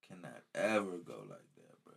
Cannot 0.09 0.43
ever 0.55 0.97
go 0.99 1.15
like 1.29 1.55
that, 1.57 1.85
bro. 1.85 1.95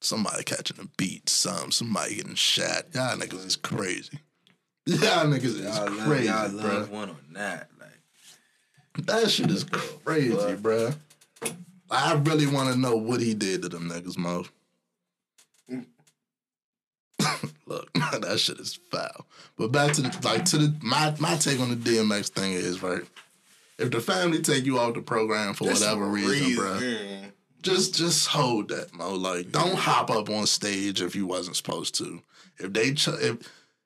Somebody 0.00 0.44
catching 0.44 0.78
a 0.80 0.86
beat, 0.98 1.28
some 1.30 1.70
somebody 1.72 2.16
getting 2.16 2.34
shot. 2.34 2.84
Y'all 2.94 3.16
niggas 3.16 3.46
is 3.46 3.56
crazy. 3.56 4.18
Y'all 4.86 5.26
niggas 5.26 5.44
is 5.44 5.60
Y'all 5.60 5.90
love, 5.90 6.06
crazy, 6.08 6.26
y'all 6.26 6.48
bruh. 6.50 6.62
love 6.62 6.90
one 6.90 7.08
on 7.10 7.16
that. 7.32 7.70
Like, 7.80 9.06
That 9.06 9.30
shit 9.30 9.50
is 9.50 9.64
crazy, 10.04 10.34
bruh. 10.56 10.94
I 11.90 12.12
really 12.14 12.46
want 12.46 12.72
to 12.74 12.78
know 12.78 12.96
what 12.96 13.20
he 13.22 13.32
did 13.34 13.62
to 13.62 13.68
them 13.70 13.88
niggas, 13.88 14.18
Mo. 14.18 14.44
Look, 17.66 17.92
that 17.94 18.38
shit 18.40 18.58
is 18.58 18.78
foul. 18.90 19.26
But 19.56 19.72
back 19.72 19.92
to 19.94 20.02
the 20.02 20.18
like 20.24 20.44
to 20.46 20.58
the 20.58 20.74
my 20.82 21.14
my 21.18 21.36
take 21.36 21.60
on 21.60 21.70
the 21.70 21.76
DMX 21.76 22.28
thing 22.28 22.52
is 22.52 22.82
right. 22.82 23.02
If 23.78 23.90
the 23.90 24.00
family 24.00 24.40
take 24.42 24.64
you 24.64 24.78
off 24.78 24.94
the 24.94 25.02
program 25.02 25.54
for 25.54 25.64
whatever 25.82 26.06
reason, 26.06 26.56
bro, 26.56 26.78
just 27.62 27.94
just 27.94 28.28
hold 28.28 28.68
that, 28.68 28.92
Mo. 28.94 29.14
Like, 29.14 29.52
don't 29.52 29.76
hop 29.76 30.10
up 30.10 30.30
on 30.30 30.46
stage 30.46 31.00
if 31.00 31.14
you 31.14 31.26
wasn't 31.26 31.56
supposed 31.56 31.94
to. 31.96 32.22
If 32.58 32.72
they 32.72 32.94
cho- 32.94 33.18
if 33.20 33.36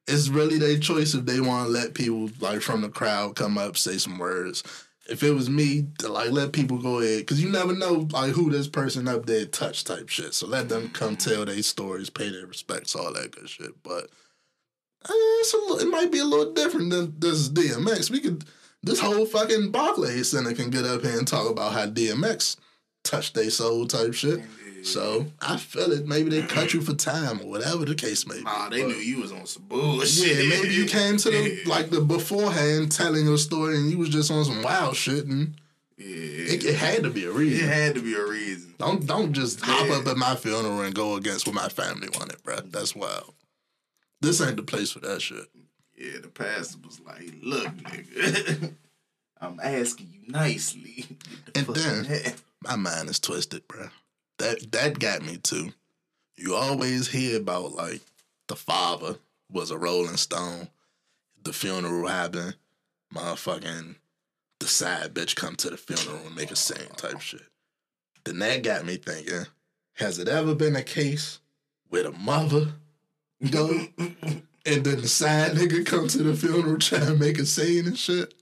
it's 0.06 0.28
really 0.28 0.58
their 0.58 0.78
choice 0.78 1.14
if 1.14 1.24
they 1.26 1.40
want 1.40 1.66
to 1.66 1.72
let 1.72 1.94
people 1.94 2.30
like 2.40 2.60
from 2.60 2.80
the 2.82 2.88
crowd 2.88 3.36
come 3.36 3.56
up 3.58 3.76
say 3.76 3.98
some 3.98 4.18
words. 4.18 4.62
If 5.08 5.22
it 5.22 5.32
was 5.32 5.50
me, 5.50 5.88
to 5.98 6.08
like 6.08 6.30
let 6.30 6.52
people 6.52 6.78
go 6.78 7.00
ahead 7.00 7.20
because 7.20 7.42
you 7.42 7.50
never 7.50 7.74
know 7.74 8.08
like 8.12 8.32
who 8.32 8.50
this 8.50 8.68
person 8.68 9.08
up 9.08 9.26
there 9.26 9.46
touch 9.46 9.84
type 9.84 10.08
shit. 10.08 10.32
So 10.34 10.46
let 10.46 10.68
them 10.68 10.90
come 10.90 11.16
tell 11.16 11.44
their 11.44 11.62
stories, 11.62 12.08
pay 12.08 12.30
their 12.30 12.46
respects, 12.46 12.94
all 12.94 13.12
that 13.12 13.32
good 13.32 13.48
shit. 13.48 13.82
But 13.82 14.04
eh, 15.08 15.10
it's 15.10 15.54
a, 15.54 15.84
it 15.84 15.90
might 15.90 16.12
be 16.12 16.20
a 16.20 16.24
little 16.24 16.52
different 16.52 16.90
than 16.90 17.18
this 17.18 17.48
DMX. 17.48 18.10
We 18.10 18.20
could 18.20 18.44
this 18.82 19.00
whole 19.00 19.26
fucking 19.26 19.70
Barclays 19.70 20.30
Center 20.30 20.52
can 20.54 20.70
get 20.70 20.84
up 20.84 21.02
here 21.02 21.18
and 21.18 21.26
talk 21.26 21.48
about 21.50 21.72
how 21.72 21.86
DMX 21.86 22.56
touched 23.04 23.34
their 23.34 23.50
soul 23.50 23.86
type 23.86 24.14
shit. 24.14 24.40
So 24.82 25.26
I 25.40 25.56
feel 25.56 25.92
it. 25.92 26.06
Maybe 26.06 26.30
they 26.30 26.42
cut 26.42 26.74
you 26.74 26.80
for 26.80 26.94
time 26.94 27.40
or 27.40 27.46
whatever 27.46 27.84
the 27.84 27.94
case 27.94 28.26
may 28.26 28.36
be. 28.38 28.42
Nah, 28.42 28.68
they 28.68 28.82
But- 28.82 28.88
knew 28.88 28.96
you 28.96 29.20
was 29.20 29.32
on 29.32 29.46
some 29.46 29.62
bullshit. 29.68 30.36
yeah, 30.38 30.48
maybe 30.48 30.74
you 30.74 30.86
came 30.86 31.16
to 31.18 31.30
the 31.30 31.62
like 31.66 31.90
the 31.90 32.00
beforehand 32.00 32.90
telling 32.92 33.24
your 33.26 33.38
story 33.38 33.76
and 33.76 33.90
you 33.90 33.98
was 33.98 34.08
just 34.08 34.30
on 34.30 34.44
some 34.44 34.62
wild 34.62 34.96
shit 34.96 35.24
and 35.26 35.54
Yeah, 35.98 36.06
it, 36.54 36.64
it 36.64 36.74
had 36.74 37.04
to 37.04 37.10
be 37.10 37.24
a 37.26 37.30
reason. 37.30 37.64
it 37.64 37.72
had 37.72 37.94
to 37.94 38.02
be 38.02 38.14
a 38.14 38.24
reason. 38.26 38.74
Don't 38.78 39.06
don't 39.06 39.32
just 39.32 39.60
hop 39.60 39.88
up 39.90 40.06
at 40.06 40.16
my 40.16 40.34
funeral 40.34 40.80
and 40.80 40.94
go 40.94 41.14
against 41.16 41.46
what 41.46 41.54
my 41.54 41.68
family 41.68 42.08
wanted, 42.18 42.42
bro. 42.42 42.56
That's 42.64 42.96
wild. 42.96 43.34
This 44.20 44.40
ain't 44.40 44.56
the 44.56 44.62
place 44.62 44.90
for 44.90 45.00
that 45.00 45.22
shit. 45.22 45.46
Yeah, 45.96 46.18
the 46.20 46.28
pastor 46.28 46.78
was 46.84 46.98
like, 47.00 47.32
"Look, 47.42 47.66
nigga, 47.68 48.72
I'm 49.40 49.60
asking 49.62 50.08
you 50.12 50.32
nicely." 50.32 51.06
The 51.54 51.60
And 51.60 52.06
then-. 52.06 52.32
My 52.64 52.76
mind 52.76 53.08
is 53.10 53.18
twisted, 53.20 53.66
bro. 53.68 53.88
That 54.38 54.72
that 54.72 54.98
got 54.98 55.22
me 55.22 55.36
too. 55.36 55.72
You 56.36 56.54
always 56.54 57.08
hear 57.08 57.38
about 57.38 57.72
like 57.72 58.00
the 58.48 58.56
father 58.56 59.16
was 59.50 59.70
a 59.70 59.78
Rolling 59.78 60.16
Stone. 60.16 60.68
The 61.42 61.52
funeral 61.52 62.08
happened. 62.08 62.56
Motherfucking 63.14 63.96
the 64.58 64.66
side 64.66 65.12
bitch 65.12 65.36
come 65.36 65.56
to 65.56 65.70
the 65.70 65.76
funeral 65.76 66.24
and 66.26 66.36
make 66.36 66.50
a 66.50 66.56
scene 66.56 66.88
type 66.96 67.20
shit. 67.20 67.42
Then 68.24 68.38
that 68.38 68.62
got 68.62 68.86
me 68.86 68.96
thinking, 68.96 69.46
has 69.94 70.18
it 70.18 70.28
ever 70.28 70.54
been 70.54 70.76
a 70.76 70.82
case 70.82 71.40
where 71.88 72.04
the 72.04 72.12
mother 72.12 72.68
go 73.50 73.88
and 73.98 74.84
then 74.84 75.00
the 75.00 75.08
side 75.08 75.52
nigga 75.52 75.84
come 75.84 76.06
to 76.08 76.22
the 76.22 76.34
funeral 76.34 76.78
try 76.78 76.98
and 77.00 77.18
make 77.18 77.38
a 77.38 77.44
scene 77.46 77.86
and 77.86 77.98
shit? 77.98 78.32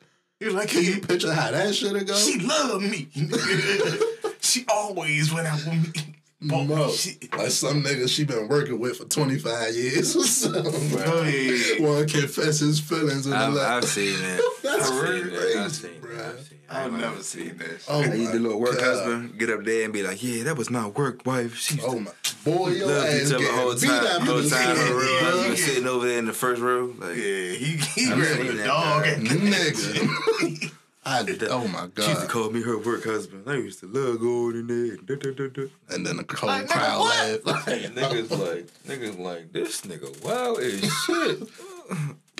Was 0.40 0.54
like, 0.54 0.68
Can 0.68 0.84
you 0.84 1.00
picture 1.00 1.32
how 1.32 1.50
that 1.50 1.74
shit 1.74 2.06
go? 2.06 2.14
she 2.14 2.38
loved 2.38 2.84
me. 2.84 3.08
she 4.40 4.64
always 4.72 5.32
went 5.32 5.46
out 5.46 5.64
with 5.64 5.96
me. 5.96 6.14
Bought 6.42 6.68
Mo, 6.68 6.90
shit. 6.90 7.36
like 7.36 7.50
some 7.50 7.82
niggas 7.82 8.08
she 8.08 8.24
been 8.24 8.48
working 8.48 8.78
with 8.80 8.96
for 8.96 9.04
25 9.04 9.74
years 9.74 10.16
or 10.16 10.22
something. 10.24 10.62
Go 10.96 11.18
ahead. 11.18 11.80
Want 11.82 12.08
to 12.08 12.18
confess 12.20 12.60
his 12.60 12.80
feelings 12.80 13.26
and 13.26 13.34
I've, 13.34 13.52
like, 13.52 13.66
I've 13.66 13.84
seen 13.84 14.18
that. 14.20 14.40
That's 14.62 14.90
I've 14.90 14.98
crazy, 15.00 15.22
seen 15.24 15.30
that. 15.34 15.56
I've 15.64 15.72
seen 15.72 15.90
bruh. 16.00 16.16
that. 16.16 16.24
I've 16.32 16.40
seen. 16.40 16.58
I've 16.70 16.92
never 16.92 17.22
seen 17.22 17.56
that. 17.58 17.66
shit. 17.68 17.84
Oh 17.90 17.98
Like, 18.00 18.14
you 18.14 18.24
my 18.24 18.30
the 18.30 18.38
little 18.38 18.58
work 18.60 18.78
God. 18.78 18.84
husband 18.84 19.38
get 19.38 19.50
up 19.50 19.64
there 19.64 19.84
and 19.84 19.92
be 19.92 20.02
like, 20.02 20.22
"Yeah, 20.22 20.44
that 20.44 20.56
was 20.56 20.70
my 20.70 20.86
work 20.86 21.26
wife. 21.26 21.56
She 21.58 21.74
used 21.74 21.86
Oh 21.86 21.98
my 21.98 22.10
boy, 22.42 22.68
your 22.70 22.86
love 22.86 23.04
ass 23.04 23.14
each 23.14 23.22
other 23.26 23.32
the 23.34 23.38
getting 23.40 23.54
whole 23.60 23.74
beat 23.74 23.80
time. 23.82 24.06
after 24.06 24.24
Whole 24.24 24.36
this 24.38 24.50
time, 24.50 24.76
shit, 24.76 24.86
her 24.88 24.94
real 24.98 25.10
Yeah. 25.12 25.20
husband 25.20 25.58
sitting 25.58 25.86
over 25.88 26.06
there 26.08 26.18
in 26.20 26.24
the 26.26 26.32
first 26.32 26.62
row. 26.62 26.86
Like, 26.98 27.16
Yeah, 27.16 27.52
he 27.52 27.76
he 27.96 28.06
I've 28.10 28.16
grabbed 28.16 28.48
the 28.58 28.64
dog. 28.64 29.02
guy. 29.04 29.10
and- 29.10 29.28
nigga. 29.28 30.72
I, 31.02 31.24
oh 31.48 31.66
my 31.68 31.86
god! 31.94 32.04
she 32.04 32.10
used 32.10 32.22
to 32.22 32.28
call 32.28 32.50
me 32.50 32.60
her 32.62 32.76
work 32.78 33.04
husband. 33.04 33.44
I 33.46 33.54
used 33.54 33.80
to 33.80 33.86
love 33.86 34.20
going 34.20 34.56
in 34.56 34.66
there. 34.66 34.96
Da, 34.98 35.14
da, 35.16 35.30
da, 35.32 35.48
da. 35.48 35.68
And 35.88 36.04
then 36.06 36.18
the 36.18 36.26
whole 36.36 36.48
Like, 36.48 36.66
nigga, 36.66 36.68
crowd 36.68 36.98
what? 37.00 37.46
laughed. 37.46 37.68
And 37.68 37.96
niggas 37.96 38.30
like, 38.38 38.66
niggas 38.86 39.18
like, 39.18 39.52
this 39.52 39.80
nigga 39.82 40.22
wild 40.22 40.58
as 40.60 40.80
shit. 41.06 41.48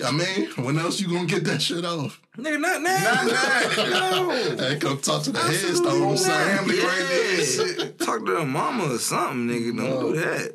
I 0.05 0.11
mean, 0.11 0.49
when 0.65 0.77
else 0.77 0.99
you 1.01 1.07
gonna 1.07 1.25
get 1.27 1.43
that 1.45 1.61
shit 1.61 1.83
off? 1.83 2.21
nigga, 2.37 2.59
not 2.59 2.81
now. 2.83 3.23
Not 3.23 3.77
now. 3.77 4.27
no. 4.27 4.57
Hey, 4.69 4.77
come 4.79 4.99
talk 4.99 5.23
to 5.23 5.31
the 5.31 5.39
Absolutely 5.39 5.69
headstone 5.69 6.01
or 6.03 6.09
not. 6.11 6.19
something. 6.19 6.57
Family 6.57 6.79
right 6.79 7.07
there. 7.09 7.37
Yeah. 7.39 7.43
Shit. 7.85 7.99
Talk 7.99 8.25
to 8.27 8.35
her 8.37 8.45
mama 8.45 8.93
or 8.93 8.97
something, 8.99 9.47
nigga. 9.47 9.75
Don't 9.75 9.89
No. 9.89 10.13
do 10.13 10.19
that. 10.19 10.53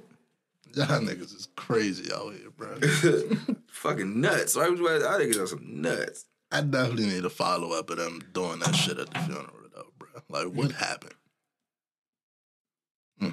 Y'all 0.74 1.00
niggas 1.00 1.34
is 1.34 1.48
crazy 1.56 2.12
out 2.12 2.32
here, 2.34 2.50
bro. 2.56 2.76
Fucking 3.68 4.20
nuts. 4.20 4.54
Why 4.54 4.68
would 4.68 4.78
you? 4.78 4.88
I 4.88 5.18
think 5.18 5.34
it's 5.34 5.50
some 5.50 5.80
nuts. 5.82 6.24
I 6.56 6.62
definitely 6.62 7.04
need 7.04 7.24
a 7.26 7.28
follow 7.28 7.78
up 7.78 7.90
of 7.90 7.98
them 7.98 8.18
doing 8.32 8.60
that 8.60 8.74
shit 8.74 8.98
at 8.98 9.12
the 9.12 9.18
funeral, 9.20 9.68
though, 9.74 9.92
bro. 9.98 10.08
Like, 10.30 10.46
what 10.54 10.72
happened? 10.72 11.12
Hmm. 13.20 13.28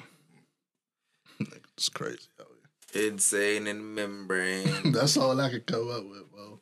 It's 1.78 1.88
crazy 1.88 2.28
out 2.42 2.48
Insane 2.94 3.66
in 3.68 3.78
the 3.78 3.84
membrane. 4.08 4.92
That's 4.92 5.16
all 5.16 5.40
I 5.40 5.50
could 5.50 5.66
come 5.66 5.90
up 5.90 6.04
with, 6.06 6.30
bro. 6.34 6.60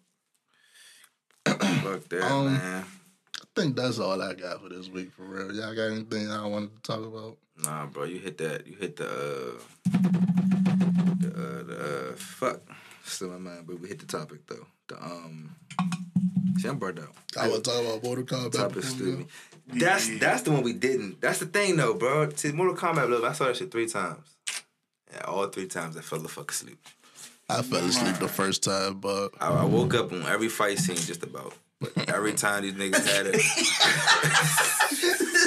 Fuck 1.46 2.10
that, 2.10 2.22
Um, 2.32 2.54
man. 2.54 2.86
I 2.86 3.46
think 3.56 3.76
that's 3.76 3.98
all 3.98 4.22
I 4.22 4.36
got 4.36 4.62
for 4.62 4.70
this 4.70 4.88
week, 4.88 5.12
for 5.14 5.24
real. 5.24 5.52
Y'all 5.56 5.74
got 5.74 5.92
anything 5.92 6.30
I 6.30 6.46
wanted 6.46 6.76
to 6.76 6.82
talk 6.84 7.04
about? 7.04 7.38
Nah, 7.64 7.88
bro, 7.88 8.04
you 8.04 8.20
hit 8.20 8.38
that. 8.38 8.68
You 8.68 8.76
hit 8.76 8.98
the. 8.98 9.10
Uh, 9.10 10.00
the, 11.22 11.30
uh, 11.34 11.64
the 11.64 12.12
uh, 12.12 12.16
fuck. 12.18 12.62
Still 13.04 13.34
in 13.34 13.42
my 13.42 13.50
mind, 13.50 13.66
but 13.66 13.80
we 13.80 13.88
hit 13.88 13.98
the 13.98 14.06
topic 14.06 14.46
though. 14.46 14.68
The 14.88 15.04
um, 15.04 15.56
see, 16.58 16.68
I'm 16.68 16.78
burned 16.78 17.00
out. 17.00 17.14
I 17.40 17.48
was 17.48 17.62
talking 17.62 17.88
about 17.88 18.04
Mortal 18.04 18.26
Kombat. 18.26 18.52
Topic 18.52 18.76
before 18.76 18.90
stupid. 18.90 19.20
go. 19.20 19.26
That's 19.80 20.20
that's 20.20 20.42
the 20.44 20.52
one 20.52 20.64
we 20.64 20.74
didn't. 20.74 21.22
That's 21.22 21.40
the 21.40 21.46
thing 21.46 21.78
though, 21.78 21.94
bro. 21.94 22.30
See, 22.32 22.52
Mortal 22.52 22.76
Kombat, 22.76 23.10
look, 23.10 23.24
I 23.24 23.32
saw 23.34 23.46
that 23.46 23.56
shit 23.58 23.72
three 23.72 23.88
times. 23.88 24.36
Yeah, 25.14 25.22
all 25.26 25.46
three 25.48 25.68
times 25.68 25.96
I 25.98 26.02
fell 26.02 26.20
the 26.20 26.28
fuck 26.30 26.52
asleep. 26.52 26.80
I 27.50 27.62
fell 27.62 27.86
asleep 27.86 28.16
the 28.18 28.28
first 28.30 28.64
time, 28.64 29.00
but 29.00 29.30
I, 29.40 29.50
I 29.50 29.66
woke 29.66 29.94
up 29.94 30.12
on 30.14 30.24
every 30.24 30.50
fight 30.50 30.80
scene 30.80 30.96
just 30.96 31.22
about. 31.24 31.54
But 31.80 32.10
every 32.10 32.34
time 32.34 32.64
these 32.64 32.74
niggas 32.74 33.06
had 33.06 33.28
it, 33.28 33.36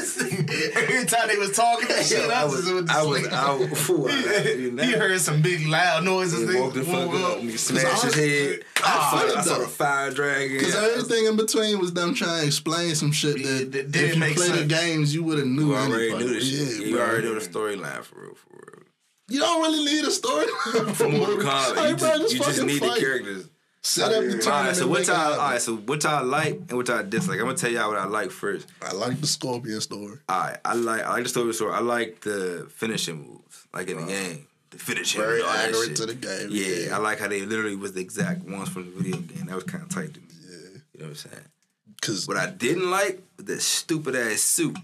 Every 0.77 1.05
time 1.07 1.29
they 1.29 1.37
was 1.37 1.53
talking 1.53 1.89
that 1.89 2.05
shit, 2.05 2.31
I, 2.31 2.43
I 2.43 2.45
was, 2.45 2.71
was, 2.71 2.91
I 2.91 3.03
was 3.03 3.27
out. 3.29 3.77
Fool, 3.77 4.09
I, 4.09 4.85
He 4.85 4.93
heard 4.93 5.21
some 5.21 5.43
big 5.43 5.67
loud 5.67 6.05
noises. 6.05 6.41
He 6.41 6.47
They 6.55 6.61
woke 6.61 6.75
the 6.75 6.83
fuck 6.85 7.13
woke 7.13 7.21
up, 7.21 7.39
and 7.41 7.51
he 7.51 7.57
smashed 7.57 8.05
his 8.05 8.15
head. 8.15 8.65
I, 8.77 8.81
ah, 8.85 9.11
saw, 9.11 9.39
I 9.39 9.43
saw 9.43 9.55
though. 9.55 9.63
the 9.63 9.69
fire 9.69 10.11
dragon. 10.11 10.59
because 10.59 10.75
everything 10.75 11.27
in 11.27 11.37
between 11.37 11.79
was 11.79 11.93
them 11.93 12.15
trying 12.15 12.41
to 12.41 12.47
explain 12.47 12.95
some 12.95 13.13
shit 13.13 13.43
that, 13.43 13.73
that 13.73 13.87
if 13.87 13.93
didn't 13.93 14.15
you 14.15 14.21
make 14.21 14.37
play 14.37 14.49
the 14.49 14.65
games, 14.65 15.15
you 15.15 15.23
would 15.25 15.39
have 15.39 15.47
knew. 15.47 15.69
You 15.69 15.75
already 15.77 16.05
anybody. 16.11 16.25
knew 16.25 16.35
this 16.35 16.49
shit. 16.49 16.81
Yeah, 16.81 16.87
you 16.87 16.97
bro. 16.97 17.05
already 17.07 17.29
knew 17.29 17.35
the 17.35 17.47
storyline 17.47 18.03
for 18.03 18.21
real, 18.21 18.35
for 18.35 18.49
real. 18.51 18.83
You 19.29 19.41
don't 19.41 19.63
really 19.63 19.85
need 19.85 20.05
a 20.05 20.11
story 20.11 20.47
For 20.93 21.09
Mortal 21.09 21.39
Kombat, 21.39 21.77
Hey, 21.77 21.91
you 21.91 21.97
just, 21.97 22.33
you 22.33 22.39
just 22.41 22.51
fucking 22.51 22.67
need 22.67 22.83
the 22.83 22.97
characters. 23.01 23.49
Set 23.87 24.13
up 24.13 24.23
the 24.25 24.33
All 24.33 24.41
tournament. 24.41 24.67
right, 24.67 24.77
so 24.77 24.87
what 24.89 25.07
y'all? 25.07 25.17
All 25.35 25.51
right, 25.51 25.61
so 25.61 25.77
what 25.77 26.03
y'all 26.05 26.25
like 26.25 26.55
and 26.55 26.73
what 26.73 26.89
y'all 26.89 27.03
dislike? 27.03 27.39
I'm 27.39 27.45
gonna 27.45 27.57
tell 27.59 27.71
y'all 27.71 27.91
what 27.91 27.99
I 27.99 28.07
like 28.07 28.31
first. 28.31 28.67
I 28.81 28.93
like 28.95 29.21
the 29.21 29.27
Scorpion 29.27 29.81
story. 29.83 30.19
All 30.29 30.41
right, 30.41 30.57
I 30.65 30.75
like 30.75 31.03
I 31.03 31.11
like 31.11 31.25
the 31.25 31.29
story. 31.29 31.53
story. 31.53 31.75
I 31.75 31.81
like 31.81 32.23
the 32.23 32.67
finishing 32.75 33.19
moves, 33.29 33.67
like 33.75 33.89
in 33.91 33.99
the 34.01 34.07
game, 34.07 34.47
the 34.71 34.79
finishing. 34.79 35.21
Very 35.21 35.41
and 35.41 35.47
all 35.49 35.53
that 35.53 35.69
accurate 35.69 35.89
shit. 35.89 35.97
to 35.97 36.07
the 36.07 36.15
game. 36.15 36.49
Yeah, 36.51 36.95
I 36.97 36.99
like 36.99 37.19
how 37.19 37.29
they 37.29 37.43
literally 37.43 37.77
was 37.77 37.93
the 37.93 38.01
exact 38.01 38.43
ones 38.45 38.71
from 38.71 38.87
the 38.87 38.91
video 39.03 39.21
game. 39.21 39.47
That 39.47 39.55
was 39.55 39.65
kind 39.65 39.83
of 39.85 39.91
tight 39.91 40.15
to 40.15 40.21
me. 40.21 40.27
Yeah. 40.31 40.57
You 40.95 41.01
know 41.01 41.05
what 41.05 41.09
I'm 41.11 41.15
saying? 41.17 41.45
Because 42.01 42.27
What 42.27 42.37
I 42.39 42.47
didn't 42.51 42.91
like 42.91 43.23
was 43.37 43.47
the 43.47 43.61
stupid 43.61 44.17
ass 44.17 44.41
suit. 44.41 44.79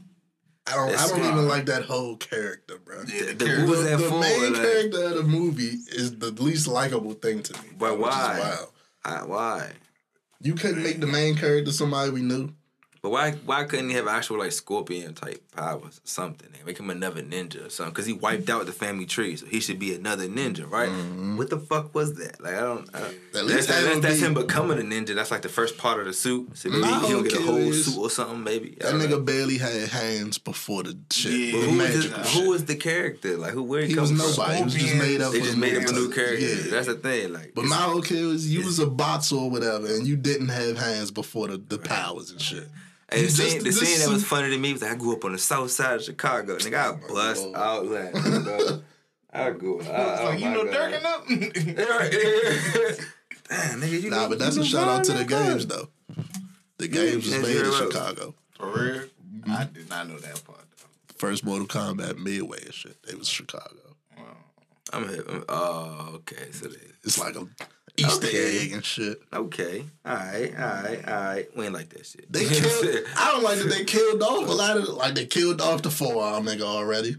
I 0.66 0.74
don't, 0.74 0.88
I 0.90 1.08
don't 1.08 1.20
fine. 1.20 1.32
even 1.32 1.48
like 1.48 1.66
that 1.66 1.84
whole 1.84 2.16
character, 2.16 2.78
bro. 2.84 2.98
Yeah, 3.08 3.20
the 3.28 3.32
The- 3.34 3.44
character- 3.46 3.64
who 3.66 3.76
the, 3.82 3.96
the 3.96 4.10
main 4.10 4.52
Like- 4.52 4.62
character 4.62 5.04
of 5.04 5.14
the 5.14 5.22
movie 5.22 5.78
is 5.88 6.18
the 6.18 6.30
least 6.32 6.68
likable 6.68 7.14
thing 7.14 7.42
to 7.44 7.52
me. 7.62 7.70
But 7.78 7.98
which 7.98 8.08
is 8.08 8.14
why? 8.14 8.56
I, 9.04 9.24
why? 9.24 9.72
You 10.42 10.54
couldn't 10.54 10.82
make 10.82 11.00
the 11.00 11.06
main 11.06 11.36
character 11.36 11.72
somebody 11.72 12.10
we 12.10 12.22
knew. 12.22 12.50
But 13.02 13.10
why 13.10 13.30
why 13.46 13.64
couldn't 13.64 13.88
he 13.88 13.94
have 13.94 14.06
actual 14.06 14.38
like 14.40 14.52
scorpion 14.52 15.14
type 15.14 15.42
powers 15.56 15.96
or 15.98 16.00
something? 16.04 16.48
They 16.52 16.62
make 16.66 16.78
him 16.78 16.90
another 16.90 17.22
ninja 17.22 17.66
or 17.66 17.70
something 17.70 17.92
because 17.94 18.04
he 18.04 18.12
wiped 18.12 18.50
out 18.50 18.66
the 18.66 18.72
family 18.72 19.06
tree, 19.06 19.36
so 19.36 19.46
he 19.46 19.58
should 19.60 19.78
be 19.78 19.94
another 19.94 20.28
ninja, 20.28 20.70
right? 20.70 20.90
Mm-hmm. 20.90 21.38
What 21.38 21.48
the 21.48 21.58
fuck 21.58 21.94
was 21.94 22.14
that? 22.16 22.42
Like 22.42 22.54
I 22.56 22.60
don't. 22.60 22.88
I 22.94 22.98
don't 23.00 23.08
At 23.08 23.14
that's, 23.32 23.44
least 23.46 23.68
that 23.68 23.82
that's, 23.82 23.94
would 23.94 24.04
that's 24.04 24.20
be- 24.20 24.26
him 24.26 24.34
becoming 24.34 24.78
a 24.78 24.82
ninja. 24.82 25.14
That's 25.14 25.30
like 25.30 25.40
the 25.40 25.48
first 25.48 25.78
part 25.78 26.00
of 26.00 26.06
the 26.06 26.12
suit. 26.12 26.56
So 26.58 26.68
maybe 26.68 26.82
My 26.82 27.00
he, 27.00 27.06
he 27.06 27.12
don't 27.14 27.22
get 27.24 27.38
a 27.38 27.42
whole 27.42 27.72
suit 27.72 27.98
or 27.98 28.10
something. 28.10 28.44
Maybe 28.44 28.76
That 28.80 28.90
don't 28.90 28.98
know. 28.98 29.06
nigga 29.18 29.24
barely 29.24 29.56
had 29.56 29.88
hands 29.88 30.36
before 30.36 30.82
the 30.82 30.98
shit. 31.10 31.32
Yeah. 31.32 31.52
the 31.52 31.58
But 31.58 31.70
who 31.70 31.78
was, 31.78 32.04
shit. 32.04 32.12
who 32.42 32.50
was 32.50 32.64
the 32.66 32.76
character? 32.76 33.36
Like 33.38 33.52
who? 33.52 33.62
Where 33.62 33.80
he, 33.82 33.94
he 33.94 33.98
was 33.98 34.10
from? 34.10 34.18
nobody. 34.18 34.56
He 34.58 34.64
was 34.64 34.74
just 34.74 34.96
made 34.96 35.20
up. 35.22 35.32
They 35.32 35.40
just 35.40 35.56
made 35.56 35.76
up 35.78 35.88
a 35.88 35.92
new 35.92 36.10
character. 36.10 36.44
Yeah. 36.44 36.70
That's 36.70 36.86
the 36.88 36.94
thing. 36.96 37.32
Like, 37.32 37.52
But 37.54 37.64
whole 37.64 38.02
kill 38.02 38.34
you 38.34 38.62
was 38.66 38.78
a 38.78 38.86
boxer 38.86 39.36
or 39.36 39.50
whatever, 39.50 39.86
and 39.86 40.06
you 40.06 40.16
didn't 40.16 40.48
have 40.48 40.76
hands 40.76 41.10
before 41.10 41.48
the, 41.48 41.56
the 41.56 41.78
powers 41.78 42.30
and 42.30 42.38
shit. 42.40 42.68
Hey, 43.12 43.22
the 43.24 43.30
scene, 43.30 43.64
the 43.64 43.72
scene 43.72 43.98
that 44.00 44.08
was 44.08 44.20
suit- 44.22 44.28
funny 44.28 44.50
to 44.50 44.58
me 44.58 44.72
was 44.72 44.82
like, 44.82 44.92
I 44.92 44.94
grew 44.94 45.14
up 45.14 45.24
on 45.24 45.32
the 45.32 45.38
south 45.38 45.70
side 45.72 45.96
of 45.96 46.02
Chicago. 46.04 46.56
Nigga, 46.58 46.94
I 46.94 47.12
bust 47.12 47.42
oh, 47.44 47.50
Lord. 47.50 47.56
out 47.56 47.86
laughing, 47.86 48.42
bro. 48.44 48.82
I 49.32 49.50
go. 49.52 49.80
I, 49.80 50.20
oh 50.20 50.24
like, 50.26 50.40
you 50.40 50.50
know 50.50 50.64
God. 50.64 50.72
Dirk 50.72 50.94
enough? 51.00 51.26
Damn, 53.48 53.80
nigga, 53.80 54.02
you 54.02 54.10
Nah, 54.10 54.22
know, 54.22 54.28
but 54.28 54.38
that's 54.38 54.56
a 54.56 54.64
shout 54.64 54.88
out 54.88 55.04
to 55.04 55.12
the 55.12 55.24
games 55.24 55.66
though. 55.66 55.88
The 56.78 56.88
games 56.88 57.26
was 57.26 57.42
made 57.42 57.56
in. 57.56 57.72
Chicago. 57.72 58.34
For 58.56 58.66
real? 58.66 59.02
Mm-hmm. 59.04 59.50
I 59.50 59.64
did 59.64 59.88
not 59.90 60.08
know 60.08 60.18
that 60.18 60.44
part. 60.44 60.60
Though. 60.78 60.86
First 61.16 61.44
Mortal 61.44 61.66
Kombat 61.66 62.18
Midway 62.18 62.62
and 62.64 62.74
shit. 62.74 63.02
They 63.02 63.14
was 63.14 63.28
Chicago. 63.28 63.96
I'm 64.92 65.08
here. 65.08 65.24
I'm- 65.28 65.44
Oh, 65.48 66.10
okay. 66.16 66.50
So 66.52 66.66
they, 66.68 66.78
It's 67.04 67.18
like 67.18 67.36
a 67.36 67.46
Easter 68.00 68.26
Okay. 68.26 68.58
egg 68.60 68.72
and 68.72 68.84
shit. 68.84 69.20
okay. 69.32 69.84
All 70.04 70.14
right. 70.14 70.52
All 70.58 70.64
right. 70.82 71.08
All 71.08 71.14
right. 71.24 71.56
We 71.56 71.64
ain't 71.66 71.74
like 71.74 71.88
that 71.90 72.06
shit. 72.06 72.30
They 72.32 72.44
killed. 72.44 73.04
I 73.16 73.32
don't 73.32 73.42
like 73.42 73.58
that 73.58 73.68
they 73.70 73.84
killed 73.84 74.22
off 74.22 74.48
a 74.48 74.52
lot 74.52 74.76
of 74.76 74.88
like 74.88 75.14
they 75.14 75.26
killed 75.26 75.60
off 75.60 75.82
the 75.82 75.90
forearm 75.90 76.46
nigga 76.46 76.62
already. 76.62 77.16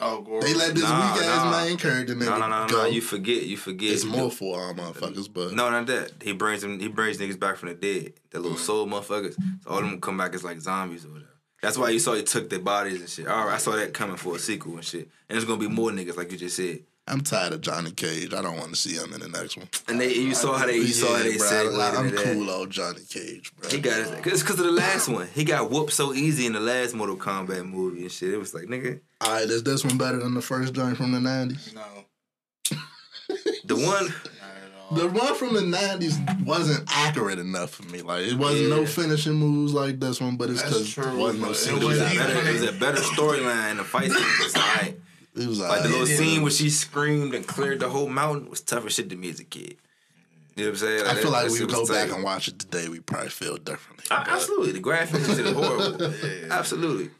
Oh, 0.00 0.20
Goro. 0.22 0.40
They 0.42 0.54
let 0.54 0.74
this 0.76 0.84
Nah, 0.84 1.12
weak 1.12 1.24
ass 1.24 1.44
nah. 1.44 1.64
main 1.64 1.76
character 1.76 2.14
nigga 2.14 2.26
No, 2.26 2.38
no, 2.38 2.48
no, 2.48 2.62
no, 2.62 2.68
go. 2.68 2.82
no. 2.84 2.88
You 2.88 3.00
forget. 3.00 3.42
You 3.42 3.56
forget. 3.56 3.90
it's 3.92 4.04
more 4.04 4.30
forearm 4.30 4.76
motherfuckers, 4.76 5.28
but 5.32 5.52
No, 5.54 5.68
not 5.70 5.86
that. 5.88 6.12
He 6.22 6.32
brings 6.32 6.62
them. 6.62 6.78
He 6.78 6.86
brings 6.86 7.18
niggas 7.18 7.38
back 7.40 7.56
from 7.56 7.70
the 7.70 7.74
dead. 7.74 8.12
The 8.30 8.38
little 8.38 8.56
soul 8.58 8.86
motherfuckers. 8.86 9.34
So 9.64 9.70
all 9.70 9.78
of 9.78 9.84
them 9.84 10.00
come 10.00 10.16
back 10.16 10.34
as 10.34 10.44
like 10.44 10.60
zombies 10.60 11.04
or 11.04 11.08
whatever. 11.08 11.30
That's 11.60 11.76
why 11.76 11.90
you 11.90 11.98
saw 11.98 12.14
he 12.14 12.22
took 12.22 12.48
their 12.48 12.60
bodies 12.60 13.00
and 13.00 13.08
shit. 13.08 13.26
All 13.26 13.46
right, 13.46 13.54
I 13.54 13.58
saw 13.58 13.72
that 13.72 13.92
coming 13.92 14.14
for 14.16 14.36
a 14.36 14.38
sequel 14.38 14.76
and 14.76 14.84
shit. 14.84 15.08
And 15.28 15.34
there's 15.36 15.44
gonna 15.44 15.58
be 15.58 15.66
more 15.66 15.90
niggas 15.90 16.16
like 16.16 16.30
you 16.30 16.38
just 16.38 16.54
said. 16.54 16.84
I'm 17.08 17.22
tired 17.22 17.52
of 17.54 17.60
Johnny 17.62 17.90
Cage. 17.90 18.34
I 18.34 18.42
don't 18.42 18.56
want 18.58 18.70
to 18.70 18.76
see 18.76 18.94
him 18.94 19.12
in 19.14 19.20
the 19.20 19.28
next 19.28 19.56
one. 19.56 19.68
And 19.88 20.00
they, 20.00 20.12
you 20.14 20.34
saw 20.34 20.56
how 20.58 20.66
they, 20.66 20.76
you 20.76 20.86
saw 20.88 21.16
how 21.16 21.22
they 21.22 21.38
said, 21.38 21.66
segued 21.66 21.80
I, 21.80 21.90
I'm 21.96 22.04
into 22.06 22.16
that. 22.16 22.34
cool 22.34 22.50
on 22.50 22.70
Johnny 22.70 23.00
Cage, 23.08 23.52
bro. 23.56 23.70
He 23.70 23.78
got 23.80 23.98
it 24.00 24.22
cause, 24.22 24.42
cause 24.42 24.58
of 24.58 24.66
the 24.66 24.72
last 24.72 25.08
one. 25.08 25.26
He 25.34 25.44
got 25.44 25.70
whooped 25.70 25.92
so 25.92 26.12
easy 26.12 26.46
in 26.46 26.52
the 26.52 26.60
last 26.60 26.94
Mortal 26.94 27.16
Kombat 27.16 27.68
movie 27.68 28.02
and 28.02 28.12
shit. 28.12 28.32
It 28.34 28.38
was 28.38 28.52
like, 28.54 28.64
nigga, 28.64 29.00
All 29.22 29.32
right, 29.32 29.44
is 29.48 29.62
this 29.62 29.84
one 29.84 29.96
better 29.98 30.18
than 30.18 30.34
the 30.34 30.42
first 30.42 30.74
joint 30.74 30.96
from 30.98 31.12
the 31.12 31.18
'90s? 31.18 31.74
No. 31.74 31.82
the 33.64 33.74
one, 33.76 33.84
Not 33.84 33.94
at 34.04 34.90
all. 34.90 34.96
The 34.96 35.08
one 35.08 35.34
from 35.34 35.54
the 35.54 35.60
'90s 35.60 36.44
wasn't 36.44 36.84
accurate 36.88 37.38
enough 37.38 37.70
for 37.70 37.84
me. 37.84 38.02
Like 38.02 38.26
it 38.26 38.34
wasn't 38.38 38.70
no 38.70 38.86
finishing 38.86 39.34
moves 39.34 39.72
like 39.72 40.00
this 40.00 40.20
one, 40.20 40.36
but 40.36 40.50
it's 40.50 40.62
because 40.62 40.92
true, 40.92 41.16
wasn't 41.18 41.40
no 41.40 41.46
it 41.46 41.50
was, 41.50 41.66
a 41.68 41.74
wasn't 41.86 42.12
shot. 42.12 42.14
even- 42.14 42.26
better, 42.36 42.48
it 42.48 42.52
was 42.52 42.62
a 42.68 42.72
better 42.72 42.98
storyline. 43.00 43.76
The 43.78 43.84
fight 43.84 44.10
scene 44.10 44.22
was 44.42 44.54
alright. 44.56 45.00
It 45.38 45.46
was 45.46 45.60
Like 45.60 45.82
the 45.82 45.88
little 45.88 46.08
Yeah. 46.08 46.16
scene 46.16 46.42
where 46.42 46.50
she 46.50 46.68
screamed 46.70 47.34
and 47.34 47.46
cleared 47.46 47.80
the 47.80 47.88
whole 47.88 48.08
mountain 48.08 48.50
was 48.50 48.60
tougher 48.60 48.90
shit 48.90 49.08
to 49.10 49.16
me 49.16 49.30
as 49.30 49.40
a 49.40 49.44
kid. 49.44 49.76
You 50.56 50.64
know 50.64 50.70
what 50.70 50.82
I'm 50.82 50.86
saying? 50.88 51.06
I 51.06 51.14
feel 51.14 51.30
like 51.30 51.50
we 51.50 51.64
go 51.66 51.86
back 51.86 52.10
and 52.10 52.24
watch 52.24 52.48
it 52.48 52.58
today, 52.58 52.88
we 52.88 52.98
probably 53.00 53.28
feel 53.30 53.56
differently. 53.56 54.04
Absolutely, 54.10 54.72
the 54.72 54.80
graphics 54.80 55.28
is 55.38 55.52
horrible. 55.52 56.12
Absolutely, 56.50 57.10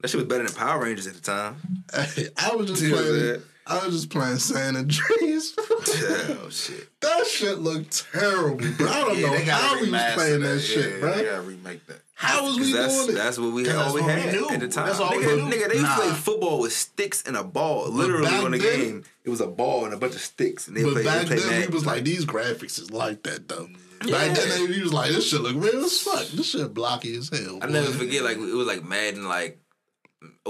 that 0.00 0.08
shit 0.08 0.18
was 0.18 0.28
better 0.28 0.44
than 0.44 0.54
Power 0.54 0.82
Rangers 0.84 1.06
at 1.06 1.14
the 1.14 1.20
time. 1.22 1.56
I 1.94 2.54
was 2.54 2.66
just 2.68 2.82
playing. 2.82 3.42
Saying? 3.68 3.80
I 3.82 3.86
was 3.86 3.94
just 3.94 4.10
playing 4.10 4.38
San 4.38 4.76
Andreas. 4.76 5.54
oh 5.58 6.48
shit! 6.50 6.88
that 7.00 7.26
shit 7.26 7.58
looked 7.58 8.06
terrible, 8.12 8.56
bro. 8.76 8.88
I 8.88 9.00
don't 9.00 9.18
Yeah, 9.18 9.30
know 9.30 9.52
how 9.52 9.80
we 9.80 9.90
was 9.90 10.02
playing 10.14 10.40
that, 10.42 10.54
Yeah, 10.54 10.58
shit, 10.60 11.00
bro. 11.00 11.14
They 11.16 11.24
gotta 11.24 11.42
remake 11.42 11.86
that. 11.86 12.00
How 12.14 12.44
was 12.46 12.56
we 12.56 12.62
'Cause 12.62 12.72
that's 12.72 12.96
doing 12.96 13.08
it? 13.10 13.12
that's 13.20 13.38
what 13.38 13.52
we 13.52 13.64
Cause 13.64 13.72
had, 13.72 13.78
all 13.78 13.84
that's 13.84 13.94
we 13.94 14.00
what 14.00 14.14
we 14.16 14.20
had 14.22 14.32
knew. 14.34 14.48
at 14.50 14.60
the 14.60 14.68
time. 14.68 14.86
That's 14.86 15.00
all 15.00 15.10
we 15.10 15.16
nigga, 15.24 15.36
knew. 15.36 15.56
nigga, 15.56 15.68
they 15.72 15.82
Nah. 15.82 15.96
played 15.96 16.16
football 16.16 16.60
with 16.60 16.72
sticks 16.72 17.22
and 17.26 17.36
a 17.36 17.44
ball, 17.44 17.90
literally 17.90 18.24
back 18.24 18.42
on 18.44 18.52
the 18.52 18.58
then- 18.58 18.78
game. 18.80 19.04
It 19.24 19.28
was 19.30 19.40
a 19.42 19.46
ball 19.46 19.84
and 19.84 19.92
a 19.92 19.96
bunch 19.98 20.14
of 20.14 20.20
sticks, 20.22 20.66
and 20.68 20.76
they 20.76 20.82
But 20.84 20.92
played. 20.94 21.04
back 21.04 21.20
they 21.22 21.26
played 21.26 21.40
then, 21.40 21.50
Madden. 21.50 21.70
we 21.70 21.74
was 21.74 21.84
like, 21.86 22.04
these 22.04 22.24
graphics 22.24 22.78
is 22.80 22.90
like 22.90 23.22
that, 23.24 23.48
though. 23.48 23.68
Yeah. 24.04 24.12
Back 24.28 24.36
then, 24.36 24.72
he 24.72 24.80
was 24.82 24.92
like, 24.94 25.10
this 25.10 25.28
shit 25.28 25.40
look 25.42 25.56
real 25.56 25.84
as 25.84 26.00
fuck. 26.00 26.26
This 26.28 26.46
shit 26.50 26.72
blocky 26.72 27.16
as 27.16 27.28
hell. 27.28 27.58
I 27.60 27.66
boy. 27.66 27.72
never 27.72 27.90
forget, 27.92 28.22
like 28.22 28.36
it 28.38 28.54
was 28.54 28.66
like 28.66 28.84
Madden, 28.84 29.28
like 29.28 29.58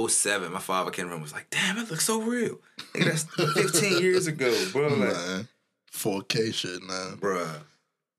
07. 0.08 0.52
My 0.52 0.58
father 0.60 0.90
came 0.90 1.06
around 1.06 1.14
and 1.14 1.22
was 1.22 1.32
like, 1.32 1.48
"Damn, 1.50 1.78
it 1.78 1.90
looks 1.90 2.04
so 2.04 2.20
real." 2.20 2.60
Nigga, 2.96 3.04
that's 3.36 3.70
15 3.80 4.00
years 4.02 4.26
ago, 4.26 4.52
bro. 4.72 4.88
Like, 4.88 4.98
Man, 4.98 5.48
4K 5.92 6.52
shit 6.54 6.82
now. 6.82 7.14
bruh. 7.16 7.48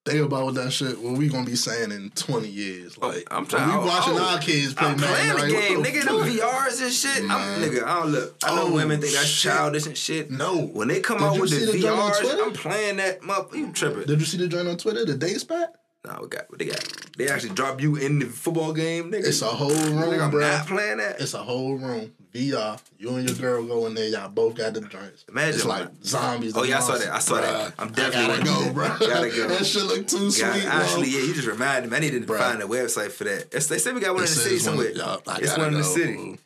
Think 0.06 0.26
about 0.26 0.46
what 0.46 0.56
that 0.56 0.72
shit. 0.72 0.98
What 1.02 1.18
we 1.18 1.28
gonna 1.28 1.46
be 1.46 1.58
saying 1.58 1.92
in 1.92 2.12
20 2.12 2.48
years? 2.48 2.98
Like, 2.98 3.28
I'm 3.30 3.46
trying- 3.46 3.68
we 3.78 3.86
watching 3.86 4.14
oh, 4.14 4.24
our 4.24 4.40
kids 4.40 4.74
play 4.74 4.88
I'm 4.88 4.96
playing 4.98 5.28
the 5.28 5.34
like, 5.36 5.50
game, 5.52 5.84
nigga. 5.84 6.06
No? 6.06 6.20
VRs 6.20 6.82
and 6.82 6.94
shit. 6.94 7.24
I'm, 7.24 7.28
Man. 7.28 7.62
nigga, 7.70 7.84
I 7.84 8.00
don't 8.00 8.12
look. 8.14 8.36
I 8.42 8.56
know 8.56 8.68
Oh, 8.68 8.72
women 8.74 9.02
think 9.02 9.14
that's 9.14 9.26
shit. 9.28 9.52
childish 9.52 9.86
and 9.86 9.98
shit. 9.98 10.32
No. 10.32 10.62
When 10.68 10.88
they 10.88 11.02
come 11.02 11.18
Did 11.18 11.26
out 11.26 11.40
with 11.42 11.50
the 11.50 11.58
the 11.74 11.78
VRs, 11.80 12.42
I'm 12.42 12.54
playing 12.54 12.96
that 12.98 13.20
motherfucker. 13.22 13.56
You 13.58 13.72
tripping? 13.74 14.04
Did 14.06 14.20
you 14.22 14.26
see 14.26 14.38
the 14.38 14.48
joint 14.48 14.70
on 14.70 14.78
Twitter? 14.78 15.04
The 15.04 15.16
day 15.16 15.34
spat? 15.34 15.76
Nah, 16.06 16.22
we 16.22 16.30
got 16.30 16.50
what 16.50 16.60
they 16.60 16.66
got. 16.68 16.86
They 17.18 17.28
actually 17.28 17.54
drop 17.56 17.82
you 17.82 17.98
in 17.98 18.20
the 18.20 18.28
football 18.28 18.72
game, 18.72 19.12
nigga. 19.12 19.26
It's 19.28 19.42
a 19.42 19.48
whole 19.48 19.72
Nigga, 19.72 20.10
room, 20.12 20.22
I'm 20.22 20.32
bro. 20.32 20.40
not 20.40 20.68
playing 20.68 21.00
that. 21.00 21.20
It's 21.20 21.34
a 21.34 21.40
whole 21.44 21.76
room. 21.76 22.14
VR. 22.38 22.80
You 23.00 23.16
and 23.16 23.28
your 23.28 23.38
girl 23.38 23.64
go 23.66 23.86
in 23.88 23.94
there. 23.96 24.08
Y'all 24.10 24.30
both 24.30 24.56
got 24.56 24.74
the 24.74 24.82
joints. 24.82 25.26
Imagine, 25.30 25.56
It's 25.56 25.66
like 25.66 25.88
zombies. 26.04 26.56
Oh, 26.56 26.64
yeah, 26.64 26.78
I 26.78 26.82
saw 26.82 26.98
that. 26.98 27.10
I 27.14 27.20
saw 27.20 27.42
that. 27.42 27.74
I'm 27.80 27.92
definitely 27.92 28.28
gotta 28.28 28.44
gonna- 28.44 28.66
go, 28.68 28.74
bro. 28.74 28.88
Gotta 29.00 29.30
go. 29.30 29.48
that 29.48 29.66
shit 29.66 29.84
look 29.84 30.08
too 30.08 30.30
sweet, 30.32 30.44
bro. 30.64 30.72
actually, 30.72 31.10
yeah, 31.10 31.20
you 31.22 31.34
just 31.34 31.48
reminded 31.48 31.90
me. 31.92 31.98
I 31.98 32.00
needed 32.02 32.28
to 32.28 32.34
Bruh. 32.34 32.38
find 32.40 32.62
a 32.62 32.66
website 32.66 33.12
for 33.12 33.24
that. 33.26 33.48
It's, 33.54 33.68
they 33.68 33.80
said 33.80 33.96
we 33.96 34.02
got 34.02 34.14
one 34.14 34.24
It 34.24 34.30
in 34.30 34.36
the 34.36 34.42
city 34.42 34.60
somewhere. 34.60 34.92
y'all, 34.92 35.22
I 35.28 35.40
it's 35.40 35.58
one 35.58 35.68
in 35.70 35.74
the 35.76 35.84
city. 35.84 36.40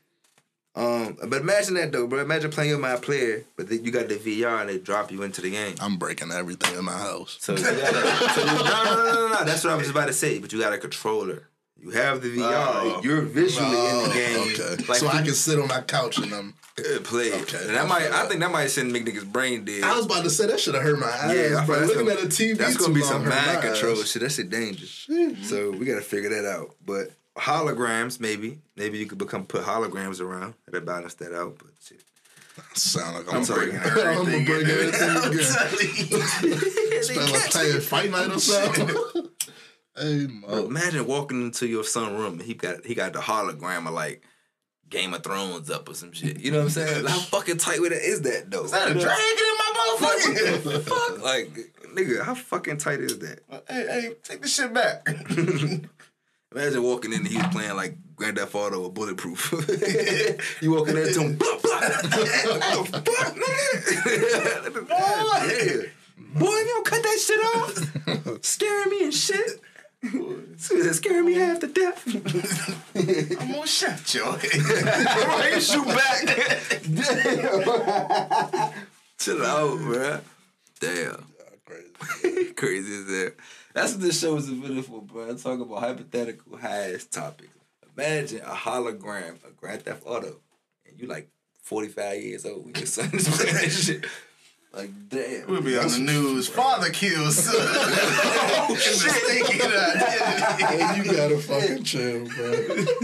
Um, 0.73 1.17
but 1.27 1.41
imagine 1.41 1.73
that 1.73 1.91
though, 1.91 2.07
bro. 2.07 2.19
Imagine 2.21 2.49
playing 2.49 2.71
with 2.71 2.79
my 2.79 2.95
player, 2.95 3.43
but 3.57 3.67
then 3.67 3.83
you 3.83 3.91
got 3.91 4.07
the 4.07 4.15
VR 4.15 4.61
and 4.61 4.69
they 4.69 4.77
drop 4.77 5.11
you 5.11 5.21
into 5.23 5.41
the 5.41 5.51
game. 5.51 5.75
I'm 5.81 5.97
breaking 5.97 6.31
everything 6.31 6.77
in 6.77 6.85
my 6.85 6.93
house. 6.97 7.35
So 7.41 7.57
gotta, 7.57 7.75
so 7.75 8.45
no, 8.45 8.55
no, 8.55 8.63
no, 8.95 9.13
no, 9.13 9.27
no. 9.33 9.43
That's 9.43 9.65
what 9.65 9.73
I 9.73 9.75
was 9.75 9.89
about 9.89 10.07
to 10.07 10.13
say. 10.13 10.39
But 10.39 10.53
you 10.53 10.61
got 10.61 10.71
a 10.71 10.77
controller. 10.77 11.43
You 11.83 11.89
have 11.91 12.21
the 12.21 12.29
VR. 12.29 12.41
Oh. 12.43 12.95
Uh, 12.97 13.01
You're 13.01 13.21
visually 13.21 13.67
in 13.69 13.73
the 13.73 14.09
Oh, 14.09 14.13
game. 14.13 14.53
Okay. 14.53 14.83
Like 14.87 14.99
so 14.99 15.07
I 15.07 15.21
can 15.23 15.33
sit 15.33 15.59
on 15.59 15.67
my 15.67 15.81
couch 15.81 16.17
and 16.19 16.31
I'm 16.33 16.53
Good 16.75 17.03
play. 17.03 17.33
Okay, 17.33 17.57
And 17.59 17.69
that 17.71 17.83
I 17.83 17.87
might. 17.87 18.03
I 18.11 18.25
think 18.27 18.39
that 18.39 18.49
might 18.51 18.67
send 18.67 18.93
make 18.93 19.03
niggas 19.05 19.25
brain 19.31 19.65
dead. 19.65 19.83
I 19.83 19.95
was 19.97 20.05
about 20.05 20.23
to 20.23 20.29
say 20.29 20.47
that 20.47 20.59
should 20.59 20.73
have 20.73 20.83
hurt 20.83 20.97
my 20.99 21.07
eyes, 21.07 21.35
yeah, 21.37 21.65
bro. 21.65 21.79
Looking 21.79 22.05
gonna- 22.07 22.19
at 22.21 22.23
a 22.23 22.27
TV 22.27 22.57
That's 22.57 22.77
gonna 22.77 22.93
be 22.93 23.01
some 23.01 23.27
mind 23.27 23.61
control 23.61 23.95
shit. 24.03 24.21
That 24.21 24.31
shit 24.31 24.49
dangerous. 24.49 25.07
So 25.43 25.71
we 25.71 25.85
gotta 25.85 26.01
figure 26.01 26.29
that 26.29 26.45
out. 26.49 26.75
But 26.85 27.11
holograms, 27.37 28.19
maybe, 28.19 28.59
maybe 28.77 28.97
you 28.99 29.05
could 29.05 29.17
become 29.17 29.45
put 29.45 29.63
holograms 29.63 30.21
around. 30.21 30.53
That'll 30.65 30.81
balance 30.85 31.15
that 31.15 31.33
out. 31.33 31.57
But 31.57 31.71
shit. 31.83 32.01
Sound 32.73 33.17
like 33.17 33.27
I'm, 33.29 33.37
I'm 33.39 33.45
sorry. 33.45 33.73
I'm 33.77 33.93
gonna 34.25 34.45
break 34.45 34.67
everything 34.67 35.09
again. 35.33 37.03
Spell 37.03 37.31
like 37.31 37.49
playing 37.49 37.81
fight 37.81 38.11
night 38.11 38.29
or 38.31 38.39
something. 38.39 39.20
Hey, 39.97 40.27
Bro, 40.27 40.65
imagine 40.65 41.05
walking 41.05 41.41
into 41.41 41.67
your 41.67 41.83
son's 41.83 42.19
room 42.19 42.33
and 42.33 42.41
he 42.41 42.53
got 42.53 42.85
he 42.85 42.95
got 42.95 43.13
the 43.13 43.19
hologram 43.19 43.87
of 43.87 43.93
like 43.93 44.23
Game 44.89 45.13
of 45.13 45.23
Thrones 45.23 45.69
up 45.69 45.89
or 45.89 45.93
some 45.93 46.11
shit. 46.11 46.39
You 46.39 46.51
know 46.51 46.57
what 46.59 46.63
I'm 46.65 46.69
saying? 46.69 47.05
How 47.05 47.17
fucking 47.17 47.57
tight 47.57 47.81
with 47.81 47.93
it 47.93 48.01
is 48.01 48.21
that 48.21 48.51
though? 48.51 48.65
Is 48.65 48.71
that 48.71 48.91
a 48.91 48.93
dragon 48.93 49.07
in 49.07 49.57
my 49.57 49.97
motherfucker? 49.99 50.81
Fuck, 50.83 51.23
like 51.23 51.73
nigga, 51.95 52.23
how 52.23 52.35
fucking 52.35 52.77
tight 52.77 52.99
is 52.99 53.19
that? 53.19 53.39
Uh, 53.49 53.59
hey, 53.67 53.87
hey, 53.87 54.13
take 54.23 54.41
this 54.41 54.53
shit 54.55 54.73
back. 54.73 55.07
Imagine 56.53 56.83
walking 56.83 57.13
in 57.13 57.19
and 57.19 57.27
he 57.29 57.37
was 57.37 57.47
playing 57.47 57.77
like 57.77 57.97
Grand 58.17 58.37
Theft 58.37 58.53
Auto 58.53 58.83
or 58.83 58.91
Bulletproof. 58.91 59.53
you 60.61 60.71
walking 60.73 60.97
in 60.97 61.13
to 61.13 61.21
him, 61.21 61.37
blah, 61.37 61.57
blah. 61.63 61.79
what 61.79 61.93
the 62.91 63.01
fuck, 63.05 63.35
nigga? 64.75 64.89
yeah. 64.89 65.89
Boy, 66.37 66.49
you 66.49 66.65
don't 66.65 66.85
cut 66.85 67.01
that 67.03 67.19
shit 67.19 67.39
off, 67.55 68.43
scaring 68.43 68.89
me 68.89 69.05
and 69.05 69.13
shit. 69.13 69.61
Scaring 70.57 71.25
me 71.25 71.33
half 71.35 71.59
to 71.59 71.67
death. 71.67 72.03
I'm 72.95 73.51
gonna 73.51 73.67
shut 73.67 74.13
your 74.13 74.35
head. 74.37 74.61
Why 75.27 75.51
you 75.53 75.61
shoot 75.61 75.85
back? 75.85 76.25
Chill 79.19 79.45
out, 79.45 79.77
bruh. 79.79 80.21
Damn. 80.79 81.25
Crazy. 81.65 82.53
Crazy 82.53 82.95
as 82.95 83.09
hell. 83.09 83.31
That's 83.73 83.93
what 83.93 84.01
this 84.01 84.19
show 84.19 84.35
is 84.37 84.49
invented 84.49 84.85
for, 84.85 85.01
bro. 85.01 85.29
I 85.29 85.35
talk 85.35 85.59
about 85.59 85.79
hypothetical 85.79 86.57
high 86.57 86.93
ass 86.93 87.05
topics. 87.05 87.55
Imagine 87.95 88.41
a 88.41 88.55
hologram 88.55 89.43
of 89.45 89.55
Grand 89.55 89.83
Theft 89.83 90.03
Auto, 90.05 90.37
and 90.87 90.99
you 90.99 91.07
like 91.07 91.29
45 91.61 92.21
years 92.23 92.45
old 92.45 92.65
when 92.65 92.75
your 92.75 92.85
son 92.87 93.11
is 93.13 93.29
playing 93.29 93.53
that 93.53 93.69
shit. 93.69 94.05
Like, 94.73 94.89
damn. 95.09 95.47
We'll 95.47 95.61
be 95.61 95.77
on 95.77 95.89
the 95.89 95.99
news. 95.99 96.47
Father 96.47 96.89
kills 96.91 97.35
son. 97.43 97.53
oh, 97.57 98.75
shit. 98.79 99.11
Hey, 99.27 100.95
you 100.97 101.03
gotta 101.11 101.37
fucking 101.39 101.83
chill, 101.83 102.25
bro. 102.27 102.85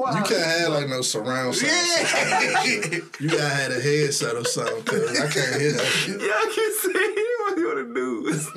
You 0.00 0.22
can't 0.24 0.30
have 0.60 0.72
like 0.72 0.88
no 0.88 1.02
surround 1.02 1.54
sound. 1.54 1.70
Yeah. 1.70 3.00
You 3.20 3.28
gotta 3.28 3.48
have 3.48 3.72
a 3.72 3.80
headset 3.80 4.34
or 4.34 4.44
something, 4.44 4.82
cause 4.84 5.20
I 5.20 5.28
can't 5.28 5.60
hear 5.60 5.72
that 5.72 5.84
shit. 5.84 6.20
Yeah, 6.20 6.28
I 6.28 6.46
can 6.54 6.72
see 6.78 6.90
it 6.94 7.50
when 7.50 7.58
you 7.58 7.70
on 7.70 7.76
the 7.76 7.84
news. 8.00 8.48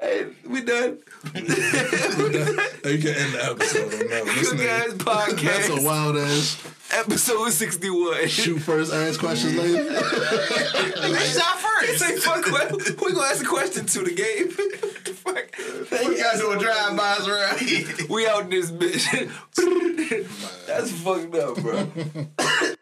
hey, 0.00 0.26
we 0.46 0.60
done. 0.62 0.98
we 1.34 1.40
done. 1.40 2.58
You 2.84 2.98
can 2.98 3.14
end 3.14 3.32
the 3.32 3.40
episode 3.50 3.94
on 3.94 4.08
that. 4.10 4.24
one. 4.26 4.34
This 4.36 4.50
Good 4.52 4.58
nigga- 4.60 5.04
guys 5.04 5.42
That's 5.42 5.68
a 5.70 5.82
wild 5.86 6.16
ass 6.18 6.56
episode 6.92 7.50
61. 7.50 8.28
shoot 8.28 8.58
first, 8.58 8.92
ask 8.92 9.18
questions 9.20 9.54
later. 9.56 9.84
Bitch, 9.84 11.38
shot 11.38 11.58
first. 11.58 11.98
Say 11.98 12.16
fuck. 12.16 12.44
Who 12.44 13.06
we 13.06 13.12
gonna 13.12 13.26
ask 13.26 13.42
a 13.42 13.48
question 13.48 13.86
to 13.86 14.02
the 14.02 14.14
game? 14.14 14.52
What 14.82 15.04
the 15.04 15.14
fuck? 15.14 16.08
We 16.08 16.16
gotta 16.16 16.38
do 16.38 16.52
a 16.52 16.58
drive-bys 16.58 17.28
around 17.28 17.58
here. 17.60 17.86
We 18.08 18.26
out 18.26 18.44
in 18.44 18.50
this 18.50 18.70
bitch. 18.70 19.06
That's 20.66 20.90
fucked 20.92 21.34
up, 21.34 21.56
bro. 21.56 22.74